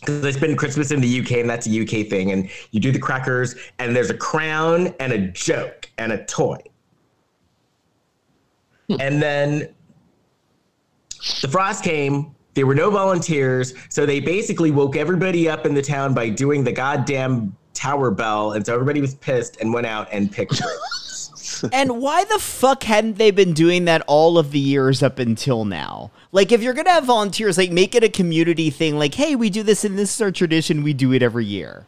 Because 0.00 0.26
I 0.26 0.30
spend 0.32 0.58
Christmas 0.58 0.90
in 0.90 1.00
the 1.00 1.20
UK 1.20 1.32
and 1.38 1.48
that's 1.48 1.66
a 1.66 1.80
UK 1.80 2.06
thing. 2.06 2.32
And 2.32 2.50
you 2.72 2.80
do 2.80 2.92
the 2.92 2.98
crackers, 2.98 3.54
and 3.78 3.96
there's 3.96 4.10
a 4.10 4.16
crown 4.16 4.94
and 5.00 5.12
a 5.14 5.18
joke 5.28 5.88
and 5.96 6.12
a 6.12 6.22
toy. 6.26 6.58
And 8.88 9.20
then 9.20 9.74
the 11.42 11.48
frost 11.48 11.84
came. 11.84 12.34
There 12.54 12.66
were 12.66 12.74
no 12.74 12.90
volunteers, 12.90 13.74
so 13.88 14.04
they 14.04 14.18
basically 14.18 14.70
woke 14.70 14.96
everybody 14.96 15.48
up 15.48 15.64
in 15.64 15.74
the 15.74 15.82
town 15.82 16.12
by 16.12 16.28
doing 16.28 16.64
the 16.64 16.72
goddamn 16.72 17.56
tower 17.72 18.10
bell, 18.10 18.52
and 18.52 18.66
so 18.66 18.74
everybody 18.74 19.00
was 19.00 19.14
pissed 19.14 19.60
and 19.60 19.72
went 19.72 19.86
out 19.86 20.08
and 20.10 20.32
picked. 20.32 20.60
And 21.72 22.00
why 22.00 22.24
the 22.24 22.38
fuck 22.38 22.82
hadn't 22.84 23.16
they 23.18 23.30
been 23.30 23.52
doing 23.52 23.86
that 23.86 24.02
all 24.06 24.38
of 24.38 24.52
the 24.52 24.58
years 24.58 25.02
up 25.02 25.18
until 25.18 25.64
now? 25.64 26.10
Like, 26.30 26.52
if 26.52 26.62
you're 26.62 26.74
gonna 26.74 26.90
have 26.90 27.04
volunteers, 27.04 27.58
like 27.58 27.72
make 27.72 27.94
it 27.94 28.04
a 28.04 28.08
community 28.08 28.70
thing. 28.70 28.98
Like, 28.98 29.14
hey, 29.14 29.34
we 29.34 29.50
do 29.50 29.62
this, 29.62 29.84
and 29.84 29.98
this 29.98 30.14
is 30.14 30.20
our 30.20 30.30
tradition. 30.30 30.82
We 30.82 30.92
do 30.92 31.12
it 31.12 31.22
every 31.22 31.46
year, 31.46 31.86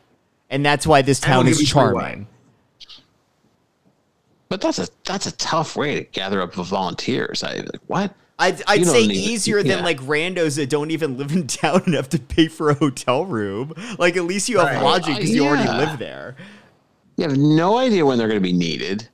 and 0.48 0.64
that's 0.64 0.86
why 0.86 1.02
this 1.02 1.20
town 1.20 1.46
is 1.46 1.68
charming. 1.68 2.26
Wine. 4.50 4.58
But 4.58 4.60
that's 4.60 4.78
a 4.78 4.88
that's 5.04 5.26
a 5.26 5.32
tough 5.36 5.76
way 5.76 5.94
to 5.96 6.04
gather 6.04 6.40
up 6.42 6.54
volunteers. 6.54 7.42
I 7.42 7.56
like 7.56 7.80
what? 7.86 8.14
I'd, 8.38 8.62
I'd 8.66 8.86
say 8.86 9.02
even- 9.02 9.16
easier 9.16 9.62
than 9.62 9.84
like 9.84 10.00
randos 10.00 10.56
that 10.56 10.70
don't 10.70 10.90
even 10.90 11.18
live 11.18 11.30
in 11.32 11.46
town 11.46 11.82
enough 11.86 12.08
to 12.10 12.18
pay 12.18 12.48
for 12.48 12.70
a 12.70 12.74
hotel 12.74 13.26
room. 13.26 13.74
Like, 13.98 14.16
at 14.16 14.24
least 14.24 14.48
you 14.48 14.58
have 14.58 14.68
Right. 14.68 14.82
logic 14.82 15.16
because 15.16 15.30
you 15.30 15.44
already 15.44 15.64
Yeah. 15.64 15.76
live 15.76 15.98
there. 15.98 16.36
You 17.16 17.28
have 17.28 17.36
no 17.36 17.76
idea 17.76 18.06
when 18.06 18.16
they're 18.16 18.28
going 18.28 18.40
to 18.40 18.42
be 18.42 18.54
needed. 18.54 19.06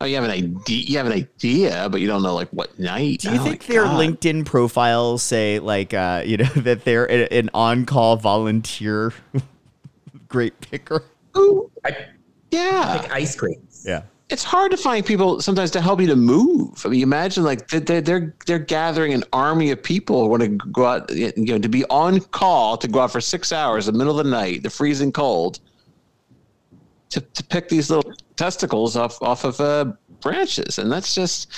Oh, 0.00 0.04
you 0.04 0.14
have 0.14 0.22
an 0.22 0.30
idea. 0.30 0.84
You 0.84 0.96
have 0.98 1.06
an 1.06 1.12
idea, 1.12 1.88
but 1.90 2.00
you 2.00 2.06
don't 2.06 2.22
know 2.22 2.36
like 2.36 2.50
what 2.50 2.78
night. 2.78 3.18
Do 3.22 3.32
you 3.32 3.40
Oh, 3.40 3.42
think 3.44 3.66
their 3.66 3.82
God. 3.82 3.98
LinkedIn 4.00 4.44
profiles 4.46 5.24
say 5.24 5.58
like 5.58 5.92
uh, 5.92 6.22
you 6.24 6.36
know 6.36 6.44
that 6.58 6.84
they're 6.84 7.10
an 7.10 7.50
on-call 7.52 8.18
volunteer 8.18 9.12
great 10.28 10.60
picker? 10.60 11.02
I 11.84 11.96
Yeah, 12.52 12.98
pick 13.02 13.10
ice 13.12 13.34
creams. 13.34 13.82
Yeah. 13.84 14.02
It's 14.30 14.44
hard 14.44 14.70
to 14.70 14.76
find 14.76 15.06
people 15.06 15.40
sometimes 15.40 15.70
to 15.70 15.80
help 15.80 16.00
you 16.00 16.06
to 16.08 16.16
move. 16.16 16.82
I 16.84 16.88
mean, 16.88 17.02
imagine 17.02 17.44
like 17.44 17.68
they- 17.68 17.78
they- 17.78 18.00
they're 18.00 18.34
they're 18.46 18.58
gathering 18.58 19.12
an 19.14 19.24
army 19.32 19.70
of 19.70 19.82
people 19.82 20.22
who 20.22 20.28
want 20.28 20.42
to 20.42 20.48
go 20.48 20.84
out, 20.84 21.10
you 21.14 21.32
know, 21.36 21.58
to 21.58 21.68
be 21.68 21.84
on 21.86 22.20
call 22.20 22.76
to 22.76 22.88
go 22.88 23.00
out 23.00 23.10
for 23.12 23.20
six 23.20 23.52
hours 23.52 23.88
in 23.88 23.94
the 23.94 23.98
middle 23.98 24.18
of 24.18 24.24
the 24.24 24.30
night, 24.30 24.62
the 24.62 24.70
freezing 24.70 25.12
cold, 25.12 25.60
to 27.10 27.20
to 27.20 27.44
pick 27.44 27.68
these 27.70 27.88
little 27.90 28.12
testicles 28.36 28.96
off 28.96 29.20
off 29.22 29.44
of 29.44 29.60
uh, 29.60 29.92
branches, 30.20 30.78
and 30.78 30.92
that's 30.92 31.14
just 31.14 31.50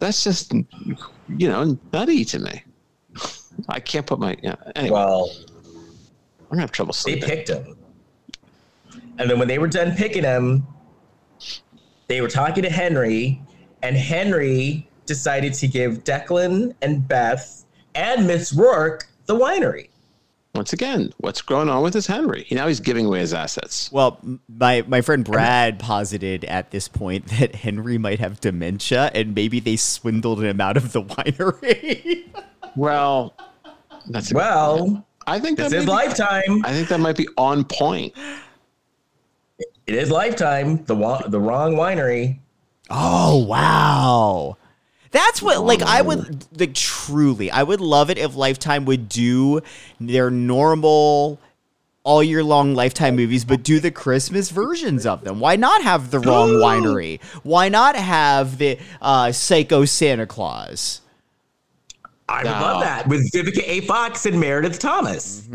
that's 0.00 0.24
just 0.24 0.52
you 0.52 1.48
know 1.48 1.78
nutty 1.92 2.24
to 2.24 2.38
me. 2.40 2.64
I 3.68 3.78
can't 3.78 4.06
put 4.06 4.18
my 4.18 4.36
yeah. 4.42 4.56
Anyway, 4.74 4.92
Well, 4.94 5.30
I'm 5.36 6.48
gonna 6.50 6.62
have 6.62 6.72
trouble 6.72 6.94
they 7.04 7.20
picked 7.20 7.48
them. 7.48 7.76
And 9.18 9.30
then 9.30 9.38
when 9.38 9.46
they 9.46 9.58
were 9.58 9.68
done 9.68 9.94
picking 9.94 10.22
them, 10.22 10.66
they 12.12 12.20
were 12.20 12.28
talking 12.28 12.62
to 12.62 12.68
Henry, 12.68 13.40
and 13.82 13.96
Henry 13.96 14.86
decided 15.06 15.54
to 15.54 15.66
give 15.66 16.04
Declan 16.04 16.74
and 16.82 17.08
Beth 17.08 17.64
and 17.94 18.26
Miss 18.26 18.52
Roarke 18.52 19.04
the 19.24 19.34
winery. 19.34 19.88
Once 20.54 20.74
again, 20.74 21.10
what's 21.16 21.40
going 21.40 21.70
on 21.70 21.82
with 21.82 21.94
this 21.94 22.06
Henry? 22.06 22.44
He, 22.44 22.54
now 22.54 22.68
he's 22.68 22.80
giving 22.80 23.06
away 23.06 23.20
his 23.20 23.32
assets. 23.32 23.90
Well, 23.90 24.20
my 24.46 24.84
my 24.86 25.00
friend 25.00 25.24
Brad 25.24 25.78
posited 25.78 26.44
at 26.44 26.70
this 26.70 26.86
point 26.86 27.26
that 27.38 27.54
Henry 27.54 27.96
might 27.96 28.18
have 28.18 28.40
dementia, 28.40 29.10
and 29.14 29.34
maybe 29.34 29.58
they 29.58 29.76
swindled 29.76 30.42
him 30.42 30.60
out 30.60 30.76
of 30.76 30.92
the 30.92 31.02
winery. 31.14 32.24
Well, 32.76 33.34
that's 34.10 34.30
a, 34.30 34.34
Well, 34.34 35.06
I 35.26 35.40
think 35.40 35.56
that 35.56 35.70
this 35.70 35.72
may 35.72 35.78
is 35.78 35.84
be- 35.86 35.90
Lifetime. 35.90 36.62
I 36.66 36.72
think 36.74 36.88
that 36.88 37.00
might 37.00 37.16
be 37.16 37.28
on 37.38 37.64
point. 37.64 38.12
It 39.86 39.94
is 39.94 40.10
Lifetime. 40.10 40.84
The 40.84 40.94
wa- 40.94 41.26
the 41.26 41.40
wrong 41.40 41.74
winery. 41.74 42.38
Oh 42.90 43.44
wow. 43.44 44.56
That's 45.10 45.42
what 45.42 45.62
like 45.64 45.82
I 45.82 46.00
would 46.02 46.46
like 46.58 46.74
truly 46.74 47.50
I 47.50 47.62
would 47.62 47.80
love 47.80 48.08
it 48.10 48.16
if 48.18 48.34
Lifetime 48.34 48.84
would 48.86 49.08
do 49.08 49.60
their 50.00 50.30
normal 50.30 51.38
all 52.04 52.22
year 52.22 52.42
long 52.42 52.74
Lifetime 52.74 53.14
movies, 53.16 53.44
but 53.44 53.62
do 53.62 53.78
the 53.78 53.90
Christmas 53.90 54.50
versions 54.50 55.04
of 55.06 55.22
them. 55.24 55.38
Why 55.38 55.56
not 55.56 55.82
have 55.82 56.10
the 56.10 56.18
wrong 56.20 56.48
winery? 56.50 57.22
Why 57.44 57.68
not 57.68 57.94
have 57.94 58.58
the 58.58 58.78
uh, 59.00 59.30
Psycho 59.32 59.84
Santa 59.84 60.26
Claus? 60.26 61.00
I 62.28 62.38
would 62.38 62.44
No. 62.46 62.50
love 62.52 62.80
that 62.82 63.06
with 63.08 63.30
Vivica 63.32 63.62
A. 63.66 63.80
Fox 63.82 64.26
and 64.26 64.40
Meredith 64.40 64.78
Thomas. 64.78 65.46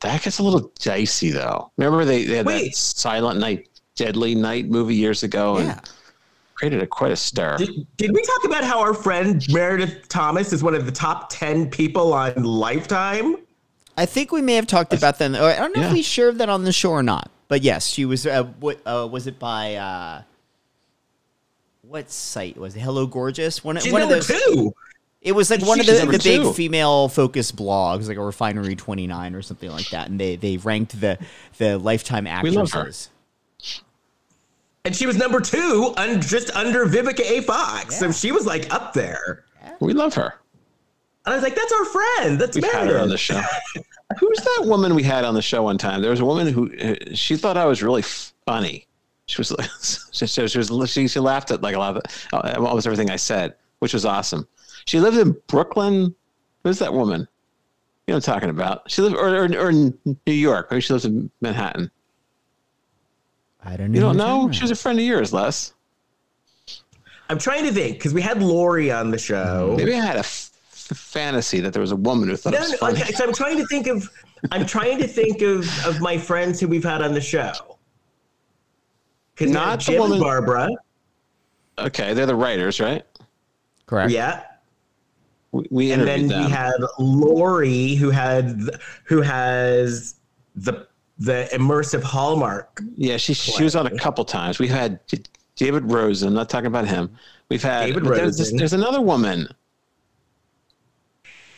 That 0.00 0.22
gets 0.22 0.38
a 0.38 0.42
little 0.42 0.72
dicey, 0.78 1.30
though. 1.30 1.70
Remember 1.76 2.04
they, 2.06 2.24
they 2.24 2.36
had 2.38 2.46
that 2.46 2.74
Silent 2.74 3.38
Night, 3.40 3.68
Deadly 4.00 4.34
Night 4.34 4.66
movie 4.70 4.94
years 4.94 5.22
ago, 5.22 5.58
Yeah. 5.58 5.72
and 5.72 5.80
created 6.54 6.82
a 6.82 6.86
quite 6.86 7.12
a 7.12 7.16
stir. 7.16 7.58
Did, 7.58 7.86
did 7.98 8.12
we 8.12 8.22
talk 8.22 8.44
about 8.44 8.64
how 8.64 8.80
our 8.80 8.94
friend 8.94 9.44
Meredith 9.50 10.08
Thomas 10.08 10.54
is 10.54 10.62
one 10.62 10.74
of 10.74 10.86
the 10.86 10.92
top 10.92 11.28
10 11.28 11.68
people 11.70 12.14
on 12.14 12.42
Lifetime? 12.42 13.36
I 13.98 14.06
think 14.06 14.32
we 14.32 14.40
may 14.40 14.54
have 14.54 14.66
talked 14.66 14.94
about 14.94 15.18
that. 15.18 15.32
or 15.32 15.44
I 15.50 15.56
don't 15.56 15.76
know 15.76 15.82
if 15.82 15.88
Yeah. 15.88 15.92
we 15.92 16.00
shared 16.02 16.38
that 16.38 16.48
on 16.48 16.64
the 16.64 16.72
show 16.72 16.92
or 16.92 17.02
not. 17.02 17.30
But 17.48 17.62
yes, 17.62 17.86
she 17.88 18.06
was. 18.06 18.26
Uh, 18.26 18.44
what 18.60 18.80
uh, 18.86 19.06
was 19.10 19.26
it 19.26 19.38
by? 19.38 19.74
Uh, 19.74 20.22
what 21.82 22.10
site 22.10 22.56
was 22.56 22.76
it? 22.76 22.80
Hello, 22.80 23.06
gorgeous. 23.06 23.62
One, 23.64 23.78
She's 23.80 23.92
one 23.92 24.00
of 24.02 24.08
number 24.08 24.24
those. 24.24 24.42
two. 24.44 24.72
It 25.20 25.32
was 25.32 25.50
like 25.50 25.60
one 25.60 25.78
of 25.80 25.84
the, 25.86 25.92
the 26.06 26.18
big 26.22 26.54
female 26.54 27.08
focused 27.08 27.54
blogs, 27.56 28.08
like 28.08 28.16
a 28.16 28.22
Refinery 28.24 28.74
Twenty 28.76 29.06
Nine 29.06 29.34
or 29.34 29.42
something 29.42 29.70
like 29.70 29.90
that, 29.90 30.08
and 30.08 30.18
they 30.18 30.36
they 30.36 30.56
ranked 30.56 30.98
the 30.98 31.18
the 31.58 31.76
lifetime 31.78 32.24
We 32.42 32.50
love 32.50 32.70
her. 32.72 32.78
actresses. 32.80 33.10
And 34.84 34.96
she 34.96 35.06
was 35.06 35.16
number 35.16 35.40
two, 35.40 35.92
un- 35.96 36.20
just 36.20 36.54
under 36.56 36.86
Vivica 36.86 37.20
A. 37.20 37.42
Fox. 37.42 37.98
So 37.98 38.10
she 38.12 38.32
was 38.32 38.46
like 38.46 38.72
up 38.72 38.94
there. 38.94 39.44
We 39.80 39.92
love 39.92 40.14
her. 40.14 40.34
And 41.26 41.34
I 41.34 41.36
was 41.36 41.42
like, 41.42 41.54
that's 41.54 41.72
our 41.72 41.84
friend. 41.84 42.38
That's 42.40 42.56
We've 42.56 42.64
had 42.64 42.88
her 42.88 42.98
on 42.98 43.08
the 43.08 43.18
show. 43.18 43.40
Who's 44.18 44.38
that 44.38 44.64
woman 44.64 44.94
we 44.94 45.02
had 45.02 45.24
on 45.24 45.34
the 45.34 45.42
show 45.42 45.62
one 45.62 45.78
time? 45.78 46.00
There 46.00 46.10
was 46.10 46.20
a 46.20 46.24
woman 46.24 46.48
who 46.48 46.74
uh, 46.78 46.94
she 47.14 47.36
thought 47.36 47.56
I 47.56 47.66
was 47.66 47.82
really 47.82 48.02
funny. 48.02 48.86
She 49.26 49.38
was 49.38 49.52
like, 49.52 49.70
she, 49.82 49.98
she, 50.26 50.48
she 50.48 50.58
was 50.58 50.90
she, 50.90 51.06
she 51.06 51.20
laughed 51.20 51.50
at 51.50 51.62
like 51.62 51.74
a 51.74 51.78
lot 51.78 51.96
of 51.96 52.02
uh, 52.32 52.54
almost 52.58 52.86
everything 52.86 53.10
I 53.10 53.16
said, 53.16 53.54
which 53.78 53.92
was 53.92 54.04
awesome. 54.04 54.48
She 54.86 54.98
lived 54.98 55.18
in 55.18 55.36
Brooklyn. 55.46 56.14
Who's 56.64 56.78
that 56.80 56.92
woman? 56.92 57.20
You 58.06 58.14
know 58.14 58.16
what 58.16 58.28
I'm 58.28 58.34
talking 58.34 58.50
about? 58.50 58.90
She 58.90 59.02
lived 59.02 59.14
or, 59.14 59.28
or, 59.28 59.44
or 59.44 59.70
in 59.70 59.96
New 60.26 60.32
York. 60.32 60.70
Maybe 60.70 60.80
she 60.80 60.92
lives 60.92 61.04
in 61.04 61.30
Manhattan. 61.40 61.90
I 63.64 63.76
don't 63.76 63.92
know. 63.92 63.94
You 63.94 64.00
don't 64.00 64.16
know? 64.16 64.50
She 64.52 64.62
was 64.62 64.70
a 64.70 64.76
friend 64.76 64.98
of 64.98 65.04
yours, 65.04 65.32
Les. 65.32 65.72
I'm 67.28 67.38
trying 67.38 67.64
to 67.64 67.72
think 67.72 67.98
because 67.98 68.12
we 68.14 68.22
had 68.22 68.42
Lori 68.42 68.90
on 68.90 69.10
the 69.10 69.18
show. 69.18 69.72
Mm, 69.74 69.76
maybe 69.76 69.94
I 69.94 70.04
had 70.04 70.16
a 70.16 70.20
f- 70.20 70.50
fantasy 70.64 71.60
that 71.60 71.72
there 71.72 71.80
was 71.82 71.92
a 71.92 71.96
woman 71.96 72.28
who 72.28 72.36
thought 72.36 72.52
No, 72.52 72.58
it 72.58 72.62
was 72.62 72.70
no, 72.72 72.76
funny. 72.78 73.02
okay, 73.02 73.12
so 73.12 73.24
I'm 73.24 73.32
trying 73.34 73.56
to 73.58 73.66
think 73.66 73.86
of 73.86 74.08
I'm 74.50 74.66
trying 74.66 74.98
to 74.98 75.06
think 75.06 75.42
of 75.42 75.68
of 75.86 76.00
my 76.00 76.16
friends 76.18 76.58
who 76.58 76.66
we've 76.66 76.82
had 76.84 77.02
on 77.02 77.12
the 77.14 77.20
show. 77.20 77.52
Because 79.34 79.52
Not 79.52 79.78
the 79.80 79.92
Jim 79.92 80.00
woman- 80.00 80.14
and 80.16 80.22
Barbara. 80.22 80.68
Okay, 81.78 82.14
they're 82.14 82.26
the 82.26 82.34
writers, 82.34 82.80
right? 82.80 83.04
correct. 83.86 84.12
Yeah. 84.12 84.42
We, 85.52 85.66
we 85.70 85.92
And 85.92 86.02
then 86.06 86.28
them. 86.28 86.44
we 86.44 86.50
had 86.50 86.74
Lori 86.98 87.94
who 87.96 88.10
had 88.10 88.70
who 89.04 89.20
has 89.20 90.14
the 90.54 90.86
the 91.20 91.48
immersive 91.52 92.02
hallmark. 92.02 92.80
Yeah, 92.96 93.16
she 93.18 93.34
she 93.34 93.62
was 93.62 93.76
on 93.76 93.86
a 93.86 93.96
couple 93.98 94.24
times. 94.24 94.58
We've 94.58 94.70
had 94.70 94.98
David 95.54 95.84
Rosen. 95.90 96.28
I'm 96.28 96.34
not 96.34 96.48
talking 96.48 96.66
about 96.66 96.88
him. 96.88 97.10
We've 97.50 97.62
had 97.62 97.86
David 97.86 98.04
but 98.04 98.14
there's, 98.16 98.36
this- 98.38 98.46
Rosen. 98.48 98.58
there's 98.58 98.72
another 98.72 99.00
woman. 99.00 99.46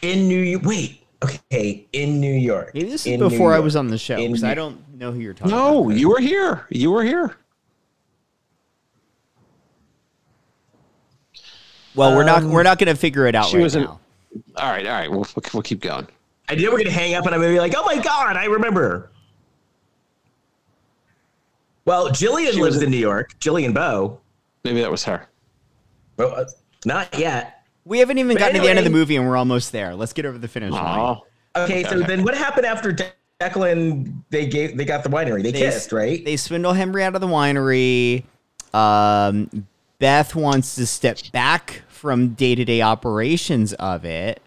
in 0.03 0.27
New 0.29 0.41
York. 0.41 0.65
Wait, 0.65 1.05
okay, 1.23 1.87
in 1.93 2.21
New 2.21 2.33
York. 2.35 2.73
Maybe 2.75 2.89
this 2.91 3.07
is 3.07 3.13
In 3.13 3.21
before 3.21 3.55
I 3.55 3.61
was 3.61 3.77
on 3.77 3.87
the 3.87 3.97
show 3.99 4.17
because 4.17 4.43
I 4.45 4.55
don't 4.55 4.81
know 4.99 5.13
who 5.13 5.21
you're 5.21 5.33
talking 5.35 5.53
No, 5.53 5.85
about. 5.85 5.97
you 5.97 6.09
were 6.11 6.19
here. 6.21 6.67
You 6.71 6.91
were 6.91 7.05
here. 7.05 7.37
Well, 11.95 12.17
we're 12.17 12.25
not 12.25 12.43
Um, 12.43 12.51
we're 12.51 12.63
not 12.63 12.79
going 12.79 12.93
to 12.93 12.99
figure 12.99 13.27
it 13.27 13.35
out 13.35 13.47
she 13.47 13.59
right 13.59 13.63
was 13.63 13.77
in- 13.77 13.83
now. 13.85 14.01
All 14.57 14.71
right, 14.71 14.87
all 14.87 14.93
right. 14.95 15.11
We'll 15.11 15.27
we'll 15.53 15.63
keep 15.63 15.81
going. 15.81 16.07
I 16.49 16.55
knew 16.55 16.71
we 16.71 16.75
are 16.75 16.79
gonna 16.85 16.91
hang 16.91 17.15
up, 17.15 17.27
and 17.27 17.35
I'm 17.35 17.41
gonna 17.43 17.53
be 17.53 17.61
like, 17.61 17.75
"Oh 17.77 17.85
my 17.85 17.99
god, 18.03 18.35
I 18.37 18.47
remember." 18.47 19.11
Well, 21.85 22.11
Jillian 22.11 22.53
She 22.53 22.61
lives 22.61 22.77
was 22.77 22.83
in 22.83 22.91
New 22.91 22.97
York. 22.97 23.39
Jillian 23.41 23.75
Bowe. 23.75 24.21
Maybe 24.65 24.81
that 24.81 24.91
was 24.91 25.05
her. 25.05 25.29
Well, 26.17 26.35
uh, 26.35 26.45
not 26.85 27.19
yet. 27.19 27.65
We 27.85 27.99
haven't 27.99 28.19
even 28.19 28.35
But 28.35 28.41
gotten 28.41 28.57
to 28.57 28.63
the 28.63 28.69
end 28.69 28.79
of 28.79 28.85
the 28.85 28.91
movie, 28.91 29.17
and 29.17 29.27
we're 29.27 29.37
almost 29.37 29.73
there. 29.73 29.95
Let's 29.95 30.13
get 30.13 30.25
over 30.25 30.39
the 30.39 30.49
finish 30.49 30.71
line. 30.71 31.19
Okay, 31.57 31.83
so 31.85 32.01
then 32.01 32.23
what 32.23 32.37
happened 32.37 32.67
after 32.67 32.93
De- 32.93 33.13
Declan? 33.41 34.23
They 34.31 34.47
gave 34.47 34.77
they 34.77 34.85
got 34.85 35.03
the 35.03 35.11
winery. 35.11 35.43
They, 35.43 35.51
They 35.51 35.61
kissed, 35.61 35.93
right? 35.93 36.25
They 36.25 36.37
swindle 36.37 36.73
Henry 36.73 37.03
out 37.03 37.15
of 37.15 37.21
the 37.21 37.27
winery. 37.27 38.25
Um, 38.73 39.67
Beth 39.99 40.35
wants 40.35 40.77
to 40.77 40.87
step 40.87 41.19
back 41.33 41.83
from 41.89 42.35
day 42.35 42.55
to 42.55 42.65
day 42.65 42.83
operations 42.83 43.73
of 43.75 44.05
it. 44.05 44.41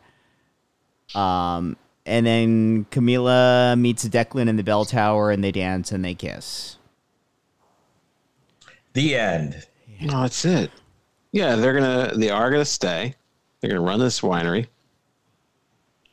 Um, 1.13 1.77
and 2.05 2.25
then 2.25 2.85
Camila 2.85 3.79
meets 3.79 4.07
Declan 4.07 4.47
in 4.47 4.55
the 4.55 4.63
bell 4.63 4.85
tower, 4.85 5.31
and 5.31 5.43
they 5.43 5.51
dance 5.51 5.91
and 5.91 6.03
they 6.03 6.15
kiss. 6.15 6.77
The 8.95 9.15
end. 9.15 9.63
no, 10.01 10.21
that's 10.23 10.43
it. 10.45 10.71
Yeah, 11.31 11.55
they're 11.55 11.73
gonna. 11.73 12.11
They 12.15 12.29
are 12.31 12.49
gonna 12.49 12.65
stay. 12.65 13.13
They're 13.61 13.69
gonna 13.69 13.81
run 13.81 13.99
this 13.99 14.21
winery, 14.21 14.67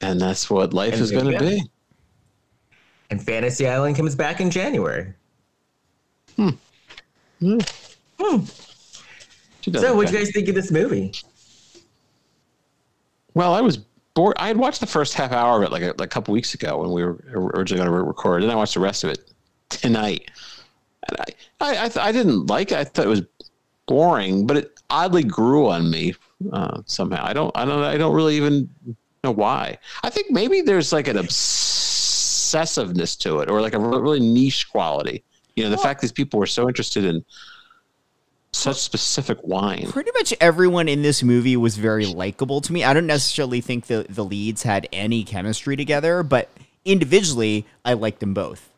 and 0.01 0.21
that's 0.21 0.51
what 0.51 0.75
life 0.75 0.93
And 0.95 1.03
is 1.03 1.11
gonna 1.11 1.33
go. 1.33 1.39
be. 1.39 1.63
And 3.11 3.23
Fantasy 3.23 3.67
Island 3.69 3.97
comes 3.97 4.15
back 4.15 4.41
in 4.41 4.51
January. 4.51 5.13
Hmm. 6.37 6.51
Hmm. 7.41 7.59
Hmm. 8.19 8.45
She 9.61 9.71
does 9.71 9.83
So, 9.83 9.95
what 9.95 10.07
do 10.09 10.13
you 10.13 10.19
guys 10.19 10.33
think 10.33 10.49
of 10.49 10.55
this 10.55 10.71
movie? 10.71 11.13
Well, 13.35 13.55
I 13.55 13.61
was 13.61 13.79
bored. 14.15 14.37
I 14.39 14.49
had 14.49 14.57
watched 14.57 14.81
the 14.81 14.87
first 14.87 15.15
half 15.15 15.33
hour 15.33 15.59
of 15.59 15.63
it 15.65 15.73
like 15.73 15.83
a, 15.83 15.87
like 15.99 16.01
a 16.01 16.07
couple 16.09 16.33
weeks 16.33 16.55
ago 16.55 16.79
when 16.79 16.91
we 16.91 17.03
were 17.05 17.19
originally 17.55 17.85
going 17.85 17.91
to 17.91 18.03
record, 18.07 18.43
and 18.43 18.51
I 18.53 18.55
watched 18.55 18.75
the 18.75 18.81
rest 18.81 19.05
of 19.05 19.11
it 19.11 19.31
tonight. 19.69 20.31
And 21.09 21.21
I, 21.21 21.25
I, 21.61 21.85
I, 21.85 21.89
th- 21.89 22.05
I 22.05 22.13
didn't 22.13 22.47
like 22.47 22.73
it. 22.73 22.79
I 22.79 22.85
thought 22.85 23.07
it 23.07 23.09
was 23.09 23.23
boring, 23.87 24.47
but 24.47 24.57
it 24.57 24.81
oddly 24.91 25.25
grew 25.25 25.69
on 25.69 25.91
me 25.91 26.15
uh, 26.53 26.83
somehow. 26.87 27.25
I 27.25 27.33
don't, 27.33 27.51
I 27.57 27.65
don't, 27.65 27.83
I 27.83 27.97
don't 27.97 28.15
really 28.15 28.37
even 28.37 28.69
know 29.25 29.33
why. 29.33 29.79
I 30.03 30.11
think 30.11 30.31
maybe 30.31 30.61
there's 30.61 30.93
like 30.93 31.09
an 31.09 31.17
obsessiveness 31.17 33.19
to 33.21 33.41
it, 33.41 33.51
or 33.51 33.61
like 33.61 33.75
a 33.75 33.79
really 33.79 34.21
niche 34.21 34.71
quality. 34.71 35.25
You 35.57 35.65
know, 35.65 35.71
the 35.71 35.79
fact 35.79 36.01
these 36.01 36.13
people 36.13 36.41
were 36.41 36.47
so 36.47 36.69
interested 36.69 37.05
in 37.05 37.25
such 38.53 38.79
specific 38.79 39.39
wine. 39.43 39.91
Pretty 39.91 40.11
much 40.15 40.33
everyone 40.41 40.89
in 40.89 41.03
this 41.03 41.23
movie 41.23 41.57
was 41.57 41.77
very 41.77 42.07
likable 42.07 42.61
to 42.63 42.73
me. 42.73 42.85
I 42.85 42.95
don't 42.95 43.07
necessarily 43.07 43.61
think 43.61 43.87
the, 43.87 44.07
the 44.09 44.25
leads 44.25 44.63
had 44.63 44.89
any 44.93 45.25
chemistry 45.25 45.77
together, 45.77 46.23
but 46.23 46.49
individually, 46.85 47.67
I 47.85 47.95
liked 47.95 48.21
them 48.21 48.35
both. 48.35 48.71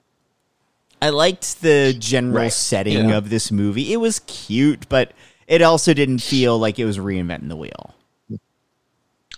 I 1.04 1.10
liked 1.10 1.60
the 1.60 1.94
general 1.98 2.34
Right. 2.44 2.52
setting 2.52 3.10
Yeah. 3.10 3.16
of 3.18 3.28
this 3.30 3.52
movie. 3.52 3.92
It 3.92 3.98
was 3.98 4.20
cute, 4.26 4.88
but 4.88 5.12
it 5.46 5.60
also 5.60 5.92
didn't 5.92 6.20
feel 6.20 6.58
like 6.58 6.78
it 6.78 6.86
was 6.86 6.96
reinventing 6.98 7.48
the 7.48 7.56
wheel. 7.56 7.94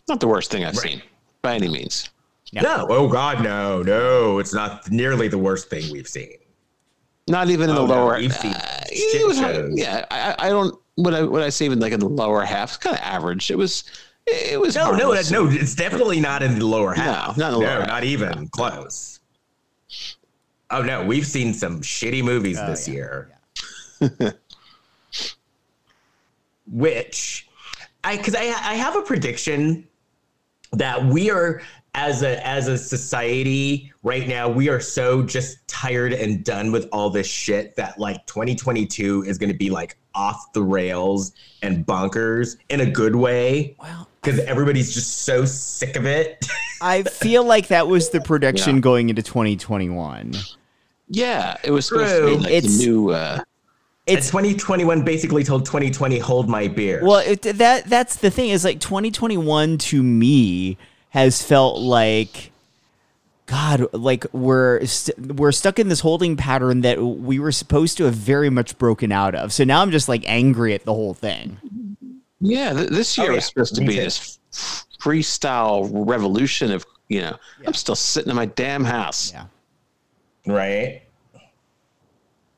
Not 0.09 0.21
the 0.21 0.29
worst 0.29 0.51
thing 0.51 0.65
I've 0.65 0.77
seen 0.77 1.03
by 1.43 1.57
any 1.57 1.69
means. 1.69 2.09
Yeah. 2.53 2.63
No. 2.63 2.87
Oh 2.89 3.09
God, 3.09 3.43
no, 3.43 3.83
no. 3.83 4.39
It's 4.39 4.55
not 4.55 4.89
nearly 4.91 5.27
the 5.27 5.39
worst 5.39 5.69
thing 5.69 5.91
we've 5.91 6.07
seen. 6.07 6.37
Not 7.29 7.51
even 7.51 7.69
in 7.71 7.77
Oh, 7.77 7.87
the 7.89 7.95
no, 7.95 8.05
lower. 8.07 8.19
we've 8.19 8.31
uh, 8.33 8.43
shit 8.89 9.21
it 9.23 9.27
was, 9.27 9.37
shows. 9.39 9.73
yeah, 9.77 10.05
I, 10.13 10.47
I 10.47 10.49
don't. 10.51 10.79
What 10.95 11.13
I 11.13 11.25
what 11.25 11.43
I 11.43 11.49
say 11.49 11.65
even 11.65 11.81
like 11.81 11.93
in 11.93 11.99
the 11.99 12.09
lower 12.09 12.43
half, 12.45 12.71
it's 12.71 12.77
kind 12.77 12.95
of 12.95 13.03
average. 13.03 13.51
It 13.51 13.59
was. 13.59 13.83
It 14.29 14.61
was. 14.61 14.77
No, 14.77 14.93
no, 14.93 15.07
harmless. 15.07 15.31
no. 15.33 15.49
It's 15.49 15.75
definitely 15.75 16.21
not 16.21 16.43
in 16.45 16.57
the 16.61 16.65
lower 16.65 16.95
half. 16.95 17.37
not 17.37 17.49
in 17.49 17.53
the 17.55 17.59
lower 17.59 17.75
no, 17.75 17.81
half. 17.81 17.89
not 17.89 18.05
even 18.05 18.49
close. 18.51 19.19
Oh 20.71 20.83
no, 20.83 21.05
we've 21.05 21.27
seen 21.27 21.55
some 21.55 21.81
shitty 21.81 22.25
movies 22.25 22.59
Oh, 22.61 22.67
this 22.67 22.89
yeah, 22.89 22.95
year. 22.95 23.31
Which, 26.71 27.49
I 28.03 28.17
because 28.17 28.35
I 28.35 28.43
I 28.43 28.75
have 28.75 28.97
a 28.97 29.03
prediction 29.03 29.87
that 30.73 31.05
we 31.05 31.31
are 31.31 31.63
as 31.95 32.23
a 32.23 32.47
as 32.47 32.69
a 32.69 32.77
society 32.77 33.91
right 34.03 34.29
now 34.29 34.49
we 34.49 34.69
are 34.69 34.81
so 34.81 35.23
just 35.23 35.67
tired 35.67 36.13
and 36.13 36.45
done 36.45 36.71
with 36.71 36.87
all 36.93 37.09
this 37.09 37.27
shit 37.27 37.75
that 37.77 37.99
like 37.99 38.27
2022 38.27 39.25
is 39.27 39.39
going 39.39 39.49
to 39.49 39.57
be 39.57 39.71
like 39.71 39.97
off 40.15 40.53
the 40.53 40.63
rails 40.63 41.33
and 41.63 41.87
bonkers 41.87 42.59
in 42.69 42.81
a 42.81 42.91
good 42.91 43.17
way 43.17 43.75
Well, 43.81 44.09
because 44.21 44.41
everybody's 44.41 44.93
just 44.93 45.23
so 45.23 45.45
sick 45.47 45.97
of 45.97 46.05
it. 46.05 46.47
I 46.81 47.03
feel 47.05 47.45
like 47.45 47.69
that 47.69 47.89
was 47.89 48.11
the 48.11 48.21
prediction 48.21 48.77
Yeah. 48.77 48.81
going 48.81 49.09
into 49.09 49.23
2021. 49.23 50.35
Yeah, 51.09 51.57
it 51.65 51.71
was 51.71 51.87
supposed 51.87 52.15
to 52.15 52.27
be 52.27 52.37
like 52.37 52.53
It's- 52.53 52.79
the 52.79 52.87
new. 52.87 53.11
Uh, 53.11 53.39
And 54.09 54.19
It's 54.19 54.29
2021 54.29 55.03
basically 55.03 55.43
told 55.43 55.67
2020 55.67 56.19
hold 56.21 56.49
my 56.49 56.69
beer. 56.69 57.01
well, 57.03 57.19
it, 57.27 57.43
that 57.43 57.87
that's 57.91 58.15
the 58.17 58.31
thing 58.31 58.51
is 58.51 58.65
like 58.65 58.79
2021 58.79 59.79
to 59.79 60.01
me 60.03 60.77
has 61.11 61.43
felt 61.43 61.81
like 61.81 62.53
God, 63.47 63.87
like 63.93 64.27
we're 64.33 64.85
st- 64.87 65.35
we're 65.37 65.51
stuck 65.53 65.79
in 65.81 65.89
this 65.89 66.01
holding 66.01 66.37
pattern 66.37 66.81
that 66.83 67.01
we 67.03 67.39
were 67.41 67.53
supposed 67.53 67.97
to 67.99 68.05
have 68.05 68.15
very 68.15 68.51
much 68.51 68.77
broken 68.79 69.11
out 69.13 69.35
of. 69.35 69.53
So 69.53 69.65
now 69.65 69.83
I'm 69.83 69.91
just 69.93 70.09
like 70.09 70.23
angry 70.27 70.73
at 70.75 70.85
the 70.85 70.93
whole 70.95 71.15
thing. 71.15 71.59
yeah, 72.41 72.73
th- 72.75 72.91
this 72.91 73.17
year 73.19 73.29
Oh, 73.29 73.31
yeah. 73.31 73.37
was 73.37 73.45
supposed 73.47 73.75
to 73.77 73.81
Me 73.81 73.87
be 73.89 73.95
too. 73.95 74.01
this 74.03 74.19
f- 74.19 74.39
freestyle 75.01 75.89
revolution 75.93 76.71
of 76.73 76.85
you 77.09 77.21
know. 77.21 77.37
I'm 77.67 77.75
still 77.75 77.95
sitting 77.95 78.31
in 78.31 78.37
my 78.37 78.47
damn 78.47 78.85
house. 78.85 79.33
Yeah. 79.33 79.47
right? 80.47 81.03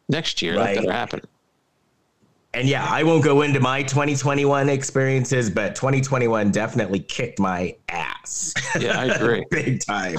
Next 0.09 0.41
year, 0.41 0.57
Right. 0.57 0.75
that 0.77 0.81
better 0.83 0.93
happen. 0.93 1.21
And 2.55 2.67
yeah, 2.67 2.87
I 2.89 3.03
won't 3.03 3.23
go 3.23 3.43
into 3.43 3.61
my 3.61 3.83
2021 3.83 4.71
experiences, 4.71 5.51
but 5.51 5.75
2021 5.77 6.51
definitely 6.51 7.01
kicked 7.01 7.39
my 7.39 7.77
ass. 7.91 8.55
Yeah, 8.81 8.99
I 8.99 9.05
agree. 9.05 9.45
Big 9.51 9.85
time. 9.85 10.17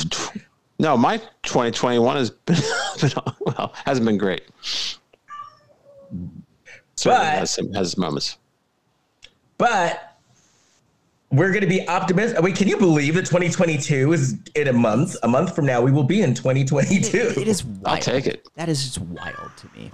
No, 0.77 0.95
my 0.95 1.17
2021 1.41 2.15
has 2.17 2.29
been, 2.45 2.55
been 3.01 3.11
well, 3.39 3.73
hasn't 3.83 4.05
been 4.05 4.19
great. 4.19 4.43
Certainly 6.95 7.25
But- 7.25 7.39
has 7.39 7.51
some 7.51 7.73
has 7.73 7.97
moments. 7.97 8.37
But 9.57 10.08
we're 11.31 11.49
going 11.49 11.61
to 11.61 11.67
be 11.67 11.87
optimistic. 11.87 12.41
Wait, 12.41 12.55
can 12.55 12.67
you 12.67 12.77
believe 12.77 13.15
that 13.15 13.25
2022 13.25 14.13
is 14.13 14.39
in 14.55 14.67
a 14.67 14.73
month? 14.73 15.15
A 15.23 15.27
month 15.27 15.55
from 15.55 15.65
now, 15.65 15.81
we 15.81 15.91
will 15.91 16.03
be 16.03 16.21
in 16.21 16.33
2022. 16.33 17.17
It 17.39 17.47
is 17.47 17.63
wild. 17.63 17.81
I'll 17.85 17.97
take 17.97 18.25
it. 18.25 18.47
That 18.55 18.69
is 18.69 18.83
just 18.83 18.99
wild 18.99 19.51
to 19.57 19.69
me. 19.77 19.91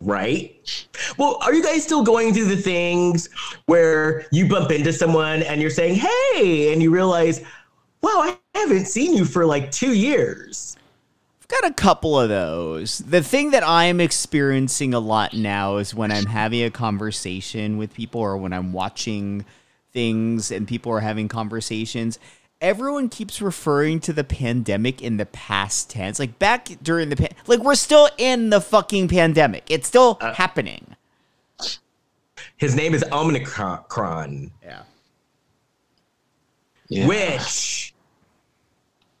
right? 0.00 0.86
Well, 1.18 1.38
are 1.42 1.52
you 1.52 1.62
guys 1.62 1.82
still 1.82 2.02
going 2.02 2.32
through 2.32 2.46
the 2.46 2.56
things 2.56 3.28
where 3.66 4.26
you 4.30 4.48
bump 4.48 4.70
into 4.70 4.92
someone 4.92 5.42
and 5.42 5.60
you're 5.60 5.70
saying, 5.70 5.96
hey, 5.96 6.72
and 6.72 6.82
you 6.82 6.90
realize, 6.90 7.40
wow, 8.02 8.10
I 8.14 8.38
haven't 8.54 8.86
seen 8.86 9.14
you 9.14 9.24
for 9.24 9.44
like 9.44 9.70
two 9.70 9.92
years? 9.92 10.69
Got 11.50 11.70
a 11.70 11.74
couple 11.74 12.18
of 12.18 12.28
those. 12.28 12.98
The 12.98 13.22
thing 13.22 13.50
that 13.50 13.66
I'm 13.66 14.00
experiencing 14.00 14.94
a 14.94 15.00
lot 15.00 15.34
now 15.34 15.78
is 15.78 15.92
when 15.92 16.12
I'm 16.12 16.26
having 16.26 16.62
a 16.62 16.70
conversation 16.70 17.76
with 17.76 17.92
people 17.92 18.20
or 18.20 18.36
when 18.36 18.52
I'm 18.52 18.72
watching 18.72 19.44
things 19.92 20.52
and 20.52 20.68
people 20.68 20.92
are 20.92 21.00
having 21.00 21.26
conversations. 21.26 22.20
Everyone 22.60 23.08
keeps 23.08 23.42
referring 23.42 23.98
to 24.00 24.12
the 24.12 24.22
pandemic 24.22 25.02
in 25.02 25.16
the 25.16 25.26
past 25.26 25.90
tense. 25.90 26.20
Like 26.20 26.38
back 26.38 26.68
during 26.82 27.08
the 27.08 27.16
pan- 27.16 27.34
like 27.48 27.60
we're 27.60 27.74
still 27.74 28.08
in 28.16 28.50
the 28.50 28.60
fucking 28.60 29.08
pandemic. 29.08 29.64
It's 29.68 29.88
still 29.88 30.18
uh, 30.20 30.34
happening. 30.34 30.94
His 32.58 32.76
name 32.76 32.94
is 32.94 33.04
Omicron, 33.10 34.50
Yeah. 34.62 34.82
Yeah. 36.88 37.06
which 37.08 37.89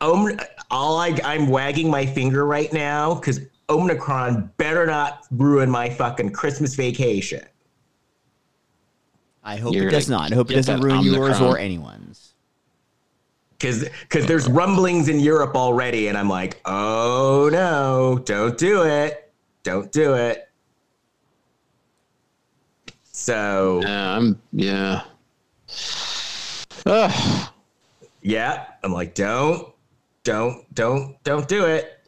Om- 0.00 0.38
all 0.70 0.98
I, 0.98 1.18
I'm 1.24 1.48
wagging 1.48 1.90
my 1.90 2.06
finger 2.06 2.46
right 2.46 2.72
now 2.72 3.14
because 3.14 3.40
Omicron 3.68 4.50
better 4.56 4.86
not 4.86 5.26
ruin 5.30 5.70
my 5.70 5.90
fucking 5.90 6.32
Christmas 6.32 6.74
vacation. 6.74 7.44
I 9.42 9.56
hope 9.56 9.74
You're 9.74 9.88
it 9.88 9.92
does 9.92 10.08
gonna 10.08 10.22
not. 10.22 10.32
I 10.32 10.34
hope 10.34 10.50
it 10.50 10.54
doesn't 10.54 10.80
that 10.80 10.86
ruin 10.86 11.02
yours 11.02 11.40
or 11.40 11.58
anyone's. 11.58 12.34
Cause, 13.58 13.86
cause 14.08 14.24
there's 14.24 14.48
rumblings 14.48 15.08
in 15.08 15.20
Europe 15.20 15.54
already, 15.54 16.08
and 16.08 16.16
I'm 16.16 16.30
like, 16.30 16.60
oh 16.64 17.50
no, 17.52 18.18
don't 18.24 18.56
do 18.56 18.84
it, 18.84 19.30
don't 19.62 19.92
do 19.92 20.14
it. 20.14 20.48
So 23.02 23.80
Yeah, 23.82 24.16
I'm 24.16 24.40
yeah. 24.52 25.02
Ugh. 26.86 27.48
yeah, 28.22 28.64
I'm 28.82 28.94
like, 28.94 29.14
don't, 29.14 29.68
don't, 30.24 30.74
don't, 30.74 31.22
don't 31.24 31.48
do 31.48 31.66
it. 31.66 32.00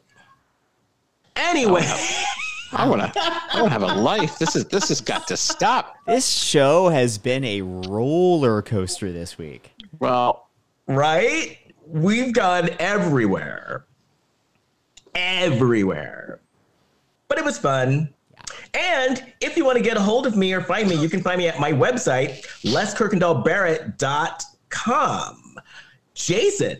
Anyway, 1.35 1.83
I 2.71 2.87
wanna 2.87 3.11
I 3.15 3.49
wanna 3.55 3.69
have 3.69 3.83
a 3.83 3.95
life. 3.95 4.37
This 4.39 4.55
is 4.55 4.65
this 4.65 4.89
has 4.89 5.01
got 5.01 5.27
to 5.27 5.37
stop. 5.37 5.95
This 6.05 6.27
show 6.27 6.89
has 6.89 7.17
been 7.17 7.43
a 7.43 7.61
roller 7.61 8.61
coaster 8.61 9.11
this 9.11 9.37
week. 9.37 9.71
Well, 9.99 10.49
right? 10.87 11.57
We've 11.87 12.33
gone 12.33 12.69
everywhere, 12.79 13.85
everywhere, 15.15 16.39
but 17.27 17.37
it 17.37 17.45
was 17.45 17.57
fun. 17.57 18.13
And 18.73 19.23
if 19.39 19.55
you 19.55 19.63
want 19.65 19.77
to 19.77 19.83
get 19.83 19.97
a 19.97 20.01
hold 20.01 20.25
of 20.25 20.35
me 20.35 20.51
or 20.53 20.61
find 20.61 20.89
me, 20.89 20.95
you 20.95 21.09
can 21.09 21.21
find 21.21 21.37
me 21.37 21.47
at 21.47 21.59
my 21.59 21.71
website, 21.71 22.43
leskirkendallbarrett.com. 22.63 25.59
Jason, 26.15 26.79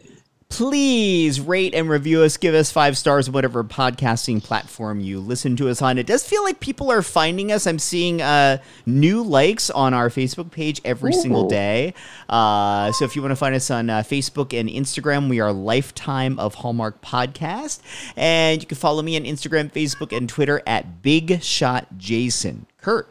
please 0.54 1.42
rate 1.42 1.74
and 1.74 1.90
review 1.90 2.22
us. 2.22 2.38
Give 2.38 2.54
us 2.54 2.70
five 2.72 2.96
stars 2.96 3.28
whatever 3.28 3.64
podcasting 3.64 4.44
platform 4.44 5.00
you 5.00 5.20
listen 5.20 5.56
to 5.56 5.68
us 5.68 5.82
on. 5.82 5.98
It 5.98 6.06
does 6.06 6.24
feel 6.24 6.44
like 6.44 6.60
people 6.60 6.92
are 6.92 7.02
finding 7.02 7.52
us. 7.52 7.66
I'm 7.66 7.80
seeing 7.80 8.22
uh, 8.22 8.60
new 8.86 9.24
likes 9.24 9.72
on 9.72 9.96
our 9.96 10.10
Facebook 10.10 10.52
page 10.52 10.80
every 10.86 11.12
single 11.12 11.48
day. 11.48 11.96
Uh, 12.30 12.92
so 12.92 13.04
if 13.04 13.16
you 13.16 13.24
want 13.24 13.32
to 13.32 13.36
find 13.36 13.56
us 13.56 13.72
on 13.72 13.90
uh, 13.90 14.04
Facebook 14.04 14.58
and 14.58 14.70
Instagram, 14.70 15.28
we 15.28 15.40
are 15.40 15.52
Lifetime 15.52 16.38
of 16.38 16.54
Hallmark 16.54 17.02
Podcast. 17.02 17.80
And 18.16 18.62
you 18.62 18.68
can 18.68 18.78
follow 18.78 19.02
me 19.02 19.18
on 19.18 19.24
Instagram, 19.24 19.72
Facebook, 19.72 20.16
and 20.16 20.30
Twitter 20.30 20.62
at 20.68 21.02
Big 21.02 21.42
Shot 21.42 21.98
Jason. 21.98 22.68
Kurt. 22.80 23.08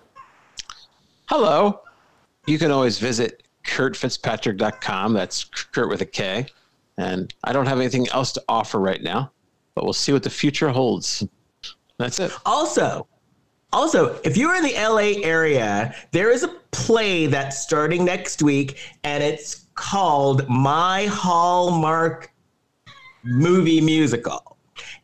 hello. 1.26 1.80
You 2.46 2.60
can 2.60 2.70
always 2.70 3.00
visit 3.00 3.42
kurtfitzpatrick.com. 3.64 5.12
That's 5.12 5.42
Kurt 5.42 5.88
with 5.88 6.02
a 6.02 6.06
K. 6.06 6.46
And 6.98 7.32
I 7.44 7.52
don't 7.52 7.66
have 7.66 7.78
anything 7.78 8.08
else 8.10 8.32
to 8.32 8.42
offer 8.48 8.78
right 8.78 9.02
now, 9.02 9.32
but 9.74 9.84
we'll 9.84 9.92
see 9.92 10.12
what 10.12 10.22
the 10.22 10.30
future 10.30 10.70
holds. 10.70 11.24
That's 11.98 12.18
it. 12.18 12.32
also, 12.44 13.06
also, 13.72 14.20
if 14.24 14.36
you're 14.36 14.54
in 14.54 14.62
the 14.62 14.74
LA 14.74 15.22
area, 15.26 15.94
there 16.10 16.30
is 16.30 16.42
a 16.42 16.48
play 16.72 17.26
that's 17.26 17.62
starting 17.62 18.04
next 18.04 18.42
week, 18.42 18.78
and 19.04 19.22
it's 19.22 19.66
called 19.74 20.46
My 20.48 21.06
Hallmark 21.06 22.32
Movie 23.22 23.80
Musical. 23.80 24.56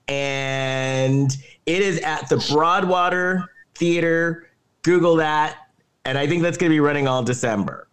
And 0.08 1.36
it 1.66 1.82
is 1.82 2.00
at 2.00 2.28
the 2.28 2.36
Broadwater 2.50 3.44
Theater. 3.74 4.50
Google 4.82 5.16
that. 5.16 5.68
And 6.04 6.16
I 6.16 6.26
think 6.26 6.42
that's 6.42 6.56
going 6.56 6.70
to 6.70 6.74
be 6.74 6.80
running 6.80 7.06
all 7.06 7.22
December. 7.22 7.88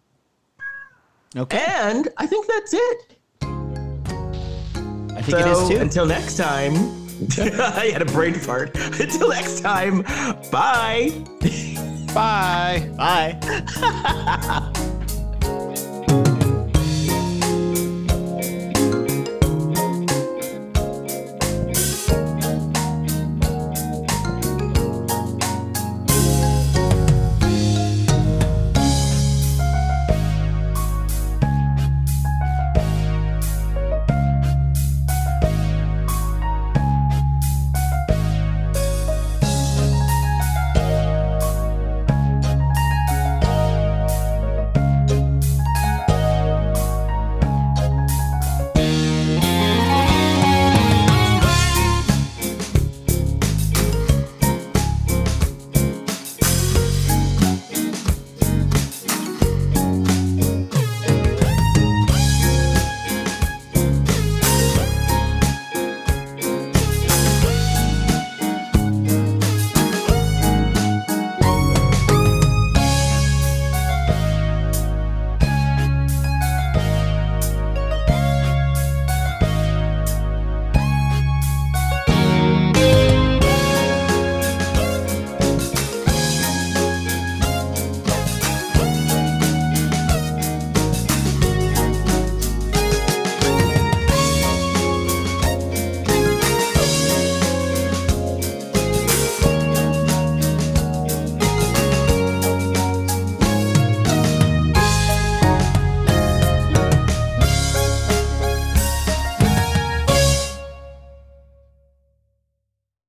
Okay. 1.36 1.62
And 1.66 2.08
I 2.16 2.26
think 2.26 2.46
that's 2.46 2.72
it. 2.72 3.15
I 5.26 5.30
think 5.30 5.40
it 5.40 5.50
is 5.50 5.58
So 5.58 5.68
too. 5.70 5.76
until 5.78 6.06
next 6.06 6.36
time, 6.36 6.74
I 7.58 7.90
had 7.92 8.00
a 8.02 8.04
brain 8.04 8.34
fart. 8.34 8.76
Until 9.00 9.30
next 9.30 9.60
time, 9.60 10.02
bye. 10.52 11.10
Bye. 12.14 12.88
Bye. 12.96 14.72